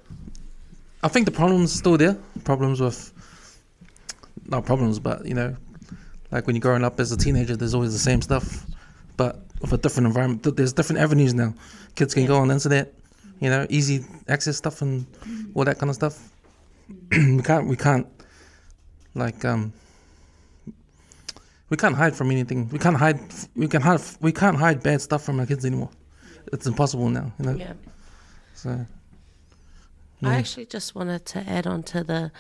I 1.03 1.09
think 1.09 1.25
the 1.25 1.33
problems 1.33 1.73
still 1.73 1.97
there. 1.97 2.17
Problems 2.45 2.79
with 2.79 2.99
not 4.47 4.67
problems, 4.67 4.99
but 4.99 5.25
you 5.25 5.35
know, 5.35 5.57
like 6.31 6.47
when 6.47 6.55
you're 6.57 6.61
growing 6.69 6.85
up 6.85 7.01
as 7.01 7.11
a 7.11 7.17
teenager, 7.17 7.57
there's 7.57 7.75
always 7.75 7.93
the 7.95 7.99
same 8.11 8.21
stuff, 8.21 8.67
but 9.17 9.41
with 9.63 9.73
a 9.73 9.79
different 9.79 10.07
environment. 10.09 10.43
There's 10.57 10.75
different 10.75 11.01
avenues 11.01 11.33
now. 11.33 11.55
Kids 11.95 12.13
can 12.13 12.27
go 12.27 12.37
on 12.37 12.49
the 12.49 12.55
internet, 12.55 12.93
you 13.41 13.49
know, 13.49 13.67
easy 13.71 14.05
access 14.29 14.57
stuff 14.59 14.83
and 14.83 15.07
all 15.55 15.65
that 15.65 15.79
kind 15.79 15.89
of 15.89 15.97
stuff. 15.97 16.29
we 17.13 17.43
can't, 17.43 17.67
we 17.67 17.77
can't, 17.77 18.07
like, 19.15 19.45
um, 19.45 19.73
we 21.73 21.79
can't 21.79 21.97
hide 21.97 22.15
from 22.15 22.31
anything. 22.31 22.69
We 22.69 22.79
can't 22.79 22.99
hide. 22.99 23.19
We 23.57 23.67
can 23.67 23.81
hide. 23.81 24.03
We 24.21 24.31
can't 24.31 24.59
hide 24.59 24.83
bad 24.83 25.01
stuff 25.01 25.25
from 25.25 25.41
our 25.41 25.47
kids 25.47 25.65
anymore. 25.65 25.89
It's 26.53 26.67
impossible 26.67 27.09
now. 27.09 27.33
You 27.39 27.47
know. 27.47 27.55
Yeah. 27.55 27.73
So. 28.53 28.87
I 30.23 30.35
actually 30.35 30.67
just 30.67 30.95
wanted 30.95 31.25
to 31.25 31.39
add 31.49 31.67
on 31.67 31.83
to 31.85 32.05
the 32.05 32.31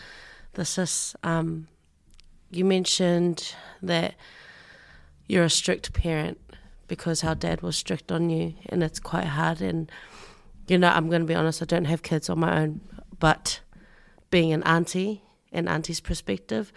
the 0.52 0.66
sis. 0.66 1.16
Um, 1.22 1.66
you 2.50 2.66
mentioned 2.66 3.54
that 3.82 4.16
you're 5.28 5.44
a 5.44 5.50
strict 5.50 5.94
parent 5.94 6.38
because 6.86 7.24
our 7.24 7.34
dad 7.34 7.62
was 7.62 7.74
strict 7.74 8.12
on 8.12 8.28
you, 8.28 8.52
and 8.68 8.82
it's 8.82 9.00
quite 9.00 9.24
hard. 9.24 9.62
And 9.62 9.90
you 10.68 10.76
know, 10.76 10.88
I'm 10.88 11.08
going 11.08 11.22
to 11.22 11.26
be 11.26 11.34
honest. 11.34 11.62
I 11.62 11.64
don't 11.64 11.86
have 11.86 12.02
kids 12.02 12.28
on 12.28 12.38
my 12.38 12.60
own, 12.60 12.82
but 13.18 13.60
being 14.30 14.52
an 14.52 14.62
auntie, 14.64 15.22
an 15.52 15.68
auntie's 15.68 16.00
perspective, 16.00 16.70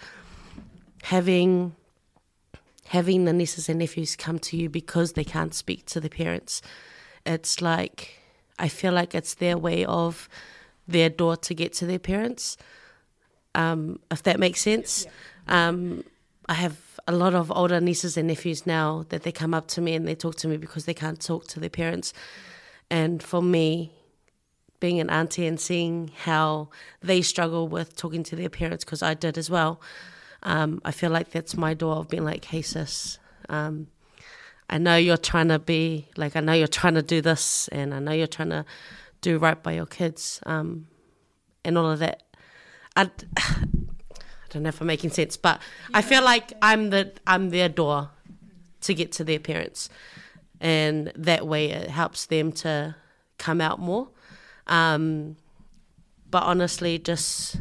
having 1.04 1.76
having 2.88 3.26
the 3.26 3.34
nieces 3.34 3.70
and 3.70 3.80
nephews 3.80 4.16
come 4.16 4.40
to 4.40 4.58
you 4.58 4.70
because 4.70 5.14
they 5.14 5.24
can't 5.24 5.54
speak 5.54 5.86
to 5.88 6.00
the 6.00 6.10
parents, 6.10 6.62
it's 7.26 7.62
like 7.62 8.20
I 8.58 8.68
feel 8.68 8.94
like 8.94 9.16
it's 9.16 9.34
their 9.36 9.58
way 9.58 9.86
of 9.86 10.30
their 10.88 11.10
door 11.10 11.36
to 11.36 11.54
get 11.54 11.74
to 11.74 11.86
their 11.86 12.00
parents. 12.00 12.58
Um, 13.54 14.00
if 14.12 14.24
that 14.24 14.40
makes 14.40 14.62
sense. 14.62 15.08
Um, 15.48 16.04
I 16.48 16.54
have 16.56 16.78
a 17.08 17.12
lot 17.12 17.34
of 17.34 17.52
older 17.52 17.80
nieces 17.80 18.18
and 18.18 18.28
nephews 18.28 18.66
now 18.66 19.06
that 19.10 19.24
they 19.24 19.32
come 19.32 19.54
up 19.54 19.68
to 19.70 19.82
me 19.82 19.94
and 19.94 20.08
they 20.08 20.16
talk 20.16 20.36
to 20.36 20.48
me 20.48 20.58
because 20.58 20.86
they 20.86 20.94
can't 20.94 21.20
talk 21.20 21.48
to 21.48 21.60
their 21.60 21.70
parents. 21.70 22.14
And 22.90 23.22
for 23.22 23.42
me, 23.42 23.92
being 24.80 25.00
an 25.00 25.10
auntie 25.10 25.48
and 25.48 25.60
seeing 25.60 26.12
how 26.24 26.70
they 27.02 27.22
struggle 27.22 27.68
with 27.68 27.96
talking 27.96 28.24
to 28.24 28.36
their 28.36 28.50
parents, 28.50 28.84
because 28.84 29.02
I 29.02 29.14
did 29.14 29.38
as 29.38 29.50
well, 29.50 29.82
um, 30.46 30.80
I 30.86 30.92
feel 30.92 31.10
like 31.10 31.32
that's 31.32 31.58
my 31.58 31.74
door 31.74 31.98
of 31.98 32.08
being 32.08 32.24
like, 32.24 32.46
hey, 32.46 32.62
sis, 32.62 33.18
um, 33.50 33.88
I 34.70 34.78
know 34.78 34.96
you're 34.96 35.18
trying 35.18 35.50
to 35.50 35.60
be, 35.60 36.08
like, 36.16 36.36
I 36.36 36.40
know 36.40 36.54
you're 36.54 36.68
trying 36.68 36.94
to 36.94 37.02
do 37.02 37.20
this 37.20 37.68
and 37.70 37.94
I 37.94 38.00
know 38.00 38.12
you're 38.12 38.28
trying 38.28 38.52
to 38.52 38.66
do 39.22 39.40
right 39.40 39.62
by 39.62 39.74
your 39.74 39.88
kids 39.88 40.40
um, 40.46 40.88
and 41.64 41.78
all 41.78 41.90
of 41.90 42.00
that. 42.00 42.22
I, 42.96 43.10
I 43.38 43.64
don't 44.52 44.64
know 44.64 44.70
if 44.70 44.80
I'm 44.80 44.88
making 44.88 45.10
sense, 45.10 45.36
but 45.36 45.60
I 45.94 46.04
feel 46.04 46.24
like 46.24 46.54
I'm 46.62 46.92
the 46.92 47.12
I'm 47.28 47.50
their 47.50 47.68
door 47.68 48.12
to 48.82 48.94
get 48.94 49.12
to 49.14 49.24
their 49.24 49.40
parents, 49.40 49.90
and 50.62 51.12
that 51.16 51.46
way 51.46 51.72
it 51.72 51.90
helps 51.90 52.28
them 52.28 52.52
to 52.54 52.96
come 53.38 53.60
out 53.60 53.80
more. 53.80 54.10
Um, 54.68 55.36
but 56.30 56.44
honestly, 56.44 57.00
just 57.00 57.58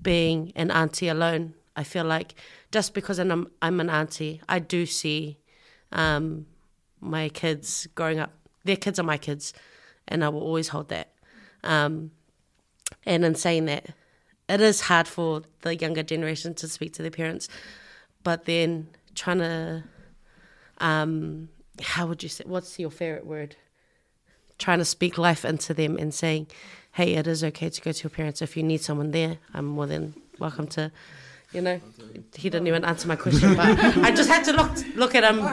being 0.00 0.52
an 0.56 0.70
auntie 0.70 1.08
alone, 1.08 1.54
I 1.76 1.84
feel 1.84 2.04
like 2.04 2.34
just 2.72 2.94
because 2.94 3.18
I'm 3.18 3.50
I'm 3.62 3.80
an 3.80 3.90
auntie, 3.90 4.40
I 4.48 4.58
do 4.58 4.86
see 4.86 5.38
um, 5.92 6.46
my 7.00 7.28
kids 7.28 7.86
growing 7.94 8.18
up. 8.18 8.32
Their 8.64 8.76
kids 8.76 8.98
are 8.98 9.04
my 9.04 9.18
kids, 9.18 9.52
and 10.08 10.24
I 10.24 10.28
will 10.28 10.42
always 10.42 10.68
hold 10.68 10.88
that. 10.88 11.12
Um, 11.64 12.10
and 13.04 13.24
in 13.24 13.34
saying 13.34 13.66
that, 13.66 13.90
it 14.48 14.60
is 14.60 14.82
hard 14.82 15.08
for 15.08 15.42
the 15.62 15.76
younger 15.76 16.02
generation 16.02 16.54
to 16.54 16.68
speak 16.68 16.92
to 16.94 17.02
their 17.02 17.10
parents, 17.10 17.48
but 18.22 18.44
then 18.44 18.88
trying 19.14 19.38
to, 19.38 19.84
um, 20.78 21.48
how 21.80 22.06
would 22.06 22.22
you 22.22 22.28
say? 22.28 22.44
What's 22.46 22.78
your 22.78 22.90
favorite 22.90 23.26
word? 23.26 23.56
Trying 24.58 24.78
to 24.78 24.84
speak 24.84 25.16
life 25.16 25.44
into 25.44 25.72
them 25.72 25.96
and 25.96 26.12
saying, 26.12 26.48
hey, 26.92 27.14
it 27.14 27.26
is 27.26 27.44
okay 27.44 27.70
to 27.70 27.80
go 27.80 27.92
to 27.92 28.02
your 28.02 28.10
parents 28.10 28.42
if 28.42 28.56
you 28.56 28.62
need 28.62 28.80
someone 28.80 29.12
there. 29.12 29.38
I'm 29.54 29.64
more 29.64 29.86
than 29.86 30.14
welcome 30.38 30.66
to. 30.68 30.90
You 31.52 31.60
know, 31.62 31.80
he 32.36 32.48
didn't 32.48 32.68
even 32.68 32.84
answer 32.84 33.08
my 33.08 33.16
question, 33.16 33.56
but 33.56 33.66
I 33.98 34.12
just 34.12 34.28
had 34.30 34.44
to 34.44 34.52
look 34.52 34.70
look 34.94 35.14
at 35.16 35.24
him. 35.24 35.40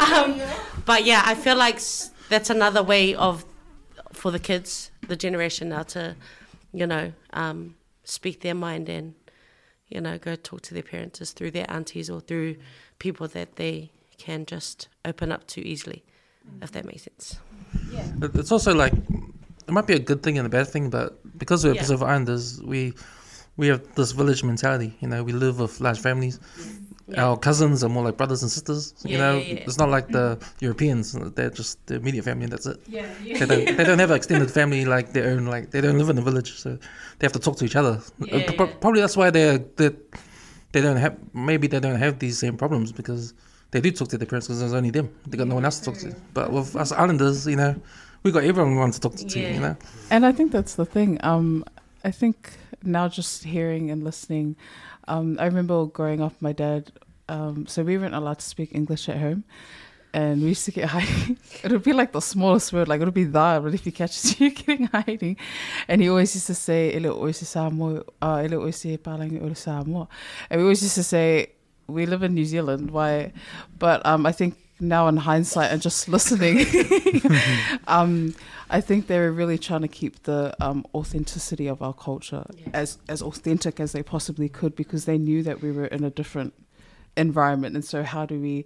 um, 0.00 0.40
but 0.84 1.04
yeah, 1.04 1.22
I 1.24 1.34
feel 1.34 1.56
like 1.56 1.80
that's 2.28 2.50
another 2.50 2.82
way 2.82 3.14
of 3.14 3.44
for 4.12 4.30
the 4.30 4.38
kids, 4.38 4.90
the 5.08 5.16
generation 5.16 5.70
now, 5.70 5.82
to 5.82 6.14
you 6.72 6.86
know 6.86 7.12
um, 7.32 7.74
speak 8.04 8.40
their 8.42 8.54
mind 8.54 8.88
and 8.88 9.14
you 9.88 10.00
know 10.00 10.16
go 10.18 10.36
talk 10.36 10.60
to 10.62 10.74
their 10.74 10.82
parents 10.84 11.20
is 11.20 11.32
through 11.32 11.50
their 11.50 11.66
aunties 11.68 12.08
or 12.08 12.20
through 12.20 12.56
people 13.00 13.26
that 13.28 13.56
they 13.56 13.90
can 14.18 14.46
just 14.46 14.88
open 15.04 15.32
up 15.32 15.46
to 15.48 15.60
easily, 15.66 16.04
if 16.62 16.70
that 16.72 16.84
makes 16.84 17.02
sense. 17.02 17.38
It- 18.22 18.36
It's 18.36 18.52
also 18.52 18.72
like 18.74 18.92
it 18.92 19.72
might 19.72 19.86
be 19.88 19.94
a 19.94 19.98
good 19.98 20.22
thing 20.22 20.38
and 20.38 20.46
a 20.46 20.50
bad 20.50 20.68
thing, 20.68 20.88
but 20.90 21.18
because 21.38 21.64
we're 21.64 21.74
Yeah. 21.74 21.80
Pacific 21.82 22.06
Islanders, 22.06 22.62
we 22.62 22.92
we 23.56 23.68
have 23.68 23.82
this 23.94 24.12
village 24.12 24.42
mentality. 24.44 24.94
You 25.00 25.08
know, 25.08 25.22
we 25.22 25.32
live 25.32 25.60
with 25.60 25.80
large 25.80 26.00
families. 26.00 26.38
Yeah. 27.06 27.24
Our 27.26 27.36
cousins 27.36 27.84
are 27.84 27.90
more 27.90 28.02
like 28.04 28.16
brothers 28.16 28.40
and 28.42 28.50
sisters. 28.50 28.94
You 29.04 29.18
know, 29.18 29.36
yeah, 29.36 29.54
yeah. 29.54 29.64
it's 29.66 29.76
not 29.78 29.90
like 29.90 30.08
the 30.08 30.38
Europeans. 30.60 31.12
They're 31.34 31.50
just 31.50 31.84
the 31.86 31.96
immediate 31.96 32.24
family. 32.24 32.44
and 32.44 32.52
That's 32.52 32.64
it. 32.66 32.80
Yeah, 32.88 33.06
They 33.22 33.46
don't, 33.46 33.76
they 33.76 33.84
don't 33.84 33.98
have 33.98 34.10
an 34.10 34.16
extended 34.16 34.50
family 34.50 34.84
like 34.86 35.12
their 35.12 35.28
own. 35.30 35.44
Like 35.46 35.70
they 35.70 35.82
don't 35.82 35.98
live 35.98 36.08
in 36.08 36.16
a 36.18 36.22
village, 36.22 36.54
so 36.54 36.78
they 37.18 37.24
have 37.26 37.32
to 37.32 37.38
talk 37.38 37.56
to 37.58 37.64
each 37.66 37.76
other. 37.76 38.00
Yeah, 38.20 38.36
Uh, 38.36 38.52
pro- 38.52 38.66
yeah. 38.66 38.74
Probably 38.80 39.00
that's 39.02 39.16
why 39.18 39.28
they're 39.30 39.58
they 39.76 39.90
they 40.72 40.80
don't 40.80 40.96
have 40.96 41.14
maybe 41.34 41.66
they 41.66 41.78
don't 41.78 41.98
have 41.98 42.18
these 42.20 42.38
same 42.38 42.56
problems 42.56 42.90
because 42.90 43.34
they 43.70 43.80
do 43.82 43.90
talk 43.90 44.08
to 44.08 44.16
their 44.18 44.26
parents 44.26 44.46
because 44.46 44.60
there's 44.60 44.72
only 44.72 44.90
them. 44.90 45.10
They 45.26 45.36
got 45.36 45.46
no 45.46 45.56
one 45.56 45.66
else 45.66 45.80
to 45.80 45.84
talk 45.84 45.98
to. 45.98 46.16
But 46.32 46.50
with 46.52 46.74
us 46.74 46.90
islanders, 46.90 47.46
you 47.46 47.56
know, 47.56 47.74
we 48.22 48.32
got 48.32 48.44
everyone 48.44 48.72
we 48.72 48.78
want 48.78 48.94
to 48.94 49.00
talk 49.00 49.14
to. 49.16 49.26
Yeah. 49.38 49.50
You 49.52 49.60
know. 49.60 49.76
And 50.10 50.24
I 50.24 50.32
think 50.32 50.52
that's 50.52 50.74
the 50.76 50.86
thing. 50.86 51.18
Um, 51.22 51.64
I 52.02 52.10
think 52.10 52.50
now 52.86 53.08
just 53.08 53.44
hearing 53.44 53.90
and 53.90 54.02
listening, 54.02 54.56
um, 55.08 55.36
I 55.40 55.46
remember 55.46 55.86
growing 55.86 56.20
up, 56.20 56.34
my 56.40 56.52
dad. 56.52 56.92
Um, 57.28 57.66
so 57.66 57.82
we 57.82 57.96
weren't 57.96 58.14
allowed 58.14 58.40
to 58.40 58.44
speak 58.44 58.74
English 58.74 59.08
at 59.08 59.18
home, 59.18 59.44
and 60.12 60.42
we 60.42 60.48
used 60.48 60.64
to 60.66 60.70
get 60.70 60.88
hiding. 60.90 61.38
it 61.62 61.72
would 61.72 61.82
be 61.82 61.92
like 61.92 62.12
the 62.12 62.20
smallest 62.20 62.72
word, 62.72 62.88
like 62.88 63.00
it 63.00 63.04
would 63.04 63.14
be 63.14 63.24
that, 63.24 63.62
but 63.62 63.74
if 63.74 63.84
he 63.84 63.90
catches 63.90 64.38
you 64.40 64.50
getting 64.50 64.86
hiding, 64.86 65.36
and 65.88 66.02
he 66.02 66.08
always 66.08 66.34
used 66.34 66.46
to 66.48 66.54
say 66.54 66.92
"ele 66.94 67.18
oise 67.18 67.46
Samoa," 67.48 68.04
uh, 68.20 68.40
and 68.42 68.50
we 68.50 68.56
always 68.56 68.84
used 70.82 70.94
to 70.94 71.02
say 71.02 71.50
we 71.86 72.06
live 72.06 72.22
in 72.22 72.34
New 72.34 72.44
Zealand. 72.44 72.90
Why? 72.90 73.32
But 73.78 74.04
um, 74.06 74.26
I 74.26 74.32
think 74.32 74.56
now 74.80 75.06
in 75.08 75.16
hindsight 75.16 75.70
and 75.72 75.80
just 75.80 76.08
listening, 76.08 76.66
um, 77.86 78.34
I 78.70 78.80
think 78.80 79.06
they 79.06 79.18
were 79.18 79.32
really 79.32 79.58
trying 79.58 79.82
to 79.82 79.88
keep 79.88 80.22
the 80.24 80.54
um, 80.60 80.84
authenticity 80.94 81.66
of 81.68 81.82
our 81.82 81.94
culture 81.94 82.44
Yeah. 82.56 82.68
as 82.74 82.98
as 83.08 83.22
authentic 83.22 83.80
as 83.80 83.92
they 83.92 84.02
possibly 84.02 84.48
could 84.48 84.74
because 84.76 85.04
they 85.04 85.18
knew 85.18 85.42
that 85.42 85.62
we 85.62 85.70
were 85.70 85.86
in 85.86 86.04
a 86.04 86.10
different 86.10 86.54
environment 87.16 87.76
and 87.76 87.84
so 87.84 88.02
how 88.02 88.26
do 88.26 88.40
we 88.40 88.64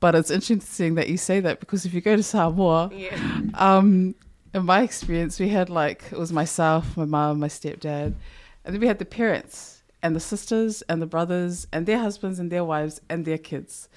but 0.00 0.14
it's 0.14 0.30
interesting 0.30 0.94
that 0.94 1.10
you 1.10 1.18
say 1.18 1.38
that 1.38 1.60
because 1.60 1.84
if 1.84 1.92
you 1.92 2.00
go 2.00 2.16
to 2.16 2.22
Samoa 2.22 2.88
Yeah. 2.94 3.14
um 3.54 4.14
in 4.54 4.64
my 4.64 4.82
experience 4.82 5.38
we 5.38 5.50
had 5.50 5.68
like 5.68 6.04
it 6.10 6.18
was 6.18 6.32
myself 6.32 6.96
my 6.96 7.04
mom 7.04 7.40
my 7.40 7.48
stepdad 7.48 8.14
and 8.64 8.74
then 8.74 8.80
we 8.80 8.86
had 8.86 8.98
the 8.98 9.04
parents 9.04 9.82
and 10.02 10.16
the 10.16 10.20
sisters 10.20 10.80
and 10.88 11.02
the 11.02 11.06
brothers 11.06 11.66
and 11.74 11.84
their 11.84 11.98
husbands 11.98 12.38
and 12.38 12.50
their 12.50 12.64
wives 12.64 13.02
and 13.10 13.26
their 13.26 13.36
kids 13.36 13.90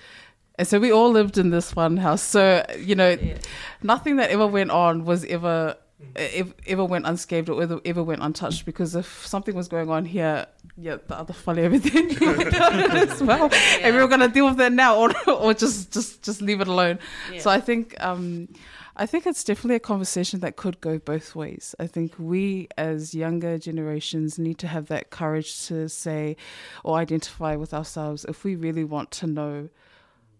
and 0.59 0.67
so 0.67 0.79
we 0.79 0.91
all 0.91 1.09
lived 1.11 1.37
in 1.37 1.49
this 1.49 1.75
one 1.75 1.97
house 1.97 2.21
so 2.21 2.65
you 2.79 2.95
know 2.95 3.09
Yeah. 3.09 3.37
nothing 3.81 4.17
that 4.17 4.29
ever 4.29 4.45
went 4.47 4.71
on 4.71 5.03
was 5.05 5.25
ever 5.25 5.75
ev- 6.15 6.53
ever 6.67 6.83
went 6.85 7.05
unscathed 7.07 7.49
or 7.49 7.61
ever, 7.63 7.79
ever 7.85 8.03
went 8.03 8.21
untouched 8.21 8.65
because 8.65 8.95
if 8.95 9.25
something 9.25 9.55
was 9.55 9.67
going 9.67 9.89
on 9.89 10.05
here 10.05 10.45
yeah 10.77 10.97
the 11.07 11.15
other 11.17 11.33
funny 11.33 11.61
everything 11.63 12.11
as 12.23 13.21
well 13.23 13.49
and 13.81 13.95
we 13.95 14.01
were 14.01 14.07
going 14.07 14.19
to 14.19 14.27
deal 14.27 14.45
with 14.45 14.57
that 14.57 14.71
now 14.71 14.97
or, 14.97 15.11
or 15.29 15.53
just 15.53 15.91
just 15.91 16.21
just 16.23 16.41
leave 16.41 16.61
it 16.61 16.67
alone 16.67 16.99
Yeah. 17.31 17.39
so 17.39 17.49
i 17.49 17.59
think 17.59 17.95
um 18.03 18.47
I 18.95 19.07
think 19.07 19.25
it's 19.25 19.43
definitely 19.43 19.77
a 19.77 19.79
conversation 19.79 20.39
that 20.41 20.55
could 20.55 20.79
go 20.79 20.99
both 20.99 21.35
ways. 21.35 21.73
I 21.79 21.87
think 21.87 22.13
we, 22.19 22.67
as 22.77 23.15
younger 23.15 23.57
generations, 23.57 24.37
need 24.37 24.59
to 24.59 24.67
have 24.67 24.85
that 24.89 25.09
courage 25.09 25.65
to 25.65 25.89
say 25.89 26.37
or 26.83 26.97
identify 26.99 27.55
with 27.55 27.73
ourselves 27.73 28.23
if 28.29 28.43
we 28.43 28.55
really 28.55 28.83
want 28.83 29.09
to 29.13 29.25
know 29.25 29.69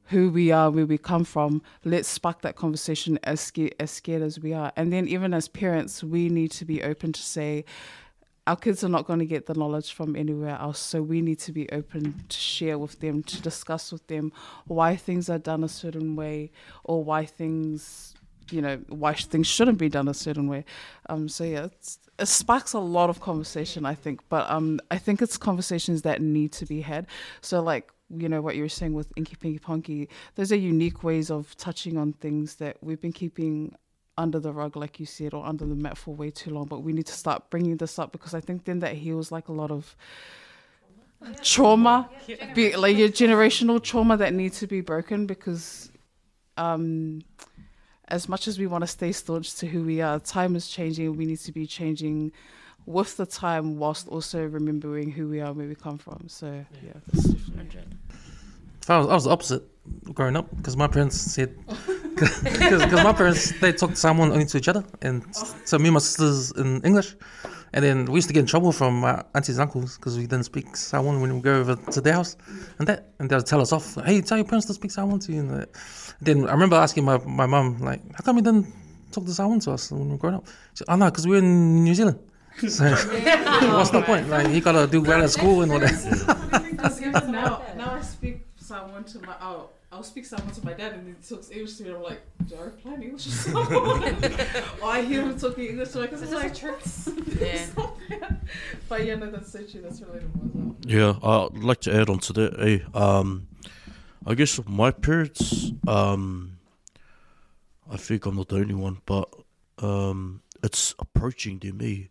who 0.08 0.30
we 0.30 0.52
are, 0.52 0.70
where 0.70 0.86
we 0.86 0.98
come 0.98 1.24
from. 1.24 1.62
Let's 1.84 2.10
spark 2.10 2.42
that 2.42 2.56
conversation 2.56 3.20
as 3.24 3.52
as 3.80 3.92
scared 3.92 4.22
as 4.22 4.40
we 4.40 4.54
are. 4.54 4.72
And 4.76 4.92
then, 4.92 5.08
even 5.08 5.34
as 5.34 5.48
parents, 5.48 6.04
we 6.04 6.30
need 6.30 6.52
to 6.52 6.66
be 6.66 6.84
open 6.84 7.14
to 7.14 7.22
say, 7.22 7.66
our 8.46 8.58
kids 8.58 8.84
are 8.84 8.90
not 8.90 9.06
going 9.06 9.20
to 9.20 9.26
get 9.26 9.46
the 9.46 9.54
knowledge 9.54 9.94
from 9.94 10.16
anywhere 10.16 10.58
else. 10.60 10.80
So 10.80 11.02
we 11.02 11.22
need 11.22 11.40
to 11.40 11.52
be 11.52 11.70
open 11.70 12.26
to 12.28 12.38
share 12.38 12.78
with 12.78 13.00
them, 13.00 13.24
to 13.24 13.42
discuss 13.42 13.92
with 13.92 14.06
them 14.08 14.34
why 14.66 14.96
things 14.96 15.30
are 15.30 15.38
done 15.38 15.64
a 15.64 15.70
certain 15.70 16.16
way 16.16 16.52
or 16.84 17.04
why 17.04 17.26
things, 17.26 18.14
you 18.52 18.62
know, 18.62 18.78
why 18.90 19.14
things 19.14 19.48
shouldn't 19.48 19.78
be 19.78 19.88
done 19.88 20.10
a 20.10 20.14
certain 20.14 20.48
way. 20.50 20.66
Um, 21.10 21.30
so 21.30 21.46
yeah, 21.46 21.68
it 22.20 22.28
sparks 22.28 22.74
a 22.74 22.80
lot 22.80 23.10
of 23.10 23.22
conversation, 23.22 23.86
I 23.86 23.96
think. 23.96 24.20
But 24.28 24.50
um, 24.50 24.82
I 24.92 24.98
think 24.98 25.22
it's 25.22 25.38
conversations 25.38 26.02
that 26.02 26.22
need 26.22 26.52
to 26.54 26.66
be 26.66 26.82
had. 26.82 27.08
So 27.40 27.62
like, 27.62 27.92
you 28.16 28.30
know, 28.30 28.42
what 28.42 28.56
you 28.56 28.64
were 28.64 28.70
saying 28.70 28.94
with 28.94 29.12
Inky 29.16 29.36
Pinky 29.36 29.60
Ponky, 29.60 30.08
those 30.36 30.52
are 30.52 30.56
unique 30.56 31.04
ways 31.04 31.30
of 31.32 31.56
touching 31.58 31.98
on 31.98 32.14
things 32.14 32.56
that 32.56 32.78
we've 32.82 33.02
been 33.02 33.14
keeping 33.14 33.76
under 34.18 34.40
the 34.40 34.54
rug, 34.54 34.76
like 34.76 35.00
you 35.00 35.06
said, 35.06 35.34
or 35.34 35.46
under 35.46 35.66
the 35.66 35.76
mat 35.76 35.98
for 35.98 36.14
way 36.14 36.30
too 36.30 36.52
long. 36.52 36.66
But 36.66 36.80
we 36.80 36.94
need 36.94 37.08
to 37.08 37.14
start 37.14 37.50
bringing 37.50 37.78
this 37.78 37.98
up 37.98 38.12
because 38.12 38.34
I 38.34 38.40
think 38.40 38.66
then 38.66 38.80
that 38.80 38.94
heals 38.94 39.32
like 39.32 39.48
a 39.48 39.54
lot 39.54 39.72
of 39.72 39.96
trauma, 41.42 42.10
be, 42.54 42.76
like 42.76 42.98
your 42.98 43.10
generational 43.10 43.82
trauma 43.82 44.18
that 44.18 44.34
needs 44.34 44.60
to 44.60 44.68
be 44.68 44.82
broken 44.82 45.26
because 45.26 45.90
um, 46.58 47.22
as 48.08 48.30
much 48.30 48.48
as 48.48 48.60
we 48.60 48.68
want 48.68 48.84
to 48.84 48.88
stay 48.88 49.12
staunch 49.12 49.56
to 49.56 49.68
who 49.68 49.84
we 49.84 50.02
are, 50.02 50.20
time 50.20 50.56
is 50.56 50.68
changing. 50.68 51.16
We 51.16 51.26
need 51.26 51.40
to 51.40 51.52
be 51.52 51.66
changing 51.66 52.32
with 52.86 53.16
the 53.18 53.26
time 53.26 53.78
whilst 53.78 54.08
also 54.08 54.46
remembering 54.46 55.12
who 55.12 55.30
we 55.30 55.40
are 55.40 55.48
and 55.48 55.56
where 55.56 55.68
we 55.68 55.76
come 55.76 55.98
from. 55.98 56.26
So 56.28 56.66
yeah, 56.84 56.92
that's 57.12 57.26
definitely. 57.30 57.82
If 57.82 58.03
I 58.90 58.98
was, 59.00 59.08
I 59.08 59.14
was 59.14 59.24
the 59.26 59.30
opposite 59.32 59.64
growing 60.14 60.36
up 60.36 60.48
because 60.56 60.76
my 60.78 60.88
parents 60.88 61.20
said 61.20 61.56
because 62.16 62.92
my 63.04 63.14
parents 63.14 63.52
they 63.60 63.72
talked 63.74 63.98
Samoan 63.98 64.32
only 64.32 64.46
to 64.46 64.58
each 64.58 64.68
other 64.68 64.84
and 65.02 65.24
s- 65.30 65.56
so 65.66 65.78
me 65.78 65.86
and 65.86 65.94
my 65.94 66.00
sisters 66.00 66.52
in 66.52 66.82
English. 66.84 67.16
And 67.76 67.84
then 67.84 68.06
we 68.06 68.16
used 68.20 68.28
to 68.28 68.34
get 68.36 68.42
in 68.42 68.46
trouble 68.46 68.72
from 68.72 69.00
my 69.00 69.24
aunties 69.34 69.58
and 69.58 69.64
uncles 69.64 69.98
because 69.98 70.16
we 70.16 70.28
didn't 70.28 70.44
speak 70.44 70.76
Samoan 70.76 71.22
when 71.22 71.34
we 71.36 71.42
go 71.42 71.56
over 71.60 71.76
to 71.76 72.02
their 72.02 72.14
house 72.14 72.38
and 72.78 72.88
that 72.88 73.10
and 73.20 73.30
they'll 73.30 73.42
tell 73.42 73.62
us 73.62 73.72
off 73.72 73.96
hey 74.06 74.22
tell 74.22 74.38
your 74.38 74.46
parents 74.46 74.68
to 74.68 74.74
speak 74.74 74.92
Samoan 74.92 75.20
to 75.20 75.32
you 75.34 75.40
and 75.40 75.52
uh, 75.52 75.66
then 76.22 76.48
I 76.48 76.52
remember 76.52 76.76
asking 76.76 77.04
my 77.06 77.18
my 77.26 77.46
mum 77.48 77.80
like 77.80 78.02
how 78.16 78.22
come 78.24 78.38
you 78.38 78.44
didn't 78.44 78.68
talk 79.12 79.26
to 79.26 79.34
Samoan 79.34 79.60
to 79.62 79.72
us 79.72 79.92
when 79.92 80.06
we 80.06 80.12
were 80.12 80.18
growing 80.18 80.36
up? 80.36 80.46
She 80.48 80.78
said 80.84 80.86
oh 80.90 80.96
no 80.98 81.06
because 81.06 81.26
we're 81.28 81.40
in 81.40 81.84
New 81.84 81.96
Zealand. 81.96 82.20
So 82.68 82.86
what's 83.78 83.90
the 83.90 84.04
point? 84.06 84.30
Like 84.30 84.50
you 84.54 84.62
gotta 84.62 84.86
do 84.86 85.02
well 85.02 85.24
at 85.24 85.32
school 85.32 85.64
and 85.64 85.72
all 85.72 85.80
that 85.80 86.70
Because 86.72 87.02
even 87.02 87.32
now, 87.32 87.64
now 87.76 87.94
I 87.96 88.02
speak 88.02 88.46
Samoan 88.74 89.04
to 89.04 89.20
my 89.20 89.36
oh, 89.42 89.70
I'll 89.92 90.04
speak 90.04 90.26
Samoan 90.26 90.52
to 90.52 90.66
my 90.66 90.74
dad 90.74 90.94
and 90.94 91.08
he 91.08 91.14
talks 91.30 91.52
English 91.52 91.76
to 91.78 91.84
me. 91.84 91.92
I'm 91.92 92.02
like, 92.02 92.22
do 92.48 92.56
I 92.56 92.64
reply 92.64 92.94
in 92.96 93.04
English 93.04 93.28
or 93.28 93.30
something? 93.46 94.34
or 94.82 94.90
I 94.90 95.02
hear 95.04 95.22
him 95.22 95.38
talking 95.38 95.66
English 95.66 95.90
to 95.92 96.00
me 96.00 96.08
because 96.08 96.24
it's 96.24 96.32
like, 96.34 96.56
Yeah. 97.40 97.66
but 98.90 99.06
yeah, 99.06 99.16
no, 99.16 99.30
that's 99.30 99.52
so 99.52 99.60
true. 99.64 99.82
That's 99.82 100.00
relatable 100.02 100.46
as 100.48 100.54
well. 100.56 100.76
Yeah, 100.88 101.14
I'd 101.22 101.64
like 101.64 101.82
to 101.82 101.94
add 101.96 102.10
on 102.10 102.20
to 102.20 102.34
that. 102.34 102.60
Eh? 102.60 102.80
Um, 103.00 103.48
I 104.26 104.34
guess 104.34 104.60
my 104.66 104.90
parents, 104.92 105.72
um, 105.88 106.58
I 107.92 107.98
think 107.98 108.26
I'm 108.26 108.36
not 108.38 108.48
the 108.50 108.56
only 108.58 108.74
one, 108.74 108.98
but 109.06 109.30
um, 109.80 110.42
it's 110.64 110.96
approaching 111.00 111.60
to 111.60 111.74
me 111.74 112.10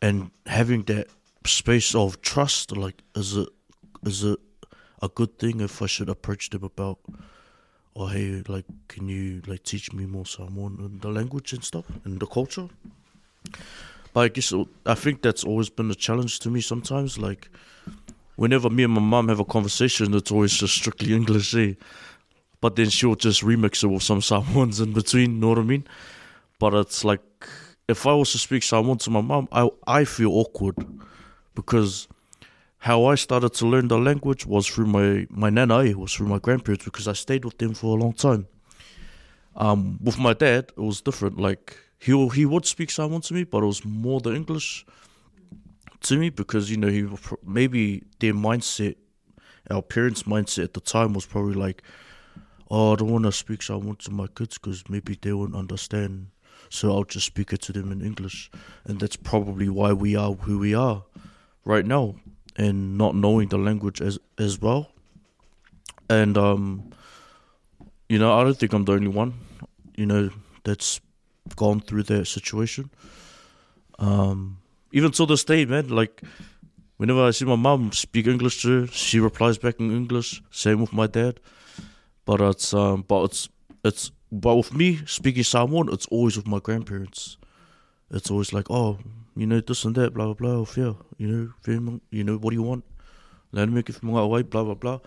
And 0.00 0.30
having 0.46 0.82
that 0.84 1.06
space 1.46 1.94
of 1.94 2.20
trust, 2.20 2.76
like, 2.76 3.02
is 3.16 3.36
it 3.36 3.48
is 4.06 4.22
it 4.24 4.38
a 5.02 5.08
good 5.08 5.38
thing 5.38 5.60
if 5.60 5.82
I 5.82 5.86
should 5.86 6.08
approach 6.08 6.50
them 6.50 6.62
about, 6.62 6.98
oh 7.96 8.06
hey, 8.06 8.42
like, 8.46 8.64
can 8.88 9.08
you 9.08 9.42
like 9.46 9.64
teach 9.64 9.92
me 9.92 10.06
more 10.06 10.24
Samoan 10.24 10.78
and 10.78 11.00
the 11.00 11.08
language 11.08 11.52
and 11.52 11.62
stuff 11.62 11.84
and 12.04 12.20
the 12.20 12.26
culture? 12.26 12.68
But 14.14 14.20
I 14.20 14.28
guess 14.28 14.52
I 14.86 14.94
think 14.94 15.22
that's 15.22 15.44
always 15.44 15.68
been 15.70 15.90
a 15.90 15.94
challenge 15.94 16.38
to 16.40 16.50
me 16.50 16.60
sometimes, 16.60 17.18
like 17.18 17.50
whenever 18.36 18.70
me 18.70 18.84
and 18.84 18.92
my 18.92 19.00
mom 19.00 19.28
have 19.28 19.40
a 19.40 19.44
conversation, 19.44 20.14
it's 20.14 20.30
always 20.30 20.52
just 20.52 20.74
strictly 20.74 21.14
English, 21.14 21.54
eh? 21.54 21.74
But 22.60 22.76
then 22.76 22.90
she'll 22.90 23.16
just 23.16 23.42
remix 23.42 23.82
it 23.82 23.88
with 23.88 24.02
some 24.02 24.22
Samoans 24.30 24.80
in 24.80 24.92
between, 24.92 25.40
know 25.40 25.48
what 25.50 25.58
I 25.58 25.62
mean? 25.62 25.84
But 26.58 26.74
it's 26.74 27.04
like, 27.04 27.22
if 27.88 28.06
I 28.06 28.14
was 28.14 28.32
to 28.32 28.38
speak 28.38 28.62
Samoan 28.62 28.98
to 28.98 29.10
my 29.10 29.20
mom, 29.20 29.48
I, 29.50 29.68
I 29.86 30.04
feel 30.04 30.30
awkward 30.30 30.76
because 31.54 32.06
how 32.82 33.04
I 33.04 33.14
started 33.14 33.54
to 33.54 33.66
learn 33.68 33.86
the 33.86 33.96
language 33.96 34.44
was 34.44 34.66
through 34.66 34.86
my, 34.86 35.24
my 35.30 35.50
nana, 35.50 35.84
eh, 35.84 35.92
was 35.92 36.12
through 36.12 36.26
my 36.26 36.40
grandparents 36.40 36.84
because 36.84 37.06
I 37.06 37.12
stayed 37.12 37.44
with 37.44 37.56
them 37.58 37.74
for 37.74 37.96
a 37.96 38.00
long 38.00 38.12
time. 38.12 38.48
Um, 39.54 40.00
with 40.02 40.18
my 40.18 40.32
dad, 40.32 40.72
it 40.76 40.80
was 40.80 41.00
different. 41.00 41.38
Like, 41.38 41.76
he 42.00 42.10
he 42.30 42.44
would 42.44 42.66
speak 42.66 42.90
Samoan 42.90 43.20
to 43.20 43.34
me, 43.34 43.44
but 43.44 43.62
it 43.62 43.66
was 43.66 43.84
more 43.84 44.20
the 44.20 44.34
English 44.34 44.84
to 46.00 46.16
me 46.16 46.30
because 46.30 46.72
you 46.72 46.76
know 46.76 46.88
he 46.88 47.06
maybe 47.46 48.02
their 48.18 48.34
mindset, 48.34 48.96
our 49.70 49.82
parents' 49.82 50.24
mindset 50.24 50.64
at 50.64 50.74
the 50.74 50.80
time 50.80 51.12
was 51.12 51.24
probably 51.24 51.54
like, 51.54 51.84
oh, 52.68 52.94
I 52.94 52.96
don't 52.96 53.12
want 53.12 53.26
to 53.26 53.32
speak 53.32 53.62
Samoan 53.62 53.94
to 53.96 54.10
my 54.10 54.26
kids 54.26 54.58
because 54.58 54.82
maybe 54.88 55.16
they 55.22 55.32
won't 55.32 55.54
understand, 55.54 56.30
so 56.68 56.90
I'll 56.90 57.04
just 57.04 57.26
speak 57.26 57.52
it 57.52 57.62
to 57.62 57.72
them 57.72 57.92
in 57.92 58.02
English, 58.02 58.50
and 58.84 58.98
that's 58.98 59.14
probably 59.14 59.68
why 59.68 59.92
we 59.92 60.16
are 60.16 60.32
who 60.32 60.58
we 60.58 60.74
are 60.74 61.04
right 61.64 61.86
now, 61.86 62.16
and 62.56 62.98
not 62.98 63.14
knowing 63.14 63.48
the 63.48 63.58
language 63.58 64.00
as 64.00 64.18
as 64.38 64.60
well, 64.60 64.90
and 66.08 66.36
um, 66.36 66.92
you 68.08 68.18
know, 68.18 68.38
I 68.38 68.44
don't 68.44 68.58
think 68.58 68.72
I'm 68.72 68.84
the 68.84 68.92
only 68.92 69.08
one, 69.08 69.34
you 69.96 70.06
know, 70.06 70.30
that's 70.64 71.00
gone 71.56 71.80
through 71.80 72.02
that 72.04 72.26
situation. 72.26 72.90
Um, 73.98 74.58
even 74.92 75.12
to 75.12 75.26
this 75.26 75.44
day, 75.44 75.64
man, 75.64 75.88
like 75.88 76.22
whenever 76.98 77.24
I 77.24 77.30
see 77.30 77.44
my 77.44 77.56
mom 77.56 77.92
speak 77.92 78.26
English 78.26 78.62
to 78.62 78.82
her, 78.82 78.86
she 78.88 79.18
replies 79.18 79.58
back 79.58 79.80
in 79.80 79.90
English. 79.90 80.42
Same 80.50 80.80
with 80.80 80.92
my 80.92 81.06
dad. 81.06 81.40
But 82.24 82.40
it's 82.40 82.74
um, 82.74 83.04
but 83.08 83.24
it's 83.24 83.48
it's 83.84 84.10
but 84.30 84.56
with 84.56 84.74
me 84.74 85.00
speaking 85.06 85.42
Samoan, 85.42 85.88
it's 85.92 86.06
always 86.06 86.36
with 86.36 86.46
my 86.46 86.58
grandparents. 86.58 87.36
It's 88.10 88.30
always 88.30 88.52
like, 88.52 88.70
oh, 88.70 88.98
you 89.36 89.46
know, 89.46 89.60
this 89.60 89.84
and 89.84 89.94
that, 89.94 90.14
blah 90.14 90.26
blah 90.26 90.34
blah. 90.34 90.64
Fear, 90.64 90.94
you 91.18 91.28
know, 91.28 91.52
fear, 91.60 91.80
you 92.10 92.24
know, 92.24 92.36
what 92.36 92.50
do 92.50 92.56
you 92.56 92.62
want? 92.62 92.84
Let 93.52 93.68
me 93.68 93.82
give 93.82 94.02
away, 94.02 94.42
blah 94.42 94.64
blah 94.64 94.74
blah. 94.74 95.00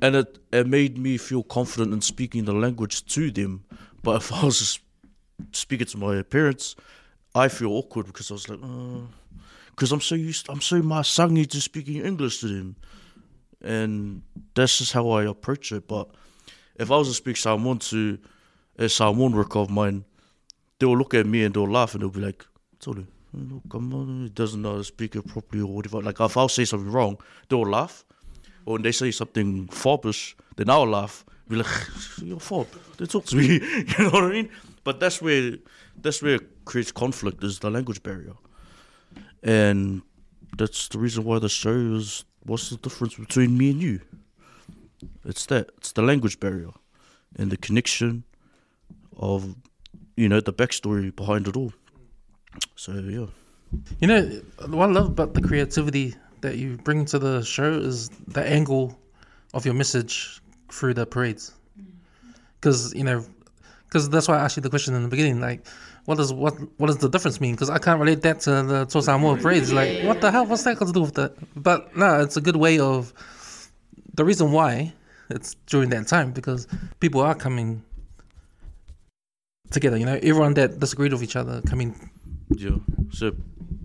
And 0.00 0.16
it 0.16 0.38
it 0.52 0.66
made 0.66 0.98
me 0.98 1.16
feel 1.16 1.42
confident 1.42 1.92
in 1.92 2.00
speaking 2.00 2.44
the 2.44 2.52
language 2.52 3.04
to 3.06 3.30
them. 3.30 3.64
But 4.02 4.16
if 4.16 4.32
I 4.32 4.44
was 4.44 4.78
speaking 5.52 5.86
to 5.86 5.98
my 5.98 6.22
parents, 6.22 6.76
I 7.34 7.48
feel 7.48 7.72
awkward 7.72 8.06
because 8.06 8.30
I 8.30 8.34
was 8.34 8.48
like, 8.48 8.60
uh, 8.62 9.06
because 9.70 9.92
I'm 9.92 10.00
so 10.00 10.14
used, 10.14 10.48
I'm 10.48 10.60
so 10.60 10.80
masangi 10.80 11.46
to 11.48 11.60
speaking 11.60 12.04
English 12.04 12.40
to 12.40 12.48
them, 12.48 12.76
and 13.62 14.22
that's 14.54 14.78
just 14.78 14.92
how 14.92 15.10
I 15.10 15.24
approach 15.24 15.72
it. 15.72 15.86
But 15.86 16.10
if 16.76 16.90
I 16.90 16.96
was 16.96 17.08
to 17.08 17.14
speak 17.14 17.36
Samoan 17.36 17.78
to 17.90 18.18
a 18.78 18.88
Samoan 18.88 19.32
worker 19.32 19.60
of 19.60 19.70
mine, 19.70 20.04
they'll 20.78 20.96
look 20.96 21.14
at 21.14 21.26
me 21.26 21.44
and 21.44 21.54
they'll 21.54 21.70
laugh 21.70 21.94
and 21.94 22.02
they'll 22.02 22.10
be 22.10 22.20
like, 22.20 22.46
"Tolu, 22.80 23.06
on, 23.34 24.22
he 24.24 24.28
doesn't 24.30 24.62
know 24.62 24.72
how 24.72 24.78
to 24.78 24.84
speak 24.84 25.16
it 25.16 25.26
properly 25.26 25.62
or 25.62 25.74
whatever." 25.74 26.02
Like 26.02 26.20
if 26.20 26.36
I'll 26.36 26.48
say 26.48 26.64
something 26.64 26.90
wrong, 26.90 27.18
they'll 27.48 27.62
laugh. 27.62 28.04
Or 28.64 28.74
when 28.74 28.82
they 28.82 28.92
say 28.92 29.10
something 29.10 29.68
foppish, 29.68 30.36
then 30.56 30.70
I'll 30.70 30.86
laugh. 30.86 31.24
Be 31.48 31.56
like, 31.56 31.66
"You're 32.22 32.40
fob." 32.40 32.66
They 32.98 33.06
talk 33.06 33.24
to 33.26 33.36
me. 33.36 33.46
you 33.62 33.84
know 33.98 34.10
what 34.10 34.24
I 34.24 34.30
mean? 34.30 34.50
But 34.84 35.00
that's 35.00 35.20
where 35.22 35.56
that's 36.00 36.22
where 36.22 36.36
it 36.36 36.64
creates 36.64 36.92
conflict 36.92 37.42
is 37.44 37.58
the 37.60 37.70
language 37.70 38.02
barrier, 38.02 38.34
and 39.42 40.02
that's 40.56 40.88
the 40.88 40.98
reason 40.98 41.24
why 41.24 41.38
the 41.38 41.48
show 41.48 41.94
is. 41.96 42.24
What's 42.44 42.70
the 42.70 42.76
difference 42.76 43.14
between 43.14 43.58
me 43.58 43.70
and 43.70 43.82
you? 43.82 44.00
It's 45.24 45.46
that 45.46 45.70
it's 45.76 45.92
the 45.92 46.02
language 46.02 46.40
barrier, 46.40 46.70
and 47.36 47.50
the 47.50 47.56
connection 47.56 48.24
of 49.16 49.56
you 50.16 50.28
know 50.28 50.40
the 50.40 50.52
backstory 50.52 51.14
behind 51.14 51.48
it 51.48 51.56
all. 51.56 51.72
So 52.76 52.92
yeah. 52.92 53.26
You 54.00 54.08
know, 54.08 54.22
what 54.66 54.88
I 54.88 54.92
love 54.92 55.08
about 55.08 55.34
the 55.34 55.42
creativity 55.42 56.14
that 56.40 56.56
you 56.56 56.78
bring 56.78 57.04
to 57.06 57.18
the 57.18 57.42
show 57.42 57.72
is 57.72 58.08
the 58.28 58.42
angle 58.42 58.98
of 59.52 59.64
your 59.64 59.74
message 59.74 60.40
through 60.70 60.94
the 60.94 61.04
parades. 61.04 61.52
Mm. 61.78 61.86
Because 62.60 62.94
you 62.94 63.04
know, 63.04 63.24
because 63.84 64.08
that's 64.08 64.28
why 64.28 64.38
I 64.38 64.44
asked 64.44 64.56
you 64.56 64.62
the 64.62 64.70
question 64.70 64.94
in 64.94 65.02
the 65.02 65.08
beginning, 65.08 65.40
like, 65.40 65.66
what 66.04 66.16
does 66.16 66.32
what 66.32 66.54
what 66.78 66.86
does 66.86 66.98
the 66.98 67.08
difference 67.08 67.40
mean? 67.40 67.54
Because 67.54 67.70
I 67.70 67.78
can't 67.78 68.00
relate 68.00 68.22
that 68.22 68.40
to 68.40 68.62
the 68.62 68.86
Toa 68.86 69.02
Samoa 69.02 69.36
parades. 69.36 69.72
Like, 69.72 70.04
what 70.04 70.20
the 70.20 70.30
hell? 70.30 70.46
What's 70.46 70.62
that 70.64 70.78
got 70.78 70.86
to 70.86 70.92
do 70.92 71.02
with 71.02 71.14
that? 71.14 71.34
But 71.54 71.96
no, 71.96 72.20
it's 72.20 72.36
a 72.36 72.40
good 72.40 72.56
way 72.56 72.78
of 72.78 73.12
the 74.14 74.24
reason 74.24 74.52
why 74.52 74.92
it's 75.30 75.54
during 75.66 75.90
that 75.90 76.06
time 76.06 76.32
because 76.32 76.66
people 77.00 77.20
are 77.20 77.34
coming 77.34 77.82
together. 79.70 79.96
You 79.96 80.06
know, 80.06 80.18
everyone 80.22 80.54
that 80.54 80.80
disagreed 80.80 81.12
with 81.12 81.22
each 81.22 81.36
other 81.36 81.60
coming. 81.62 82.07
Yeah. 82.50 82.78
So 83.10 83.32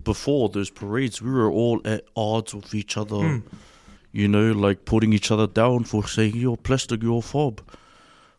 before 0.04 0.48
those 0.48 0.70
parades, 0.70 1.20
we 1.20 1.30
were 1.30 1.50
all 1.50 1.80
at 1.84 2.04
odds 2.16 2.54
with 2.54 2.74
each 2.74 2.96
other. 2.96 3.16
Mm. 3.16 3.42
You 4.12 4.28
know, 4.28 4.52
like 4.52 4.84
putting 4.84 5.12
each 5.12 5.30
other 5.32 5.48
down 5.48 5.84
for 5.84 6.06
saying 6.06 6.36
you're 6.36 6.56
plastic, 6.56 7.02
you're 7.02 7.22
fob. 7.22 7.60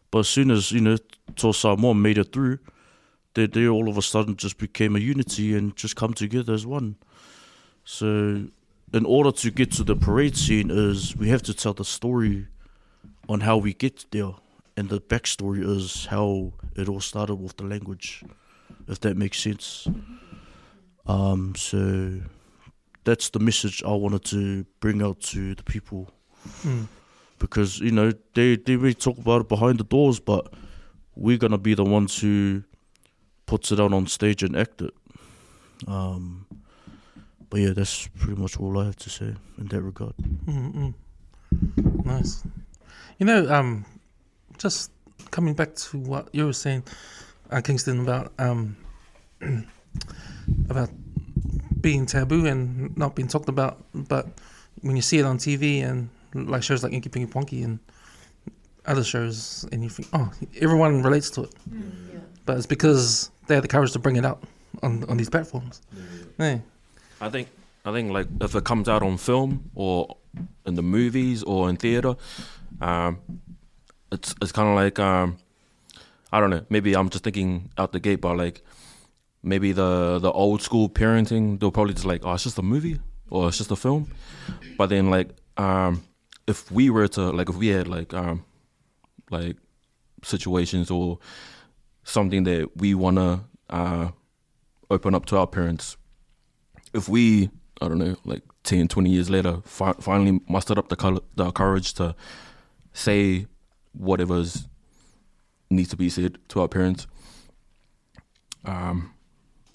But 0.10 0.20
as 0.20 0.30
soon 0.30 0.52
as 0.52 0.72
you 0.72 0.80
know 0.80 0.98
Toa 1.36 1.54
Samoa 1.54 1.94
made 1.94 2.18
it 2.18 2.32
through, 2.32 2.60
they 3.34 3.48
they 3.48 3.68
all 3.68 3.90
of 3.90 3.98
a 3.98 4.02
sudden 4.02 4.38
just 4.38 4.58
became 4.58 4.96
a 4.96 5.00
unity 5.00 5.54
and 5.54 5.76
just 5.76 5.98
come 5.98 6.14
together 6.14 6.54
as 6.54 6.66
one. 6.66 6.96
So, 7.84 8.48
in 8.94 9.06
order 9.06 9.32
to 9.32 9.52
get 9.52 9.72
to 9.74 9.84
the 9.84 9.96
parade 9.96 10.38
scene, 10.38 10.72
is 10.72 11.16
we 11.18 11.28
have 11.30 11.44
to 11.44 11.54
tell 11.54 11.74
the 11.74 11.84
story 11.84 12.48
on 13.28 13.42
how 13.42 13.58
we 13.58 13.74
get 13.74 14.06
there, 14.12 14.32
and 14.78 14.90
the 14.90 15.02
backstory 15.02 15.62
is 15.64 16.06
how 16.06 16.54
it 16.76 16.88
all 16.88 17.02
started 17.02 17.36
with 17.36 17.58
the 17.58 17.66
language, 17.66 18.24
if 18.88 19.00
that 19.02 19.18
makes 19.18 19.40
sense. 19.40 19.88
Um, 21.08 21.54
so 21.56 22.20
that's 23.04 23.30
the 23.30 23.40
message 23.40 23.84
I 23.86 23.92
wanted 23.92 24.24
to 24.26 24.66
bring 24.80 25.02
out 25.02 25.20
to 25.32 25.56
the 25.56 25.64
people 25.64 26.10
Mm. 26.64 26.88
because 27.40 27.80
you 27.80 27.90
know 27.92 28.12
they 28.36 28.56
they 28.56 28.78
may 28.78 28.94
talk 28.94 29.18
about 29.18 29.42
it 29.42 29.50
behind 29.50 29.80
the 29.80 29.84
doors, 29.84 30.20
but 30.20 30.54
we're 31.16 31.38
gonna 31.40 31.58
be 31.58 31.74
the 31.74 31.84
ones 31.84 32.20
who 32.22 32.64
puts 33.48 33.72
it 33.72 33.80
out 33.80 33.94
on 33.94 34.06
stage 34.08 34.44
and 34.44 34.56
act 34.56 34.82
it. 34.82 34.94
Um, 35.88 36.46
but 37.50 37.60
yeah, 37.62 37.74
that's 37.74 38.08
pretty 38.20 38.40
much 38.40 38.60
all 38.60 38.78
I 38.80 38.86
have 38.86 38.96
to 38.98 39.10
say 39.10 39.34
in 39.58 39.68
that 39.70 39.82
regard. 39.82 40.14
Mm-mm. 40.46 40.94
Nice. 42.06 42.44
You 43.18 43.26
know, 43.26 43.48
um, 43.52 43.86
just 44.60 44.92
coming 45.32 45.54
back 45.56 45.74
to 45.76 45.98
what 45.98 46.30
you 46.34 46.46
were 46.46 46.54
saying, 46.54 46.84
uh, 47.52 47.62
Kingston, 47.62 48.02
about 48.02 48.34
um, 48.40 48.76
about 50.70 50.90
being 51.82 52.06
taboo 52.06 52.46
and 52.46 52.96
not 52.98 53.16
being 53.16 53.28
talked 53.28 53.50
about, 53.50 53.84
but 53.94 54.28
when 54.82 54.96
you 54.96 55.02
see 55.02 55.20
it 55.20 55.26
on 55.26 55.38
TV 55.38 55.84
and 55.84 56.10
like 56.34 56.64
shows 56.64 56.84
like 56.84 56.94
Inky 56.94 57.10
Pinky 57.10 57.32
Ponky 57.32 57.64
and 57.64 57.80
other 58.86 59.04
shows, 59.04 59.68
and 59.72 59.84
you 59.84 59.90
think, 59.90 60.08
oh, 60.14 60.32
everyone 60.62 61.02
relates 61.04 61.30
to 61.32 61.44
it, 61.44 61.54
but 62.46 62.58
it's 62.58 62.66
because 62.66 63.32
they 63.48 63.56
had 63.56 63.64
the 63.64 63.68
courage 63.68 63.92
to 63.94 64.00
bring 64.00 64.16
it 64.16 64.26
out 64.26 64.44
on 64.84 65.04
on 65.06 65.18
these 65.18 65.30
platforms. 65.30 65.82
Yeah. 66.40 66.60
I 67.22 67.30
think 67.30 67.50
I 67.86 67.92
think 67.92 68.12
like 68.12 68.28
if 68.42 68.56
it 68.56 68.64
comes 68.64 68.90
out 68.90 69.04
on 69.04 69.18
film 69.18 69.70
or 69.76 70.18
in 70.66 70.76
the 70.76 70.84
movies 70.84 71.44
or 71.44 71.70
in 71.70 71.78
theater, 71.78 72.16
um, 72.82 73.20
it's 74.12 74.36
it's 74.42 74.52
kind 74.52 74.68
of 74.68 74.76
like 74.76 75.00
um, 75.00 75.38
I 76.32 76.40
don't 76.40 76.50
know. 76.50 76.66
Maybe 76.70 76.96
I'm 76.96 77.10
just 77.10 77.24
thinking 77.24 77.70
out 77.78 77.92
the 77.92 78.00
gate, 78.00 78.22
but 78.22 78.38
like 78.38 78.64
maybe 79.44 79.72
the 79.72 80.20
the 80.20 80.32
old 80.32 80.62
school 80.62 80.90
parenting, 80.90 81.60
they'll 81.60 81.72
probably 81.72 81.94
just 81.94 82.06
like, 82.06 82.26
oh, 82.26 82.34
it's 82.34 82.44
just 82.44 82.58
a 82.58 82.64
movie 82.64 83.00
or 83.30 83.48
it's 83.48 83.58
just 83.58 83.72
a 83.72 83.76
film. 83.76 84.12
But 84.78 84.90
then 84.90 85.10
like 85.10 85.30
um, 85.58 86.04
if 86.48 86.72
we 86.72 86.90
were 86.90 87.08
to 87.10 87.32
like 87.32 87.50
if 87.50 87.56
we 87.56 87.68
had 87.68 87.88
like 87.88 88.14
um, 88.14 88.44
like 89.32 89.58
situations 90.24 90.90
or 90.92 91.20
something 92.04 92.44
that 92.44 92.70
we 92.78 92.94
wanna 92.94 93.46
uh, 93.70 94.10
open 94.90 95.16
up 95.16 95.26
to 95.26 95.38
our 95.38 95.48
parents 95.48 95.98
if 96.94 97.10
we 97.10 97.50
i 97.82 97.88
don't 97.88 97.98
know 97.98 98.16
like 98.24 98.42
10 98.64 98.88
20 98.88 99.10
years 99.10 99.30
later 99.30 99.60
fi- 99.66 99.94
finally 100.00 100.40
mustered 100.48 100.78
up 100.78 100.88
the, 100.90 100.96
col- 100.96 101.24
the 101.36 101.52
courage 101.52 101.94
to 101.94 102.16
say 102.94 103.46
whatever's 103.94 104.68
needs 105.70 105.90
to 105.90 105.98
be 105.98 106.10
said 106.10 106.38
to 106.50 106.62
our 106.62 106.68
parents. 106.68 107.08
Um 108.66 109.12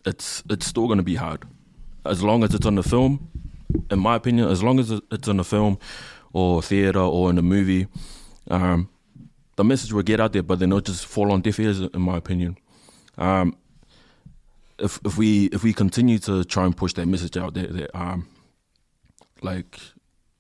it's 0.05 0.43
it's 0.49 0.67
still 0.67 0.87
going 0.87 0.99
to 0.99 1.05
be 1.05 1.17
hard. 1.17 1.45
As 2.05 2.23
long 2.23 2.43
as 2.43 2.55
it's 2.55 2.67
on 2.67 2.77
the 2.77 2.83
film 2.83 3.29
in 3.91 3.99
my 3.99 4.17
opinion 4.17 4.49
as 4.49 4.62
long 4.62 4.79
as 4.81 4.91
it's 4.91 5.29
on 5.29 5.37
the 5.37 5.45
film 5.45 5.79
or 6.33 6.62
theater 6.62 7.01
or 7.01 7.31
in 7.31 7.39
a 7.39 7.43
movie 7.43 7.87
um 8.51 8.89
the 9.57 9.65
message 9.65 9.93
will 9.93 10.03
get 10.03 10.19
out 10.21 10.33
there 10.33 10.43
but 10.43 10.59
then 10.59 10.71
it'll 10.71 10.81
just 10.81 11.07
fall 11.07 11.31
on 11.31 11.41
deaf 11.41 11.59
ears 11.61 11.81
in 11.81 12.01
my 12.01 12.17
opinion. 12.17 12.57
Um 13.19 13.57
if 14.79 14.99
if 15.05 15.19
we 15.19 15.47
if 15.47 15.62
we 15.62 15.73
continue 15.73 16.19
to 16.19 16.45
try 16.45 16.65
and 16.65 16.77
push 16.77 16.95
that 16.95 17.07
message 17.07 17.37
out 17.37 17.55
there 17.55 17.67
that 17.67 17.95
um 17.95 18.27
like 19.43 19.79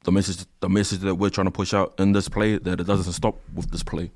the 0.04 0.12
message 0.12 0.46
the 0.60 0.68
message 0.68 1.00
that 1.00 1.14
we're 1.14 1.30
trying 1.30 1.46
to 1.46 1.50
push 1.50 1.74
out 1.74 1.94
in 1.98 2.12
this 2.12 2.28
play 2.28 2.56
that 2.58 2.80
it 2.80 2.86
doesn't 2.86 3.12
stop 3.12 3.36
with 3.54 3.70
this 3.70 3.82
play 3.82 4.10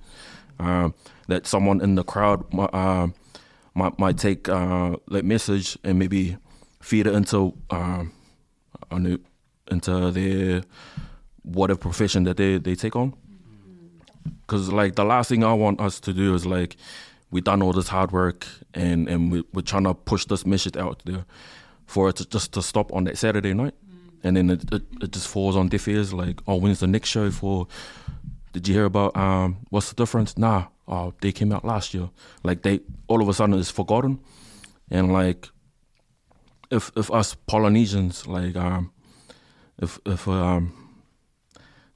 um 0.59 0.95
that 1.29 1.47
someone 1.47 1.81
in 1.81 1.95
the 1.95 2.05
crowd 2.05 2.53
might 2.53 2.73
um 2.75 3.15
might, 3.75 3.99
might 3.99 4.19
take 4.19 4.49
uh 4.49 4.97
that 5.09 5.25
message 5.25 5.79
and 5.85 5.99
maybe 5.99 6.37
feed 6.81 7.07
it 7.07 7.15
into 7.15 7.55
know, 8.91 9.19
into 9.71 10.11
their 10.11 10.63
whatever 11.43 11.79
profession 11.79 12.25
that 12.25 12.37
they 12.37 12.59
they 12.59 12.75
take 12.75 12.97
on 12.97 13.15
because 14.47 14.73
like 14.73 14.95
the 14.95 15.05
last 15.05 15.29
thing 15.29 15.45
I 15.45 15.55
want 15.55 15.81
us 15.81 16.01
to 16.01 16.13
do 16.13 16.35
is 16.35 16.47
like 16.47 16.77
we 17.31 17.41
done 17.41 17.63
all 17.63 17.73
this 17.73 17.89
hard 17.89 18.13
work 18.13 18.47
and 18.75 19.09
and 19.09 19.33
we, 19.33 19.45
we're 19.53 19.63
trying 19.63 19.85
to 19.85 19.95
push 19.95 20.25
this 20.27 20.47
message 20.47 20.77
out 20.77 21.03
there 21.05 21.25
for 21.87 22.09
it 22.09 22.17
to 22.17 22.27
just 22.29 22.53
to 22.53 22.63
stop 22.63 22.93
on 22.93 23.05
that 23.05 23.19
Saturday 23.19 23.55
night, 23.55 23.75
and 24.23 24.37
then 24.37 24.51
it, 24.51 24.73
it, 24.73 24.83
it 25.03 25.13
just 25.13 25.29
falls 25.29 25.57
on 25.57 25.69
deaf 25.69 25.87
ears. 25.89 26.13
Like, 26.13 26.41
oh, 26.47 26.57
when's 26.57 26.81
the 26.81 26.87
next 26.87 27.09
show 27.09 27.31
for? 27.31 27.67
Did 28.55 28.69
you 28.69 28.75
hear 28.75 28.85
about 28.85 29.17
um? 29.17 29.59
What's 29.69 29.91
the 29.91 29.97
difference? 29.97 30.39
Nah, 30.39 30.67
oh, 30.87 31.13
they 31.21 31.33
came 31.33 31.53
out 31.53 31.65
last 31.65 31.93
year. 31.93 32.09
Like 32.45 32.63
they 32.63 32.81
all 33.09 33.21
of 33.21 33.29
a 33.29 33.35
sudden 33.35 33.59
it's 33.59 33.71
forgotten, 33.71 34.21
and 34.91 35.13
like 35.13 35.49
if 36.71 36.93
if 36.97 37.11
us 37.11 37.35
Polynesians 37.35 38.27
like 38.29 38.57
um 38.57 38.93
if 39.79 39.99
if 40.07 40.29
um 40.29 40.73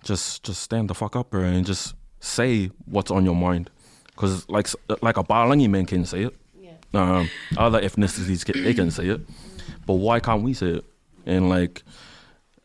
just 0.02 0.42
just 0.42 0.60
stand 0.62 0.90
the 0.90 0.94
fuck 0.94 1.14
up 1.14 1.30
bro, 1.30 1.42
and 1.42 1.64
just 1.64 1.94
say 2.20 2.70
what's 2.86 3.10
on 3.10 3.24
your 3.24 3.36
mind 3.36 3.70
because 4.08 4.48
like 4.48 4.68
like 5.00 5.16
a 5.16 5.22
palangi 5.22 5.70
man 5.70 5.86
can 5.86 6.04
say 6.04 6.22
it 6.22 6.34
um 6.94 7.30
other 7.56 7.80
ethnicities 7.80 8.44
can, 8.44 8.64
they 8.64 8.74
can 8.74 8.90
say 8.90 9.06
it 9.06 9.20
but 9.86 9.94
why 9.94 10.18
can't 10.18 10.42
we 10.42 10.52
say 10.52 10.66
it 10.66 10.84
and 11.26 11.48
like 11.48 11.84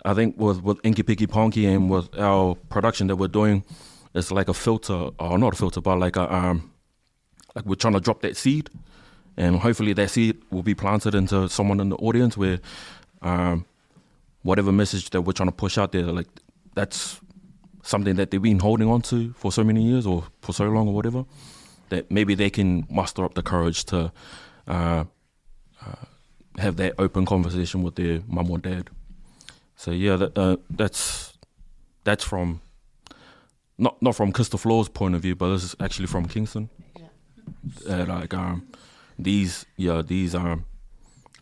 I 0.05 0.13
think 0.13 0.37
with 0.37 0.61
with 0.61 0.79
Inky 0.83 1.03
Pinky 1.03 1.27
Ponky 1.27 1.65
and 1.73 1.89
with 1.89 2.17
our 2.17 2.55
production 2.69 3.07
that 3.07 3.15
we're 3.15 3.27
doing 3.27 3.63
it's 4.13 4.31
like 4.31 4.47
a 4.47 4.53
filter 4.53 5.09
or 5.19 5.37
not 5.37 5.53
a 5.53 5.57
filter 5.57 5.81
but 5.81 5.97
like 5.97 6.15
a 6.15 6.33
um 6.33 6.71
like 7.55 7.65
we're 7.65 7.75
trying 7.75 7.93
to 7.93 7.99
drop 7.99 8.21
that 8.21 8.37
seed 8.37 8.69
and 9.37 9.57
hopefully 9.57 9.93
that 9.93 10.09
seed 10.09 10.41
will 10.51 10.63
be 10.63 10.75
planted 10.75 11.15
into 11.15 11.49
someone 11.49 11.79
in 11.79 11.89
the 11.89 11.95
audience 11.97 12.37
where 12.37 12.59
um, 13.21 13.65
whatever 14.43 14.71
message 14.71 15.09
that 15.11 15.21
we're 15.21 15.33
trying 15.33 15.49
to 15.49 15.55
push 15.55 15.77
out 15.77 15.91
there, 15.91 16.03
like 16.03 16.27
that's 16.75 17.19
something 17.81 18.15
that 18.15 18.31
they've 18.31 18.41
been 18.41 18.59
holding 18.59 18.89
on 18.89 19.01
to 19.01 19.33
for 19.33 19.51
so 19.51 19.63
many 19.63 19.83
years 19.83 20.05
or 20.05 20.23
for 20.41 20.53
so 20.53 20.65
long 20.65 20.87
or 20.87 20.93
whatever, 20.93 21.25
that 21.89 22.11
maybe 22.11 22.35
they 22.35 22.49
can 22.49 22.85
muster 22.89 23.25
up 23.25 23.33
the 23.33 23.41
courage 23.41 23.85
to 23.85 24.11
uh, 24.67 25.03
uh, 25.85 25.95
have 26.57 26.77
that 26.77 26.93
open 26.99 27.25
conversation 27.25 27.81
with 27.81 27.95
their 27.95 28.21
mum 28.27 28.51
or 28.51 28.57
dad. 28.59 28.89
So 29.83 29.91
yeah, 29.91 30.15
that, 30.15 30.37
uh, 30.37 30.55
that's 30.69 31.33
that's 32.05 32.23
from 32.23 32.61
not 33.77 34.01
not 34.01 34.15
from 34.15 34.31
Christopher 34.31 34.69
Law's 34.69 34.87
point 34.87 35.13
of 35.13 35.21
view, 35.21 35.35
but 35.35 35.49
this 35.49 35.65
is 35.65 35.75
actually 35.81 36.07
from 36.07 36.25
Kingston. 36.25 36.69
Uh, 37.89 38.05
like 38.07 38.33
um, 38.33 38.65
these 39.19 39.65
yeah 39.75 40.01
these 40.01 40.35
um 40.35 40.63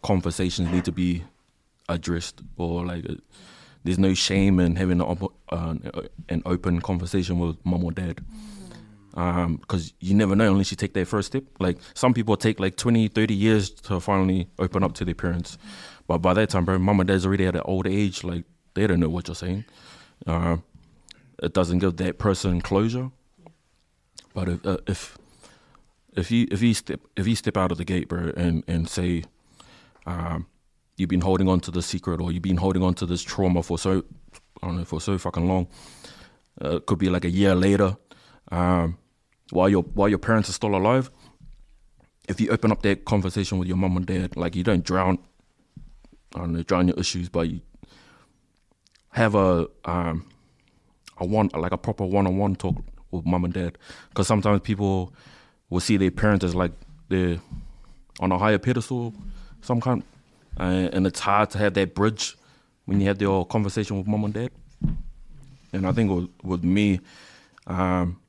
conversations 0.01 0.71
need 0.71 0.85
to 0.85 0.91
be 0.91 1.23
addressed 1.87 2.41
or 2.57 2.83
like 2.83 3.07
uh, 3.07 3.13
there's 3.83 3.99
no 3.99 4.15
shame 4.15 4.59
in 4.59 4.75
having 4.75 5.01
an, 5.01 5.07
op- 5.07 5.35
uh, 5.49 5.75
an 6.29 6.41
open 6.47 6.81
conversation 6.81 7.37
with 7.37 7.63
mom 7.63 7.83
or 7.83 7.91
dad. 7.91 8.21
Because 9.13 9.93
you 9.99 10.15
never 10.15 10.35
know 10.35 10.51
unless 10.51 10.71
you 10.71 10.77
take 10.77 10.93
that 10.93 11.07
first 11.07 11.27
step. 11.27 11.43
Like 11.59 11.77
some 11.93 12.11
people 12.11 12.35
take 12.37 12.59
like 12.59 12.75
20 12.75 13.07
30 13.07 13.35
years 13.35 13.69
to 13.69 13.99
finally 13.99 14.47
open 14.57 14.83
up 14.83 14.93
to 14.93 15.05
their 15.05 15.13
parents 15.13 15.59
but 16.11 16.19
by 16.27 16.33
that 16.33 16.49
time 16.49 16.65
bro 16.65 16.77
mom 16.77 16.99
and 16.99 17.07
dad's 17.07 17.25
already 17.25 17.45
at 17.45 17.55
an 17.55 17.61
old 17.65 17.87
age 17.87 18.23
like 18.23 18.43
they 18.73 18.85
don't 18.87 18.99
know 18.99 19.09
what 19.09 19.27
you're 19.27 19.35
saying 19.35 19.63
uh, 20.27 20.57
it 21.41 21.53
doesn't 21.53 21.79
give 21.79 21.97
that 21.97 22.17
person 22.19 22.61
closure 22.61 23.09
but 24.33 24.49
if, 24.49 24.65
uh, 24.65 24.77
if 24.87 25.17
if 26.13 26.31
you 26.31 26.47
if 26.51 26.61
you 26.61 26.73
step 26.73 27.01
if 27.15 27.27
you 27.27 27.35
step 27.35 27.57
out 27.57 27.71
of 27.71 27.77
the 27.77 27.85
gate, 27.85 28.07
bro, 28.07 28.31
and 28.35 28.63
and 28.67 28.89
say, 28.89 29.23
um, 30.05 30.47
you've 30.97 31.09
been 31.09 31.21
holding 31.21 31.47
on 31.47 31.59
to 31.61 31.71
the 31.71 31.81
secret 31.81 32.21
or 32.21 32.31
you've 32.31 32.41
been 32.41 32.57
holding 32.57 32.83
on 32.83 32.93
to 32.95 33.05
this 33.05 33.21
trauma 33.23 33.63
for 33.63 33.77
so 33.77 34.03
I 34.61 34.67
don't 34.67 34.77
know 34.77 34.85
for 34.85 35.01
so 35.01 35.17
fucking 35.17 35.47
long. 35.47 35.67
Uh, 36.63 36.77
it 36.77 36.85
could 36.85 36.99
be 36.99 37.09
like 37.09 37.25
a 37.25 37.29
year 37.29 37.55
later, 37.55 37.97
um, 38.51 38.97
while 39.51 39.69
your 39.69 39.83
while 39.83 40.09
your 40.09 40.19
parents 40.19 40.49
are 40.49 40.53
still 40.53 40.75
alive. 40.75 41.09
If 42.27 42.39
you 42.39 42.49
open 42.49 42.71
up 42.71 42.81
that 42.83 43.03
conversation 43.03 43.57
with 43.57 43.67
your 43.67 43.77
mom 43.77 43.97
and 43.97 44.05
dad, 44.05 44.37
like 44.37 44.55
you 44.55 44.63
don't 44.63 44.83
drown, 44.83 45.17
I 46.35 46.39
don't 46.39 46.53
know, 46.53 46.63
drown 46.63 46.87
your 46.87 46.97
issues, 46.99 47.29
but 47.29 47.49
you 47.49 47.61
have 49.09 49.35
a 49.35 49.67
um, 49.85 50.25
a 51.17 51.25
one 51.25 51.49
like 51.53 51.71
a 51.71 51.77
proper 51.77 52.05
one 52.05 52.27
on 52.27 52.37
one 52.37 52.55
talk 52.55 52.75
with 53.11 53.25
mom 53.25 53.45
and 53.45 53.53
dad, 53.53 53.77
because 54.09 54.27
sometimes 54.27 54.61
people 54.61 55.13
will 55.69 55.81
see 55.81 55.97
their 55.97 56.11
parents 56.11 56.45
as 56.45 56.55
like 56.55 56.71
they're 57.09 57.39
on 58.19 58.31
a 58.31 58.37
higher 58.37 58.57
pedestal, 58.57 59.13
some 59.61 59.81
kind, 59.81 60.03
and 60.57 61.05
it's 61.05 61.19
hard 61.19 61.49
to 61.49 61.57
have 61.57 61.73
that 61.73 61.93
bridge 61.93 62.37
when 62.85 63.01
you 63.01 63.07
have 63.07 63.21
your 63.21 63.45
conversation 63.45 63.97
with 63.97 64.07
mom 64.07 64.23
and 64.23 64.33
dad. 64.33 64.51
And 65.73 65.87
I 65.87 65.91
think 65.93 66.11
with, 66.11 66.29
with 66.43 66.63
me, 66.63 66.99
um, 67.67 68.19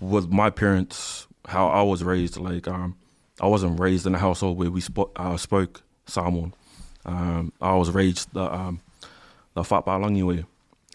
with 0.00 0.30
my 0.30 0.50
parents, 0.50 1.26
how 1.46 1.68
I 1.68 1.82
was 1.82 2.04
raised, 2.04 2.36
like 2.36 2.68
um, 2.68 2.96
I 3.40 3.46
wasn't 3.46 3.80
raised 3.80 4.06
in 4.06 4.14
a 4.14 4.18
household 4.18 4.58
where 4.58 4.70
we 4.70 4.80
spo- 4.80 5.10
uh, 5.16 5.36
spoke 5.36 5.82
Samoan. 6.06 6.52
Um, 7.04 7.52
I 7.60 7.74
was 7.74 7.90
raised 7.90 8.32
the 8.32 8.52
um, 8.52 8.80
the 9.54 9.62
Whapalangi 9.62 10.22
way, 10.22 10.44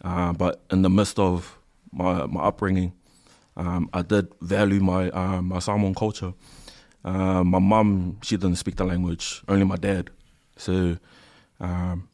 uh, 0.04 0.34
but 0.34 0.62
in 0.72 0.82
the 0.82 0.90
midst 0.90 1.20
of 1.20 1.58
my 1.92 2.26
my 2.26 2.42
upbringing, 2.42 2.94
um, 3.58 3.90
I 3.94 4.02
did 4.02 4.28
value 4.42 4.80
my 4.80 5.10
uh, 5.10 5.42
my 5.42 5.60
Samoan 5.60 5.94
culture. 5.96 6.34
Uh, 7.04 7.44
my 7.44 7.60
mum, 7.60 8.18
she 8.24 8.36
didn't 8.36 8.58
speak 8.58 8.76
the 8.76 8.84
language, 8.84 9.42
only 9.48 9.66
my 9.66 9.78
dad. 9.78 10.10
So 10.58 10.98
um, 11.60 12.10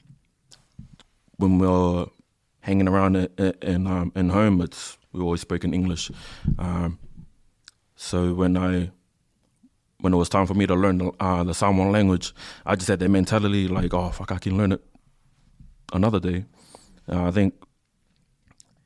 when 1.38 1.58
we 1.58 1.68
were 1.68 2.08
hanging 2.62 2.88
around 2.88 3.16
in 3.16 3.54
in, 3.62 3.88
um, 3.88 4.12
in 4.16 4.30
home, 4.30 4.62
it's 4.62 4.98
we 5.12 5.22
always 5.22 5.42
spoke 5.42 5.64
in 5.64 5.74
English. 5.74 6.12
Um, 6.60 7.00
so 7.96 8.34
when 8.34 8.58
I 8.58 8.92
when 10.06 10.14
it 10.14 10.18
was 10.18 10.30
time 10.30 10.46
for 10.46 10.54
me 10.54 10.68
to 10.68 10.76
learn 10.76 11.00
the, 11.00 11.12
uh, 11.20 11.44
the 11.44 11.56
Samoan 11.56 11.92
language, 11.92 12.32
I 12.64 12.76
just 12.76 12.88
had 12.88 13.00
that 13.00 13.10
mentality 13.10 13.68
like, 13.68 13.92
oh 13.92 14.12
fuck, 14.12 14.32
I 14.32 14.38
can 14.38 14.56
learn 14.56 14.72
it 14.72 14.82
another 15.94 16.20
day. 16.20 16.46
Uh, 17.12 17.24
I 17.24 17.32
think 17.32 17.56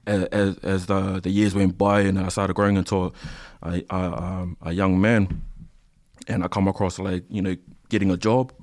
as 0.08 0.58
as 0.60 0.86
the 0.86 1.20
the 1.20 1.30
years 1.30 1.54
went 1.54 1.78
by 1.78 2.00
and 2.08 2.18
I 2.18 2.30
started 2.30 2.54
growing 2.54 2.78
into 2.78 2.96
a 3.06 3.12
a, 3.62 3.84
um, 3.92 4.56
a 4.62 4.72
young 4.72 5.02
man, 5.02 5.42
and 6.30 6.42
I 6.42 6.48
come 6.48 6.70
across 6.70 7.00
like 7.00 7.26
you 7.30 7.42
know 7.42 7.58
getting 7.90 8.12
a 8.12 8.18
job, 8.18 8.54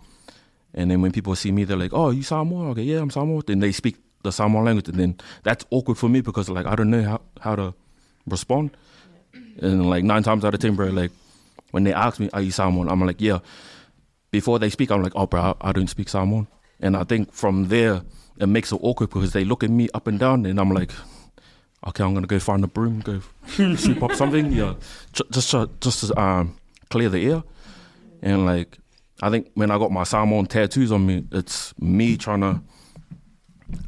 and 0.73 0.91
then 0.91 1.03
when 1.03 1.13
people 1.13 1.37
see 1.37 1.53
me, 1.53 1.65
they're 1.65 1.77
like, 1.77 1.93
"Oh, 1.93 2.09
you 2.09 2.23
Samoan? 2.23 2.71
Okay, 2.71 2.85
yeah, 2.85 3.01
I'm 3.01 3.11
Samoan." 3.11 3.43
Then 3.47 3.61
they 3.61 3.73
speak 3.73 3.97
the 4.23 4.33
Samoan 4.33 4.65
language, 4.65 4.89
and 4.89 4.99
then 4.99 5.17
that's 5.43 5.67
awkward 5.69 5.99
for 5.99 6.09
me 6.09 6.23
because 6.23 6.49
like 6.49 6.65
I 6.65 6.75
don't 6.75 6.89
know 6.89 7.03
how 7.03 7.21
how 7.43 7.55
to 7.55 7.75
respond, 8.27 8.71
and 9.61 9.91
like 9.91 10.05
nine 10.05 10.23
times 10.23 10.43
out 10.43 10.55
of 10.55 10.61
ten, 10.61 10.75
bro, 10.75 10.87
like 10.87 11.13
when 11.71 11.85
they 11.85 11.93
ask 11.93 12.21
me, 12.21 12.29
"Are 12.33 12.43
you 12.43 12.51
Samoan?" 12.51 12.89
I'm 12.89 13.05
like, 13.05 13.21
"Yeah." 13.21 13.39
Before 14.31 14.59
they 14.59 14.71
speak, 14.71 14.91
I'm 14.91 15.03
like, 15.03 15.13
"Oh, 15.15 15.27
bro, 15.27 15.57
I, 15.61 15.73
don't 15.73 15.89
speak 15.89 16.09
Samoan," 16.09 16.47
and 16.81 16.97
I 16.97 17.05
think 17.05 17.33
from 17.33 17.69
there 17.69 18.03
it 18.39 18.47
makes 18.49 18.73
it 18.73 18.81
awkward 18.83 19.11
because 19.11 19.33
they 19.33 19.45
look 19.45 19.65
at 19.65 19.71
me 19.71 19.89
up 19.95 20.07
and 20.07 20.19
down, 20.19 20.45
and 20.45 20.61
I'm 20.61 20.71
like 20.71 20.91
okay, 21.87 22.03
I'm 22.05 22.15
gonna 22.15 22.27
go 22.27 22.39
find 22.39 22.65
a 22.65 22.67
broom, 22.67 23.01
go 23.01 23.21
sweep 23.77 24.03
up 24.03 24.13
something, 24.13 24.53
yeah, 24.53 24.75
just 25.13 25.51
to, 25.53 25.71
just 25.81 26.07
to 26.07 26.21
um, 26.21 26.57
clear 26.91 27.09
the 27.09 27.25
air. 27.31 27.43
And 28.23 28.47
like, 28.47 28.79
I 29.23 29.31
think 29.31 29.51
when 29.55 29.71
I 29.71 29.79
got 29.79 29.93
my 29.93 30.05
Samoan 30.05 30.47
tattoos 30.47 30.93
on 30.93 31.07
me, 31.07 31.25
it's 31.33 31.79
me 31.79 32.17
trying 32.17 32.41
to 32.41 32.61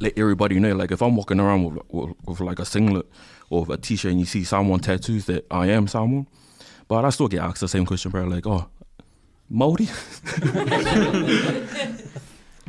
let 0.00 0.16
everybody 0.18 0.58
know. 0.60 0.74
Like, 0.74 0.92
if 0.92 1.02
I'm 1.02 1.16
walking 1.16 1.40
around 1.40 1.64
with, 1.64 1.82
with, 1.88 2.16
with 2.26 2.40
like 2.40 2.58
a 2.58 2.64
singlet 2.64 3.06
or 3.50 3.66
a 3.68 3.76
t-shirt 3.76 4.10
and 4.10 4.20
you 4.20 4.26
see 4.26 4.44
Samoan 4.44 4.80
tattoos, 4.80 5.26
that 5.26 5.46
I 5.50 5.66
am 5.66 5.88
Samoan. 5.88 6.26
But 6.88 7.04
I 7.04 7.10
still 7.10 7.28
get 7.28 7.42
asked 7.42 7.60
the 7.60 7.68
same 7.68 7.86
question, 7.86 8.10
bro. 8.10 8.24
Like, 8.24 8.46
oh, 8.46 8.66
Maori. 9.50 9.86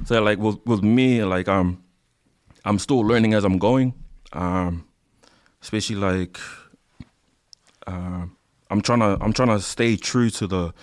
so 0.06 0.22
like 0.22 0.38
with 0.38 0.58
with 0.66 0.84
me, 0.84 1.24
like 1.24 1.48
um, 1.48 1.82
I'm 2.66 2.80
still 2.80 3.00
learning 3.00 3.34
as 3.34 3.46
I'm 3.46 3.58
going. 3.58 3.94
Um, 4.34 4.86
especially 5.62 5.96
like 5.96 6.38
uh, 7.88 8.26
I'm 8.70 8.82
trying 8.82 9.00
to 9.00 9.18
I'm 9.22 9.34
trying 9.34 9.50
to 9.50 9.62
stay 9.62 9.96
true 9.96 10.30
to 10.32 10.48
the 10.48 10.74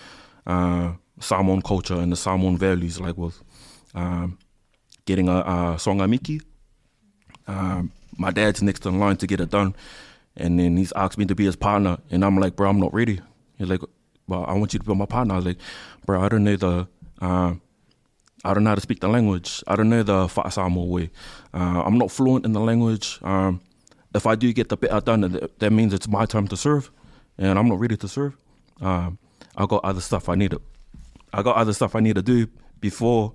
uh, 0.45 0.93
Samoan 1.19 1.61
culture 1.61 1.95
and 1.95 2.11
the 2.11 2.17
Samoan 2.17 2.57
values, 2.57 2.99
like 2.99 3.17
with 3.17 3.41
um, 3.95 4.37
getting 5.05 5.29
a, 5.29 5.39
a 5.39 5.75
songa 5.79 6.07
miki. 6.07 6.41
Um, 7.47 7.91
my 8.17 8.31
dad's 8.31 8.61
next 8.61 8.85
in 8.85 8.99
line 8.99 9.17
to 9.17 9.27
get 9.27 9.39
it 9.39 9.49
done, 9.49 9.75
and 10.37 10.59
then 10.59 10.77
he's 10.77 10.93
asked 10.93 11.17
me 11.17 11.25
to 11.25 11.35
be 11.35 11.45
his 11.45 11.55
partner, 11.55 11.97
and 12.09 12.23
I'm 12.23 12.37
like, 12.37 12.55
bro, 12.55 12.69
I'm 12.69 12.79
not 12.79 12.93
ready. 12.93 13.19
He's 13.57 13.69
like, 13.69 13.81
well, 14.27 14.45
I 14.47 14.53
want 14.53 14.73
you 14.73 14.79
to 14.79 14.85
be 14.85 14.95
my 14.95 15.05
partner. 15.05 15.33
I 15.33 15.37
was 15.37 15.45
like, 15.45 15.57
bro, 16.05 16.21
I 16.21 16.29
don't 16.29 16.43
know 16.43 16.55
the. 16.55 16.87
Uh, 17.21 17.55
I 18.45 18.53
don't 18.53 18.63
know 18.63 18.69
how 18.69 18.75
to 18.75 18.81
speak 18.81 19.01
the 19.01 19.09
language. 19.09 19.63
I 19.67 19.75
don't 19.75 19.89
know 19.89 20.03
the 20.03 20.27
Fa'asamoa 20.27 20.87
way. 20.87 21.09
Uh, 21.53 21.81
I'm 21.83 21.97
not 21.97 22.11
fluent 22.11 22.45
in 22.45 22.53
the 22.53 22.59
language. 22.59 23.19
Um, 23.23 23.61
if 24.13 24.25
I 24.25 24.35
do 24.35 24.53
get 24.53 24.69
the 24.69 24.77
bit 24.77 24.91
I 24.91 24.99
done, 24.99 25.49
that 25.57 25.71
means 25.71 25.93
it's 25.93 26.07
my 26.07 26.25
time 26.25 26.47
to 26.49 26.57
serve, 26.57 26.91
and 27.37 27.57
I'm 27.57 27.67
not 27.67 27.79
ready 27.79 27.97
to 27.97 28.07
serve. 28.07 28.37
Um, 28.79 29.17
I 29.55 29.65
got 29.65 29.83
other 29.83 30.01
stuff 30.01 30.29
I 30.29 30.35
need 30.35 30.51
to, 30.51 30.61
I 31.33 31.41
got 31.41 31.55
other 31.55 31.73
stuff 31.73 31.95
I 31.95 31.99
need 31.99 32.15
to 32.15 32.21
do 32.21 32.47
before 32.79 33.33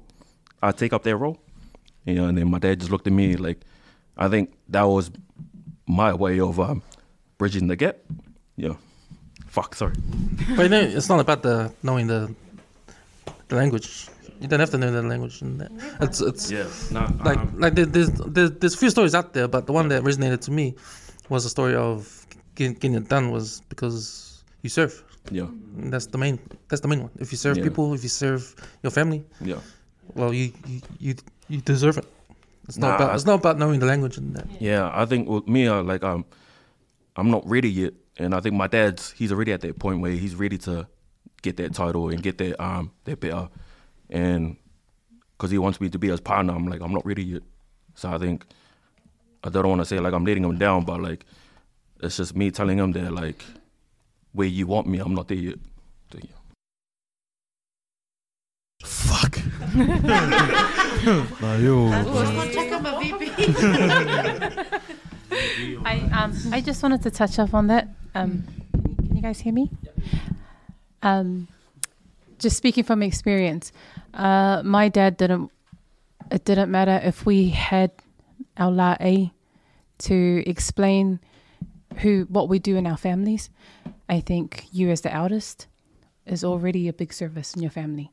I 0.62 0.70
take 0.72 0.92
up 0.92 1.02
that 1.02 1.16
role. 1.16 1.38
You 2.04 2.14
know, 2.14 2.26
and 2.26 2.38
then 2.38 2.50
my 2.50 2.58
dad 2.58 2.80
just 2.80 2.90
looked 2.90 3.06
at 3.06 3.12
me 3.12 3.36
like, 3.36 3.60
I 4.16 4.28
think 4.28 4.54
that 4.68 4.82
was 4.82 5.10
my 5.86 6.14
way 6.14 6.40
of 6.40 6.58
um, 6.58 6.82
bridging 7.42 7.66
the 7.66 7.74
gap. 7.84 7.96
Yeah. 8.56 8.74
Fuck, 9.56 9.74
sorry. 9.74 9.94
But 10.56 10.62
you 10.62 10.68
know, 10.74 10.80
it's 10.98 11.08
not 11.12 11.18
about 11.26 11.42
the 11.42 11.56
knowing 11.82 12.06
the 12.06 12.20
the 13.48 13.56
language. 13.56 13.88
You 14.40 14.48
don't 14.50 14.60
have 14.64 14.70
to 14.70 14.78
know 14.78 14.90
the 14.90 15.02
language. 15.02 15.42
And 15.42 15.60
that. 15.60 15.70
It's 16.06 16.20
it's 16.30 16.44
Yeah, 16.56 16.66
no, 16.96 17.00
like 17.28 17.38
um, 17.38 17.48
like 17.64 17.74
there's, 17.74 18.10
there's 18.36 18.50
there's 18.60 18.74
a 18.74 18.80
few 18.82 18.90
stories 18.90 19.14
out 19.18 19.28
there, 19.36 19.48
but 19.54 19.66
the 19.66 19.72
one 19.78 19.86
that 19.92 20.00
resonated 20.10 20.40
to 20.46 20.50
me 20.58 20.74
was 21.28 21.42
the 21.46 21.50
story 21.50 21.74
of 21.74 21.98
getting, 22.54 22.74
getting 22.74 22.94
it 23.02 23.08
done 23.14 23.30
was 23.36 23.46
because 23.72 23.96
you 24.64 24.70
serve. 24.70 24.94
yeah, 25.38 25.48
And 25.78 25.92
that's 25.92 26.06
the 26.14 26.18
main 26.18 26.38
that's 26.68 26.82
the 26.84 26.88
main 26.92 27.00
one. 27.06 27.12
If 27.24 27.28
you 27.32 27.38
serve 27.38 27.56
Yeah. 27.58 27.64
people, 27.68 27.94
if 27.98 28.02
you 28.06 28.12
serve 28.24 28.42
your 28.84 28.92
family, 28.98 29.20
yeah. 29.50 29.60
well, 30.18 30.30
you 30.38 30.46
you 30.70 30.78
you, 31.06 31.12
you 31.52 31.58
deserve 31.72 31.96
it. 32.02 32.06
It's 32.68 32.78
not 32.78 32.88
Nah, 32.88 32.96
about 32.96 33.10
I- 33.10 33.14
it's 33.18 33.26
not 33.30 33.38
about 33.42 33.56
knowing 33.62 33.80
the 33.82 33.86
language 33.92 34.16
and 34.20 34.28
that. 34.36 34.46
Yeah, 34.60 35.02
I 35.02 35.04
think 35.10 35.28
with 35.28 35.46
me, 35.54 35.62
uh, 35.74 35.82
like 35.92 36.02
um, 36.10 36.24
I'm 37.16 37.30
not 37.30 37.46
ready 37.48 37.70
yet, 37.70 37.94
and 38.18 38.34
I 38.34 38.40
think 38.40 38.54
my 38.54 38.66
dad's 38.66 39.12
he's 39.12 39.32
already 39.32 39.52
at 39.52 39.60
that 39.62 39.78
point 39.78 40.00
where 40.00 40.12
he's 40.12 40.34
ready 40.34 40.58
to 40.58 40.86
get 41.42 41.56
that 41.56 41.74
title 41.74 42.08
and 42.08 42.22
get 42.22 42.38
that 42.38 42.62
um 42.62 42.92
that 43.04 43.20
better, 43.20 43.48
and 44.10 44.56
because 45.36 45.50
he 45.50 45.58
wants 45.58 45.80
me 45.80 45.88
to 45.90 45.98
be 45.98 46.08
his 46.08 46.20
partner, 46.20 46.54
I'm 46.54 46.66
like 46.66 46.80
I'm 46.80 46.92
not 46.92 47.04
ready 47.04 47.24
yet. 47.24 47.42
So 47.94 48.10
I 48.10 48.18
think 48.18 48.46
I 49.44 49.50
don't 49.50 49.68
want 49.68 49.80
to 49.80 49.84
say 49.84 49.98
like 49.98 50.14
I'm 50.14 50.24
letting 50.24 50.44
him 50.44 50.58
down, 50.58 50.84
but 50.84 51.00
like 51.00 51.26
it's 52.02 52.16
just 52.16 52.34
me 52.36 52.50
telling 52.50 52.78
him 52.78 52.92
that 52.92 53.12
like 53.12 53.44
where 54.32 54.48
you 54.48 54.66
want 54.66 54.86
me, 54.86 54.98
I'm 54.98 55.14
not 55.14 55.28
there 55.28 55.36
yet. 55.36 55.58
So, 56.12 56.18
yeah. 56.22 56.30
Fuck. 58.82 59.38
nah, 61.40 61.56
yo. 61.56 61.90
I 65.84 66.08
um 66.12 66.36
I 66.52 66.60
just 66.60 66.82
wanted 66.82 67.02
to 67.02 67.10
touch 67.10 67.38
up 67.38 67.54
on 67.54 67.66
that. 67.68 67.88
Um, 68.14 68.44
can 68.72 69.16
you 69.16 69.22
guys 69.22 69.40
hear 69.40 69.52
me? 69.52 69.70
Um, 71.02 71.48
just 72.38 72.56
speaking 72.56 72.84
from 72.84 73.02
experience, 73.02 73.72
uh, 74.14 74.62
my 74.64 74.88
dad 74.88 75.16
didn't. 75.16 75.50
It 76.30 76.44
didn't 76.44 76.70
matter 76.70 77.00
if 77.02 77.26
we 77.26 77.50
had 77.50 77.90
our 78.56 78.70
la 78.70 78.96
a 79.00 79.32
to 79.98 80.42
explain 80.46 81.20
who 81.98 82.26
what 82.28 82.48
we 82.48 82.58
do 82.58 82.76
in 82.76 82.86
our 82.86 82.96
families. 82.96 83.50
I 84.08 84.20
think 84.20 84.66
you 84.72 84.90
as 84.90 85.00
the 85.00 85.12
eldest 85.12 85.66
is 86.26 86.44
already 86.44 86.88
a 86.88 86.92
big 86.92 87.12
service 87.12 87.54
in 87.54 87.62
your 87.62 87.70
family. 87.70 88.10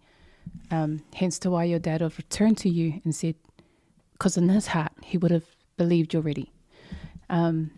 Um, 0.71 1.03
hence 1.13 1.37
to 1.39 1.51
why 1.51 1.65
your 1.65 1.79
dad 1.79 2.01
would 2.01 2.11
have 2.11 2.17
returned 2.17 2.57
to 2.59 2.69
you 2.69 3.01
and 3.03 3.13
said, 3.13 3.35
because 4.13 4.37
in 4.37 4.49
his 4.49 4.67
heart 4.67 4.91
he 5.03 5.17
would 5.17 5.31
have 5.31 5.45
believed 5.77 6.13
you're 6.13 6.21
ready. 6.21 6.51
Um, 7.29 7.71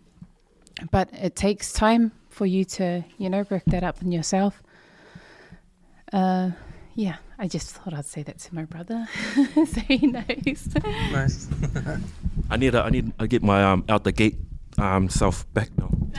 but 0.90 1.08
it 1.12 1.36
takes 1.36 1.72
time 1.72 2.12
for 2.28 2.46
you 2.46 2.64
to, 2.64 3.04
you 3.18 3.28
know, 3.28 3.44
work 3.50 3.64
that 3.66 3.84
up 3.84 4.00
in 4.02 4.10
yourself. 4.10 4.62
Uh, 6.12 6.50
yeah, 6.94 7.16
I 7.38 7.48
just 7.48 7.70
thought 7.70 7.94
I'd 7.94 8.04
say 8.04 8.22
that 8.22 8.38
to 8.38 8.54
my 8.54 8.64
brother, 8.64 9.06
so 9.54 9.80
he 9.88 10.06
knows. 10.06 10.68
Nice. 11.12 11.48
I 12.50 12.56
need 12.56 12.72
to, 12.72 12.82
I 12.82 12.90
need 12.90 13.18
to 13.18 13.26
get 13.28 13.42
my 13.42 13.64
um 13.64 13.84
out 13.88 14.04
the 14.04 14.12
gate 14.12 14.36
um 14.78 15.08
self 15.08 15.50
back 15.54 15.70
now. 15.78 15.90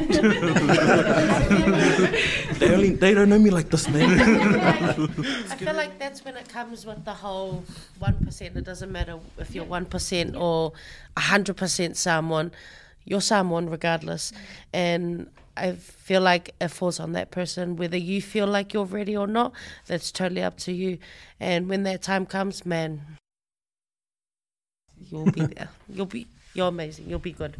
they 2.59 2.73
only 2.73 2.95
they 2.95 3.13
don't 3.13 3.29
know 3.29 3.37
me 3.37 3.51
like 3.51 3.69
this, 3.69 3.87
man. 3.87 4.19
I 4.19 5.55
feel 5.55 5.75
like 5.75 5.99
that's 5.99 6.25
when 6.25 6.35
it 6.35 6.49
comes 6.49 6.85
with 6.85 7.05
the 7.05 7.13
whole 7.13 7.63
one 7.99 8.15
percent. 8.25 8.57
It 8.57 8.63
doesn't 8.63 8.91
matter 8.91 9.19
if 9.37 9.53
you're 9.53 9.65
one 9.65 9.85
percent 9.85 10.35
or 10.35 10.73
hundred 11.15 11.57
percent 11.57 11.97
someone. 11.97 12.51
You're 13.05 13.21
someone 13.21 13.69
regardless, 13.69 14.31
and 14.71 15.27
I 15.55 15.73
feel 15.73 16.21
like 16.21 16.55
it 16.59 16.69
falls 16.69 16.99
on 16.99 17.11
that 17.13 17.31
person 17.31 17.75
whether 17.75 17.97
you 17.97 18.21
feel 18.21 18.47
like 18.47 18.73
you're 18.73 18.85
ready 18.85 19.15
or 19.15 19.27
not. 19.27 19.53
That's 19.87 20.11
totally 20.11 20.41
up 20.41 20.57
to 20.59 20.71
you. 20.71 20.97
And 21.39 21.69
when 21.69 21.83
that 21.83 22.01
time 22.01 22.25
comes, 22.25 22.65
man, 22.65 23.01
you'll 25.09 25.31
be 25.31 25.45
there. 25.45 25.69
You'll 25.89 26.05
be. 26.05 26.27
You're 26.53 26.69
amazing. 26.69 27.09
You'll 27.09 27.19
be 27.19 27.31
good. 27.33 27.57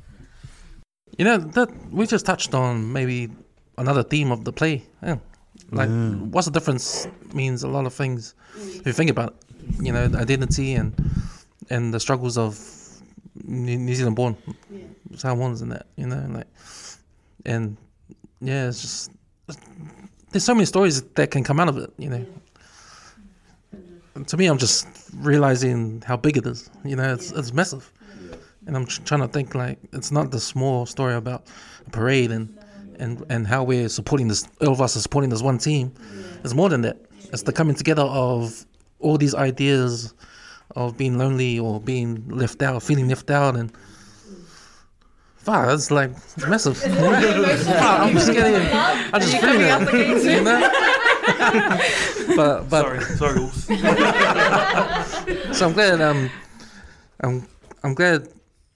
You 1.17 1.25
know 1.25 1.37
that 1.37 1.69
we 1.91 2.07
just 2.07 2.25
touched 2.25 2.53
on 2.53 2.91
maybe 2.91 3.29
another 3.77 4.03
theme 4.03 4.31
of 4.31 4.43
the 4.43 4.51
play. 4.51 4.83
Yeah. 5.01 5.17
Like, 5.71 5.89
what's 6.31 6.45
the 6.45 6.51
difference? 6.51 7.07
Means 7.33 7.63
a 7.63 7.67
lot 7.67 7.85
of 7.85 7.93
things. 7.93 8.35
If 8.55 8.85
you 8.85 8.93
think 8.93 9.09
about 9.09 9.29
it, 9.29 9.83
you 9.85 9.91
know, 9.91 10.05
identity 10.15 10.73
and 10.73 10.93
and 11.69 11.93
the 11.93 11.99
struggles 11.99 12.37
of 12.37 12.55
New 13.43 13.95
Zealand 13.95 14.15
born 14.15 14.37
Samoans 15.15 15.61
and 15.61 15.71
that. 15.71 15.87
You 15.95 16.07
know, 16.07 16.25
like, 16.29 16.47
and 17.45 17.77
yeah, 18.41 18.67
it's 18.67 18.81
just 18.81 19.11
there's 20.31 20.43
so 20.43 20.53
many 20.53 20.65
stories 20.65 21.01
that 21.01 21.31
can 21.31 21.43
come 21.43 21.59
out 21.59 21.69
of 21.69 21.77
it. 21.77 21.91
You 21.97 22.09
know. 22.09 22.25
And 24.15 24.27
to 24.27 24.37
me, 24.37 24.45
I'm 24.45 24.59
just 24.59 24.87
realizing 25.15 26.03
how 26.05 26.17
big 26.17 26.37
it 26.37 26.45
is. 26.45 26.69
You 26.85 26.95
know, 26.95 27.13
it's 27.13 27.31
it's 27.31 27.51
massive 27.53 27.91
and 28.65 28.75
I'm 28.75 28.85
tr- 28.85 29.01
trying 29.03 29.21
to 29.21 29.27
think 29.27 29.55
like 29.55 29.79
it's 29.91 30.11
not 30.11 30.31
the 30.31 30.39
small 30.39 30.85
story 30.85 31.15
about 31.15 31.47
a 31.85 31.89
parade 31.89 32.31
and 32.31 32.57
and 32.99 33.23
and 33.29 33.47
how 33.47 33.63
we're 33.63 33.89
supporting 33.89 34.27
this. 34.27 34.47
All 34.61 34.71
of 34.71 34.81
us 34.81 34.95
are 34.95 35.01
supporting 35.01 35.29
this 35.29 35.41
one 35.41 35.57
team. 35.57 35.93
It's 36.43 36.53
more 36.53 36.69
than 36.69 36.81
that. 36.81 36.97
It's 37.31 37.43
the 37.43 37.53
coming 37.53 37.75
together 37.75 38.03
of 38.03 38.65
all 38.99 39.17
these 39.17 39.35
ideas 39.35 40.13
of 40.75 40.97
being 40.97 41.17
lonely 41.17 41.59
or 41.59 41.79
being 41.79 42.27
left 42.27 42.61
out, 42.61 42.83
feeling 42.83 43.07
left 43.09 43.29
out, 43.29 43.55
and 43.55 43.71
fuck, 45.37 45.67
that's 45.67 45.91
like 45.91 46.11
it's 46.11 46.47
massive. 46.47 46.77
Fuck, 46.83 46.91
I'm 46.91 48.13
just 48.13 48.31
getting, 48.31 48.67
I'm 49.13 49.21
just 49.21 49.37
feeling 49.37 49.61
it, 49.61 50.23
you 50.23 50.41
know. 50.43 50.71
but 52.35 52.69
but 52.69 52.83
sorry, 52.83 53.01
sorry, 53.01 53.47
so 55.53 55.67
I'm 55.67 55.73
glad 55.73 56.01
um 56.01 56.29
I'm 57.21 57.47
I'm 57.83 57.93
glad 57.93 58.27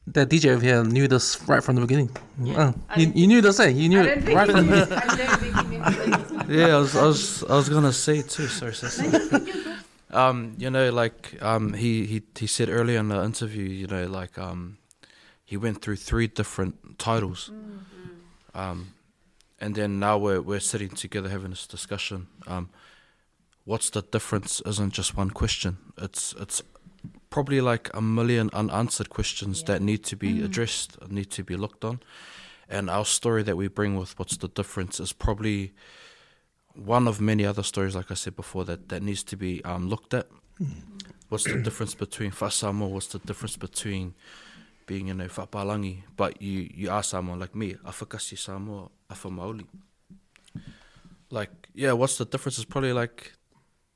that 0.08 0.30
DJ 0.30 0.52
over 0.52 0.64
here 0.64 0.84
knew 0.84 1.08
this 1.08 1.42
right 1.48 1.64
from 1.64 1.76
the 1.76 1.82
beginning. 1.82 2.10
Oh, 2.56 2.74
you, 2.96 3.12
you 3.14 3.28
knew 3.28 3.42
this, 3.42 3.60
eh? 3.60 3.68
You 3.70 3.90
knew 3.90 4.02
it 4.02 4.28
right 4.34 4.50
from 4.50 4.66
the 4.68 4.86
beginning. 4.86 6.24
Yeah, 6.50 6.76
I 6.76 6.78
was, 6.78 6.96
I 6.96 7.06
was, 7.06 7.44
I 7.44 7.56
was 7.56 7.68
gonna 7.68 7.92
say 7.92 8.22
too. 8.22 8.48
Sorry, 8.48 8.74
sis. 8.74 9.02
Um, 10.12 10.56
you 10.58 10.70
know, 10.70 10.90
like 10.92 11.42
um, 11.42 11.74
he, 11.74 12.06
he, 12.06 12.22
he 12.38 12.48
said 12.48 12.70
earlier 12.70 13.00
in 13.00 13.10
the 13.10 13.24
interview, 13.24 13.66
you 13.66 13.88
know, 13.88 14.08
like 14.08 14.38
um, 14.38 14.78
he 15.44 15.58
went 15.58 15.82
through 15.82 15.98
three 15.98 16.28
different 16.28 16.98
titles, 16.98 17.52
um, 18.54 18.94
and 19.60 19.76
then 19.76 20.00
now 20.00 20.18
we're 20.18 20.42
we're 20.42 20.60
sitting 20.60 20.90
together 20.90 21.30
having 21.30 21.50
this 21.50 21.68
discussion. 21.68 22.28
Um, 22.48 22.70
what's 23.66 23.90
the 23.90 24.02
difference? 24.02 24.62
Isn't 24.66 24.94
just 24.94 25.18
one 25.18 25.32
question. 25.32 25.78
It's 25.98 26.34
it's 26.40 26.62
probably 27.30 27.60
like 27.60 27.90
a 27.94 28.02
million 28.02 28.50
unanswered 28.54 29.10
questions 29.10 29.64
that 29.64 29.82
need 29.82 30.04
to 30.06 30.16
be 30.16 30.42
addressed, 30.44 30.98
and 31.02 31.12
need 31.12 31.32
to 31.32 31.44
be 31.44 31.56
looked 31.56 31.84
on. 31.84 32.00
And 32.70 32.90
our 32.90 33.06
story 33.06 33.44
that 33.44 33.58
we 33.58 33.68
bring 33.68 33.98
with 33.98 34.18
what's 34.20 34.38
the 34.38 34.50
difference 34.50 35.00
is 35.00 35.14
probably 35.14 35.74
one 36.78 37.08
of 37.08 37.20
many 37.20 37.46
other 37.46 37.64
stories, 37.64 37.96
like 37.96 38.12
I 38.12 38.14
said 38.14 38.36
before, 38.36 38.64
that, 38.66 38.90
that 38.90 39.02
needs 39.02 39.24
to 39.24 39.36
be 39.36 39.64
um, 39.66 39.90
looked 39.90 40.14
at. 40.14 40.28
What's 41.30 41.44
the 41.44 41.62
difference 41.62 41.94
between 41.94 42.32
Fa'asamoa? 42.32 42.90
What's 42.90 43.08
the 43.08 43.20
difference 43.20 43.58
between 43.58 44.14
being, 44.86 45.08
you 45.08 45.14
know, 45.14 45.26
Whapalangi, 45.26 46.04
but 46.16 46.42
you, 46.42 46.70
you 46.74 46.90
are 46.90 47.04
someone 47.04 47.40
like 47.40 47.54
me, 47.54 47.72
a 47.84 47.92
Afakasi 47.92 48.38
Samoa, 48.38 48.90
a 49.10 49.14
Whamaoli. 49.14 49.66
Like, 51.30 51.68
yeah, 51.74 51.92
what's 51.92 52.18
the 52.18 52.26
difference 52.26 52.58
is 52.58 52.66
probably 52.66 52.94
like 52.94 53.34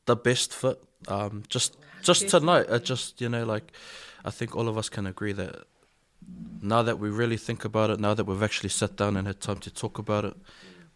the 0.05 0.15
best 0.15 0.53
fit. 0.53 0.83
Um, 1.07 1.43
just 1.47 1.77
just 2.03 2.27
tonight, 2.29 2.65
it 2.67 2.83
just, 2.83 3.21
you 3.21 3.29
know, 3.29 3.45
like, 3.45 3.71
I 4.25 4.31
think 4.31 4.55
all 4.55 4.67
of 4.67 4.77
us 4.77 4.89
can 4.89 5.07
agree 5.07 5.31
that 5.33 5.63
now 6.61 6.81
that 6.81 6.99
we 6.99 7.09
really 7.09 7.37
think 7.37 7.63
about 7.63 7.89
it, 7.89 7.99
now 7.99 8.13
that 8.13 8.25
we've 8.25 8.43
actually 8.43 8.69
sat 8.69 8.97
down 8.97 9.15
and 9.15 9.27
had 9.27 9.39
time 9.39 9.59
to 9.59 9.71
talk 9.71 9.97
about 9.97 10.25
it, 10.25 10.35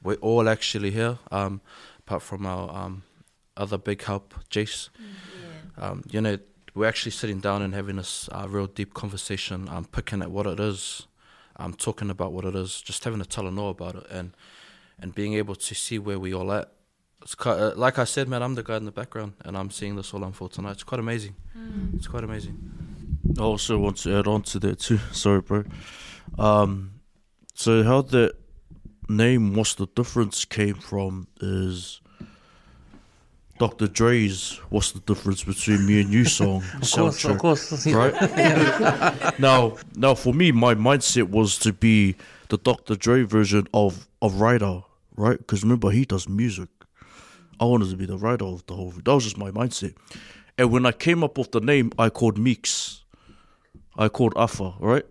we're 0.05 0.15
all 0.15 0.47
actually 0.47 0.91
here, 0.91 1.17
um, 1.31 1.61
apart 1.99 2.21
from 2.21 2.45
our 2.45 2.69
um, 2.73 3.03
other 3.57 3.77
big 3.77 4.03
help, 4.03 4.33
Jace. 4.49 4.89
Um, 5.77 6.03
you 6.09 6.21
know, 6.21 6.37
we're 6.75 6.87
actually 6.87 7.11
sitting 7.11 7.39
down 7.39 7.61
and 7.61 7.73
having 7.73 7.95
this 7.95 8.29
uh, 8.31 8.45
real 8.47 8.67
deep 8.67 8.93
conversation, 8.93 9.67
um, 9.67 9.85
picking 9.85 10.21
at 10.21 10.29
what 10.29 10.45
it 10.45 10.59
is, 10.59 11.07
um, 11.57 11.73
talking 11.73 12.09
about 12.09 12.31
what 12.31 12.45
it 12.45 12.55
is, 12.55 12.81
just 12.81 13.03
having 13.03 13.19
a 13.19 13.25
tell 13.25 13.47
and 13.47 13.55
know 13.55 13.69
about 13.69 13.95
it, 13.95 14.05
and 14.09 14.31
and 14.99 15.13
being 15.13 15.33
able 15.33 15.55
to 15.55 15.75
see 15.75 15.99
where 15.99 16.19
we 16.19 16.33
all 16.33 16.53
at. 16.53 16.71
It's 17.21 17.35
quite, 17.35 17.57
uh, 17.57 17.73
like 17.75 17.97
I 17.97 18.05
said, 18.05 18.29
man, 18.29 18.43
I'm 18.43 18.55
the 18.55 18.63
guy 18.63 18.77
in 18.77 18.85
the 18.85 18.91
background, 18.91 19.33
and 19.43 19.57
I'm 19.57 19.71
seeing 19.71 19.95
this 19.95 20.13
all 20.13 20.23
unfold 20.23 20.53
tonight. 20.53 20.73
It's 20.73 20.83
quite 20.83 20.99
amazing. 20.99 21.35
It's 21.95 22.07
quite 22.07 22.23
amazing. 22.23 22.55
I 23.37 23.41
also 23.41 23.77
want 23.77 23.97
to 23.97 24.17
add 24.17 24.27
on 24.27 24.43
to 24.43 24.59
that 24.59 24.79
too. 24.79 24.99
Sorry, 25.11 25.41
bro. 25.41 25.63
Um, 26.37 27.01
so 27.53 27.83
how 27.83 28.01
that 28.03 28.35
name 29.09 29.53
"What's 29.53 29.75
the 29.75 29.87
Difference" 29.87 30.45
came 30.45 30.75
from 30.75 31.27
is 31.41 32.01
Dr. 33.59 33.87
Dre's 33.87 34.59
"What's 34.69 34.91
the 34.91 34.99
Difference 34.99 35.43
Between 35.43 35.85
Me 35.85 36.01
and 36.01 36.11
You" 36.11 36.25
song 36.25 36.57
Of 36.73 36.91
course, 36.91 36.93
soundtrack, 36.93 37.31
of 37.31 37.39
course. 37.39 37.87
right? 37.87 39.39
now, 39.39 39.77
now 39.95 40.15
for 40.15 40.33
me, 40.33 40.51
my 40.51 40.75
mindset 40.75 41.29
was 41.29 41.57
to 41.59 41.71
be 41.73 42.15
the 42.49 42.57
Dr. 42.57 42.95
Dre 42.95 43.23
version 43.23 43.67
of 43.73 44.07
of 44.21 44.41
writer, 44.41 44.81
right? 45.15 45.37
Because 45.37 45.63
remember, 45.63 45.91
he 45.91 46.05
does 46.05 46.27
music. 46.27 46.69
I 47.59 47.65
wanted 47.65 47.89
to 47.89 47.95
be 47.95 48.05
the 48.05 48.17
writer 48.17 48.45
of 48.45 48.65
the 48.65 48.75
whole. 48.75 48.91
That 48.91 49.13
was 49.13 49.23
just 49.23 49.37
my 49.37 49.51
mindset. 49.51 49.95
And 50.57 50.71
when 50.71 50.85
I 50.85 50.91
came 50.91 51.23
up 51.23 51.37
with 51.37 51.51
the 51.51 51.61
name, 51.61 51.91
I 51.97 52.09
called 52.09 52.37
Meeks. 52.37 53.03
I 53.97 54.09
called 54.09 54.33
Afa, 54.35 54.73
right? 54.79 55.05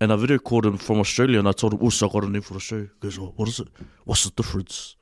And 0.00 0.12
I 0.12 0.16
video 0.16 0.38
called 0.38 0.66
him 0.66 0.76
from 0.76 0.98
Australia, 0.98 1.38
and 1.38 1.48
I 1.48 1.52
told 1.52 1.72
him, 1.74 1.80
"Also, 1.82 2.08
I 2.08 2.12
got 2.12 2.24
a 2.24 2.28
name 2.28 2.42
for 2.42 2.54
the 2.54 2.60
show." 2.60 2.80
He 2.80 2.88
goes, 3.00 3.18
oh, 3.18 3.32
"What 3.36 3.48
is 3.48 3.60
it? 3.60 3.68
What's 4.04 4.24
the 4.24 4.30
difference?" 4.30 4.96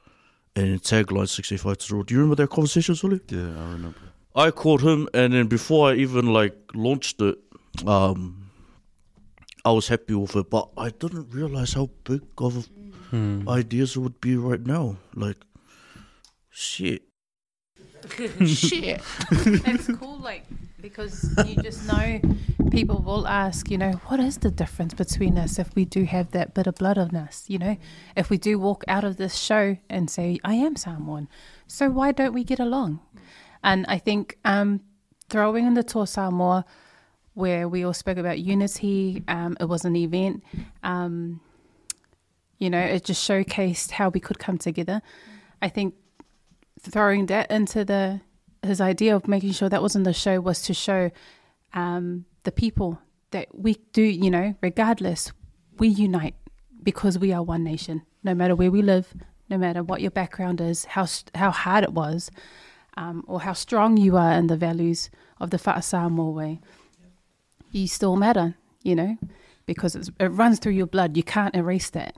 And 0.55 0.67
in 0.67 0.79
tagline 0.81 1.29
sixty 1.29 1.57
five 1.57 1.79
to 1.79 1.87
zero. 1.87 2.03
Do 2.03 2.15
you 2.15 2.21
remember 2.21 2.37
that 2.43 2.51
conversation, 2.51 2.95
Sully? 2.95 3.21
Yeah, 3.29 3.41
I 3.63 3.73
remember. 3.73 3.99
I 4.35 4.51
called 4.51 4.83
him, 4.83 5.09
and 5.15 5.33
then 5.33 5.47
before 5.47 5.91
I 5.91 5.95
even 5.95 6.27
like 6.33 6.55
launched 6.75 7.21
it, 7.23 7.39
um, 7.87 8.51
I 9.65 9.71
was 9.73 9.89
happy 9.89 10.15
with 10.15 10.37
it, 10.37 10.51
but 10.51 10.69
I 10.77 10.91
didn't 10.91 11.31
realize 11.31 11.73
how 11.75 11.89
big 12.05 12.23
of 12.39 12.69
Hmm. 13.11 13.47
ideas 13.49 13.95
it 13.97 14.01
would 14.01 14.21
be 14.23 14.37
right 14.37 14.65
now. 14.65 14.97
Like, 15.15 15.37
shit. 16.51 17.03
Shit. 18.47 19.01
it's 19.31 19.87
cool, 19.99 20.19
like, 20.19 20.45
because 20.83 21.33
you 21.47 21.55
just 21.63 21.87
know 21.87 22.21
people 22.71 23.01
will 23.01 23.27
ask, 23.29 23.71
you 23.71 23.79
know, 23.79 23.93
what 24.09 24.19
is 24.19 24.39
the 24.39 24.51
difference 24.51 24.93
between 24.93 25.39
us 25.39 25.59
if 25.59 25.75
we 25.77 25.85
do 25.85 26.05
have 26.05 26.33
that 26.33 26.53
bit 26.55 26.67
of 26.67 26.75
blood 26.75 26.99
in 26.99 27.15
us, 27.15 27.45
you 27.49 27.59
know? 27.59 27.77
If 28.17 28.29
we 28.29 28.37
do 28.37 28.59
walk 28.59 28.83
out 28.89 29.05
of 29.05 29.17
this 29.17 29.37
show 29.37 29.79
and 29.89 30.11
say, 30.11 30.41
I 30.45 30.55
am 30.55 30.75
someone, 30.75 31.29
so 31.69 31.89
why 31.89 32.11
don't 32.11 32.33
we 32.33 32.43
get 32.43 32.59
along? 32.59 33.01
And 33.63 33.87
I 33.89 33.99
think 33.99 34.39
um, 34.45 34.81
throwing 35.29 35.67
in 35.67 35.75
the 35.75 35.85
Toa 35.85 36.07
Samoa, 36.07 36.65
where 37.35 37.69
we 37.69 37.85
all 37.85 37.95
spoke 37.95 38.19
about 38.19 38.41
unity, 38.41 39.23
um, 39.29 39.57
it 39.61 39.67
was 39.67 39.85
an 39.85 39.95
event. 39.95 40.43
Um, 40.83 41.41
you 42.59 42.69
know, 42.69 42.81
it 42.81 43.05
just 43.05 43.27
showcased 43.27 43.93
how 43.93 44.09
we 44.09 44.21
could 44.21 44.39
come 44.39 44.59
together. 44.59 45.01
I 45.63 45.69
think 45.69 45.95
throwing 46.81 47.27
that 47.27 47.51
into 47.51 47.85
the 47.85 48.21
his 48.63 48.81
idea 48.81 49.15
of 49.15 49.29
making 49.29 49.53
sure 49.53 49.69
that 49.69 49.83
was 49.83 49.97
in 49.97 50.05
the 50.05 50.13
show 50.13 50.41
was 50.41 50.63
to 50.63 50.75
show 50.75 51.11
um, 51.75 52.25
the 52.45 52.53
people 52.53 53.01
that 53.31 53.49
we 53.53 53.77
do, 53.93 54.03
you 54.03 54.31
know, 54.31 54.55
regardless, 54.61 55.33
we 55.79 55.89
unite 55.89 56.35
because 56.83 57.19
we 57.19 57.33
are 57.33 57.43
one 57.43 57.65
nation. 57.65 58.03
No 58.23 58.35
matter 58.35 58.55
where 58.55 58.71
we 58.71 58.83
live, 58.83 59.15
no 59.49 59.59
matter 59.59 59.83
what 59.83 60.01
your 60.01 60.11
background 60.11 60.61
is, 60.61 60.85
how 60.85 61.07
how 61.35 61.51
hard 61.51 61.85
it 61.85 61.93
was, 61.93 62.31
um, 62.97 63.25
or 63.27 63.41
how 63.41 63.53
strong 63.53 63.97
you 63.97 64.17
are 64.17 64.33
in 64.33 64.47
the 64.47 64.57
values 64.57 65.11
of 65.41 65.51
the 65.51 65.59
Fa'asamoa 65.59 66.33
way, 66.33 66.61
you 67.73 67.89
still 67.89 68.17
matter, 68.17 68.55
you 68.83 68.95
know, 68.95 69.17
because 69.67 69.97
it 69.97 70.29
runs 70.29 70.59
through 70.59 70.73
your 70.73 70.87
blood. 70.87 71.17
You 71.17 71.23
can't 71.23 71.55
erase 71.57 71.91
that. 71.91 72.17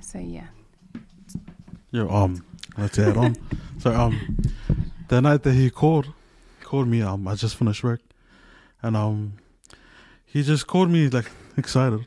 So 0.00 0.18
yeah. 0.18 0.46
Yeah, 1.90 2.06
um, 2.08 2.44
let's 2.76 2.98
add 2.98 3.16
on. 3.16 3.36
so, 3.78 3.92
um, 3.92 4.18
the 5.08 5.20
night 5.20 5.42
that 5.42 5.52
he 5.52 5.70
called, 5.70 6.12
called 6.62 6.88
me, 6.88 7.02
um, 7.02 7.26
I 7.28 7.34
just 7.34 7.56
finished 7.56 7.82
work, 7.82 8.00
and 8.82 8.96
um, 8.96 9.34
he 10.24 10.42
just 10.42 10.66
called 10.66 10.90
me 10.90 11.08
like 11.08 11.30
excited, 11.56 12.06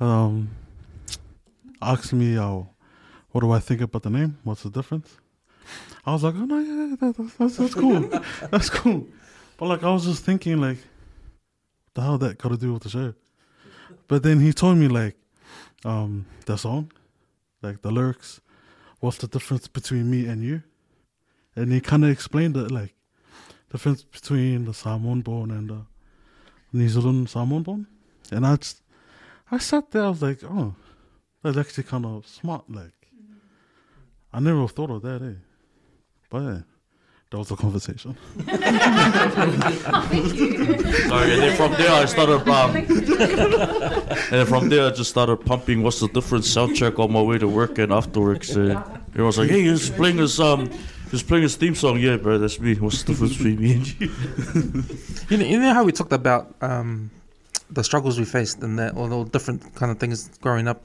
um, 0.00 0.50
asked 1.80 2.12
me, 2.12 2.36
uh, 2.36 2.62
what 3.30 3.40
do 3.40 3.50
I 3.50 3.58
think 3.60 3.80
about 3.80 4.02
the 4.02 4.10
name? 4.10 4.38
What's 4.44 4.62
the 4.62 4.70
difference? 4.70 5.16
I 6.06 6.12
was 6.12 6.24
like, 6.24 6.34
oh 6.34 6.44
no, 6.44 6.58
yeah, 6.58 6.86
yeah, 6.86 6.96
that, 7.00 7.16
that's, 7.16 7.34
that's 7.34 7.56
that's 7.56 7.74
cool, 7.74 8.00
that's 8.50 8.70
cool. 8.70 9.06
But 9.56 9.66
like, 9.66 9.82
I 9.82 9.90
was 9.90 10.04
just 10.04 10.24
thinking, 10.24 10.60
like, 10.60 10.78
the 11.94 12.02
hell 12.02 12.18
that 12.18 12.38
got 12.38 12.50
to 12.50 12.56
do 12.56 12.72
with 12.72 12.84
the 12.84 12.88
show? 12.88 13.14
But 14.06 14.22
then 14.22 14.40
he 14.40 14.52
told 14.52 14.78
me 14.78 14.88
like, 14.88 15.16
um, 15.84 16.26
the 16.46 16.56
song, 16.56 16.92
like 17.62 17.82
the 17.82 17.90
lyrics 17.90 18.40
what's 19.00 19.18
the 19.18 19.28
difference 19.28 19.68
between 19.68 20.10
me 20.10 20.26
and 20.26 20.42
you? 20.42 20.62
And 21.58 21.72
he 21.72 21.80
kind 21.80 22.04
of 22.04 22.10
explained 22.10 22.56
it 22.56 22.70
like 22.70 22.94
difference 23.72 24.04
between 24.04 24.64
the 24.64 24.72
Samoan 24.72 25.22
born 25.22 25.50
and 25.50 25.68
the 25.68 25.86
New 26.72 26.88
Zealand 26.88 27.28
Samoan 27.28 27.62
born. 27.64 27.86
And 28.30 28.46
I 28.46 28.56
just, 28.56 28.82
I 29.50 29.58
sat 29.58 29.90
there, 29.90 30.04
I 30.04 30.08
was 30.10 30.22
like, 30.22 30.44
oh, 30.44 30.76
that's 31.42 31.56
actually 31.56 31.84
kind 31.84 32.06
of 32.06 32.26
smart. 32.28 32.70
Like, 32.70 32.92
I 34.32 34.38
never 34.38 34.68
thought 34.68 34.90
of 34.90 35.02
that, 35.02 35.20
eh? 35.20 35.40
But 36.30 36.42
yeah, 36.42 36.60
that 37.30 37.38
was 37.38 37.48
the 37.48 37.56
conversation. 37.56 38.16
Sorry, 41.08 41.32
and 41.32 41.42
then 41.42 41.56
from 41.56 41.72
there 41.72 41.90
I 41.90 42.04
started, 42.04 42.48
um, 42.48 42.76
and 42.76 42.88
then 44.30 44.46
from 44.46 44.68
there 44.68 44.86
I 44.86 44.90
just 44.90 45.10
started 45.10 45.38
pumping. 45.38 45.82
What's 45.82 45.98
the 46.00 46.08
difference? 46.08 46.54
Soundcheck 46.54 46.98
on 46.98 47.10
my 47.12 47.22
way 47.22 47.38
to 47.38 47.48
work 47.48 47.78
and 47.78 47.92
afterwards. 47.92 48.56
Uh, 48.56 48.82
everyone's 49.10 49.38
like, 49.38 49.50
"Hey, 49.50 49.62
he's 49.62 49.90
playing 49.90 50.18
his 50.18 50.38
um, 50.38 50.70
he's 51.10 51.22
playing 51.22 51.42
his 51.42 51.56
theme 51.56 51.74
song." 51.74 51.98
Yeah, 51.98 52.16
bro, 52.16 52.38
that's 52.38 52.58
me. 52.60 52.74
What's 52.74 53.02
the 53.02 53.12
difference 53.12 53.36
between 53.36 53.60
me 53.60 53.72
and 53.74 54.00
you? 54.00 54.10
You 55.30 55.36
know, 55.36 55.44
you 55.44 55.60
know 55.60 55.74
how 55.74 55.84
we 55.84 55.92
talked 55.92 56.12
about 56.12 56.54
um, 56.62 57.10
the 57.70 57.84
struggles 57.84 58.18
we 58.18 58.24
faced 58.24 58.62
and 58.62 58.78
that 58.78 58.96
all 58.96 59.08
the 59.08 59.24
different 59.30 59.74
kind 59.74 59.92
of 59.92 59.98
things 59.98 60.28
growing 60.38 60.66
up, 60.66 60.82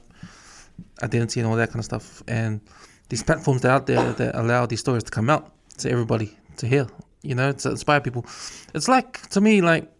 identity 1.02 1.40
and 1.40 1.48
all 1.48 1.56
that 1.56 1.68
kind 1.68 1.78
of 1.78 1.84
stuff, 1.84 2.22
and 2.28 2.60
these 3.08 3.22
platforms 3.22 3.62
that 3.62 3.68
are 3.70 3.76
out 3.76 3.86
there 3.86 4.12
that 4.12 4.34
allow 4.34 4.66
these 4.66 4.80
stories 4.80 5.02
to 5.04 5.10
come 5.10 5.30
out 5.30 5.52
to 5.78 5.90
everybody 5.90 6.36
to 6.56 6.66
hear. 6.66 6.86
You 7.22 7.34
know, 7.34 7.52
to 7.52 7.70
inspire 7.70 8.00
people. 8.02 8.26
It's 8.74 8.86
like 8.86 9.26
to 9.30 9.40
me, 9.40 9.62
like 9.62 9.90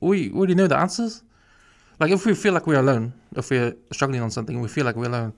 we 0.00 0.30
already 0.32 0.54
know 0.54 0.68
the 0.68 0.76
answers. 0.76 1.22
Like 1.98 2.10
if 2.10 2.24
we 2.26 2.34
feel 2.34 2.52
like 2.52 2.66
we're 2.66 2.78
alone, 2.78 3.12
if 3.34 3.50
we're 3.50 3.74
struggling 3.92 4.20
on 4.20 4.30
something, 4.30 4.60
we 4.60 4.68
feel 4.68 4.84
like 4.84 4.96
we're 4.96 5.06
alone, 5.06 5.32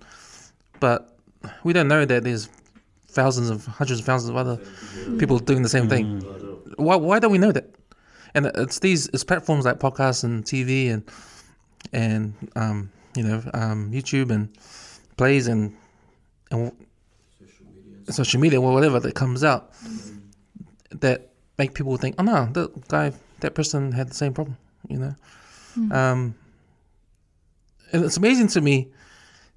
but 0.80 1.16
we 1.64 1.72
don't 1.72 1.88
know 1.88 2.04
that 2.04 2.24
there's 2.24 2.48
thousands 3.08 3.50
of 3.50 3.66
hundreds 3.66 4.00
of 4.00 4.06
thousands 4.06 4.30
of 4.30 4.36
other 4.36 4.58
people 5.18 5.38
doing 5.38 5.62
the 5.62 5.68
same 5.68 5.88
thing. 5.88 6.20
Why 6.76 6.96
why 6.96 7.18
don't 7.18 7.32
we 7.32 7.38
know 7.38 7.52
that? 7.52 7.74
And 8.34 8.46
it's 8.54 8.78
these 8.80 9.08
it's 9.08 9.24
platforms 9.24 9.64
like 9.64 9.78
podcasts 9.78 10.24
and 10.24 10.44
TV 10.44 10.92
and 10.92 11.02
and 11.92 12.34
um, 12.56 12.90
you 13.14 13.22
know 13.22 13.42
um, 13.54 13.90
YouTube 13.92 14.30
and 14.30 14.48
plays 15.16 15.48
and 15.48 15.74
and 16.50 16.72
social 18.10 18.40
media 18.40 18.60
or 18.60 18.72
whatever 18.72 19.00
that 19.00 19.14
comes 19.14 19.44
out 19.44 19.72
that 20.90 21.28
make 21.58 21.74
people 21.74 21.96
think, 21.96 22.14
oh 22.18 22.22
no, 22.22 22.46
that 22.52 22.88
guy, 22.88 23.12
that 23.40 23.54
person 23.54 23.92
had 23.92 24.08
the 24.08 24.14
same 24.14 24.32
problem, 24.32 24.56
you 24.88 24.98
know. 24.98 25.14
Um, 25.92 26.34
and 27.92 28.04
it's 28.04 28.16
amazing 28.16 28.48
to 28.48 28.60
me 28.60 28.88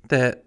that 0.09 0.43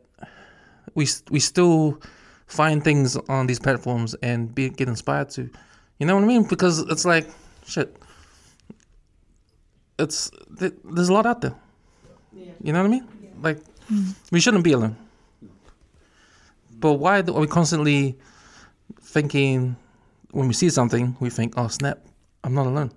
we 0.94 1.08
we 1.30 1.40
still 1.40 2.00
find 2.46 2.82
things 2.82 3.16
on 3.28 3.46
these 3.46 3.58
platforms 3.58 4.14
and 4.22 4.54
be 4.54 4.68
get 4.70 4.88
inspired 4.88 5.30
to, 5.30 5.50
you 5.98 6.06
know 6.06 6.14
what 6.14 6.24
I 6.24 6.26
mean? 6.26 6.44
Because 6.44 6.80
it's 6.80 7.04
like 7.04 7.28
shit. 7.66 7.96
It's 9.98 10.30
th- 10.58 10.74
there's 10.84 11.08
a 11.08 11.12
lot 11.12 11.26
out 11.26 11.40
there. 11.40 11.54
You 12.32 12.72
know 12.72 12.80
what 12.80 12.86
I 12.86 12.90
mean? 12.90 13.08
Like 13.42 13.58
mm. 13.92 14.14
we 14.30 14.40
shouldn't 14.40 14.64
be 14.64 14.72
alone. 14.72 14.96
But 16.78 16.94
why 16.94 17.20
are 17.20 17.22
we 17.22 17.46
constantly 17.46 18.18
thinking 19.02 19.76
when 20.32 20.48
we 20.48 20.54
see 20.54 20.68
something, 20.70 21.16
we 21.20 21.30
think, 21.30 21.54
"Oh 21.56 21.68
snap, 21.68 21.98
I'm 22.42 22.54
not 22.54 22.66
alone." 22.66 22.90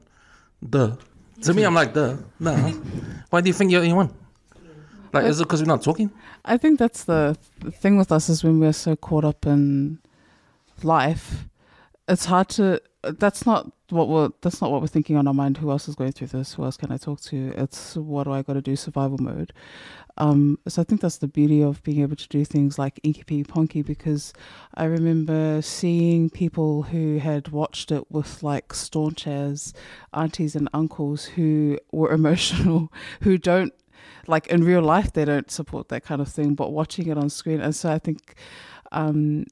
Duh. 0.67 0.95
To 1.43 1.53
me, 1.53 1.63
I'm 1.63 1.75
like, 1.75 1.93
"Duh." 1.93 2.17
No. 2.39 2.55
why 3.29 3.41
do 3.41 3.47
you 3.47 3.53
think 3.53 3.71
you're 3.71 3.81
the 3.81 3.91
only 3.91 4.05
one? 4.07 4.13
Like, 5.13 5.25
is 5.25 5.39
it 5.39 5.45
because 5.45 5.61
we're 5.61 5.67
not 5.67 5.83
talking? 5.83 6.11
I 6.45 6.57
think 6.57 6.79
that's 6.79 7.03
the 7.03 7.37
the 7.59 7.71
thing 7.71 7.97
with 7.97 8.11
us 8.11 8.29
is 8.29 8.43
when 8.43 8.59
we're 8.59 8.73
so 8.73 8.95
caught 8.95 9.25
up 9.25 9.45
in 9.45 9.99
life, 10.83 11.45
it's 12.07 12.25
hard 12.25 12.49
to. 12.49 12.81
That's 13.03 13.45
not 13.45 13.71
what 13.89 14.09
we're. 14.09 14.29
That's 14.41 14.61
not 14.61 14.71
what 14.71 14.81
we're 14.81 14.87
thinking 14.87 15.17
on 15.17 15.27
our 15.27 15.33
mind. 15.33 15.57
Who 15.57 15.71
else 15.71 15.87
is 15.87 15.95
going 15.95 16.11
through 16.11 16.27
this? 16.27 16.53
Who 16.53 16.63
else 16.63 16.77
can 16.77 16.91
I 16.91 16.97
talk 16.97 17.21
to? 17.21 17.53
It's 17.55 17.95
what 17.95 18.25
do 18.25 18.33
I 18.33 18.41
got 18.41 18.53
to 18.53 18.61
do? 18.61 18.75
Survival 18.75 19.17
mode. 19.19 19.53
Um, 20.17 20.57
so 20.67 20.81
I 20.81 20.85
think 20.85 21.01
that's 21.01 21.19
the 21.19 21.27
beauty 21.27 21.61
of 21.61 21.83
being 21.83 22.01
able 22.01 22.15
to 22.15 22.27
do 22.27 22.43
things 22.43 22.79
like 22.79 22.99
Inky 23.03 23.43
Ponky 23.43 23.85
because 23.85 24.33
I 24.73 24.85
remember 24.85 25.61
seeing 25.61 26.31
people 26.31 26.83
who 26.83 27.19
had 27.19 27.49
watched 27.49 27.91
it 27.91 28.09
with 28.11 28.41
like 28.41 28.73
staunch 28.73 29.27
as 29.27 29.73
aunties 30.13 30.55
and 30.55 30.69
uncles 30.73 31.25
who 31.25 31.77
were 31.91 32.11
emotional, 32.13 32.91
who 33.21 33.37
don't 33.37 33.73
like 34.27 34.47
in 34.47 34.63
real 34.63 34.81
life 34.81 35.13
they 35.13 35.25
don't 35.25 35.51
support 35.51 35.89
that 35.89 36.03
kind 36.03 36.21
of 36.21 36.27
thing 36.27 36.55
but 36.55 36.71
watching 36.71 37.07
it 37.07 37.17
on 37.17 37.29
screen. 37.29 37.61
And 37.61 37.75
so 37.75 37.91
i 37.91 37.99
think 37.99 38.35
um 38.91 39.45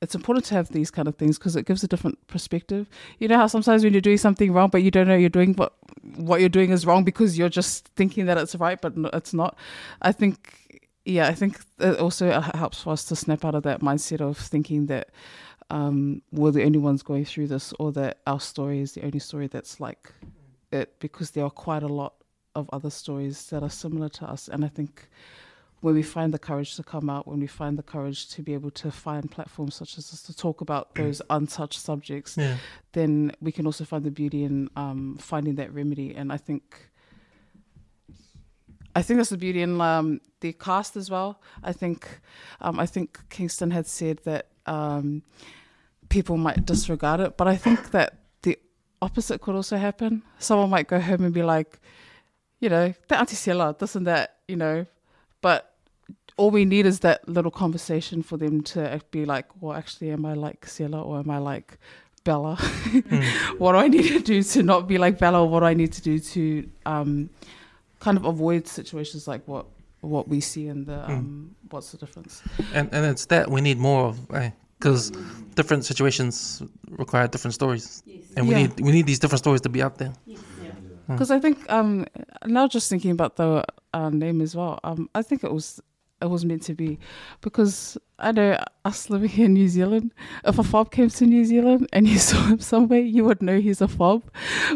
it's 0.00 0.14
important 0.14 0.44
to 0.46 0.54
have 0.54 0.68
these 0.68 0.92
kind 0.92 1.08
of 1.08 1.16
things 1.16 1.38
because 1.38 1.56
it 1.56 1.66
gives 1.66 1.82
a 1.82 1.88
different 1.88 2.24
perspective. 2.28 2.88
You 3.18 3.26
know 3.26 3.36
how 3.36 3.48
sometimes 3.48 3.82
when 3.82 3.92
you're 3.92 4.00
doing 4.00 4.16
something 4.18 4.52
wrong 4.52 4.68
but 4.70 4.82
you 4.84 4.92
don't 4.92 5.08
know 5.08 5.16
you're 5.16 5.28
doing 5.28 5.54
what 5.54 5.72
what 6.16 6.38
you're 6.40 6.48
doing 6.48 6.70
is 6.70 6.86
wrong 6.86 7.02
because 7.02 7.36
you're 7.36 7.48
just 7.48 7.88
thinking 7.88 8.26
that 8.26 8.38
it's 8.38 8.54
right 8.54 8.80
but 8.80 8.92
it's 9.12 9.34
not. 9.34 9.56
I 10.00 10.12
think 10.12 10.68
yeah 11.08 11.26
i 11.26 11.34
think 11.34 11.58
it 11.78 11.98
also 11.98 12.28
uh, 12.28 12.56
helps 12.56 12.82
for 12.82 12.92
us 12.92 13.04
to 13.04 13.16
snap 13.16 13.44
out 13.44 13.54
of 13.54 13.62
that 13.62 13.80
mindset 13.80 14.20
of 14.20 14.36
thinking 14.36 14.86
that 14.86 15.08
um, 15.70 16.22
we're 16.32 16.50
the 16.50 16.64
only 16.64 16.78
ones 16.78 17.02
going 17.02 17.24
through 17.26 17.48
this 17.48 17.74
or 17.78 17.92
that 17.92 18.18
our 18.26 18.40
story 18.40 18.80
is 18.80 18.92
the 18.92 19.04
only 19.04 19.18
story 19.18 19.48
that's 19.48 19.80
like 19.80 20.12
it 20.72 20.98
because 20.98 21.32
there 21.32 21.44
are 21.44 21.50
quite 21.50 21.82
a 21.82 21.88
lot 21.88 22.14
of 22.58 22.68
other 22.72 22.90
stories 22.90 23.46
that 23.50 23.62
are 23.62 23.70
similar 23.70 24.08
to 24.08 24.24
us 24.24 24.48
and 24.48 24.64
i 24.64 24.68
think 24.68 25.08
when 25.80 25.94
we 25.94 26.02
find 26.02 26.34
the 26.34 26.40
courage 26.40 26.74
to 26.74 26.82
come 26.82 27.08
out, 27.08 27.28
when 27.28 27.38
we 27.38 27.46
find 27.46 27.78
the 27.78 27.84
courage 27.84 28.28
to 28.30 28.42
be 28.42 28.52
able 28.52 28.72
to 28.72 28.90
find 28.90 29.30
platforms 29.30 29.76
such 29.76 29.96
as 29.96 30.10
this 30.10 30.22
to 30.22 30.34
talk 30.36 30.60
about 30.60 30.92
those 30.96 31.22
untouched 31.30 31.78
subjects, 31.80 32.36
Yeah. 32.36 32.56
then 32.94 33.30
we 33.40 33.52
can 33.52 33.64
also 33.64 33.84
find 33.84 34.02
the 34.02 34.10
beauty 34.10 34.42
in 34.42 34.68
um, 34.74 35.18
finding 35.20 35.54
that 35.54 35.72
remedy. 35.72 36.16
And 36.16 36.32
I 36.32 36.36
think, 36.36 36.90
I 38.96 39.02
think 39.02 39.18
that's 39.18 39.30
the 39.30 39.36
beauty 39.38 39.62
in 39.62 39.80
um, 39.80 40.20
the 40.40 40.52
cast 40.52 40.96
as 40.96 41.10
well. 41.10 41.40
I 41.62 41.72
think, 41.72 42.08
um, 42.60 42.80
I 42.80 42.86
think 42.86 43.20
Kingston 43.30 43.70
had 43.70 43.86
said 43.86 44.18
that 44.24 44.48
um, 44.66 45.22
people 46.08 46.36
might 46.36 46.64
disregard 46.66 47.20
it, 47.20 47.36
but 47.36 47.46
I 47.46 47.54
think 47.54 47.92
that 47.92 48.18
the 48.42 48.58
opposite 49.00 49.40
could 49.40 49.54
also 49.54 49.76
happen. 49.76 50.22
Someone 50.40 50.70
might 50.70 50.88
go 50.88 50.98
home 50.98 51.22
and 51.24 51.32
be 51.32 51.44
like, 51.44 51.78
you 52.60 52.68
know, 52.68 52.92
that 53.08 53.20
Auntie 53.20 53.36
Sela, 53.36 53.76
this 53.78 53.94
and 53.94 54.06
that, 54.06 54.36
you 54.48 54.56
know, 54.56 54.86
but 55.40 55.74
all 56.36 56.50
we 56.50 56.64
need 56.64 56.86
is 56.86 57.00
that 57.00 57.28
little 57.28 57.50
conversation 57.50 58.22
for 58.22 58.36
them 58.36 58.62
to 58.62 59.00
be 59.10 59.24
like, 59.24 59.46
well, 59.60 59.76
actually, 59.76 60.10
am 60.10 60.24
I 60.24 60.34
like 60.34 60.66
Sela 60.66 61.04
or 61.04 61.18
am 61.18 61.30
I 61.30 61.38
like 61.38 61.78
Bella? 62.24 62.56
what 63.58 63.72
do 63.72 63.78
I 63.78 63.88
need 63.88 64.08
to 64.08 64.20
do 64.20 64.42
to 64.42 64.62
not 64.62 64.86
be 64.86 64.98
like 64.98 65.18
Bella? 65.18 65.42
Or 65.42 65.48
what 65.48 65.60
do 65.60 65.66
I 65.66 65.74
need 65.74 65.92
to 65.92 66.02
do 66.02 66.18
to 66.18 66.68
um, 66.86 67.30
kind 68.00 68.16
of 68.16 68.24
avoid 68.24 68.66
situations 68.68 69.26
like 69.26 69.42
what 69.46 69.66
what 70.00 70.28
we 70.28 70.40
see 70.40 70.68
in 70.68 70.84
the 70.84 71.10
um, 71.10 71.56
what's 71.70 71.90
the 71.90 71.98
difference? 71.98 72.42
And 72.72 72.88
and 72.92 73.04
it's 73.06 73.26
that 73.26 73.50
we 73.50 73.60
need 73.60 73.78
more 73.78 74.06
of, 74.06 74.28
because 74.78 75.10
different 75.56 75.84
situations 75.84 76.62
require 76.90 77.26
different 77.26 77.54
stories, 77.54 78.04
and 78.36 78.46
we 78.46 78.54
Yeah. 78.54 78.62
need 78.62 78.80
we 78.80 78.92
need 78.92 79.06
these 79.06 79.18
different 79.18 79.40
stories 79.40 79.60
to 79.62 79.68
be 79.68 79.82
out 79.82 79.98
there. 79.98 80.12
Because 81.14 81.30
I 81.30 81.38
think 81.38 81.70
um, 81.70 82.06
now 82.44 82.68
just 82.68 82.88
thinking 82.88 83.10
about 83.10 83.36
the 83.36 83.64
uh, 83.94 84.10
name 84.10 84.40
as 84.40 84.54
well, 84.54 84.78
um, 84.84 85.08
I 85.14 85.22
think 85.22 85.42
it 85.44 85.52
was 85.52 85.80
it 86.20 86.26
was 86.26 86.44
meant 86.44 86.62
to 86.62 86.74
be 86.74 86.98
because 87.40 87.96
I 88.18 88.32
know 88.32 88.58
us 88.84 89.08
living 89.08 89.28
here 89.28 89.46
in 89.46 89.54
New 89.54 89.68
Zealand, 89.68 90.12
if 90.44 90.58
a 90.58 90.64
fob 90.64 90.90
came 90.90 91.08
to 91.10 91.26
New 91.26 91.44
Zealand 91.44 91.88
and 91.92 92.08
you 92.08 92.18
saw 92.30 92.42
him 92.44 92.58
somewhere, 92.58 93.00
you 93.00 93.24
would 93.24 93.42
know 93.42 93.60
he's 93.60 93.80
a 93.80 93.88
fob. 93.88 94.24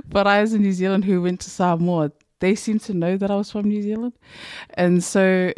But 0.09 0.27
I, 0.27 0.39
as 0.39 0.53
a 0.53 0.59
New 0.59 0.73
Zealand 0.73 1.05
who 1.05 1.21
went 1.23 1.41
to 1.41 1.51
Samoa, 1.51 2.13
they 2.41 2.55
seem 2.55 2.79
to 2.81 2.95
know 2.95 3.17
that 3.17 3.31
I 3.31 3.37
was 3.37 3.51
from 3.51 3.69
New 3.69 3.83
Zealand, 3.83 4.15
and 4.75 5.03
so. 5.03 5.53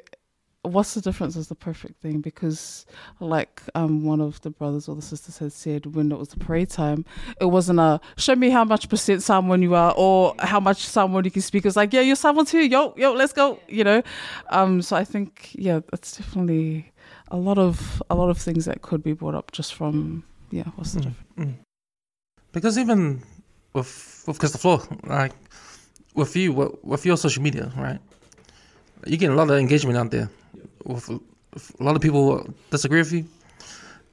What's 0.65 0.95
the 0.95 1.01
difference 1.01 1.37
is 1.37 1.49
the 1.49 1.55
perfect 1.55 2.01
thing 2.01 2.21
because, 2.21 2.87
like 3.21 3.63
um, 3.75 4.05
one 4.05 4.21
of 4.21 4.41
the 4.41 4.51
brothers 4.51 4.89
or 4.89 4.97
the 4.97 5.03
sisters 5.03 5.39
had 5.39 5.53
said, 5.53 5.95
when 5.95 6.11
it 6.11 6.19
was 6.19 6.29
the 6.29 6.39
parade 6.39 6.71
time, 6.71 7.05
it 7.41 7.47
wasn't 7.47 7.81
a 7.81 8.01
show 8.17 8.35
me 8.35 8.51
how 8.51 8.65
much 8.65 8.89
percent 8.89 9.23
someone 9.23 9.63
you 9.63 9.75
are 9.75 9.93
or 9.97 10.35
how 10.39 10.61
much 10.61 10.87
someone 10.87 11.25
you 11.25 11.31
can 11.31 11.43
speak. 11.43 11.67
It's 11.67 11.77
like, 11.77 11.93
yeah, 11.93 12.01
you're 12.01 12.17
someone 12.17 12.47
too. 12.47 12.67
Yo, 12.67 12.95
yo, 12.97 13.13
let's 13.13 13.33
go. 13.33 13.61
You 13.69 13.85
know. 13.85 14.03
Um, 14.51 14.83
so 14.83 14.97
I 14.97 15.05
think 15.05 15.51
yeah, 15.53 15.81
that's 15.91 16.17
definitely 16.17 16.93
a 17.29 17.37
lot 17.37 17.59
of 17.59 18.03
a 18.11 18.15
lot 18.15 18.31
of 18.31 18.39
things 18.39 18.65
that 18.65 18.83
could 18.83 19.03
be 19.03 19.13
brought 19.13 19.35
up 19.35 19.53
just 19.53 19.75
from 19.75 20.25
yeah. 20.51 20.65
What's 20.77 20.93
the 20.93 21.01
difference? 21.01 21.29
Mm. 21.39 21.55
Because 22.53 22.79
even 22.79 23.23
with 23.75 24.25
with 24.27 24.39
Crystal 24.39 24.61
Floor, 24.61 24.83
like 25.05 25.33
with 26.15 26.37
you, 26.37 26.53
with, 26.53 26.73
with 26.83 27.05
your 27.05 27.17
social 27.17 27.43
media, 27.43 27.73
right? 27.77 27.99
You 29.07 29.17
get 29.17 29.31
a 29.31 29.35
lot 29.35 29.51
of 29.51 29.59
engagement 29.59 29.99
out 29.99 30.11
there. 30.11 30.31
With, 30.85 31.09
a 31.11 31.83
lot 31.83 31.97
of 31.97 32.03
people 32.03 32.47
disagree 32.71 33.01
with 33.01 33.13
you, 33.13 33.25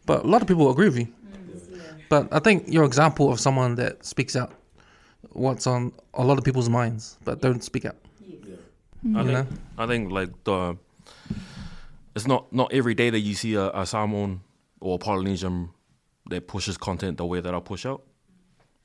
but 0.06 0.24
a 0.24 0.28
lot 0.28 0.42
of 0.42 0.48
people 0.48 0.70
agree 0.72 0.88
with 0.88 0.98
you. 1.00 1.08
But 2.10 2.28
I 2.32 2.40
think 2.40 2.66
you're 2.68 2.84
an 2.84 2.88
example 2.88 3.32
of 3.32 3.40
someone 3.40 3.76
that 3.76 4.06
speaks 4.06 4.36
out 4.36 4.54
what's 5.32 5.66
on 5.66 5.94
a 6.14 6.24
lot 6.24 6.38
of 6.38 6.44
people's 6.44 6.70
minds, 6.70 7.18
but 7.24 7.42
don't 7.42 7.64
speak 7.64 7.86
out. 7.86 7.96
I 9.04 9.08
You 9.08 9.14
think 9.14 9.28
know? 9.28 9.48
I 9.78 9.88
think 9.88 10.12
like 10.12 10.30
the 10.44 10.78
it's 12.16 12.28
not 12.28 12.52
not 12.54 12.72
every 12.74 12.94
day 12.94 13.10
that 13.10 13.20
you 13.20 13.34
see 13.34 13.56
a, 13.56 13.70
a 13.72 13.86
Samoan 13.86 14.42
or 14.80 14.96
a 14.96 14.98
Polynesian 14.98 15.70
that 16.30 16.48
pushes 16.48 16.78
content 16.78 17.18
the 17.18 17.26
way 17.26 17.42
that 17.42 17.54
I 17.54 17.60
push 17.60 17.86
out. 17.86 18.04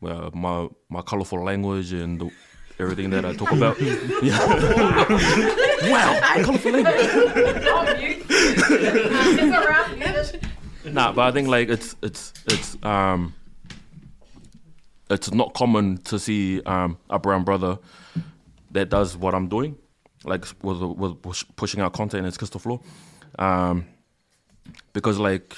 Where 0.01 0.31
my 0.33 0.69
my 0.89 1.03
colorful 1.03 1.43
language 1.43 1.93
and 1.93 2.21
the, 2.21 2.31
everything 2.79 3.11
that 3.11 3.25
I 3.25 3.35
talk 3.35 3.53
about. 3.53 3.81
wow, 5.83 6.19
colorful 6.43 6.73
language. 6.73 7.07
nah, 10.85 11.13
but 11.13 11.23
I 11.23 11.33
think 11.33 11.49
like 11.49 11.69
it's 11.69 11.97
it's 12.03 12.33
it's 12.47 12.77
um 12.85 13.35
it's 15.11 15.33
not 15.33 15.55
common 15.55 15.99
to 15.99 16.19
see 16.19 16.63
um 16.63 16.99
a 17.11 17.19
brown 17.19 17.45
brother 17.45 17.79
that 18.73 18.91
does 18.91 19.17
what 19.17 19.35
I'm 19.35 19.49
doing, 19.49 19.77
like 20.25 20.45
with 20.63 20.83
with 20.83 21.23
push, 21.23 21.45
pushing 21.57 21.81
out 21.81 21.93
content 21.93 22.27
as 22.27 22.37
Crystal 22.37 22.61
Floor, 22.61 22.81
um, 23.39 23.87
because 24.93 25.19
like 25.19 25.55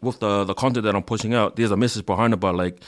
with 0.00 0.20
the 0.20 0.44
the 0.44 0.54
content 0.54 0.84
that 0.84 0.94
I'm 0.94 1.02
pushing 1.02 1.34
out, 1.34 1.56
there's 1.56 1.70
a 1.70 1.76
message 1.76 2.06
behind 2.06 2.34
it. 2.34 2.38
But 2.38 2.54
like, 2.54 2.80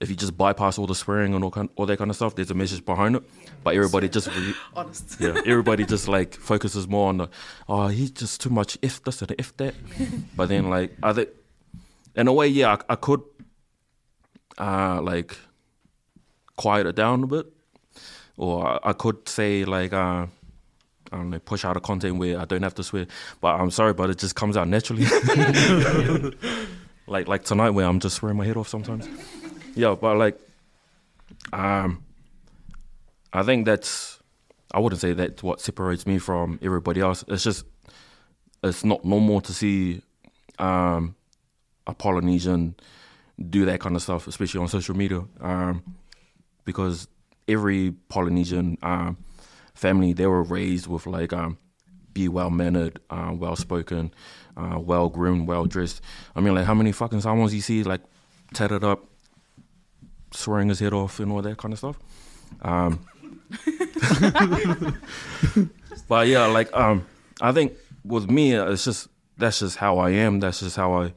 if 0.00 0.10
you 0.10 0.16
just 0.16 0.36
bypass 0.36 0.78
all 0.78 0.86
the 0.86 0.94
swearing 0.94 1.34
and 1.34 1.42
all 1.42 1.50
kind 1.50 1.68
all 1.76 1.86
that 1.86 1.96
kind 1.96 2.10
of 2.10 2.16
stuff, 2.16 2.34
there's 2.34 2.50
a 2.50 2.54
message 2.54 2.84
behind 2.84 3.16
it. 3.16 3.22
But 3.64 3.74
everybody 3.74 4.08
just 4.08 4.28
re- 4.28 4.54
Honest. 4.76 5.16
yeah, 5.20 5.40
everybody 5.46 5.84
just 5.84 6.08
like 6.08 6.34
focuses 6.34 6.86
more 6.86 7.08
on 7.08 7.16
the 7.18 7.28
oh 7.68 7.88
he's 7.88 8.10
just 8.10 8.40
too 8.40 8.50
much 8.50 8.78
if 8.82 9.02
this 9.04 9.22
and 9.22 9.34
if 9.38 9.56
that. 9.56 9.74
but 10.36 10.48
then 10.48 10.68
like 10.68 10.96
I 11.02 11.12
think 11.12 11.28
in 12.14 12.28
a 12.28 12.32
way, 12.32 12.48
yeah, 12.48 12.74
I, 12.74 12.92
I 12.92 12.96
could 12.96 13.22
uh 14.58 15.00
like 15.02 15.36
quiet 16.56 16.86
it 16.86 16.96
down 16.96 17.24
a 17.24 17.26
bit, 17.26 17.46
or 18.36 18.66
I, 18.66 18.90
I 18.90 18.92
could 18.92 19.28
say 19.28 19.64
like 19.64 19.92
uh. 19.92 20.26
I 21.12 21.18
don't 21.18 21.30
know, 21.30 21.38
push 21.38 21.64
out 21.64 21.76
a 21.76 21.80
content 21.80 22.18
where 22.18 22.36
I 22.36 22.44
don't 22.46 22.64
have 22.64 22.74
to 22.74 22.82
swear. 22.82 23.06
But 23.40 23.60
I'm 23.60 23.70
sorry, 23.70 23.94
but 23.94 24.10
it 24.10 24.18
just 24.18 24.34
comes 24.34 24.56
out 24.56 24.66
naturally. 24.66 25.04
like 27.06 27.28
like 27.28 27.44
tonight 27.44 27.70
where 27.70 27.86
I'm 27.86 28.00
just 28.00 28.16
swearing 28.16 28.36
my 28.36 28.44
head 28.44 28.56
off 28.56 28.66
sometimes. 28.66 29.08
Yeah, 29.76 29.94
but 29.94 30.16
like 30.16 30.38
um 31.52 32.02
I 33.32 33.42
think 33.42 33.66
that's 33.66 34.18
I 34.72 34.80
wouldn't 34.80 35.00
say 35.00 35.12
that's 35.12 35.42
what 35.42 35.60
separates 35.60 36.06
me 36.06 36.18
from 36.18 36.58
everybody 36.62 37.00
else. 37.00 37.24
It's 37.28 37.44
just 37.44 37.64
it's 38.64 38.84
not 38.84 39.04
normal 39.04 39.40
to 39.42 39.52
see 39.52 40.02
um 40.58 41.14
a 41.86 41.94
Polynesian 41.94 42.74
do 43.50 43.66
that 43.66 43.80
kind 43.80 43.94
of 43.94 44.02
stuff, 44.02 44.26
especially 44.26 44.60
on 44.60 44.68
social 44.68 44.96
media. 44.96 45.22
Um 45.40 45.82
because 46.64 47.06
every 47.46 47.92
Polynesian 48.08 48.78
um 48.82 49.18
family 49.74 50.14
they 50.14 50.26
were 50.26 50.42
raised 50.42 50.86
with 50.86 51.06
like 51.06 51.34
um 51.34 51.58
be 52.14 52.28
well 52.28 52.48
mannered, 52.48 52.98
uh, 53.10 53.30
well 53.34 53.56
spoken, 53.56 54.10
uh, 54.56 54.78
well 54.80 55.10
groomed, 55.10 55.46
well 55.46 55.66
dressed. 55.66 56.00
I 56.34 56.40
mean, 56.40 56.54
like 56.54 56.64
how 56.64 56.72
many 56.72 56.90
fucking 56.90 57.20
someone's 57.20 57.54
you 57.54 57.60
see 57.60 57.82
like 57.82 58.00
tatted 58.54 58.82
up, 58.82 59.04
swearing 60.32 60.68
his 60.68 60.80
head 60.80 60.92
off 60.92 61.20
and 61.20 61.32
all 61.32 61.42
that 61.42 61.58
kind 61.58 61.72
of 61.72 61.78
stuff. 61.78 61.98
Um, 62.62 63.06
but 66.08 66.26
yeah, 66.26 66.46
like 66.46 66.72
um, 66.74 67.06
I 67.40 67.52
think 67.52 67.74
with 68.04 68.30
me, 68.30 68.54
it's 68.54 68.84
just 68.84 69.08
that's 69.36 69.60
just 69.60 69.76
how 69.76 69.98
I 69.98 70.10
am. 70.10 70.40
That's 70.40 70.60
just 70.60 70.76
how 70.76 70.94
I 70.94 71.12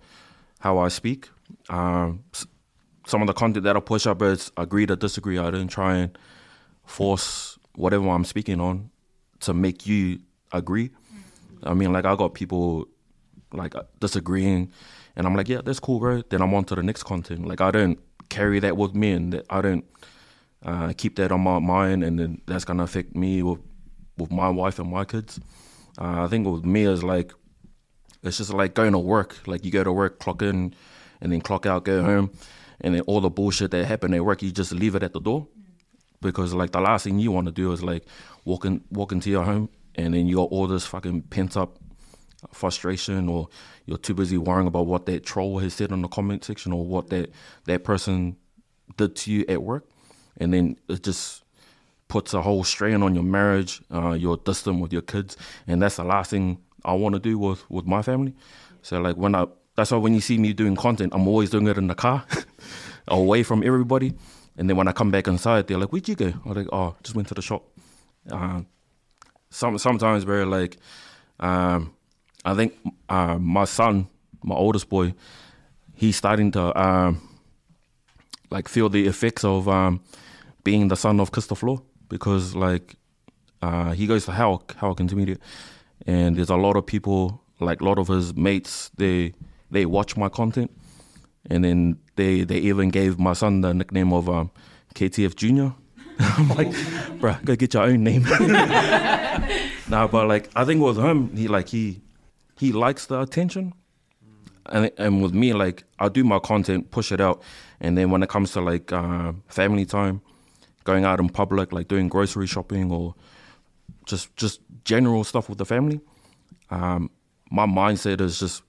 how 0.60 0.78
I 0.78 0.90
speak. 0.90 1.30
Um, 1.70 2.24
some 3.06 3.22
of 3.22 3.28
the 3.28 3.34
content 3.34 3.64
that 3.64 3.76
I 3.76 3.80
push 3.80 4.06
up 4.06 4.22
is 4.22 4.52
agree 4.58 4.86
to 4.86 4.96
disagree. 4.96 5.38
I 5.38 5.50
didn't 5.52 5.70
try 5.70 5.96
and 5.96 6.18
force 6.86 7.58
whatever 7.76 8.08
I'm 8.10 8.26
speaking 8.26 8.60
on 8.60 8.90
to 9.42 9.54
make 9.54 9.88
you 9.88 10.20
agree. 10.52 10.92
I 11.64 11.74
mean, 11.74 11.92
like 11.92 12.06
I 12.06 12.16
got 12.16 12.34
people 12.34 12.88
like 13.52 13.74
disagreeing, 14.00 14.72
and 15.16 15.26
I'm 15.26 15.36
like, 15.36 15.50
yeah, 15.50 15.62
that's 15.64 15.80
cool, 15.80 16.00
bro. 16.00 16.22
Then 16.30 16.42
I'm 16.42 16.54
on 16.54 16.66
to 16.66 16.76
the 16.76 16.84
next 16.84 17.04
content. 17.04 17.48
Like 17.48 17.62
I 17.62 17.72
don't 17.72 18.00
carry 18.30 18.60
that 18.60 18.78
with 18.78 18.96
me, 18.96 19.12
and 19.12 19.34
that 19.34 19.46
I 19.50 19.62
don't 19.62 19.86
uh, 20.64 20.94
keep 20.96 21.16
that 21.18 21.32
on 21.32 21.42
my 21.42 21.60
mind, 21.60 22.04
and 22.04 22.20
then 22.20 22.42
that's 22.46 22.66
gonna 22.66 22.84
affect 22.84 23.16
me 23.16 23.44
with 23.44 23.60
with 24.18 24.32
my 24.32 24.50
wife 24.50 24.80
and 24.80 24.92
my 24.92 25.06
kids. 25.06 25.40
Uh, 26.00 26.24
I 26.24 26.28
think 26.28 26.48
with 26.48 26.66
me 26.66 26.86
is 26.86 27.04
like 27.04 27.34
it's 28.24 28.38
just 28.38 28.54
like 28.54 28.74
going 28.74 28.92
to 28.92 29.00
work. 29.00 29.48
Like 29.48 29.64
you 29.66 29.72
go 29.72 29.84
to 29.84 29.92
work, 29.92 30.20
clock 30.20 30.42
in, 30.42 30.74
and 31.22 31.32
then 31.32 31.42
clock 31.42 31.66
out, 31.66 31.86
go 31.86 32.04
home, 32.04 32.32
and 32.82 32.96
then 32.96 33.02
all 33.02 33.22
the 33.22 33.30
bullshit 33.30 33.72
that 33.72 33.86
happened 33.86 34.16
at 34.16 34.24
work, 34.24 34.42
you 34.42 34.52
just 34.52 34.72
leave 34.72 34.96
it 34.96 35.04
at 35.04 35.14
the 35.14 35.22
door. 35.22 35.48
Because 36.22 36.54
like 36.54 36.72
the 36.72 36.82
last 36.82 37.06
thing 37.06 37.20
you 37.20 37.32
want 37.32 37.46
to 37.48 37.52
do 37.52 37.72
is 37.72 37.82
like 37.82 38.06
walk 38.44 38.66
in, 38.66 38.84
walk 38.92 39.12
into 39.12 39.30
your 39.30 39.44
home, 39.44 39.70
and 39.96 40.14
then 40.14 40.28
you 40.28 40.36
got 40.36 40.52
all 40.52 40.68
this 40.68 40.86
fucking 40.86 41.24
pent 41.24 41.56
up 41.56 41.80
frustration, 42.54 43.30
or 43.30 43.50
you're 43.86 43.98
too 43.98 44.14
busy 44.14 44.38
worrying 44.38 44.68
about 44.68 44.86
what 44.86 45.06
that 45.06 45.26
troll 45.26 45.60
has 45.60 45.74
said 45.74 45.92
in 45.92 46.02
the 46.02 46.08
comment 46.08 46.44
section, 46.44 46.72
or 46.72 46.86
what 46.86 47.10
that 47.10 47.32
that 47.66 47.84
person 47.84 48.38
did 48.98 49.16
to 49.16 49.32
you 49.32 49.46
at 49.48 49.64
work, 49.64 49.88
and 50.38 50.54
then 50.54 50.78
it 50.88 51.04
just 51.04 51.44
puts 52.08 52.34
a 52.34 52.42
whole 52.42 52.64
strain 52.64 53.04
on 53.04 53.14
your 53.14 53.24
marriage. 53.24 53.82
Uh, 53.94 54.12
you're 54.12 54.38
distant 54.38 54.82
with 54.82 54.94
your 54.94 55.02
kids, 55.02 55.38
and 55.68 55.82
that's 55.82 55.98
the 55.98 56.04
last 56.04 56.32
thing 56.32 56.60
I 56.86 56.94
want 56.94 57.14
to 57.14 57.20
do 57.20 57.38
with 57.38 57.70
with 57.70 57.86
my 57.86 58.02
family. 58.02 58.34
So 58.82 59.00
like 59.02 59.18
when 59.18 59.36
I, 59.36 59.46
that's 59.76 59.92
why 59.92 59.98
when 59.98 60.14
you 60.14 60.22
see 60.22 60.38
me 60.38 60.54
doing 60.54 60.76
content, 60.76 61.14
I'm 61.14 61.28
always 61.28 61.50
doing 61.50 61.68
it 61.68 61.78
in 61.78 61.88
the 61.88 61.96
car, 61.96 62.26
away 63.08 63.44
from 63.44 63.64
everybody. 63.64 64.14
And 64.58 64.70
then 64.70 64.76
when 64.76 64.88
I 64.88 64.92
come 64.92 65.12
back 65.12 65.28
inside, 65.28 65.68
they're 65.68 65.78
like, 65.78 65.92
"Where'd 65.92 66.08
you 66.08 66.16
go?" 66.16 66.34
I'm 66.46 66.54
like, 66.54 66.68
"Oh, 66.72 66.96
just 67.04 67.16
went 67.16 67.28
to 67.30 67.34
the 67.34 67.42
shop." 67.42 67.64
Uh, 68.30 68.62
some 69.50 69.78
sometimes 69.78 70.26
where 70.26 70.46
like 70.46 70.78
um 71.40 71.94
I 72.46 72.56
think 72.56 72.74
uh, 73.10 73.38
my 73.38 73.66
son, 73.66 74.08
my 74.44 74.56
oldest 74.56 74.90
boy, 74.90 75.14
he's 75.94 76.16
starting 76.16 76.52
to 76.52 76.80
um 76.80 77.22
like 78.50 78.68
feel 78.68 78.90
the 78.90 79.08
effects 79.08 79.44
of 79.44 79.68
um 79.68 80.02
being 80.64 80.88
the 80.88 80.96
son 80.96 81.20
of 81.20 81.32
Christopher 81.32 81.68
Law 81.68 81.82
because 82.08 82.56
like 82.56 82.96
uh 83.62 83.92
he 83.92 84.08
goes 84.08 84.26
to 84.26 84.32
Howard, 84.32 84.62
Howard 84.78 85.00
Intermediate 85.00 85.40
and 86.08 86.36
there's 86.36 86.50
a 86.50 86.56
lot 86.56 86.76
of 86.78 86.86
people 86.86 87.42
like 87.60 87.82
a 87.82 87.84
lot 87.84 88.00
of 88.00 88.08
his 88.08 88.34
mates 88.36 88.90
they 88.98 89.34
they 89.70 89.86
watch 89.86 90.16
my 90.16 90.30
content 90.30 90.72
and 91.50 91.64
then 91.64 91.98
they 92.16 92.44
they 92.44 92.58
even 92.60 92.90
gave 92.90 93.20
my 93.20 93.34
son 93.34 93.62
the 93.62 93.74
nickname 93.74 94.14
of 94.14 94.30
um, 94.30 94.52
KTF 94.96 95.36
Junior. 95.36 95.74
I'm 96.20 96.50
like, 96.50 96.68
bruh, 97.20 97.44
go 97.46 97.56
get 97.56 97.74
your 97.74 97.84
own 97.84 98.04
name. 98.04 98.24
nah, 99.90 100.08
but 100.08 100.28
like 100.28 100.50
I 100.56 100.66
think 100.66 100.82
with 100.82 100.98
him, 100.98 101.36
he 101.36 101.48
like 101.48 101.70
he 101.70 102.02
he 102.60 102.72
likes 102.72 103.06
the 103.06 103.22
attention, 103.22 103.74
and 104.66 104.92
and 104.98 105.22
with 105.24 105.34
me, 105.34 105.54
like 105.54 105.84
I 106.00 106.10
do 106.10 106.24
my 106.24 106.40
content, 106.40 106.92
push 106.92 107.12
it 107.12 107.22
out, 107.22 107.42
and 107.80 107.98
then 107.98 108.12
when 108.12 108.22
it 108.24 108.30
comes 108.30 108.52
to 108.54 108.62
like 108.62 108.92
uh, 108.92 109.34
family 109.48 109.86
time, 109.86 110.22
going 110.84 111.06
out 111.06 111.20
in 111.20 111.30
public, 111.30 111.72
like 111.72 111.88
doing 111.88 112.10
grocery 112.10 112.48
shopping 112.48 112.92
or 112.92 113.16
just 114.06 114.36
just 114.36 114.62
general 114.84 115.24
stuff 115.24 115.50
with 115.50 115.58
the 115.58 115.66
family, 115.66 116.02
um, 116.70 117.10
my 117.50 117.66
mindset 117.66 118.22
is 118.22 118.40
just 118.40 118.64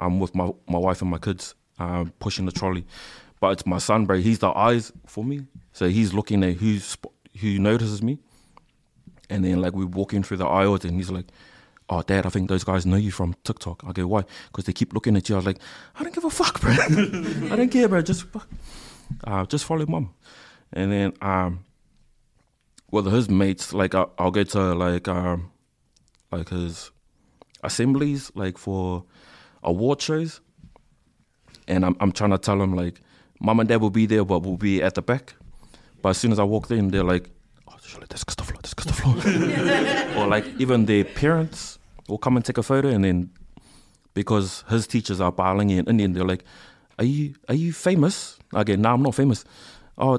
I'm 0.00 0.20
with 0.20 0.34
my 0.34 0.50
my 0.68 0.78
wife 0.78 1.02
and 1.02 1.10
my 1.10 1.18
kids, 1.18 1.54
uh, 1.78 2.04
pushing 2.20 2.46
the 2.46 2.52
trolley. 2.52 2.86
But 3.40 3.52
it's 3.52 3.66
my 3.66 3.78
son, 3.78 4.06
bro. 4.06 4.18
He's 4.18 4.38
the 4.38 4.50
eyes 4.50 4.92
for 5.06 5.24
me. 5.24 5.46
So 5.72 5.88
he's 5.88 6.14
looking 6.14 6.44
at 6.44 6.54
who's 6.54 6.96
who 7.40 7.58
notices 7.58 8.02
me. 8.02 8.18
And 9.28 9.44
then 9.44 9.60
like 9.60 9.72
we're 9.72 9.86
walking 9.86 10.22
through 10.22 10.36
the 10.36 10.46
aisles, 10.46 10.84
and 10.84 10.94
he's 10.94 11.10
like, 11.10 11.26
"Oh, 11.92 12.02
Dad, 12.02 12.24
I 12.24 12.30
think 12.30 12.48
those 12.48 12.64
guys 12.64 12.86
know 12.86 12.96
you 12.96 13.10
from 13.10 13.34
TikTok." 13.44 13.82
I 13.86 13.92
go, 13.92 14.06
"Why?" 14.06 14.24
Because 14.46 14.64
they 14.64 14.72
keep 14.72 14.94
looking 14.94 15.16
at 15.16 15.28
you. 15.28 15.34
I 15.34 15.38
was 15.38 15.46
like, 15.46 15.60
"I 15.98 16.02
don't 16.02 16.14
give 16.14 16.24
a 16.24 16.30
fuck, 16.30 16.60
bro. 16.60 16.72
I 16.72 17.56
don't 17.56 17.70
care, 17.70 17.88
bro. 17.88 18.00
Just 18.00 18.22
fuck. 18.24 18.48
Uh, 19.24 19.44
just 19.46 19.64
follow 19.64 19.84
mom." 19.86 20.14
And 20.72 20.90
then 20.90 21.12
um, 21.20 21.64
his 22.92 23.28
mates, 23.28 23.72
like 23.74 23.94
I, 23.94 24.06
I'll 24.18 24.30
go 24.30 24.42
to 24.42 24.74
like 24.74 25.06
um, 25.06 25.50
like 26.30 26.48
his 26.48 26.90
assemblies, 27.62 28.32
like 28.34 28.56
for 28.56 29.04
award 29.62 30.00
shows, 30.00 30.40
and 31.68 31.84
I'm 31.84 31.96
I'm 32.00 32.12
trying 32.12 32.30
to 32.30 32.38
tell 32.38 32.60
him 32.60 32.74
like, 32.74 33.00
mom 33.40 33.60
and 33.60 33.68
dad 33.68 33.82
will 33.82 33.90
be 33.90 34.06
there, 34.06 34.24
but 34.24 34.40
we'll 34.40 34.56
be 34.56 34.82
at 34.82 34.94
the 34.94 35.02
back. 35.02 35.34
But 36.00 36.10
as 36.10 36.18
soon 36.18 36.32
as 36.32 36.38
I 36.38 36.44
walked 36.44 36.70
in, 36.70 36.88
they're 36.88 37.04
like, 37.04 37.30
oh, 37.68 37.76
surely 37.84 38.06
that's 38.08 38.24
Christopher, 38.24 38.54
that's 38.54 38.74
Christopher. 38.74 39.08
or 40.18 40.26
like 40.26 40.46
even 40.58 40.86
their 40.86 41.04
parents 41.04 41.78
will 42.08 42.18
come 42.18 42.36
and 42.36 42.44
take 42.44 42.58
a 42.58 42.62
photo, 42.62 42.88
and 42.88 43.04
then 43.04 43.30
because 44.14 44.64
his 44.68 44.86
teachers 44.86 45.20
are 45.20 45.32
palangi 45.32 45.78
and 45.78 45.88
Indian, 45.88 46.12
they're 46.12 46.24
like, 46.24 46.44
are 46.98 47.04
you 47.04 47.34
are 47.48 47.54
you 47.54 47.72
famous? 47.72 48.38
Again, 48.54 48.82
no, 48.82 48.92
I'm 48.92 49.02
not 49.02 49.14
famous. 49.14 49.44
Oh, 49.98 50.18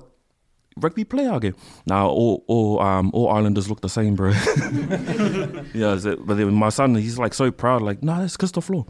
rugby 0.78 1.04
player 1.04 1.34
again. 1.34 1.54
Now 1.86 2.08
all 2.10 2.44
all 2.48 2.80
um 2.82 3.12
all 3.14 3.30
Islanders 3.30 3.70
look 3.70 3.82
the 3.82 3.90
same, 3.90 4.16
bro. 4.16 4.30
yeah, 5.74 5.96
it- 5.96 6.26
but 6.26 6.38
then 6.38 6.54
my 6.54 6.70
son, 6.70 6.96
he's 6.96 7.20
like 7.20 7.34
so 7.34 7.52
proud, 7.52 7.82
like, 7.82 8.02
nah, 8.04 8.20
that's 8.22 8.38
Christopher 8.38 8.74
Law. 8.74 8.86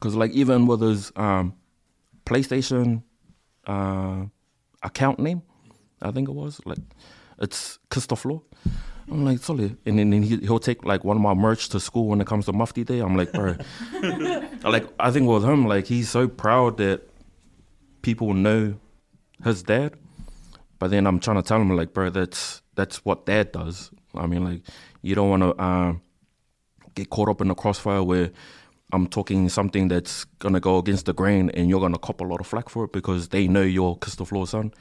Cause 0.00 0.14
like 0.16 0.32
even 0.32 0.66
with 0.66 0.80
his 0.80 1.12
um 1.16 1.54
PlayStation 2.26 3.02
uh 3.66 4.24
account 4.82 5.18
name, 5.18 5.42
I 6.02 6.10
think 6.10 6.28
it 6.28 6.34
was 6.34 6.60
like 6.66 6.78
it's 7.38 7.78
Christopher 7.90 8.28
Law. 8.30 8.42
I'm 9.10 9.24
like, 9.24 9.38
solid. 9.38 9.76
And 9.84 9.98
then, 9.98 10.10
then 10.10 10.22
he, 10.22 10.36
he'll 10.38 10.58
take 10.58 10.84
like 10.84 11.04
one 11.04 11.16
of 11.16 11.22
my 11.22 11.34
merch 11.34 11.68
to 11.70 11.80
school 11.80 12.08
when 12.08 12.20
it 12.20 12.26
comes 12.26 12.46
to 12.46 12.52
Mufti 12.52 12.84
Day. 12.84 13.00
I'm 13.00 13.16
like, 13.16 13.32
bro. 13.32 13.56
like, 14.64 14.86
I 14.98 15.10
think 15.10 15.28
with 15.28 15.44
him, 15.44 15.66
like, 15.66 15.86
he's 15.86 16.08
so 16.08 16.26
proud 16.26 16.78
that 16.78 17.02
people 18.02 18.34
know 18.34 18.76
his 19.42 19.62
dad. 19.62 19.94
But 20.78 20.90
then 20.90 21.06
I'm 21.06 21.20
trying 21.20 21.36
to 21.36 21.42
tell 21.42 21.60
him, 21.60 21.74
like, 21.76 21.92
bro, 21.92 22.10
that's 22.10 22.62
that's 22.74 23.04
what 23.04 23.26
dad 23.26 23.52
does. 23.52 23.90
I 24.14 24.26
mean, 24.26 24.44
like, 24.44 24.62
you 25.02 25.14
don't 25.14 25.30
want 25.30 25.42
to 25.42 25.62
uh, 25.62 25.94
get 26.94 27.10
caught 27.10 27.28
up 27.28 27.40
in 27.40 27.48
the 27.48 27.54
crossfire 27.54 28.02
where 28.02 28.30
I'm 28.92 29.06
talking 29.06 29.48
something 29.48 29.88
that's 29.88 30.24
gonna 30.38 30.60
go 30.60 30.78
against 30.78 31.06
the 31.06 31.12
grain, 31.12 31.50
and 31.50 31.68
you're 31.68 31.80
gonna 31.80 31.98
cop 31.98 32.20
a 32.20 32.24
lot 32.24 32.40
of 32.40 32.46
flack 32.46 32.68
for 32.68 32.84
it 32.84 32.92
because 32.92 33.28
they 33.28 33.48
know 33.48 33.62
you're 33.62 33.96
Christopher 33.96 34.36
Law's 34.36 34.50
son. 34.50 34.72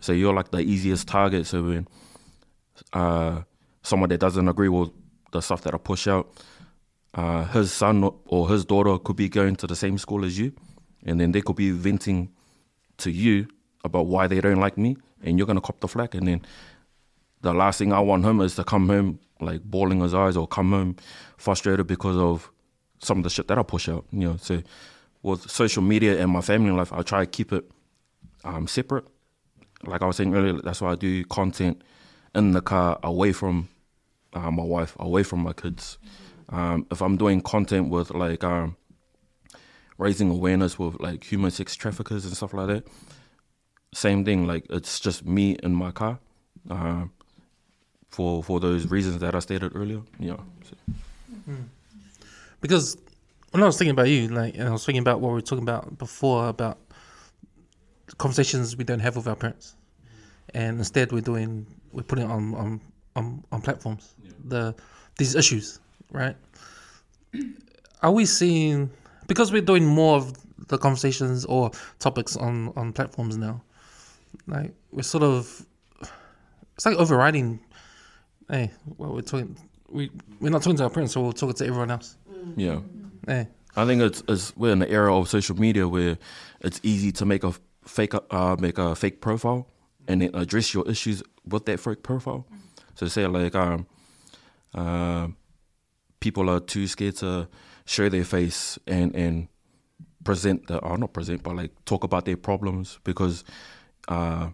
So 0.00 0.12
you're 0.12 0.34
like 0.34 0.50
the 0.50 0.60
easiest 0.60 1.08
target. 1.08 1.46
So 1.46 1.62
when 1.62 1.88
uh, 2.92 3.42
someone 3.86 4.08
that 4.08 4.18
doesn't 4.18 4.48
agree 4.48 4.68
with 4.68 4.90
the 5.32 5.40
stuff 5.40 5.62
that 5.62 5.74
I 5.74 5.78
push 5.78 6.08
out, 6.08 6.26
uh, 7.14 7.44
his 7.44 7.72
son 7.72 8.10
or 8.26 8.48
his 8.48 8.64
daughter 8.64 8.98
could 8.98 9.16
be 9.16 9.28
going 9.28 9.56
to 9.56 9.66
the 9.66 9.76
same 9.76 9.96
school 9.96 10.24
as 10.24 10.38
you, 10.38 10.52
and 11.04 11.20
then 11.20 11.32
they 11.32 11.40
could 11.40 11.56
be 11.56 11.70
venting 11.70 12.30
to 12.98 13.10
you 13.10 13.46
about 13.84 14.06
why 14.06 14.26
they 14.26 14.40
don't 14.40 14.60
like 14.60 14.76
me, 14.76 14.96
and 15.22 15.38
you're 15.38 15.46
gonna 15.46 15.60
cop 15.60 15.80
the 15.80 15.88
flack, 15.88 16.14
and 16.14 16.26
then 16.26 16.42
the 17.42 17.54
last 17.54 17.78
thing 17.78 17.92
I 17.92 18.00
want 18.00 18.24
him 18.24 18.40
is 18.40 18.56
to 18.56 18.64
come 18.64 18.88
home 18.88 19.20
like 19.40 19.62
bawling 19.62 20.00
his 20.00 20.14
eyes 20.14 20.36
or 20.36 20.48
come 20.48 20.70
home 20.72 20.96
frustrated 21.36 21.86
because 21.86 22.16
of 22.16 22.50
some 22.98 23.18
of 23.18 23.24
the 23.24 23.30
shit 23.30 23.46
that 23.48 23.58
I 23.58 23.62
push 23.62 23.88
out. 23.88 24.04
You 24.10 24.28
know, 24.28 24.36
so 24.38 24.62
with 25.22 25.48
social 25.48 25.82
media 25.82 26.20
and 26.20 26.30
my 26.32 26.40
family 26.40 26.72
life, 26.72 26.92
I 26.92 27.02
try 27.02 27.20
to 27.20 27.30
keep 27.30 27.52
it 27.52 27.64
um, 28.44 28.66
separate. 28.66 29.06
Like 29.84 30.02
I 30.02 30.06
was 30.06 30.16
saying 30.16 30.34
earlier, 30.34 30.54
that's 30.54 30.80
why 30.80 30.92
I 30.92 30.96
do 30.96 31.24
content 31.26 31.82
in 32.34 32.52
the 32.52 32.62
car, 32.62 32.98
away 33.02 33.32
from 33.32 33.68
uh, 34.36 34.50
my 34.50 34.62
wife, 34.62 34.96
away 34.98 35.22
from 35.22 35.40
my 35.40 35.52
kids. 35.52 35.98
Um, 36.48 36.86
if 36.90 37.00
I'm 37.00 37.16
doing 37.16 37.40
content 37.40 37.88
with 37.88 38.10
like 38.10 38.44
um, 38.44 38.76
raising 39.98 40.30
awareness 40.30 40.78
with 40.78 41.00
like 41.00 41.24
human 41.24 41.50
sex 41.50 41.74
traffickers 41.74 42.24
and 42.24 42.36
stuff 42.36 42.54
like 42.54 42.68
that, 42.68 42.86
same 43.94 44.24
thing. 44.24 44.46
Like 44.46 44.66
it's 44.70 45.00
just 45.00 45.24
me 45.24 45.56
in 45.62 45.74
my 45.74 45.90
car. 45.90 46.18
Um, 46.70 47.12
for 48.08 48.42
for 48.42 48.60
those 48.60 48.90
reasons 48.90 49.18
that 49.18 49.34
I 49.34 49.40
stated 49.40 49.72
earlier, 49.74 50.02
yeah. 50.18 50.36
So, 50.64 50.76
Because 52.60 52.96
when 53.50 53.62
I 53.62 53.66
was 53.66 53.78
thinking 53.78 53.92
about 53.92 54.08
you, 54.08 54.28
like, 54.28 54.54
and 54.54 54.68
I 54.68 54.70
was 54.70 54.84
thinking 54.84 55.00
about 55.00 55.20
what 55.20 55.28
we 55.28 55.34
were 55.34 55.40
talking 55.40 55.62
about 55.62 55.98
before 55.98 56.48
about 56.48 56.78
conversations 58.18 58.76
we 58.76 58.84
don't 58.84 59.00
have 59.00 59.16
with 59.16 59.26
our 59.26 59.36
parents, 59.36 59.74
and 60.54 60.78
instead 60.78 61.12
we're 61.12 61.20
doing 61.20 61.66
we're 61.92 62.02
putting 62.02 62.30
on 62.30 62.54
on 62.54 62.80
on, 63.16 63.42
on 63.50 63.60
platforms 63.60 64.14
the 64.44 64.74
these 65.18 65.34
issues, 65.34 65.80
right? 66.12 66.36
Are 68.02 68.12
we 68.12 68.26
seeing 68.26 68.90
because 69.26 69.52
we're 69.52 69.62
doing 69.62 69.84
more 69.84 70.16
of 70.16 70.34
the 70.68 70.78
conversations 70.78 71.44
or 71.46 71.70
topics 71.98 72.36
on 72.36 72.72
on 72.76 72.92
platforms 72.92 73.36
now? 73.36 73.62
Like 74.46 74.72
we're 74.92 75.02
sort 75.02 75.24
of 75.24 75.66
it's 76.74 76.86
like 76.86 76.96
overriding. 76.96 77.60
Hey, 78.48 78.70
well, 78.96 79.12
we're 79.14 79.22
talking. 79.22 79.56
We 79.88 80.10
we're 80.40 80.50
not 80.50 80.62
talking 80.62 80.76
to 80.76 80.84
our 80.84 80.90
parents, 80.90 81.14
so 81.14 81.22
we're 81.22 81.32
talking 81.32 81.54
to 81.54 81.66
everyone 81.66 81.90
else. 81.90 82.16
yeah. 82.56 82.80
Hey, 83.26 83.48
I 83.76 83.86
think 83.86 84.02
it's, 84.02 84.22
it's 84.28 84.56
we're 84.56 84.72
in 84.72 84.78
the 84.78 84.90
era 84.90 85.16
of 85.16 85.28
social 85.28 85.56
media 85.58 85.88
where 85.88 86.18
it's 86.60 86.80
easy 86.82 87.10
to 87.12 87.26
make 87.26 87.42
a 87.44 87.52
fake 87.84 88.14
uh, 88.30 88.56
make 88.60 88.78
a 88.78 88.94
fake 88.94 89.20
profile 89.20 89.68
and 90.06 90.22
then 90.22 90.30
address 90.34 90.72
your 90.74 90.88
issues 90.88 91.22
with 91.48 91.64
that 91.66 91.80
fake 91.80 92.02
profile. 92.02 92.46
So 92.96 93.06
say 93.06 93.26
like 93.26 93.54
um, 93.54 93.86
uh, 94.74 95.28
people 96.18 96.50
are 96.50 96.60
too 96.60 96.86
scared 96.86 97.16
to 97.16 97.48
show 97.84 98.08
their 98.08 98.24
face 98.24 98.78
and 98.86 99.14
and 99.14 99.48
present 100.24 100.66
the 100.66 100.78
or 100.78 100.98
not 100.98 101.12
present 101.12 101.40
but 101.44 101.54
like 101.54 101.70
talk 101.84 102.02
about 102.02 102.24
their 102.24 102.36
problems 102.36 102.98
because 103.04 103.44
uh, 104.08 104.48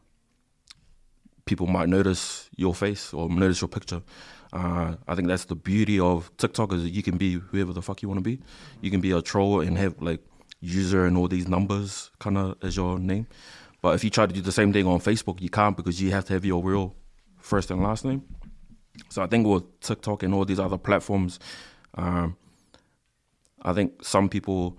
people 1.44 1.66
might 1.66 1.89
notice 1.89 2.51
your 2.56 2.74
face 2.74 3.14
or 3.14 3.28
notice 3.28 3.60
your 3.60 3.69
picture. 3.69 4.02
Uh, 4.52 4.97
I 5.09 5.14
think 5.14 5.28
that's 5.28 5.47
the 5.47 5.55
beauty 5.55 5.98
of 5.98 6.31
TikTok 6.36 6.74
is 6.74 6.85
you 6.85 7.02
can 7.02 7.16
be 7.16 7.35
whoever 7.35 7.73
the 7.73 7.81
fuck 7.81 8.02
you 8.02 8.09
want 8.09 8.19
to 8.19 8.23
be. 8.23 8.39
You 8.82 8.90
can 8.90 9.01
be 9.01 9.12
a 9.12 9.23
troll 9.23 9.60
and 9.60 9.78
have 9.78 10.01
like 10.02 10.20
user 10.60 11.06
and 11.06 11.16
all 11.16 11.28
these 11.28 11.48
numbers 11.48 12.10
kind 12.19 12.36
of 12.36 12.56
as 12.62 12.77
your 12.77 12.98
name. 12.98 13.27
But 13.81 13.94
if 13.94 14.05
you 14.05 14.10
try 14.10 14.27
to 14.27 14.32
do 14.32 14.40
the 14.40 14.52
same 14.52 14.73
thing 14.73 14.86
on 14.86 15.01
Facebook, 15.01 15.40
you 15.40 15.48
can't 15.48 15.77
because 15.77 16.01
you 16.01 16.10
have 16.10 16.24
to 16.27 16.35
have 16.35 16.44
your 16.44 16.62
real 16.62 16.94
first 17.43 17.70
and 17.70 17.82
last 17.82 18.05
name. 18.05 18.23
So 19.09 19.23
I 19.23 19.27
think 19.27 19.47
with 19.47 19.81
TikTok 19.81 20.23
and 20.23 20.35
all 20.35 20.44
these 20.44 20.60
other 20.60 20.78
platforms, 20.78 21.39
um, 21.94 22.36
I 23.62 23.73
think 23.73 24.05
some 24.05 24.28
people 24.28 24.78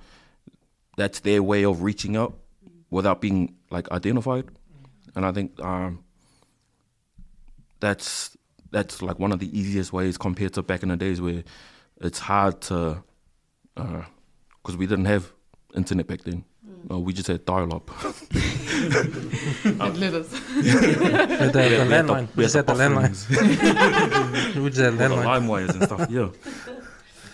that's 0.97 1.19
their 1.21 1.41
way 1.41 1.65
of 1.65 1.81
reaching 1.81 2.15
out 2.15 2.37
without 2.89 3.21
being 3.21 3.55
like 3.69 3.91
identified, 3.91 4.45
and 5.15 5.25
I 5.25 5.31
think 5.31 5.59
um, 5.61 6.03
that's 7.79 8.35
that's 8.71 9.01
like 9.01 9.19
one 9.19 9.31
of 9.31 9.39
the 9.39 9.57
easiest 9.57 9.93
ways 9.93 10.17
compared 10.17 10.53
to 10.53 10.63
back 10.63 10.83
in 10.83 10.89
the 10.89 10.97
days 10.97 11.21
where 11.21 11.43
it's 12.01 12.19
hard 12.19 12.61
to 12.61 13.03
because 13.75 14.77
we 14.77 14.87
didn't 14.87 15.05
have 15.05 15.31
internet 15.75 16.07
back 16.07 16.21
then. 16.21 16.45
Uh, 16.91 16.99
we 16.99 17.13
just 17.13 17.27
had 17.27 17.45
dial 17.45 17.73
up. 17.73 17.89
Letters. 18.33 20.29
The, 20.29 20.39
the, 21.51 21.51
the 21.53 21.59
we 21.69 21.75
had 21.75 21.87
landline. 21.87 22.27
the- 22.27 22.33
We 22.35 22.43
just 22.43 22.55
had 22.55 22.67
the 22.67 22.73
landline. 22.73 24.61
we 24.61 24.69
just 24.69 24.79
had 24.81 24.93
all 24.93 24.97
the 24.97 25.15
landline. 25.15 25.25
lime 25.25 25.47
wires 25.47 25.69
and 25.71 25.83
stuff. 25.83 26.07
Yeah. 26.09 26.29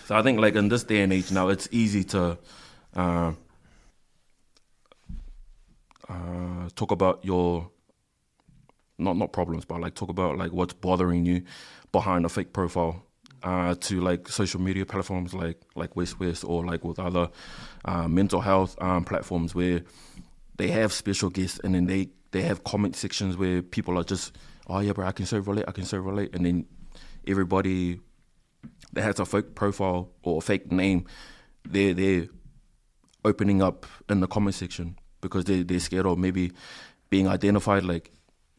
So 0.06 0.16
I 0.16 0.22
think 0.22 0.40
like 0.40 0.54
in 0.54 0.68
this 0.68 0.84
day 0.84 1.02
and 1.02 1.12
age 1.12 1.30
now, 1.32 1.48
it's 1.48 1.68
easy 1.72 2.04
to 2.04 2.38
uh, 2.96 3.32
uh, 6.08 6.68
talk 6.74 6.90
about 6.90 7.24
your 7.24 7.70
not 8.98 9.16
not 9.16 9.32
problems, 9.32 9.64
but 9.64 9.80
like 9.80 9.94
talk 9.94 10.08
about 10.10 10.36
like 10.38 10.52
what's 10.52 10.72
bothering 10.74 11.24
you 11.26 11.42
behind 11.92 12.24
a 12.24 12.28
fake 12.28 12.52
profile. 12.52 13.04
Uh, 13.42 13.74
to 13.76 14.02
like 14.02 14.28
social 14.28 14.60
media 14.60 14.84
platforms 14.84 15.32
like 15.32 15.58
like 15.74 15.96
West 15.96 16.20
West 16.20 16.44
or 16.44 16.62
like 16.62 16.84
with 16.84 16.98
other 16.98 17.30
uh, 17.86 18.06
mental 18.06 18.42
health 18.42 18.76
um, 18.82 19.02
platforms 19.02 19.54
where 19.54 19.80
they 20.58 20.68
have 20.68 20.92
special 20.92 21.30
guests 21.30 21.58
and 21.64 21.74
then 21.74 21.86
they 21.86 22.10
they 22.32 22.42
have 22.42 22.64
comment 22.64 22.94
sections 22.94 23.38
where 23.38 23.62
people 23.62 23.98
are 23.98 24.04
just 24.04 24.36
oh 24.66 24.80
yeah 24.80 24.92
bro 24.92 25.06
I 25.06 25.12
can 25.12 25.24
so 25.24 25.38
relate 25.38 25.64
I 25.66 25.72
can 25.72 25.86
so 25.86 25.96
relate 25.96 26.34
and 26.34 26.44
then 26.44 26.66
everybody 27.26 28.00
that 28.92 29.02
has 29.02 29.18
a 29.20 29.24
fake 29.24 29.54
profile 29.54 30.10
or 30.22 30.38
a 30.38 30.40
fake 30.42 30.70
name 30.70 31.06
they're 31.64 31.94
they're 31.94 32.26
opening 33.24 33.62
up 33.62 33.86
in 34.08 34.20
the 34.20 34.26
comment 34.26 34.54
section 34.54 34.96
because 35.20 35.44
they 35.44 35.62
they're 35.62 35.80
scared 35.80 36.06
of 36.06 36.18
maybe 36.18 36.52
being 37.08 37.26
identified 37.26 37.84
like 37.84 38.12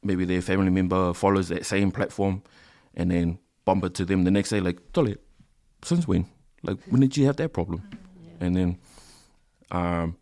maybe 0.03 0.25
their 0.25 0.41
family 0.41 0.69
member 0.69 1.13
follows 1.13 1.49
that 1.49 1.65
same 1.65 1.91
platform 1.91 2.41
and 2.95 3.11
then 3.11 3.37
bump 3.65 3.83
it 3.83 3.93
to 3.95 4.05
them 4.05 4.23
the 4.23 4.31
next 4.31 4.49
day 4.49 4.59
like 4.59 4.93
Dolly 4.93 5.17
since 5.83 6.07
when? 6.07 6.25
Like 6.63 6.77
when 6.89 7.01
did 7.01 7.17
you 7.17 7.25
have 7.25 7.37
that 7.37 7.53
problem? 7.53 7.83
And 8.39 8.55
then 8.55 8.77
um 9.71 10.15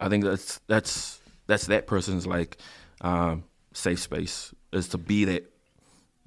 I 0.00 0.08
think 0.08 0.24
that's 0.24 0.60
that's 0.66 1.20
that's 1.46 1.66
that 1.66 1.86
person's 1.86 2.26
like 2.26 2.56
um, 3.02 3.44
safe 3.74 4.00
space 4.00 4.54
is 4.72 4.88
to 4.88 4.98
be 4.98 5.24
that 5.26 5.52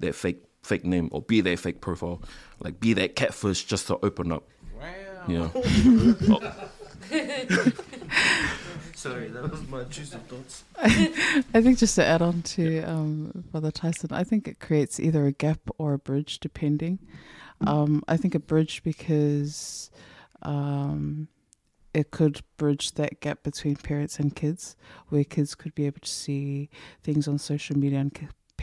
that 0.00 0.14
fake 0.14 0.42
fake 0.62 0.84
name 0.84 1.08
or 1.12 1.22
be 1.22 1.40
that 1.40 1.58
fake 1.58 1.80
profile, 1.80 2.22
like 2.60 2.78
be 2.78 2.92
that 2.94 3.16
catfish 3.16 3.64
just 3.64 3.88
to 3.88 3.98
open 4.04 4.30
up. 4.32 4.44
You 5.26 5.38
know, 5.38 5.50
Sorry, 9.04 9.28
that 9.28 9.50
was 9.50 9.68
my 9.68 9.82
intrusive 9.82 10.22
thoughts. 10.22 10.64
I 10.78 11.60
think 11.60 11.76
just 11.76 11.94
to 11.96 12.06
add 12.06 12.22
on 12.22 12.40
to 12.40 12.80
um, 12.84 13.44
Brother 13.52 13.70
Tyson, 13.70 14.08
I 14.12 14.24
think 14.24 14.48
it 14.48 14.60
creates 14.60 14.98
either 14.98 15.26
a 15.26 15.32
gap 15.32 15.58
or 15.76 15.92
a 15.92 15.98
bridge, 15.98 16.40
depending. 16.40 16.98
Um, 17.66 18.02
I 18.08 18.16
think 18.16 18.34
a 18.34 18.38
bridge 18.38 18.82
because 18.82 19.90
um, 20.40 21.28
it 21.92 22.12
could 22.12 22.40
bridge 22.56 22.92
that 22.92 23.20
gap 23.20 23.42
between 23.42 23.76
parents 23.76 24.18
and 24.18 24.34
kids, 24.34 24.74
where 25.10 25.22
kids 25.22 25.54
could 25.54 25.74
be 25.74 25.84
able 25.84 26.00
to 26.00 26.08
see 26.08 26.70
things 27.02 27.28
on 27.28 27.36
social 27.36 27.76
media 27.76 27.98
and 27.98 28.14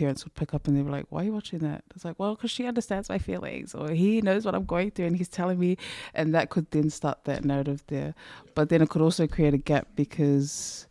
parents 0.02 0.24
would 0.26 0.34
pick 0.34 0.54
up 0.56 0.68
and 0.68 0.76
they 0.76 0.82
were 0.82 0.96
like, 0.98 1.06
"Why 1.10 1.22
are 1.22 1.26
you 1.26 1.34
watching 1.34 1.60
that?" 1.60 1.84
It's 1.96 2.04
like, 2.04 2.18
"Well, 2.18 2.34
because 2.36 2.52
she 2.52 2.66
understands 2.66 3.08
my 3.08 3.20
feelings, 3.20 3.76
or 3.76 3.92
he 3.92 4.22
knows 4.22 4.46
what 4.46 4.56
I'm 4.56 4.66
going 4.66 4.90
through, 4.92 5.08
and 5.10 5.18
he's 5.18 5.30
telling 5.30 5.60
me," 5.60 5.78
and 6.14 6.34
that 6.36 6.50
could 6.50 6.68
then 6.72 6.90
start 6.90 7.26
that 7.26 7.46
narrative 7.46 7.84
there. 7.88 8.16
But 8.56 8.70
then 8.70 8.82
it 8.82 8.90
could 8.90 9.04
also 9.08 9.28
create 9.28 9.54
a 9.54 9.64
gap 9.72 9.90
because 9.96 10.88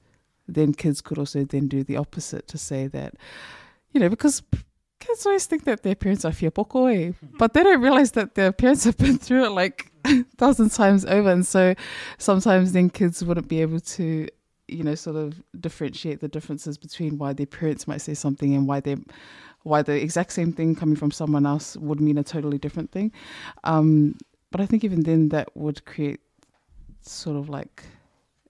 then 0.47 0.73
kids 0.75 1.01
could 1.01 1.19
also 1.19 1.45
then 1.45 1.67
do 1.69 1.83
the 1.83 1.97
opposite 1.97 2.47
to 2.49 2.59
say 2.59 2.87
that, 2.89 3.15
you 3.93 4.01
know, 4.01 4.09
because 4.09 4.43
kids 5.01 5.27
always 5.27 5.47
think 5.47 5.65
that 5.65 5.83
their 5.83 5.95
parents 5.95 6.25
are 6.25 6.33
fiapoko, 6.33 6.81
eh? 6.95 7.13
but 7.39 7.53
they 7.55 7.63
don't 7.63 7.81
realize 7.81 8.13
that 8.13 8.35
their 8.35 8.53
parents 8.53 8.85
have 8.85 8.97
been 8.97 9.19
through 9.19 9.45
it 9.47 9.51
like 9.51 9.91
a 10.05 10.25
thousand 10.37 10.71
times 10.71 11.05
over, 11.05 11.31
and 11.31 11.47
so 11.47 11.75
sometimes 12.19 12.73
then 12.73 12.91
kids 12.91 13.25
wouldn't 13.25 13.49
be 13.49 13.61
able 13.61 13.81
to, 13.81 14.29
you 14.73 14.83
know, 14.83 14.95
sort 14.95 15.17
of 15.17 15.43
differentiate 15.61 16.21
the 16.21 16.29
differences 16.29 16.79
between 16.79 17.19
why 17.19 17.33
their 17.33 17.47
parents 17.47 17.87
might 17.89 18.01
say 18.01 18.15
something 18.15 18.55
and 18.55 18.67
why 18.67 18.81
they, 18.81 18.97
why 19.63 19.83
the 19.83 20.01
exact 20.01 20.33
same 20.33 20.53
thing 20.53 20.75
coming 20.75 20.97
from 20.97 21.11
someone 21.11 21.47
else 21.47 21.77
would 21.77 22.01
mean 22.01 22.19
a 22.19 22.25
totally 22.25 22.59
different 22.59 22.91
thing. 22.91 23.13
Um, 23.65 24.17
but 24.51 24.61
I 24.61 24.67
think 24.67 24.85
even 24.85 25.03
then 25.03 25.29
that 25.31 25.57
would 25.57 25.85
create 25.85 26.21
sort 27.03 27.37
of 27.37 27.49
like 27.49 27.85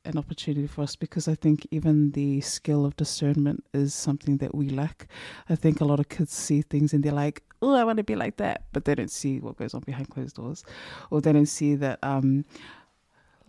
an 0.05 0.17
opportunity 0.17 0.67
for 0.67 0.83
us 0.83 0.97
because 0.97 1.29
I 1.29 1.35
think 1.35 1.67
even 1.71 2.13
the 2.13 2.41
skill 2.41 2.87
of 2.87 2.97
discernment 2.97 3.65
is 3.75 3.95
something 3.95 4.39
that 4.39 4.55
we 4.55 4.71
lack. 4.71 5.09
I 5.49 5.55
think 5.55 5.81
a 5.81 5.85
lot 5.85 6.01
of 6.01 6.09
kids 6.09 6.33
see 6.33 6.63
things 6.63 6.93
and 6.93 7.05
they're 7.05 7.13
like, 7.13 7.43
"Oh, 7.61 7.75
I 7.75 7.85
want 7.85 7.99
to 7.99 8.05
be 8.05 8.17
like 8.17 8.37
that," 8.39 8.65
but 8.73 8.85
they 8.85 8.95
don't 8.95 9.11
see 9.11 9.41
what 9.41 9.57
goes 9.57 9.75
on 9.75 9.81
behind 9.81 10.09
closed 10.11 10.37
doors, 10.37 10.65
or 11.11 11.21
they 11.21 11.33
don't 11.33 11.47
see 11.47 11.75
that 11.77 11.99
um, 12.03 12.45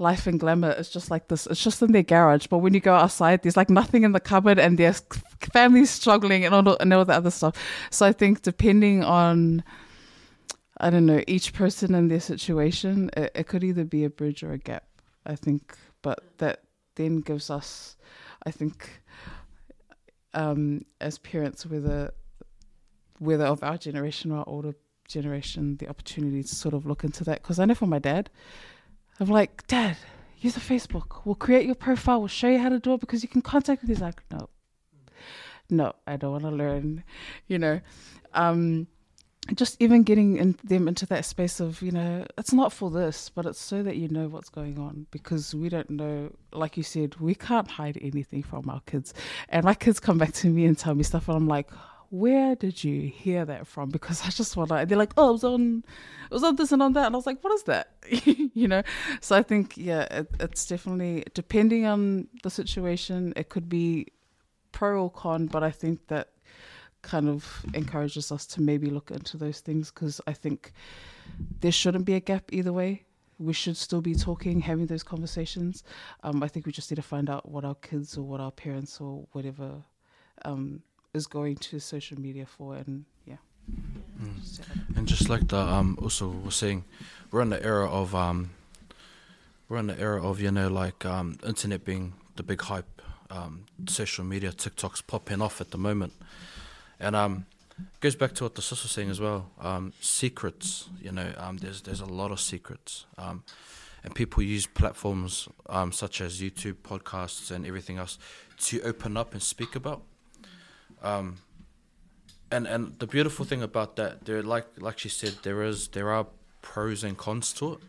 life 0.01 0.27
and 0.27 0.39
glamour 0.39 0.71
is 0.71 0.89
just 0.89 1.11
like 1.11 1.27
this. 1.27 1.47
It's 1.47 1.63
just 1.63 1.81
in 1.81 1.91
their 1.91 2.03
garage, 2.03 2.47
but 2.47 2.57
when 2.57 2.73
you 2.73 2.79
go 2.79 2.93
outside, 2.93 3.43
there's 3.43 3.55
like 3.55 3.69
nothing 3.69 4.03
in 4.03 4.11
the 4.11 4.19
cupboard, 4.19 4.59
and 4.59 4.77
there's 4.77 5.01
families 5.53 5.89
struggling 5.89 6.43
and 6.43 6.53
all 6.53 6.75
and 6.77 6.93
all 6.93 7.05
the 7.05 7.13
other 7.13 7.31
stuff. 7.31 7.55
So 7.91 8.05
I 8.05 8.11
think 8.11 8.41
depending 8.41 9.03
on 9.03 9.63
I 10.77 10.89
don't 10.89 11.05
know 11.05 11.21
each 11.27 11.53
person 11.53 11.95
and 11.95 12.09
their 12.09 12.19
situation, 12.19 13.11
it, 13.15 13.31
it 13.35 13.47
could 13.47 13.63
either 13.63 13.85
be 13.85 14.03
a 14.03 14.09
bridge 14.09 14.43
or 14.43 14.51
a 14.51 14.57
gap. 14.57 14.85
I 15.25 15.35
think, 15.35 15.77
but 16.01 16.19
that 16.39 16.63
then 16.95 17.21
gives 17.21 17.49
us, 17.51 17.95
I 18.45 18.51
think, 18.51 19.03
um, 20.33 20.85
as 20.99 21.19
parents, 21.19 21.65
whether 21.65 22.11
whether 23.19 23.45
of 23.45 23.63
our 23.63 23.77
generation 23.77 24.31
or 24.31 24.39
our 24.39 24.45
older 24.47 24.73
generation, 25.07 25.77
the 25.77 25.87
opportunity 25.87 26.41
to 26.41 26.55
sort 26.55 26.73
of 26.73 26.87
look 26.87 27.03
into 27.03 27.23
that. 27.25 27.43
Because 27.43 27.59
I 27.59 27.65
know 27.65 27.75
for 27.75 27.85
my 27.85 27.99
dad, 27.99 28.31
I'm 29.21 29.29
like, 29.29 29.67
Dad, 29.67 29.97
use 30.39 30.57
a 30.57 30.59
Facebook. 30.59 31.21
We'll 31.25 31.35
create 31.35 31.67
your 31.67 31.75
profile. 31.75 32.19
We'll 32.19 32.27
show 32.27 32.49
you 32.49 32.57
how 32.57 32.69
to 32.69 32.79
do 32.79 32.95
it 32.95 33.01
because 33.01 33.21
you 33.21 33.29
can 33.29 33.43
contact 33.43 33.83
me. 33.83 33.89
He's 33.89 34.01
like, 34.01 34.19
No, 34.31 34.49
no, 35.69 35.93
I 36.07 36.17
don't 36.17 36.31
want 36.31 36.43
to 36.45 36.49
learn. 36.49 37.03
You 37.47 37.59
know, 37.59 37.81
um, 38.33 38.87
just 39.53 39.77
even 39.79 40.01
getting 40.01 40.37
in, 40.37 40.57
them 40.63 40.87
into 40.87 41.05
that 41.07 41.25
space 41.25 41.59
of 41.59 41.81
you 41.81 41.91
know 41.91 42.23
it's 42.37 42.53
not 42.53 42.71
for 42.71 42.91
this 42.91 43.29
but 43.29 43.45
it's 43.45 43.59
so 43.59 43.81
that 43.81 43.97
you 43.97 44.07
know 44.07 44.27
what's 44.27 44.49
going 44.49 44.77
on 44.77 45.07
because 45.09 45.55
we 45.55 45.67
don't 45.67 45.89
know 45.89 46.31
like 46.53 46.77
you 46.77 46.83
said 46.83 47.15
we 47.15 47.33
can't 47.33 47.67
hide 47.67 47.97
anything 48.01 48.43
from 48.43 48.69
our 48.69 48.81
kids 48.85 49.15
and 49.49 49.65
my 49.65 49.73
kids 49.73 49.99
come 49.99 50.19
back 50.19 50.31
to 50.31 50.47
me 50.47 50.65
and 50.65 50.77
tell 50.77 50.93
me 50.93 51.03
stuff 51.03 51.27
and 51.27 51.35
i'm 51.35 51.47
like 51.47 51.67
where 52.11 52.55
did 52.55 52.83
you 52.83 53.07
hear 53.07 53.45
that 53.45 53.65
from 53.65 53.89
because 53.89 54.21
i 54.25 54.29
just 54.29 54.55
want 54.55 54.69
to 54.69 54.85
they're 54.85 54.97
like 54.97 55.13
oh 55.17 55.29
it 55.29 55.33
was 55.33 55.43
on 55.43 55.83
it 56.29 56.33
was 56.33 56.43
on 56.43 56.55
this 56.57 56.71
and 56.71 56.83
on 56.83 56.93
that 56.93 57.07
and 57.07 57.15
i 57.15 57.17
was 57.17 57.25
like 57.25 57.41
what 57.43 57.53
is 57.53 57.63
that 57.63 57.91
you 58.53 58.67
know 58.67 58.83
so 59.19 59.35
i 59.35 59.41
think 59.41 59.73
yeah 59.75 60.01
it, 60.11 60.27
it's 60.39 60.65
definitely 60.65 61.23
depending 61.33 61.85
on 61.85 62.27
the 62.43 62.49
situation 62.49 63.33
it 63.35 63.49
could 63.49 63.67
be 63.67 64.05
pro 64.71 65.03
or 65.03 65.09
con 65.09 65.47
but 65.47 65.63
i 65.63 65.71
think 65.71 66.05
that 66.07 66.27
kind 67.01 67.27
of 67.27 67.65
encourages 67.73 68.31
us 68.31 68.45
to 68.45 68.61
maybe 68.61 68.89
look 68.89 69.11
into 69.11 69.37
those 69.37 69.59
things 69.59 69.91
because 69.91 70.21
I 70.27 70.33
think 70.33 70.71
there 71.59 71.71
shouldn't 71.71 72.05
be 72.05 72.13
a 72.13 72.19
gap 72.19 72.45
either 72.51 72.73
way. 72.73 73.03
We 73.39 73.53
should 73.53 73.77
still 73.77 74.01
be 74.01 74.13
talking, 74.13 74.61
having 74.61 74.85
those 74.85 75.03
conversations. 75.03 75.83
Um, 76.23 76.43
I 76.43 76.47
think 76.47 76.65
we 76.65 76.71
just 76.71 76.91
need 76.91 76.97
to 76.97 77.01
find 77.01 77.29
out 77.29 77.49
what 77.49 77.65
our 77.65 77.75
kids 77.75 78.17
or 78.17 78.23
what 78.23 78.39
our 78.39 78.51
parents 78.51 79.01
or 79.01 79.25
whatever 79.31 79.83
um, 80.45 80.83
is 81.13 81.27
going 81.27 81.55
to 81.57 81.79
social 81.79 82.19
media 82.19 82.45
for, 82.45 82.75
and 82.75 83.05
yeah. 83.25 83.37
Say. 84.43 84.63
And 84.95 85.07
just 85.07 85.29
like 85.29 85.47
the 85.47 85.57
um 85.57 85.97
also 86.01 86.29
was 86.29 86.55
saying, 86.55 86.83
we're 87.31 87.41
in 87.41 87.49
the 87.49 87.63
era 87.63 87.89
of 87.89 88.15
um 88.15 88.51
we're 89.67 89.77
in 89.77 89.87
the 89.87 89.99
era 89.99 90.23
of, 90.23 90.39
you 90.41 90.51
know, 90.51 90.67
like 90.67 91.05
um 91.05 91.37
internet 91.45 91.83
being 91.85 92.13
the 92.35 92.43
big 92.43 92.61
hype, 92.61 93.01
um 93.29 93.65
social 93.87 94.23
media, 94.25 94.51
TikTok's 94.51 95.01
popping 95.01 95.41
off 95.41 95.61
at 95.61 95.71
the 95.71 95.77
moment. 95.77 96.13
And 96.99 97.15
um 97.15 97.45
goes 97.99 98.15
back 98.15 98.33
to 98.35 98.43
what 98.43 98.55
the 98.55 98.61
sis 98.61 98.83
was 98.83 98.91
saying 98.91 99.09
as 99.09 99.19
well. 99.19 99.51
Um 99.59 99.93
secrets, 100.01 100.89
you 101.01 101.11
know, 101.11 101.33
um 101.37 101.57
there's 101.57 101.81
there's 101.81 102.01
a 102.01 102.05
lot 102.05 102.31
of 102.31 102.39
secrets. 102.39 103.05
Um 103.17 103.43
and 104.03 104.15
people 104.15 104.43
use 104.43 104.65
platforms 104.65 105.47
um 105.67 105.91
such 105.91 106.21
as 106.21 106.41
YouTube, 106.41 106.75
podcasts 106.83 107.51
and 107.51 107.65
everything 107.65 107.97
else 107.97 108.17
to 108.59 108.81
open 108.83 109.17
up 109.17 109.33
and 109.33 109.41
speak 109.41 109.75
about. 109.75 110.03
Um 111.01 111.37
and 112.51 112.67
and 112.67 112.99
the 112.99 113.07
beautiful 113.07 113.45
thing 113.45 113.63
about 113.63 113.95
that, 113.95 114.25
there 114.25 114.43
like 114.43 114.67
like 114.77 114.99
she 114.99 115.09
said, 115.09 115.37
there 115.43 115.63
is 115.63 115.87
there 115.89 116.11
are 116.11 116.27
pros 116.61 117.03
and 117.03 117.17
cons 117.17 117.53
to 117.53 117.73
it. 117.73 117.79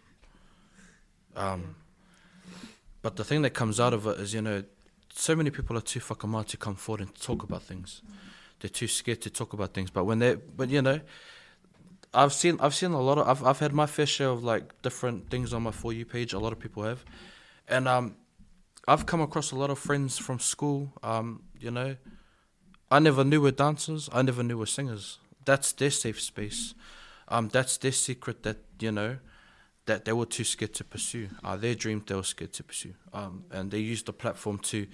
Um, 1.34 1.76
but 3.02 3.16
the 3.16 3.24
thing 3.24 3.42
that 3.42 3.50
comes 3.50 3.80
out 3.80 3.92
of 3.92 4.06
it 4.06 4.20
is, 4.20 4.32
you 4.34 4.42
know, 4.42 4.62
so 5.12 5.34
many 5.34 5.50
people 5.50 5.76
are 5.76 5.80
too 5.80 6.00
whakamā 6.00 6.46
to 6.46 6.56
come 6.56 6.74
forward 6.74 7.00
and 7.00 7.14
talk 7.20 7.42
about 7.42 7.62
things. 7.62 8.02
They're 8.60 8.70
too 8.70 8.86
scared 8.86 9.20
to 9.22 9.30
talk 9.30 9.52
about 9.52 9.74
things. 9.74 9.90
But 9.90 10.04
when 10.04 10.20
they, 10.20 10.36
but 10.36 10.68
you 10.68 10.80
know, 10.80 11.00
I've 12.14 12.32
seen 12.32 12.58
I've 12.60 12.74
seen 12.74 12.92
a 12.92 13.00
lot 13.00 13.18
of 13.18 13.28
I've 13.28 13.44
I've 13.44 13.58
had 13.58 13.72
my 13.72 13.86
fair 13.86 14.06
share 14.06 14.28
of 14.28 14.44
like 14.44 14.80
different 14.82 15.30
things 15.30 15.52
on 15.52 15.62
my 15.64 15.72
for 15.72 15.92
you 15.92 16.04
page. 16.04 16.32
A 16.32 16.38
lot 16.38 16.52
of 16.52 16.60
people 16.60 16.84
have, 16.84 17.04
and 17.68 17.88
um, 17.88 18.16
I've 18.86 19.06
come 19.06 19.20
across 19.20 19.50
a 19.50 19.56
lot 19.56 19.70
of 19.70 19.78
friends 19.78 20.18
from 20.18 20.38
school. 20.38 20.92
Um, 21.02 21.42
you 21.58 21.70
know, 21.70 21.96
I 22.92 22.98
never 22.98 23.24
knew 23.24 23.40
were 23.40 23.52
dancers. 23.52 24.10
I 24.12 24.20
never 24.20 24.42
knew 24.42 24.58
were 24.58 24.66
singers. 24.66 25.18
That's 25.46 25.72
their 25.72 25.90
safe 25.90 26.20
space. 26.20 26.74
Um, 27.28 27.48
that's 27.48 27.78
their 27.78 27.90
secret. 27.90 28.42
That 28.42 28.58
you 28.78 28.92
know, 28.92 29.16
that 29.86 30.04
they 30.04 30.12
were 30.12 30.26
too 30.26 30.44
scared 30.44 30.74
to 30.74 30.84
pursue. 30.84 31.30
Uh, 31.42 31.56
their 31.56 31.74
dreams 31.74 32.02
they 32.06 32.14
were 32.14 32.22
scared 32.22 32.52
to 32.52 32.62
pursue, 32.62 32.92
um, 33.14 33.44
and 33.50 33.70
they 33.70 33.78
used 33.78 34.04
the 34.04 34.12
platform 34.12 34.58
to 34.58 34.86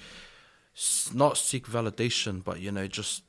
s- 0.77 1.11
not 1.13 1.37
seek 1.37 1.67
validation, 1.67 2.45
but 2.45 2.61
you 2.61 2.71
know 2.71 2.87
just 2.87 3.25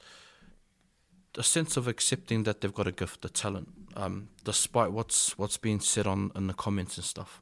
a 1.36 1.44
sense 1.44 1.76
of 1.76 1.88
accepting 1.88 2.44
that 2.44 2.62
they've 2.62 2.74
got 2.74 2.86
a 2.86 2.92
gift, 2.92 3.26
a 3.26 3.30
talent, 3.30 3.70
um, 3.96 4.30
despite 4.44 4.92
what's 4.92 5.36
what's 5.36 5.58
being 5.58 5.80
said 5.80 6.06
on 6.06 6.32
in 6.36 6.46
the 6.46 6.54
comments 6.54 6.96
and 6.96 7.06
stuff. 7.06 7.42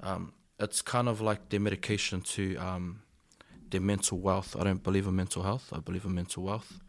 Um, 0.00 0.32
it's 0.60 0.80
kind 0.80 1.08
of 1.08 1.20
like 1.20 1.48
their 1.48 1.60
medication 1.60 2.20
to 2.20 2.56
um, 2.58 3.02
their 3.70 3.80
mental 3.80 4.18
wealth. 4.18 4.56
I 4.58 4.64
don't 4.64 4.82
believe 4.82 5.06
in 5.06 5.16
mental 5.16 5.42
health. 5.42 5.72
I 5.72 5.78
believe 5.78 6.04
in 6.04 6.14
mental 6.14 6.42
wealth. 6.42 6.80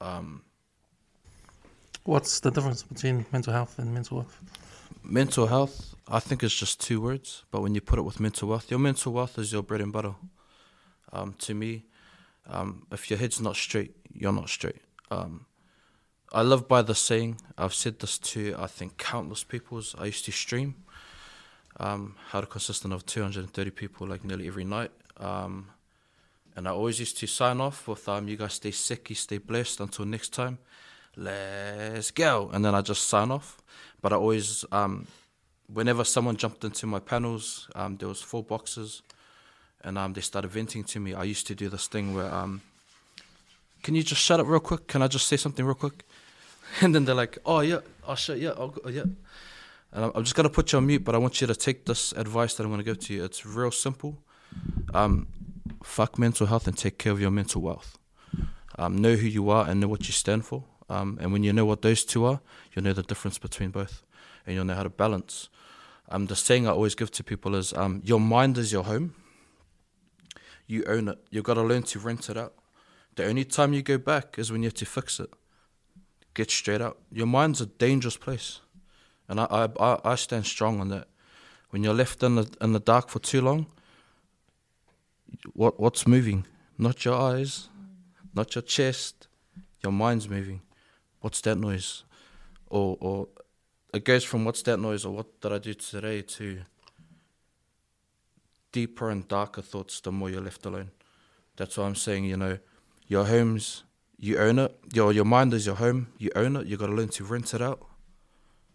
Um, 0.00 0.42
What's 2.04 2.40
the 2.40 2.50
difference 2.50 2.82
between 2.82 3.24
mental 3.32 3.52
health 3.52 3.78
and 3.78 3.94
mental 3.94 4.18
wealth? 4.18 4.40
mental 5.04 5.46
health, 5.46 5.94
I 6.08 6.18
think 6.18 6.42
is 6.42 6.54
just 6.54 6.80
two 6.80 7.00
words, 7.00 7.44
but 7.50 7.60
when 7.60 7.74
you 7.74 7.80
put 7.80 7.98
it 7.98 8.02
with 8.02 8.20
mental 8.20 8.48
wealth, 8.48 8.70
your 8.70 8.80
mental 8.80 9.12
wealth 9.12 9.38
is 9.38 9.52
your 9.52 9.62
bread 9.62 9.80
and 9.80 9.92
butter. 9.92 10.14
Um, 11.12 11.34
to 11.40 11.54
me, 11.54 11.84
um, 12.48 12.86
if 12.90 13.10
your 13.10 13.18
head's 13.18 13.40
not 13.40 13.56
straight, 13.56 13.94
you're 14.12 14.32
not 14.32 14.48
straight. 14.48 14.80
Um, 15.10 15.46
I 16.32 16.42
live 16.42 16.66
by 16.66 16.82
the 16.82 16.94
saying. 16.94 17.40
I've 17.56 17.74
said 17.74 18.00
this 18.00 18.18
to 18.18 18.56
I 18.58 18.66
think 18.66 18.96
countless 18.96 19.44
peoples. 19.44 19.94
I 19.98 20.06
used 20.06 20.24
to 20.24 20.32
stream. 20.32 20.74
Um, 21.78 22.16
had 22.30 22.44
a 22.44 22.46
consistent 22.46 22.94
of 22.94 23.04
230 23.06 23.70
people 23.70 24.06
like 24.06 24.24
nearly 24.24 24.46
every 24.46 24.64
night. 24.64 24.90
Um, 25.16 25.68
and 26.56 26.68
I 26.68 26.70
always 26.70 27.00
used 27.00 27.18
to 27.18 27.26
sign 27.26 27.60
off 27.60 27.88
with 27.88 28.08
um, 28.08 28.28
you 28.28 28.36
guys 28.36 28.54
stay 28.54 28.70
sick, 28.70 29.10
you 29.10 29.16
stay 29.16 29.38
blessed 29.38 29.80
until 29.80 30.04
next 30.04 30.32
time. 30.32 30.58
Let's 31.16 32.10
go. 32.10 32.50
And 32.52 32.64
then 32.64 32.74
I 32.74 32.80
just 32.80 33.08
sign 33.08 33.30
off. 33.30 33.60
But 34.00 34.12
I 34.12 34.16
always, 34.16 34.64
um, 34.70 35.06
whenever 35.72 36.04
someone 36.04 36.36
jumped 36.36 36.64
into 36.64 36.86
my 36.86 37.00
panels, 37.00 37.68
um, 37.74 37.96
there 37.96 38.08
was 38.08 38.20
four 38.20 38.42
boxes, 38.42 39.02
and 39.82 39.98
um, 39.98 40.12
they 40.12 40.20
started 40.20 40.48
venting 40.50 40.84
to 40.84 41.00
me. 41.00 41.14
I 41.14 41.24
used 41.24 41.46
to 41.48 41.54
do 41.54 41.68
this 41.68 41.86
thing 41.86 42.14
where, 42.14 42.32
um, 42.32 42.60
can 43.82 43.94
you 43.94 44.02
just 44.02 44.20
shut 44.20 44.40
up 44.40 44.46
real 44.46 44.60
quick? 44.60 44.86
Can 44.86 45.02
I 45.02 45.08
just 45.08 45.26
say 45.26 45.36
something 45.36 45.64
real 45.64 45.74
quick? 45.74 46.04
And 46.80 46.92
then 46.94 47.04
they're 47.04 47.14
like, 47.14 47.38
oh 47.46 47.60
yeah, 47.60 47.80
oh 48.08 48.16
shit, 48.16 48.38
yeah, 48.38 48.52
I'll 48.58 48.68
go, 48.68 48.80
oh, 48.84 48.88
yeah. 48.88 49.04
And 49.92 50.10
I'm, 50.14 50.24
just 50.24 50.34
gonna 50.34 50.48
put 50.48 50.72
you 50.72 50.78
on 50.78 50.86
mute, 50.86 51.04
but 51.04 51.14
I 51.14 51.18
want 51.18 51.40
you 51.40 51.46
to 51.46 51.54
take 51.54 51.84
this 51.84 52.10
advice 52.12 52.54
that 52.54 52.64
I'm 52.64 52.70
gonna 52.70 52.82
give 52.82 52.98
to 53.00 53.14
you. 53.14 53.22
It's 53.22 53.46
real 53.46 53.70
simple. 53.70 54.18
Um, 54.92 55.28
fuck 55.82 56.18
mental 56.18 56.46
health 56.46 56.66
and 56.66 56.76
take 56.76 56.98
care 56.98 57.12
of 57.12 57.20
your 57.20 57.30
mental 57.30 57.60
wealth. 57.60 57.98
Um, 58.76 58.96
know 58.96 59.14
who 59.14 59.26
you 59.26 59.50
are 59.50 59.68
and 59.68 59.80
know 59.80 59.88
what 59.88 60.06
you 60.06 60.12
stand 60.12 60.44
for. 60.44 60.64
Um, 60.88 61.18
and 61.20 61.32
when 61.32 61.44
you 61.44 61.52
know 61.52 61.64
what 61.64 61.82
those 61.82 62.04
two 62.04 62.24
are, 62.24 62.40
you'll 62.72 62.84
know 62.84 62.92
the 62.92 63.02
difference 63.02 63.38
between 63.38 63.70
both, 63.70 64.02
and 64.46 64.54
you'll 64.54 64.64
know 64.64 64.74
how 64.74 64.82
to 64.82 64.90
balance. 64.90 65.48
Um, 66.08 66.26
the 66.26 66.36
saying 66.36 66.66
I 66.66 66.70
always 66.70 66.94
give 66.94 67.10
to 67.12 67.24
people 67.24 67.54
is, 67.54 67.72
um, 67.72 68.02
"Your 68.04 68.20
mind 68.20 68.58
is 68.58 68.72
your 68.72 68.84
home. 68.84 69.14
You 70.66 70.84
own 70.84 71.08
it. 71.08 71.18
You've 71.30 71.44
got 71.44 71.54
to 71.54 71.62
learn 71.62 71.82
to 71.84 71.98
rent 71.98 72.28
it 72.28 72.36
out. 72.36 72.54
The 73.16 73.26
only 73.26 73.44
time 73.44 73.72
you 73.72 73.82
go 73.82 73.96
back 73.96 74.38
is 74.38 74.50
when 74.50 74.62
you 74.62 74.66
have 74.66 74.74
to 74.74 74.86
fix 74.86 75.20
it. 75.20 75.30
Get 76.34 76.50
straight 76.50 76.80
out. 76.82 76.98
Your 77.12 77.26
mind's 77.26 77.60
a 77.60 77.66
dangerous 77.66 78.16
place, 78.16 78.60
and 79.28 79.40
I 79.40 79.46
I, 79.50 79.68
I, 79.80 80.00
I 80.04 80.14
stand 80.16 80.46
strong 80.46 80.80
on 80.80 80.88
that. 80.88 81.08
When 81.70 81.82
you're 81.82 81.94
left 81.94 82.22
in 82.22 82.34
the 82.34 82.46
in 82.60 82.72
the 82.72 82.80
dark 82.80 83.08
for 83.08 83.20
too 83.20 83.40
long, 83.40 83.66
what 85.52 85.78
what's 85.78 86.06
moving? 86.06 86.46
Not 86.78 87.04
your 87.04 87.14
eyes, 87.14 87.68
not 88.34 88.54
your 88.54 88.62
chest. 88.62 89.28
Your 89.82 89.92
mind's 89.92 90.28
moving. 90.28 90.62
What's 91.20 91.40
that 91.42 91.56
noise? 91.56 92.04
Or 92.70 92.96
or 93.00 93.28
it 93.92 94.04
goes 94.04 94.24
from 94.24 94.44
what's 94.44 94.62
that 94.62 94.78
noise 94.78 95.04
or 95.04 95.12
what 95.12 95.40
did 95.40 95.52
I 95.52 95.58
do 95.58 95.74
today 95.74 96.22
to 96.22 96.62
deeper 98.72 99.08
and 99.08 99.26
darker 99.28 99.62
thoughts 99.62 100.00
the 100.00 100.10
more 100.10 100.28
you're 100.28 100.40
left 100.40 100.66
alone. 100.66 100.90
That's 101.56 101.78
why 101.78 101.84
I'm 101.84 101.94
saying, 101.94 102.24
you 102.24 102.36
know, 102.36 102.58
your 103.06 103.24
home's 103.26 103.84
you 104.18 104.38
own 104.38 104.58
it. 104.58 104.74
Your 104.92 105.12
your 105.12 105.24
mind 105.24 105.54
is 105.54 105.66
your 105.66 105.76
home. 105.76 106.08
You 106.18 106.30
own 106.34 106.56
it. 106.56 106.66
You 106.66 106.76
got 106.76 106.86
to 106.86 106.92
learn 106.92 107.08
to 107.10 107.24
rent 107.24 107.54
it 107.54 107.62
out, 107.62 107.86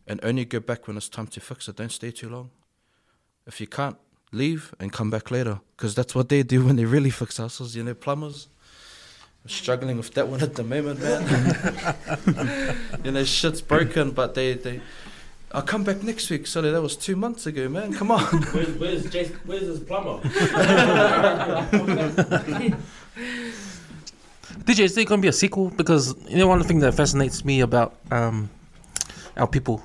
and 0.07 0.19
only 0.23 0.45
go 0.45 0.59
back 0.59 0.87
when 0.87 0.95
it's 0.95 1.09
time 1.09 1.27
to 1.27 1.39
fix 1.39 1.67
it. 1.67 1.75
Don't 1.75 1.91
stay 1.91 2.11
too 2.11 2.29
long. 2.29 2.51
If 3.45 3.59
you 3.59 3.67
can't, 3.67 3.97
leave 4.31 4.73
and 4.79 4.91
come 4.91 5.09
back 5.09 5.31
later, 5.31 5.59
because 5.75 5.95
that's 5.95 6.13
what 6.15 6.29
they 6.29 6.43
do 6.43 6.65
when 6.65 6.75
they 6.75 6.85
really 6.85 7.09
fix 7.09 7.37
houses. 7.37 7.75
You 7.75 7.83
know, 7.83 7.93
plumbers. 7.93 8.47
I'm 9.43 9.49
struggling 9.49 9.97
with 9.97 10.13
that 10.15 10.27
one 10.27 10.41
at 10.41 10.55
the 10.55 10.63
moment, 10.63 11.01
man. 11.01 12.77
you 13.03 13.11
know, 13.11 13.23
shit's 13.23 13.61
broken, 13.61 14.11
but 14.11 14.35
they 14.35 14.53
they. 14.53 14.81
I'll 15.51 15.63
come 15.63 15.83
back 15.83 16.03
next 16.03 16.29
week. 16.29 16.45
Sorry, 16.45 16.69
that 16.69 16.81
was 16.81 16.95
two 16.95 17.15
months 17.15 17.47
ago, 17.47 17.67
man. 17.69 17.93
Come 17.93 18.11
on. 18.11 18.23
Where's 18.53 18.77
where's 18.77 19.09
Jason, 19.09 19.39
where's 19.45 19.63
his 19.63 19.79
plumber? 19.79 20.19
DJ, 24.65 24.79
is 24.81 24.93
there 24.93 25.05
going 25.05 25.19
to 25.19 25.21
be 25.21 25.27
a 25.29 25.33
sequel? 25.33 25.69
Because 25.69 26.15
you 26.27 26.37
know 26.37 26.47
one 26.47 26.59
of 26.59 26.63
the 26.63 26.67
things 26.67 26.81
that 26.83 26.93
fascinates 26.93 27.43
me 27.43 27.61
about 27.61 27.95
um, 28.11 28.49
our 29.37 29.47
people, 29.47 29.81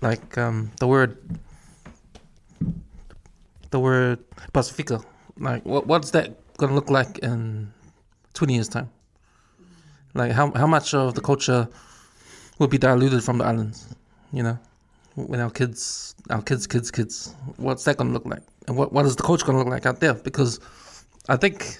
like 0.00 0.36
um, 0.38 0.72
the 0.80 0.86
word, 0.88 1.16
the 3.74 3.80
word 3.80 4.20
Pacifica. 4.52 5.00
Like, 5.36 5.64
what 5.66 5.86
what's 5.88 6.10
that 6.12 6.26
going 6.58 6.70
to 6.70 6.76
look 6.76 6.90
like 6.90 7.18
in 7.18 7.72
twenty 8.32 8.54
years' 8.54 8.68
time? 8.68 8.88
Like, 10.14 10.30
how 10.30 10.52
how 10.52 10.68
much 10.68 10.94
of 10.94 11.14
the 11.14 11.20
culture 11.20 11.68
will 12.58 12.68
be 12.68 12.78
diluted 12.78 13.24
from 13.24 13.38
the 13.38 13.44
islands? 13.44 13.78
You 14.32 14.44
know, 14.44 14.58
when 15.16 15.40
our 15.40 15.50
kids, 15.50 16.14
our 16.30 16.40
kids, 16.40 16.68
kids, 16.68 16.90
kids, 16.92 17.34
what's 17.56 17.82
that 17.84 17.96
going 17.96 18.10
to 18.10 18.14
look 18.14 18.26
like? 18.26 18.44
And 18.68 18.76
what 18.76 18.92
what 18.92 19.06
is 19.06 19.16
the 19.16 19.24
culture 19.24 19.44
going 19.44 19.58
to 19.58 19.64
look 19.64 19.72
like 19.76 19.86
out 19.86 19.98
there? 19.98 20.14
Because 20.14 20.60
I 21.28 21.36
think 21.36 21.78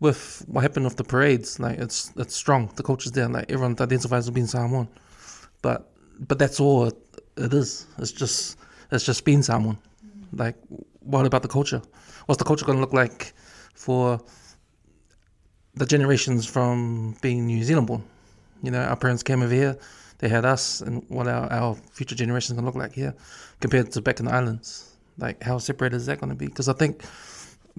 with 0.00 0.44
what 0.46 0.60
happened 0.60 0.84
with 0.84 0.96
the 0.96 1.04
parades, 1.04 1.58
like 1.58 1.78
it's 1.78 2.12
it's 2.16 2.36
strong. 2.36 2.70
The 2.76 2.82
culture's 2.82 3.12
there. 3.12 3.28
Like 3.28 3.50
everyone 3.50 3.76
identifies 3.80 4.28
as 4.28 4.30
being 4.30 4.46
Samoan, 4.46 4.88
but 5.62 5.90
but 6.28 6.38
that's 6.38 6.60
all 6.60 6.88
it, 6.88 6.98
it 7.38 7.54
is. 7.54 7.86
It's 7.96 8.12
just 8.12 8.58
it's 8.90 9.06
just 9.06 9.24
being 9.24 9.42
Samoan. 9.42 9.78
Like 10.32 10.56
what 11.00 11.26
about 11.26 11.42
the 11.42 11.48
culture? 11.48 11.82
What's 12.26 12.38
the 12.38 12.44
culture 12.44 12.64
going 12.64 12.78
to 12.78 12.80
look 12.80 12.92
like 12.92 13.32
for 13.74 14.20
the 15.74 15.86
generations 15.86 16.46
from 16.46 17.16
being 17.22 17.46
New 17.46 17.62
Zealand 17.64 17.86
born? 17.86 18.04
You 18.62 18.70
know, 18.70 18.82
our 18.82 18.96
parents 18.96 19.22
came 19.22 19.42
over 19.42 19.54
here. 19.54 19.76
They 20.18 20.28
had 20.28 20.44
us, 20.44 20.80
and 20.82 21.04
what 21.08 21.26
our, 21.26 21.52
our 21.52 21.74
future 21.74 22.14
generations 22.14 22.52
going 22.52 22.62
to 22.62 22.66
look 22.66 22.76
like 22.76 22.92
here 22.94 23.12
compared 23.60 23.90
to 23.92 24.00
back 24.00 24.20
in 24.20 24.26
the 24.26 24.32
islands. 24.32 24.96
Like 25.18 25.42
how 25.42 25.58
separated 25.58 25.96
is 25.96 26.06
that 26.06 26.20
going 26.20 26.30
to 26.30 26.36
be? 26.36 26.46
Because 26.46 26.68
I 26.68 26.72
think 26.74 27.02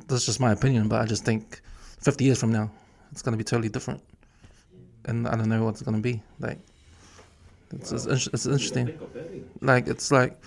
that's 0.07 0.25
just 0.25 0.39
my 0.39 0.51
opinion, 0.51 0.89
but 0.89 1.01
I 1.01 1.05
just 1.05 1.23
think 1.23 1.61
50 2.01 2.25
years 2.25 2.39
from 2.39 2.51
now, 2.51 2.69
it's 3.11 3.21
going 3.21 3.33
to 3.33 3.37
be 3.37 3.43
totally 3.43 3.69
different. 3.69 4.01
And 5.05 5.27
I 5.27 5.35
don't 5.35 5.49
know 5.49 5.63
what 5.63 5.71
it's 5.71 5.81
going 5.81 5.95
to 5.95 6.01
be. 6.01 6.21
Like, 6.39 6.59
it's, 7.71 7.91
it's, 7.91 8.05
it's, 8.05 8.27
it's 8.27 8.45
interesting. 8.45 8.97
Like, 9.61 9.87
it's 9.87 10.11
like, 10.11 10.37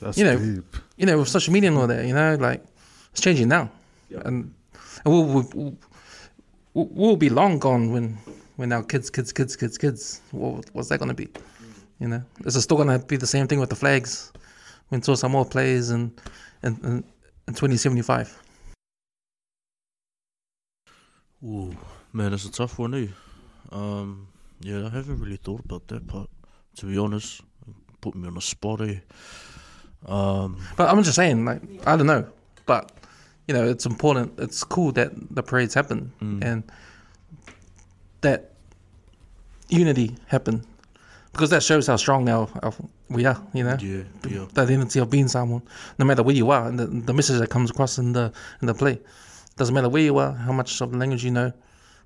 That's 0.00 0.18
You 0.18 0.24
know, 0.24 0.38
deep. 0.38 0.76
you 0.96 1.06
know, 1.06 1.18
with 1.18 1.28
social 1.28 1.52
media 1.52 1.70
and 1.70 1.78
all 1.78 1.86
that, 1.86 2.06
you 2.06 2.14
know, 2.14 2.34
like, 2.36 2.62
it's 3.12 3.20
changing 3.20 3.48
now. 3.48 3.70
And, 4.10 4.52
and 5.04 5.14
we'll, 5.14 5.24
we'll, 5.24 5.76
we'll, 6.74 6.88
we'll 6.92 7.16
be 7.16 7.28
long 7.28 7.58
gone 7.58 7.92
when, 7.92 8.18
when 8.56 8.72
our 8.72 8.82
kids, 8.82 9.10
kids, 9.10 9.32
kids, 9.32 9.56
kids, 9.56 9.78
kids, 9.78 10.20
what, 10.30 10.66
what's 10.72 10.88
that 10.88 10.98
going 10.98 11.08
to 11.08 11.14
be? 11.14 11.28
You 11.98 12.08
know, 12.08 12.22
is 12.44 12.56
it 12.56 12.60
still 12.60 12.76
going 12.76 12.88
to 12.88 13.04
be 13.06 13.16
the 13.16 13.26
same 13.26 13.46
thing 13.46 13.58
with 13.58 13.70
the 13.70 13.76
flags 13.76 14.32
when 14.88 15.00
Toa 15.00 15.16
Samoa 15.16 15.44
plays 15.46 15.90
in, 15.90 16.12
in, 16.62 16.74
in, 16.84 17.04
in 17.48 17.54
2075? 17.54 18.42
Ooh, 21.44 21.76
man, 22.12 22.32
it's 22.32 22.44
a 22.44 22.52
tough 22.52 22.78
one, 22.78 22.94
eh? 22.94 23.06
Um, 23.72 24.28
yeah, 24.60 24.86
I 24.86 24.90
haven't 24.90 25.20
really 25.20 25.36
thought 25.36 25.64
about 25.64 25.86
that 25.88 26.06
part. 26.06 26.28
To 26.76 26.86
be 26.86 26.98
honest, 26.98 27.40
put 28.00 28.14
me 28.14 28.28
on 28.28 28.34
the 28.34 28.40
spot, 28.40 28.80
eh? 28.82 29.00
Um, 30.06 30.56
But 30.76 30.88
I'm 30.88 31.02
just 31.02 31.16
saying, 31.16 31.44
like, 31.44 31.62
I 31.86 31.96
don't 31.96 32.06
know. 32.06 32.26
But, 32.66 32.92
you 33.48 33.54
know, 33.54 33.64
it's 33.68 33.86
important. 33.86 34.38
It's 34.38 34.62
cool 34.64 34.92
that 34.92 35.10
the 35.34 35.42
parades 35.42 35.74
happen 35.74 36.12
Mm. 36.20 36.44
and 36.44 36.62
that 38.20 38.52
unity 39.68 40.16
happen 40.28 40.64
because 41.32 41.50
that 41.50 41.62
shows 41.62 41.86
how 41.86 41.96
strong 41.96 42.28
our, 42.28 42.48
our 42.62 42.72
we 43.10 43.24
are, 43.26 43.40
you 43.52 43.62
know? 43.62 43.76
yeah, 43.80 44.02
yeah, 44.28 44.46
The 44.54 44.62
identity 44.62 44.98
of 45.00 45.10
being 45.10 45.28
someone, 45.28 45.62
no 45.98 46.04
matter 46.04 46.22
where 46.22 46.34
you 46.34 46.50
are, 46.50 46.66
and 46.68 46.78
the, 46.78 46.86
the 46.86 47.12
message 47.12 47.38
that 47.38 47.50
comes 47.50 47.70
across 47.70 47.98
in 47.98 48.12
the 48.12 48.32
in 48.62 48.66
the 48.66 48.74
play. 48.74 48.98
Doesn't 49.56 49.74
matter 49.74 49.88
where 49.88 50.02
you 50.02 50.16
are, 50.18 50.32
how 50.32 50.52
much 50.52 50.80
of 50.80 50.92
the 50.92 50.98
language 50.98 51.24
you 51.24 51.30
know, 51.30 51.52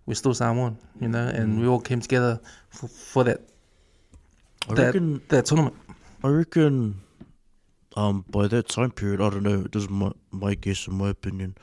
we're 0.06 0.14
still 0.14 0.35
Samoan, 0.35 0.77
you 1.01 1.09
know, 1.09 1.27
and 1.27 1.55
Mm. 1.59 1.60
we 1.60 1.66
all 1.68 1.81
came 1.81 2.01
together 2.01 2.40
for, 2.70 2.89
for 2.89 3.24
that 3.24 3.40
I 4.68 4.74
that 4.74 4.85
reckon. 4.86 5.20
that 5.28 5.47
tournament. 5.47 5.74
I 6.24 6.28
reckon. 6.28 7.01
Um, 7.97 8.25
by 8.29 8.47
that 8.49 8.69
time 8.69 8.93
period, 8.93 9.21
I 9.21 9.31
don't 9.31 9.43
know. 9.43 9.62
This 9.62 9.85
is 9.85 9.91
my 9.91 10.12
my 10.31 10.55
guess 10.55 10.87
and 10.87 10.97
my 10.97 11.11
opinion. 11.11 11.57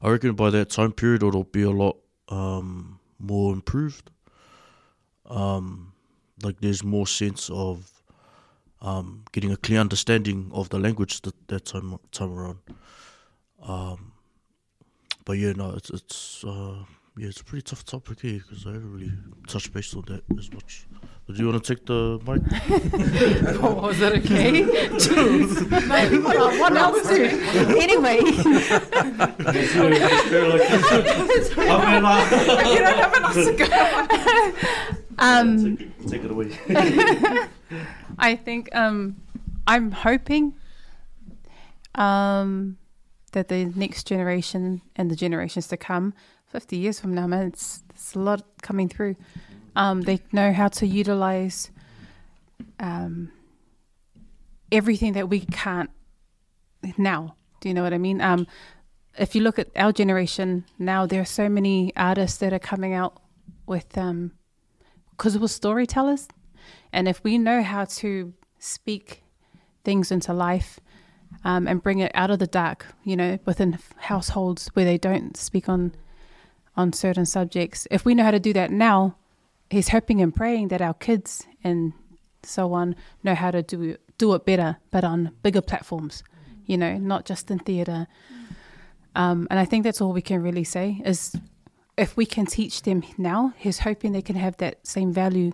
I 0.00 0.10
reckon 0.10 0.34
by 0.34 0.50
that 0.50 0.70
time 0.70 0.92
period, 0.92 1.22
it'll 1.22 1.44
be 1.44 1.62
a 1.62 1.70
lot 1.70 1.96
um 2.28 3.00
more 3.18 3.52
improved. 3.52 4.10
Um, 5.26 5.92
like 6.42 6.60
there's 6.60 6.84
more 6.84 7.06
sense 7.06 7.48
of 7.50 7.90
um, 8.82 9.24
getting 9.32 9.50
a 9.50 9.56
clear 9.56 9.80
understanding 9.80 10.50
of 10.52 10.68
the 10.68 10.78
language 10.78 11.22
that, 11.22 11.48
that 11.48 11.64
time 11.64 11.98
time 12.12 12.32
around. 12.32 12.58
Um, 13.62 14.12
but 15.24 15.38
yeah, 15.38 15.52
no, 15.52 15.70
it's 15.70 15.90
it's 15.90 16.44
uh, 16.44 16.84
yeah, 17.16 17.28
it's 17.28 17.40
a 17.40 17.44
pretty 17.44 17.62
tough 17.62 17.84
topic 17.84 18.20
here 18.20 18.40
because 18.46 18.66
I 18.66 18.72
haven't 18.72 18.92
really 18.92 19.12
touched 19.48 19.72
base 19.72 19.94
on 19.94 20.04
that 20.08 20.22
as 20.38 20.52
much. 20.52 20.86
But 21.26 21.36
do 21.36 21.42
you 21.42 21.48
want 21.48 21.64
to 21.64 21.74
take 21.74 21.86
the 21.86 22.20
mic? 22.26 22.42
Oh, 23.62 23.74
was 23.80 23.98
that 24.00 24.12
okay? 24.12 24.62
Maybe 25.88 26.18
what 26.18 26.36
I 26.36 26.58
want 26.60 26.76
else 26.76 27.08
to. 27.08 27.24
Anyway. 27.84 28.16
you 28.20 28.32
don't 32.78 32.98
have 32.98 33.14
enough 33.16 33.34
to 33.34 33.52
go. 33.56 33.66
um, 35.18 35.76
take, 35.76 36.08
take 36.08 36.24
it 36.24 36.30
away. 36.30 36.50
I 38.18 38.36
think 38.36 38.74
um, 38.74 39.16
I'm 39.66 39.92
hoping 39.92 40.54
um, 41.94 42.76
that 43.32 43.48
the 43.48 43.64
next 43.76 44.06
generation 44.06 44.82
and 44.96 45.10
the 45.10 45.16
generations 45.16 45.68
to 45.68 45.78
come, 45.78 46.12
50 46.48 46.76
years 46.76 47.00
from 47.00 47.14
now, 47.14 47.26
man, 47.26 47.46
it's, 47.46 47.82
it's 47.90 48.14
a 48.14 48.18
lot 48.18 48.42
coming 48.62 48.88
through. 48.88 49.16
Um, 49.76 50.02
they 50.02 50.20
know 50.32 50.52
how 50.52 50.68
to 50.68 50.86
utilize 50.86 51.70
um, 52.78 53.32
everything 54.70 55.12
that 55.14 55.28
we 55.28 55.40
can't 55.40 55.90
now. 56.96 57.36
Do 57.60 57.68
you 57.68 57.74
know 57.74 57.82
what 57.82 57.94
I 57.94 57.98
mean? 57.98 58.20
Um, 58.20 58.46
if 59.16 59.34
you 59.34 59.42
look 59.42 59.58
at 59.58 59.68
our 59.76 59.92
generation 59.92 60.64
now, 60.78 61.06
there 61.06 61.20
are 61.20 61.26
so 61.26 61.48
many 61.48 61.92
artists 61.96 62.38
that 62.38 62.52
are 62.52 62.58
coming 62.58 62.92
out 62.92 63.20
with 63.66 63.96
um, 63.96 64.32
because 65.10 65.38
we're 65.38 65.48
storytellers, 65.48 66.28
and 66.92 67.08
if 67.08 67.22
we 67.22 67.38
know 67.38 67.62
how 67.62 67.84
to 67.84 68.34
speak 68.58 69.22
things 69.84 70.10
into 70.10 70.32
life 70.32 70.80
um, 71.44 71.68
and 71.68 71.82
bring 71.82 72.00
it 72.00 72.10
out 72.14 72.30
of 72.30 72.38
the 72.38 72.46
dark, 72.46 72.86
you 73.04 73.16
know, 73.16 73.38
within 73.44 73.78
households 73.96 74.68
where 74.74 74.84
they 74.84 74.98
don't 74.98 75.36
speak 75.36 75.68
on 75.68 75.94
on 76.76 76.92
certain 76.92 77.24
subjects, 77.24 77.86
if 77.90 78.04
we 78.04 78.14
know 78.14 78.24
how 78.24 78.32
to 78.32 78.40
do 78.40 78.52
that 78.52 78.70
now, 78.72 79.16
he's 79.74 79.88
hoping 79.88 80.22
and 80.22 80.34
praying 80.34 80.68
that 80.68 80.80
our 80.80 80.94
kids 80.94 81.46
and 81.62 81.92
so 82.42 82.72
on 82.72 82.94
know 83.22 83.34
how 83.34 83.50
to 83.50 83.62
do 83.62 83.96
do 84.16 84.34
it 84.34 84.44
better, 84.44 84.76
but 84.92 85.02
on 85.02 85.32
bigger 85.42 85.60
platforms, 85.60 86.22
you 86.66 86.76
know, 86.78 86.96
not 86.96 87.24
just 87.24 87.50
in 87.50 87.58
theatre. 87.58 88.06
Um, 89.16 89.48
and 89.50 89.58
I 89.58 89.64
think 89.64 89.82
that's 89.82 90.00
all 90.00 90.12
we 90.12 90.22
can 90.22 90.40
really 90.40 90.64
say 90.64 91.02
is 91.04 91.34
if 91.96 92.16
we 92.16 92.26
can 92.26 92.46
teach 92.46 92.82
them 92.82 93.02
now, 93.18 93.52
he's 93.56 93.80
hoping 93.80 94.12
they 94.12 94.22
can 94.22 94.36
have 94.36 94.56
that 94.58 94.86
same 94.86 95.12
value 95.12 95.52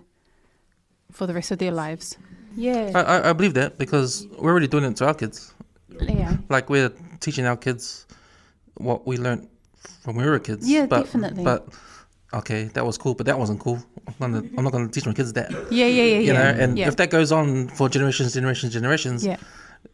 for 1.11 1.25
the 1.25 1.33
rest 1.33 1.51
of 1.51 1.57
their 1.57 1.71
lives. 1.71 2.17
Yeah. 2.55 2.91
I, 2.93 3.01
I, 3.01 3.29
I 3.29 3.33
believe 3.33 3.55
that 3.55 3.79
because 3.79 4.27
we're 4.37 4.51
already 4.51 4.67
doing 4.67 4.83
it 4.83 4.95
to 4.97 5.07
our 5.07 5.15
kids. 5.15 5.53
Yeah. 5.99 6.37
Like 6.49 6.69
we're 6.69 6.91
teaching 7.19 7.45
our 7.45 7.57
kids 7.57 8.05
what 8.75 9.07
we 9.07 9.17
learned 9.17 9.47
from 10.03 10.15
when 10.15 10.25
we 10.25 10.31
were 10.31 10.39
kids. 10.39 10.69
Yeah, 10.69 10.85
but, 10.85 11.05
definitely. 11.05 11.43
But 11.43 11.67
okay, 12.33 12.65
that 12.73 12.85
was 12.85 12.97
cool, 12.97 13.13
but 13.13 13.25
that 13.25 13.37
wasn't 13.37 13.59
cool. 13.59 13.79
I'm 14.07 14.13
gonna 14.19 14.43
I'm 14.57 14.63
not 14.63 14.71
gonna 14.71 14.87
teach 14.87 15.05
my 15.05 15.13
kids 15.13 15.33
that. 15.33 15.51
Yeah, 15.71 15.85
yeah, 15.85 16.03
yeah, 16.03 16.03
You 16.03 16.19
yeah. 16.19 16.33
know, 16.33 16.59
and 16.63 16.77
yeah. 16.77 16.87
if 16.87 16.95
that 16.97 17.09
goes 17.09 17.31
on 17.31 17.67
for 17.69 17.89
generations, 17.89 18.33
generations, 18.33 18.73
generations, 18.73 19.25
yeah. 19.25 19.37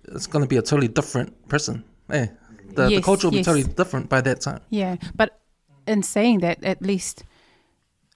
it's 0.05 0.27
gonna 0.27 0.47
be 0.47 0.57
a 0.57 0.61
totally 0.61 0.87
different 0.87 1.47
person. 1.47 1.83
Eh. 2.11 2.27
The, 2.75 2.89
the 2.89 3.01
culture 3.01 3.27
will 3.27 3.35
yes. 3.35 3.45
be 3.45 3.51
totally 3.51 3.73
different 3.73 4.09
by 4.09 4.21
that 4.21 4.41
time. 4.41 4.61
Yeah, 4.69 4.97
but 5.15 5.39
in 5.87 6.03
saying 6.03 6.39
that, 6.39 6.63
at 6.63 6.81
least, 6.81 7.23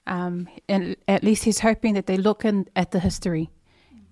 um, 0.06 0.48
and 0.68 0.96
at 1.08 1.24
least 1.24 1.44
he's 1.44 1.60
hoping 1.60 1.94
that 1.94 2.06
they 2.06 2.16
look 2.16 2.44
in 2.44 2.68
at 2.76 2.92
the 2.92 3.00
history, 3.00 3.50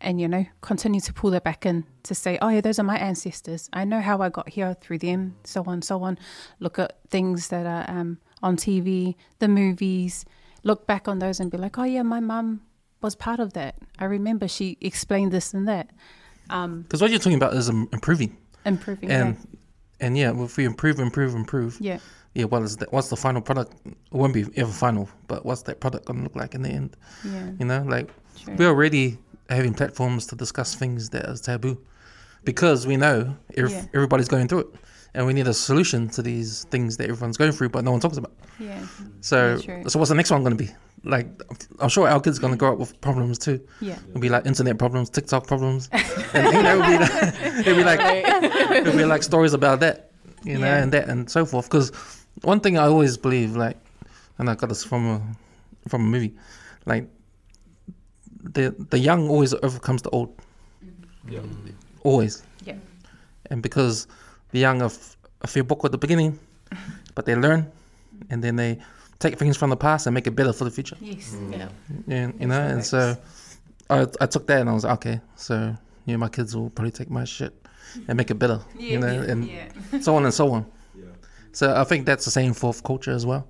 and 0.00 0.20
you 0.20 0.26
know, 0.26 0.46
continue 0.60 1.00
to 1.00 1.12
pull 1.12 1.30
that 1.30 1.44
back 1.44 1.66
in 1.66 1.84
to 2.04 2.14
say, 2.14 2.38
oh 2.42 2.48
yeah, 2.48 2.60
those 2.60 2.78
are 2.78 2.84
my 2.84 2.96
ancestors. 2.98 3.68
I 3.72 3.84
know 3.84 4.00
how 4.00 4.20
I 4.22 4.28
got 4.28 4.48
here 4.48 4.74
through 4.80 4.98
them, 4.98 5.36
so 5.44 5.62
on, 5.66 5.82
so 5.82 6.02
on. 6.02 6.18
Look 6.58 6.78
at 6.78 6.98
things 7.08 7.48
that 7.48 7.66
are 7.66 7.84
um, 7.88 8.18
on 8.42 8.56
TV, 8.56 9.14
the 9.38 9.48
movies. 9.48 10.24
Look 10.62 10.86
back 10.86 11.08
on 11.08 11.18
those 11.20 11.40
and 11.40 11.50
be 11.50 11.56
like, 11.58 11.78
oh 11.78 11.84
yeah, 11.84 12.02
my 12.02 12.20
mum 12.20 12.60
was 13.00 13.14
part 13.14 13.40
of 13.40 13.54
that. 13.54 13.76
I 13.98 14.04
remember 14.04 14.46
she 14.48 14.76
explained 14.80 15.32
this 15.32 15.54
and 15.54 15.66
that. 15.68 15.88
Um, 16.50 16.82
Because 16.82 17.00
what 17.00 17.10
you're 17.10 17.18
talking 17.20 17.36
about 17.38 17.54
is 17.54 17.68
um, 17.70 17.88
improving, 17.92 18.36
improving. 18.66 19.10
and 19.10 19.36
and 20.00 20.16
yeah, 20.18 20.32
if 20.44 20.56
we 20.56 20.64
improve, 20.64 20.98
improve, 20.98 21.34
improve, 21.34 21.76
yeah, 21.80 21.98
yeah, 22.34 22.44
what 22.44 22.62
is 22.62 22.76
that? 22.78 22.92
What's 22.92 23.08
the 23.08 23.16
final 23.16 23.40
product? 23.40 23.74
It 23.86 23.94
won't 24.10 24.34
be 24.34 24.46
ever 24.56 24.72
final, 24.72 25.08
but 25.28 25.46
what's 25.46 25.62
that 25.62 25.80
product 25.80 26.06
gonna 26.06 26.22
look 26.24 26.34
like 26.36 26.54
in 26.54 26.62
the 26.62 26.70
end? 26.70 26.96
yeah, 27.24 27.32
yeah. 27.32 27.50
You 27.58 27.66
know, 27.66 27.82
like 27.82 28.10
True. 28.42 28.54
we're 28.56 28.68
already 28.68 29.18
having 29.48 29.74
platforms 29.74 30.26
to 30.26 30.36
discuss 30.36 30.74
things 30.74 31.08
that 31.10 31.26
are 31.28 31.36
taboo 31.36 31.78
because 32.44 32.86
we 32.86 32.96
know 32.96 33.36
ev- 33.56 33.70
Yeah. 33.70 33.84
everybody's 33.94 34.28
going 34.28 34.48
through 34.48 34.60
it, 34.60 34.68
and 35.14 35.26
we 35.26 35.32
need 35.32 35.46
a 35.48 35.54
solution 35.54 36.08
to 36.10 36.22
these 36.22 36.64
things 36.70 36.96
that 36.98 37.08
everyone's 37.10 37.36
going 37.36 37.52
through, 37.52 37.68
but 37.70 37.84
no 37.84 37.90
one 37.92 38.00
talks 38.00 38.16
about. 38.16 38.32
yeah, 38.58 38.86
So, 39.20 39.56
so 39.58 39.98
what's 39.98 40.08
the 40.10 40.14
next 40.14 40.30
one 40.30 40.42
going 40.44 40.56
to 40.56 40.64
be? 40.64 40.70
Like, 41.02 41.26
I'm 41.80 41.88
sure 41.88 42.06
our 42.08 42.20
kids 42.20 42.38
going 42.38 42.52
to 42.52 42.56
grow 42.58 42.72
up 42.74 42.78
with 42.78 43.00
problems 43.00 43.38
too. 43.38 43.60
yeah. 43.80 43.98
It'll 44.10 44.20
be 44.20 44.28
like 44.28 44.44
internet 44.46 44.78
problems, 44.78 45.08
TikTok 45.10 45.46
problems, 45.46 45.88
and 46.34 46.54
you 46.54 46.62
know, 46.62 46.78
it'll 46.78 47.74
be 47.76 47.84
like, 47.84 48.00
it'll 48.00 48.40
be 48.40 48.44
like 48.64 48.72
it'll 48.76 48.96
be 48.96 49.04
like 49.04 49.22
stories 49.22 49.54
about 49.54 49.80
that, 49.80 50.10
you 50.44 50.58
know, 50.58 50.66
Yeah. 50.66 50.82
and 50.82 50.92
that 50.92 51.08
and 51.08 51.30
so 51.30 51.46
forth. 51.46 51.66
Because 51.70 51.90
one 52.42 52.60
thing 52.60 52.76
I 52.76 52.84
always 52.86 53.16
believe, 53.16 53.56
like, 53.56 53.76
and 54.38 54.50
I 54.50 54.54
got 54.56 54.68
this 54.68 54.84
from 54.84 55.06
a 55.06 55.22
from 55.88 56.02
a 56.02 56.06
movie, 56.06 56.34
like 56.84 57.08
the 58.42 58.74
the 58.90 58.98
young 58.98 59.28
always 59.28 59.54
overcomes 59.54 60.02
the 60.02 60.10
old, 60.10 60.34
Yeah. 61.28 61.40
always. 62.04 62.42
Yeah. 62.64 62.76
And 63.50 63.62
because 63.62 64.06
the 64.52 64.58
young 64.58 64.82
are, 64.82 64.90
a 65.42 65.46
few 65.46 65.62
feel 65.62 65.64
book 65.64 65.84
at 65.84 65.92
the 65.92 65.98
beginning, 65.98 66.38
but 67.14 67.24
they 67.26 67.34
learn, 67.34 67.70
and 68.30 68.42
then 68.42 68.56
they 68.56 68.78
take 69.18 69.38
things 69.38 69.56
from 69.56 69.70
the 69.70 69.76
past 69.76 70.06
and 70.06 70.14
make 70.14 70.26
it 70.26 70.32
better 70.32 70.52
for 70.52 70.64
the 70.64 70.70
future. 70.70 70.96
Yes. 71.00 71.36
Yeah. 71.50 71.68
Yeah, 72.06 72.30
you 72.38 72.46
know, 72.46 72.60
and 72.60 72.84
so 72.84 73.16
I 73.88 74.06
I 74.20 74.26
took 74.26 74.46
that 74.46 74.60
and 74.60 74.70
I 74.70 74.72
was 74.72 74.84
like, 74.84 74.94
okay, 74.94 75.20
so 75.36 75.76
yeah, 76.06 76.16
my 76.16 76.28
kids 76.28 76.56
will 76.56 76.70
probably 76.70 76.92
take 76.92 77.10
my 77.10 77.24
shit 77.24 77.54
and 78.08 78.16
make 78.16 78.30
it 78.30 78.38
better, 78.38 78.60
yeah, 78.78 78.92
you 78.92 78.98
know, 78.98 79.22
and 79.22 79.50
so 80.04 80.16
on 80.16 80.24
and 80.24 80.34
so 80.34 80.50
on. 80.52 80.66
So 81.52 81.74
I 81.74 81.84
think 81.84 82.06
that's 82.06 82.24
the 82.24 82.30
same 82.30 82.54
for 82.54 82.72
culture 82.74 83.10
as 83.12 83.26
well, 83.26 83.46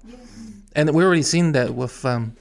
and 0.75 0.91
we 0.95 1.05
already 1.05 1.23
seen 1.23 1.53
that 1.53 1.75
with, 1.75 2.05
um, 2.05 2.35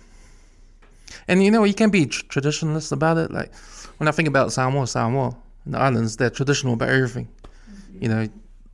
and 1.28 1.44
you 1.44 1.52
know, 1.52 1.66
you 1.66 1.74
can 1.74 1.90
be 1.90 2.06
tr- 2.06 2.26
traditionalist 2.26 2.92
about 2.92 3.18
it. 3.18 3.32
Like 3.32 3.54
when 3.98 4.08
I 4.08 4.12
think 4.12 4.28
about 4.30 4.54
Samoa, 4.54 4.88
Samoa, 4.88 5.36
the 5.66 5.78
islands, 5.78 6.16
they're 6.16 6.30
traditional 6.30 6.74
about 6.74 6.90
everything, 6.90 7.28
you 8.00 8.08
know. 8.10 8.28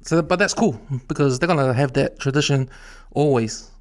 So, 0.05 0.21
but 0.21 0.37
that's 0.37 0.53
cool 0.53 0.79
because 1.07 1.39
they're 1.39 1.47
gonna 1.47 1.73
have 1.73 1.93
that 1.93 2.19
tradition 2.19 2.69
always. 3.11 3.71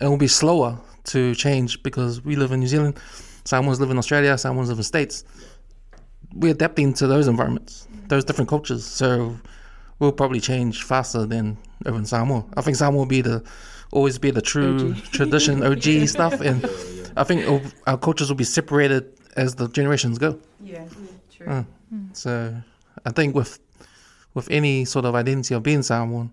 It 0.00 0.06
will 0.06 0.16
be 0.16 0.28
slower 0.28 0.78
to 1.04 1.34
change 1.34 1.82
because 1.82 2.24
we 2.24 2.36
live 2.36 2.52
in 2.52 2.60
New 2.60 2.68
Zealand, 2.68 2.98
Samoans 3.44 3.80
live 3.80 3.90
in 3.90 3.98
Australia, 3.98 4.38
Samoans 4.38 4.68
live 4.68 4.78
in 4.78 4.84
States. 4.84 5.24
We're 6.34 6.52
adapting 6.52 6.94
to 6.94 7.08
those 7.08 7.26
environments, 7.26 7.88
those 8.06 8.24
different 8.24 8.48
cultures. 8.48 8.84
So 8.86 9.36
we'll 9.98 10.12
probably 10.12 10.40
change 10.40 10.84
faster 10.84 11.26
than 11.26 11.58
over 11.86 11.98
in 11.98 12.04
Samoa. 12.06 12.44
I 12.56 12.62
think 12.62 12.76
Samoa 12.76 12.98
will 12.98 13.06
be 13.06 13.20
the 13.20 13.42
always 13.92 14.16
be 14.18 14.30
the 14.30 14.42
true 14.42 14.94
tradition 15.10 15.64
OG 15.64 16.06
stuff, 16.08 16.40
and 16.40 16.64
I 17.16 17.24
think 17.24 17.44
our 17.88 17.98
cultures 17.98 18.28
will 18.28 18.36
be 18.36 18.44
separated 18.44 19.12
as 19.36 19.56
the 19.56 19.68
generations 19.68 20.18
go. 20.18 20.38
Yeah. 20.62 20.86
True. 21.34 21.46
Uh, 21.48 21.64
So 22.12 22.54
I 23.04 23.10
think 23.10 23.34
with 23.34 23.58
with 24.34 24.50
any 24.50 24.84
sort 24.84 25.04
of 25.04 25.14
identity 25.14 25.54
of 25.54 25.62
being 25.62 25.82
someone, 25.82 26.30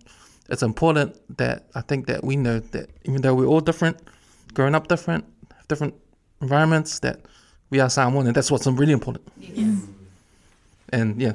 it's 0.49 0.63
important 0.63 1.15
that 1.37 1.63
I 1.75 1.81
think 1.81 2.07
that 2.07 2.23
we 2.23 2.35
know 2.35 2.59
that 2.59 2.89
even 3.05 3.21
though 3.21 3.35
we're 3.35 3.47
all 3.47 3.59
different, 3.59 3.97
growing 4.53 4.75
up 4.75 4.87
different, 4.87 5.25
different 5.67 5.93
environments, 6.41 6.99
that 6.99 7.19
we 7.69 7.79
are 7.79 7.89
someone, 7.89 8.27
and 8.27 8.35
that's 8.35 8.49
what's 8.49 8.65
really 8.67 8.93
important. 8.93 9.27
Yes. 9.39 9.81
And 10.89 11.21
yeah, 11.21 11.33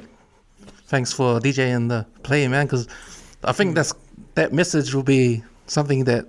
thanks 0.87 1.13
for 1.13 1.39
DJ 1.39 1.75
and 1.75 1.91
the 1.91 2.05
play, 2.23 2.47
man, 2.47 2.65
because 2.65 2.87
I 3.43 3.51
think 3.51 3.75
that's 3.75 3.93
that 4.35 4.51
message 4.51 4.93
will 4.95 5.03
be 5.03 5.43
something 5.67 6.05
that 6.05 6.25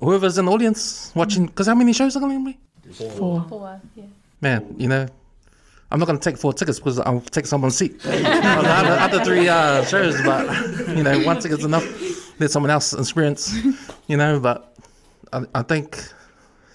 whoever's 0.00 0.36
in 0.36 0.44
the 0.44 0.52
audience 0.52 1.10
watching, 1.14 1.46
because 1.46 1.66
how 1.66 1.74
many 1.74 1.92
shows 1.92 2.16
are 2.16 2.20
going 2.20 2.44
to 2.44 2.52
be? 2.52 2.92
Four. 2.92 3.46
Four. 3.48 3.80
Yeah. 3.96 4.04
Man, 4.42 4.74
you 4.76 4.88
know, 4.88 5.08
I'm 5.94 6.00
not 6.00 6.06
going 6.06 6.18
to 6.18 6.28
take 6.28 6.36
four 6.36 6.52
tickets 6.52 6.80
because 6.80 6.98
I'll 6.98 7.20
take 7.20 7.46
someone's 7.46 7.76
seat 7.76 7.92
on 8.04 8.10
the 8.10 8.68
other, 8.68 8.90
other 8.90 9.24
three 9.24 9.48
uh, 9.48 9.84
shows, 9.84 10.20
but 10.22 10.44
you 10.88 11.04
know, 11.04 11.20
one 11.20 11.38
ticket's 11.38 11.62
enough. 11.62 11.84
Let 12.40 12.50
someone 12.50 12.70
else 12.72 12.92
experience, 12.92 13.54
you 14.08 14.16
know. 14.16 14.40
But 14.40 14.76
I, 15.32 15.44
I 15.54 15.62
think, 15.62 15.96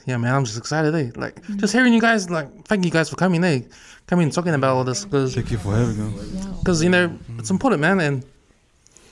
yeah, 0.05 0.15
man, 0.15 0.33
I'm 0.33 0.45
just 0.45 0.57
excited. 0.57 0.95
Eh? 0.95 1.11
Like 1.17 1.43
just 1.57 1.73
hearing 1.73 1.91
you 1.91 1.99
guys, 1.99 2.29
like, 2.29 2.63
thank 2.63 2.85
you 2.85 2.91
guys 2.91 3.09
for 3.09 3.17
coming. 3.17 3.43
Eh? 3.43 3.63
Coming 4.07 4.23
and 4.23 4.33
talking 4.33 4.53
about 4.53 4.77
all 4.77 4.85
this 4.85 5.03
because 5.03 5.35
Thank 5.35 5.51
you 5.51 5.57
for 5.57 5.75
having 5.75 5.99
us. 5.99 6.45
because 6.59 6.81
you 6.81 6.89
know 6.89 7.13
it's 7.37 7.49
important, 7.49 7.81
man, 7.81 7.99
and 7.99 8.25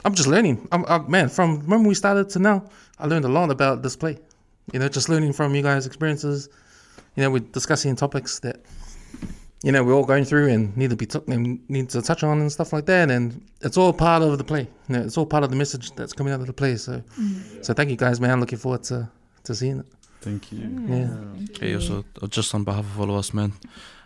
I'm 0.06 0.16
just 0.16 0.30
learning. 0.30 0.70
I'm, 0.72 0.86
i 0.86 1.00
man, 1.00 1.28
from 1.28 1.68
when 1.68 1.84
we 1.84 1.94
started 1.94 2.30
to 2.30 2.40
now, 2.40 2.64
I 2.98 3.08
learned 3.08 3.26
a 3.26 3.28
lot 3.28 3.52
about 3.52 3.84
this 3.84 3.98
play. 3.98 4.20
You 4.72 4.80
know, 4.80 4.88
just 4.88 5.10
learning 5.10 5.34
from 5.34 5.54
you 5.54 5.64
guys' 5.64 5.86
experiences. 5.86 6.48
You 7.18 7.24
know, 7.24 7.30
we're 7.30 7.40
discussing 7.40 7.94
topics 7.98 8.40
that 8.40 8.62
you 9.64 9.72
know 9.72 9.84
we're 9.84 9.94
all 9.94 10.06
going 10.06 10.24
through 10.24 10.50
and 10.50 10.76
need 10.78 10.90
to 10.92 10.96
be 10.96 11.06
t- 11.06 11.20
need 11.28 11.90
to 11.90 12.02
touch 12.02 12.24
on 12.24 12.40
and 12.40 12.52
stuff 12.52 12.74
like 12.74 12.86
that. 12.86 13.10
And 13.10 13.42
it's 13.62 13.78
all 13.78 13.92
part 13.94 14.22
of 14.24 14.38
the 14.38 14.44
play. 14.44 14.68
You 14.88 14.96
know, 14.96 15.02
it's 15.02 15.18
all 15.18 15.26
part 15.26 15.44
of 15.44 15.50
the 15.50 15.56
message 15.56 15.92
that's 15.96 16.14
coming 16.14 16.34
out 16.34 16.40
of 16.42 16.48
the 16.48 16.54
play. 16.54 16.76
So, 16.76 17.02
so 17.62 17.74
thank 17.74 17.90
you 17.90 17.96
guys, 17.98 18.20
man. 18.22 18.40
Looking 18.40 18.60
forward 18.60 18.84
to 18.84 19.10
to 19.46 19.56
seeing 19.56 19.80
it. 19.80 19.86
Thank 20.22 20.52
you. 20.52 20.60
Yeah. 20.88 21.18
Hey, 21.60 21.74
also, 21.76 22.04
uh, 22.22 22.28
just 22.28 22.54
on 22.54 22.64
behalf 22.64 22.84
of 22.86 23.00
all 23.00 23.10
of 23.12 23.16
us, 23.18 23.34
man, 23.34 23.54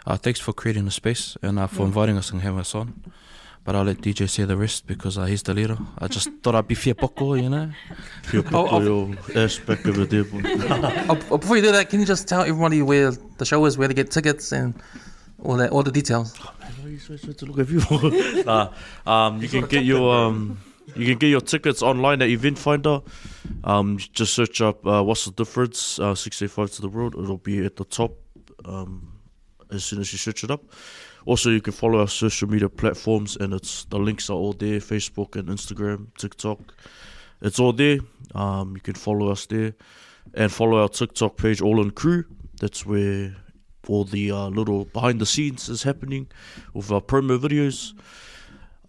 uh, 0.05 0.17
thanks 0.17 0.39
for 0.39 0.53
creating 0.53 0.85
the 0.85 0.91
space 0.91 1.37
and 1.41 1.57
uh, 1.57 1.67
for 1.67 1.83
inviting 1.85 2.17
us 2.17 2.31
and 2.31 2.41
having 2.41 2.59
us 2.59 2.75
on. 2.75 3.01
But 3.63 3.75
I'll 3.75 3.83
let 3.83 3.97
DJ 4.01 4.27
say 4.27 4.43
the 4.43 4.57
rest 4.57 4.87
because 4.87 5.17
uh, 5.17 5.25
he's 5.25 5.43
the 5.43 5.53
leader. 5.53 5.77
I 5.99 6.07
just 6.07 6.29
thought 6.43 6.55
I'd 6.55 6.67
be 6.67 6.75
fiapoko, 6.75 7.41
you 7.41 7.49
know. 7.49 7.71
Kia 8.29 8.39
Oh, 8.39 8.43
pako 8.43 8.71
oh. 8.71 9.33
your 9.33 9.43
aspect 9.45 9.85
of 9.85 9.99
it 9.99 10.09
there, 10.09 10.23
boy. 10.23 10.41
Oh, 10.43 11.19
oh, 11.31 11.37
before 11.37 11.57
you 11.57 11.61
do 11.63 11.71
that, 11.71 11.89
can 11.89 11.99
you 11.99 12.05
just 12.05 12.27
tell 12.27 12.41
everybody 12.41 12.81
where 12.81 13.11
the 13.37 13.45
show 13.45 13.63
is, 13.65 13.77
where 13.77 13.87
to 13.87 13.93
get 13.93 14.09
tickets, 14.11 14.51
and 14.51 14.73
all 15.43 15.57
that, 15.57 15.71
all 15.71 15.83
the 15.83 15.91
details? 15.91 16.37
Why 16.37 16.85
are 16.85 16.89
you 16.89 17.33
to 17.33 17.45
look 17.45 17.59
at 17.59 17.67
people? 17.67 18.43
nah, 18.45 18.73
um, 19.05 19.41
you 19.41 19.47
can 19.47 19.65
get 19.65 19.83
your 19.83 20.13
um, 20.13 20.59
you 20.95 21.05
can 21.05 21.17
get 21.17 21.27
your 21.27 21.41
tickets 21.41 21.81
online 21.81 22.21
at 22.21 22.29
Eventfinda. 22.29 23.03
Um, 23.63 23.97
just 23.97 24.33
search 24.33 24.61
up 24.61 24.85
uh, 24.85 25.03
what's 25.03 25.25
the 25.25 25.31
difference 25.31 25.99
uh, 25.99 26.15
six 26.15 26.41
eight 26.41 26.51
five 26.51 26.71
to 26.71 26.81
the 26.81 26.89
world. 26.89 27.15
It'll 27.15 27.37
be 27.37 27.65
at 27.65 27.75
the 27.75 27.85
top 27.85 28.17
um, 28.65 29.19
as 29.71 29.83
soon 29.83 29.99
as 29.99 30.11
you 30.11 30.17
search 30.17 30.43
it 30.43 30.51
up. 30.51 30.63
Also, 31.25 31.51
you 31.51 31.61
can 31.61 31.73
follow 31.73 31.99
our 31.99 32.07
social 32.07 32.49
media 32.49 32.67
platforms, 32.67 33.37
and 33.37 33.53
it's 33.53 33.85
the 33.85 33.99
links 33.99 34.29
are 34.29 34.33
all 34.37 34.53
there: 34.53 34.79
Facebook 34.79 35.35
and 35.35 35.49
Instagram, 35.49 36.07
TikTok. 36.17 36.59
It's 37.41 37.59
all 37.59 37.73
there. 37.73 37.99
Um, 38.35 38.75
you 38.75 38.81
can 38.81 38.95
follow 38.95 39.29
us 39.29 39.45
there, 39.45 39.73
and 40.33 40.51
follow 40.51 40.81
our 40.81 40.89
TikTok 40.89 41.37
page, 41.37 41.61
All 41.61 41.81
in 41.81 41.91
Crew. 41.91 42.25
That's 42.59 42.85
where 42.85 43.35
all 43.87 44.03
the 44.03 44.31
uh, 44.31 44.47
little 44.47 44.85
behind 44.85 45.19
the 45.19 45.25
scenes 45.25 45.69
is 45.69 45.83
happening 45.83 46.27
with 46.73 46.91
our 46.91 47.01
promo 47.01 47.39
videos. 47.39 47.93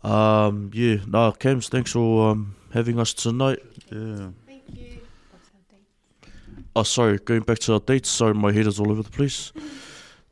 Um, 0.06 0.70
yeah, 0.74 0.96
nah, 1.06 1.30
Cams, 1.32 1.68
thanks 1.68 1.92
for 1.92 2.30
um, 2.30 2.56
having 2.72 2.98
us 2.98 3.14
tonight. 3.14 3.60
Yeah. 3.90 4.30
Thank 4.46 4.62
you. 4.74 5.00
Oh, 6.74 6.82
sorry, 6.82 7.18
going 7.18 7.42
back 7.42 7.58
to 7.60 7.74
our 7.74 7.80
dates. 7.80 8.08
Sorry, 8.08 8.34
my 8.34 8.52
head 8.52 8.66
is 8.66 8.80
all 8.80 8.90
over 8.90 9.02
the 9.02 9.10
place. 9.10 9.52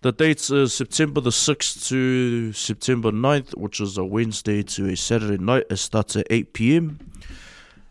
The 0.03 0.13
dates 0.13 0.49
is 0.49 0.73
September 0.73 1.21
the 1.21 1.29
6th 1.29 1.89
to 1.89 2.55
September 2.55 3.13
9th, 3.13 3.55
which 3.55 3.81
is 3.83 3.99
a 3.99 4.05
Wednesday 4.05 4.63
to 4.63 4.89
a 4.89 4.97
Saturday 4.97 5.37
night. 5.37 5.67
It 5.69 5.77
starts 5.77 6.17
at 6.17 6.27
8 6.31 6.55
p.m. 6.55 6.99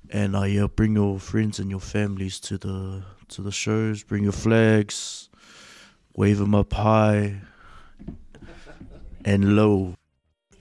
And 0.10 0.36
uh, 0.36 0.42
yeah, 0.46 0.66
bring 0.66 0.96
your 0.96 1.20
friends 1.20 1.60
and 1.60 1.70
your 1.70 1.80
families 1.80 2.40
to 2.40 2.58
the 2.58 3.04
to 3.28 3.44
the 3.44 3.52
shows. 3.52 4.02
Bring 4.02 4.24
your 4.24 4.32
flags, 4.32 5.29
wave 6.20 6.38
them 6.38 6.54
up 6.54 6.74
high 6.74 7.34
and 9.24 9.56
low. 9.56 9.96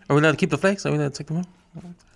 Are 0.08 0.14
we 0.14 0.20
allowed 0.22 0.30
to 0.30 0.36
keep 0.36 0.50
the 0.50 0.58
flags? 0.58 0.86
Are 0.86 0.92
we 0.92 0.98
allowed 0.98 1.14
to 1.14 1.18
take 1.18 1.26
them 1.26 1.38
out? 1.38 1.46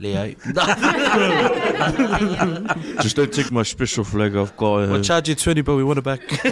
Just 3.03 3.17
don't 3.17 3.33
take 3.33 3.51
my 3.51 3.65
special 3.65 4.05
flag 4.05 4.37
I've 4.37 4.57
got. 4.57 4.85
Uh, 4.85 4.93
We'll 4.93 5.03
charge 5.03 5.29
you 5.29 5.35
20, 5.35 5.61
but 5.63 5.75
we 5.77 5.83
want 5.85 5.99
it 5.99 6.03
back. 6.03 6.21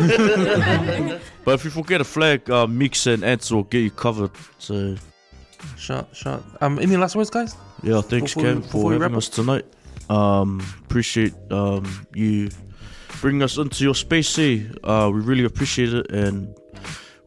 but 1.45 1.55
if 1.55 1.65
you 1.65 1.71
forget 1.71 2.01
a 2.01 2.05
flag, 2.05 2.51
uh, 2.51 2.67
Mix 2.67 3.07
and 3.07 3.23
Ants 3.25 3.51
will 3.53 3.63
get 3.65 3.81
you 3.81 3.91
covered. 3.93 4.31
So 4.59 4.97
Shot, 5.77 6.09
shot. 6.15 6.43
Um, 6.61 6.79
any 6.81 6.97
last 6.97 7.15
words, 7.15 7.31
guys? 7.31 7.55
yeah, 7.83 8.01
thanks 8.01 8.35
Before 8.35 8.53
Cam 8.53 8.63
for 8.63 8.93
having 8.93 9.17
us 9.17 9.29
tonight. 9.29 9.65
Um, 10.09 10.61
appreciate 10.85 11.35
um 11.53 11.85
you 12.15 12.49
bringing 13.21 13.43
us 13.43 13.59
into 13.59 13.85
your 13.85 13.95
space. 13.95 14.35
Here. 14.35 14.73
Uh, 14.83 15.11
we 15.13 15.21
really 15.21 15.45
appreciate 15.45 15.93
it, 15.95 16.11
and 16.11 16.53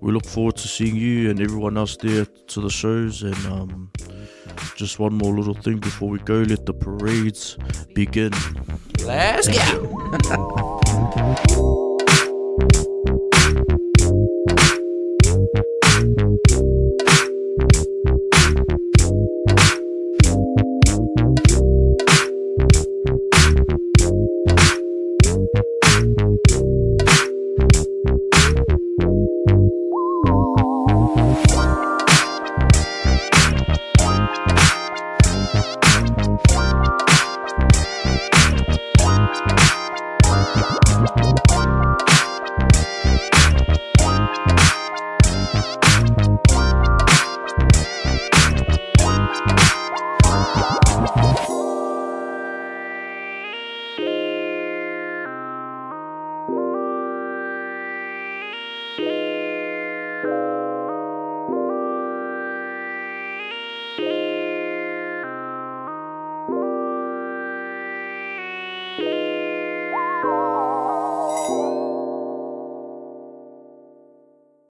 we 0.04 0.12
look 0.12 0.26
forward 0.26 0.58
to 0.58 0.68
seeing 0.68 0.98
you 0.98 1.30
and 1.30 1.40
everyone 1.40 1.78
else 1.78 1.96
there 1.96 2.26
to 2.26 2.60
the 2.60 2.70
shows. 2.70 3.24
And 3.24 3.46
um, 3.46 3.90
just 4.76 5.00
one 5.00 5.14
more 5.14 5.34
little 5.34 5.54
thing 5.54 5.78
before 5.78 6.10
we 6.10 6.20
go 6.20 6.42
let 6.42 6.66
the 6.66 6.74
parades 6.74 7.58
begin. 7.96 8.34
Let's 9.06 9.48
go. 9.48 10.82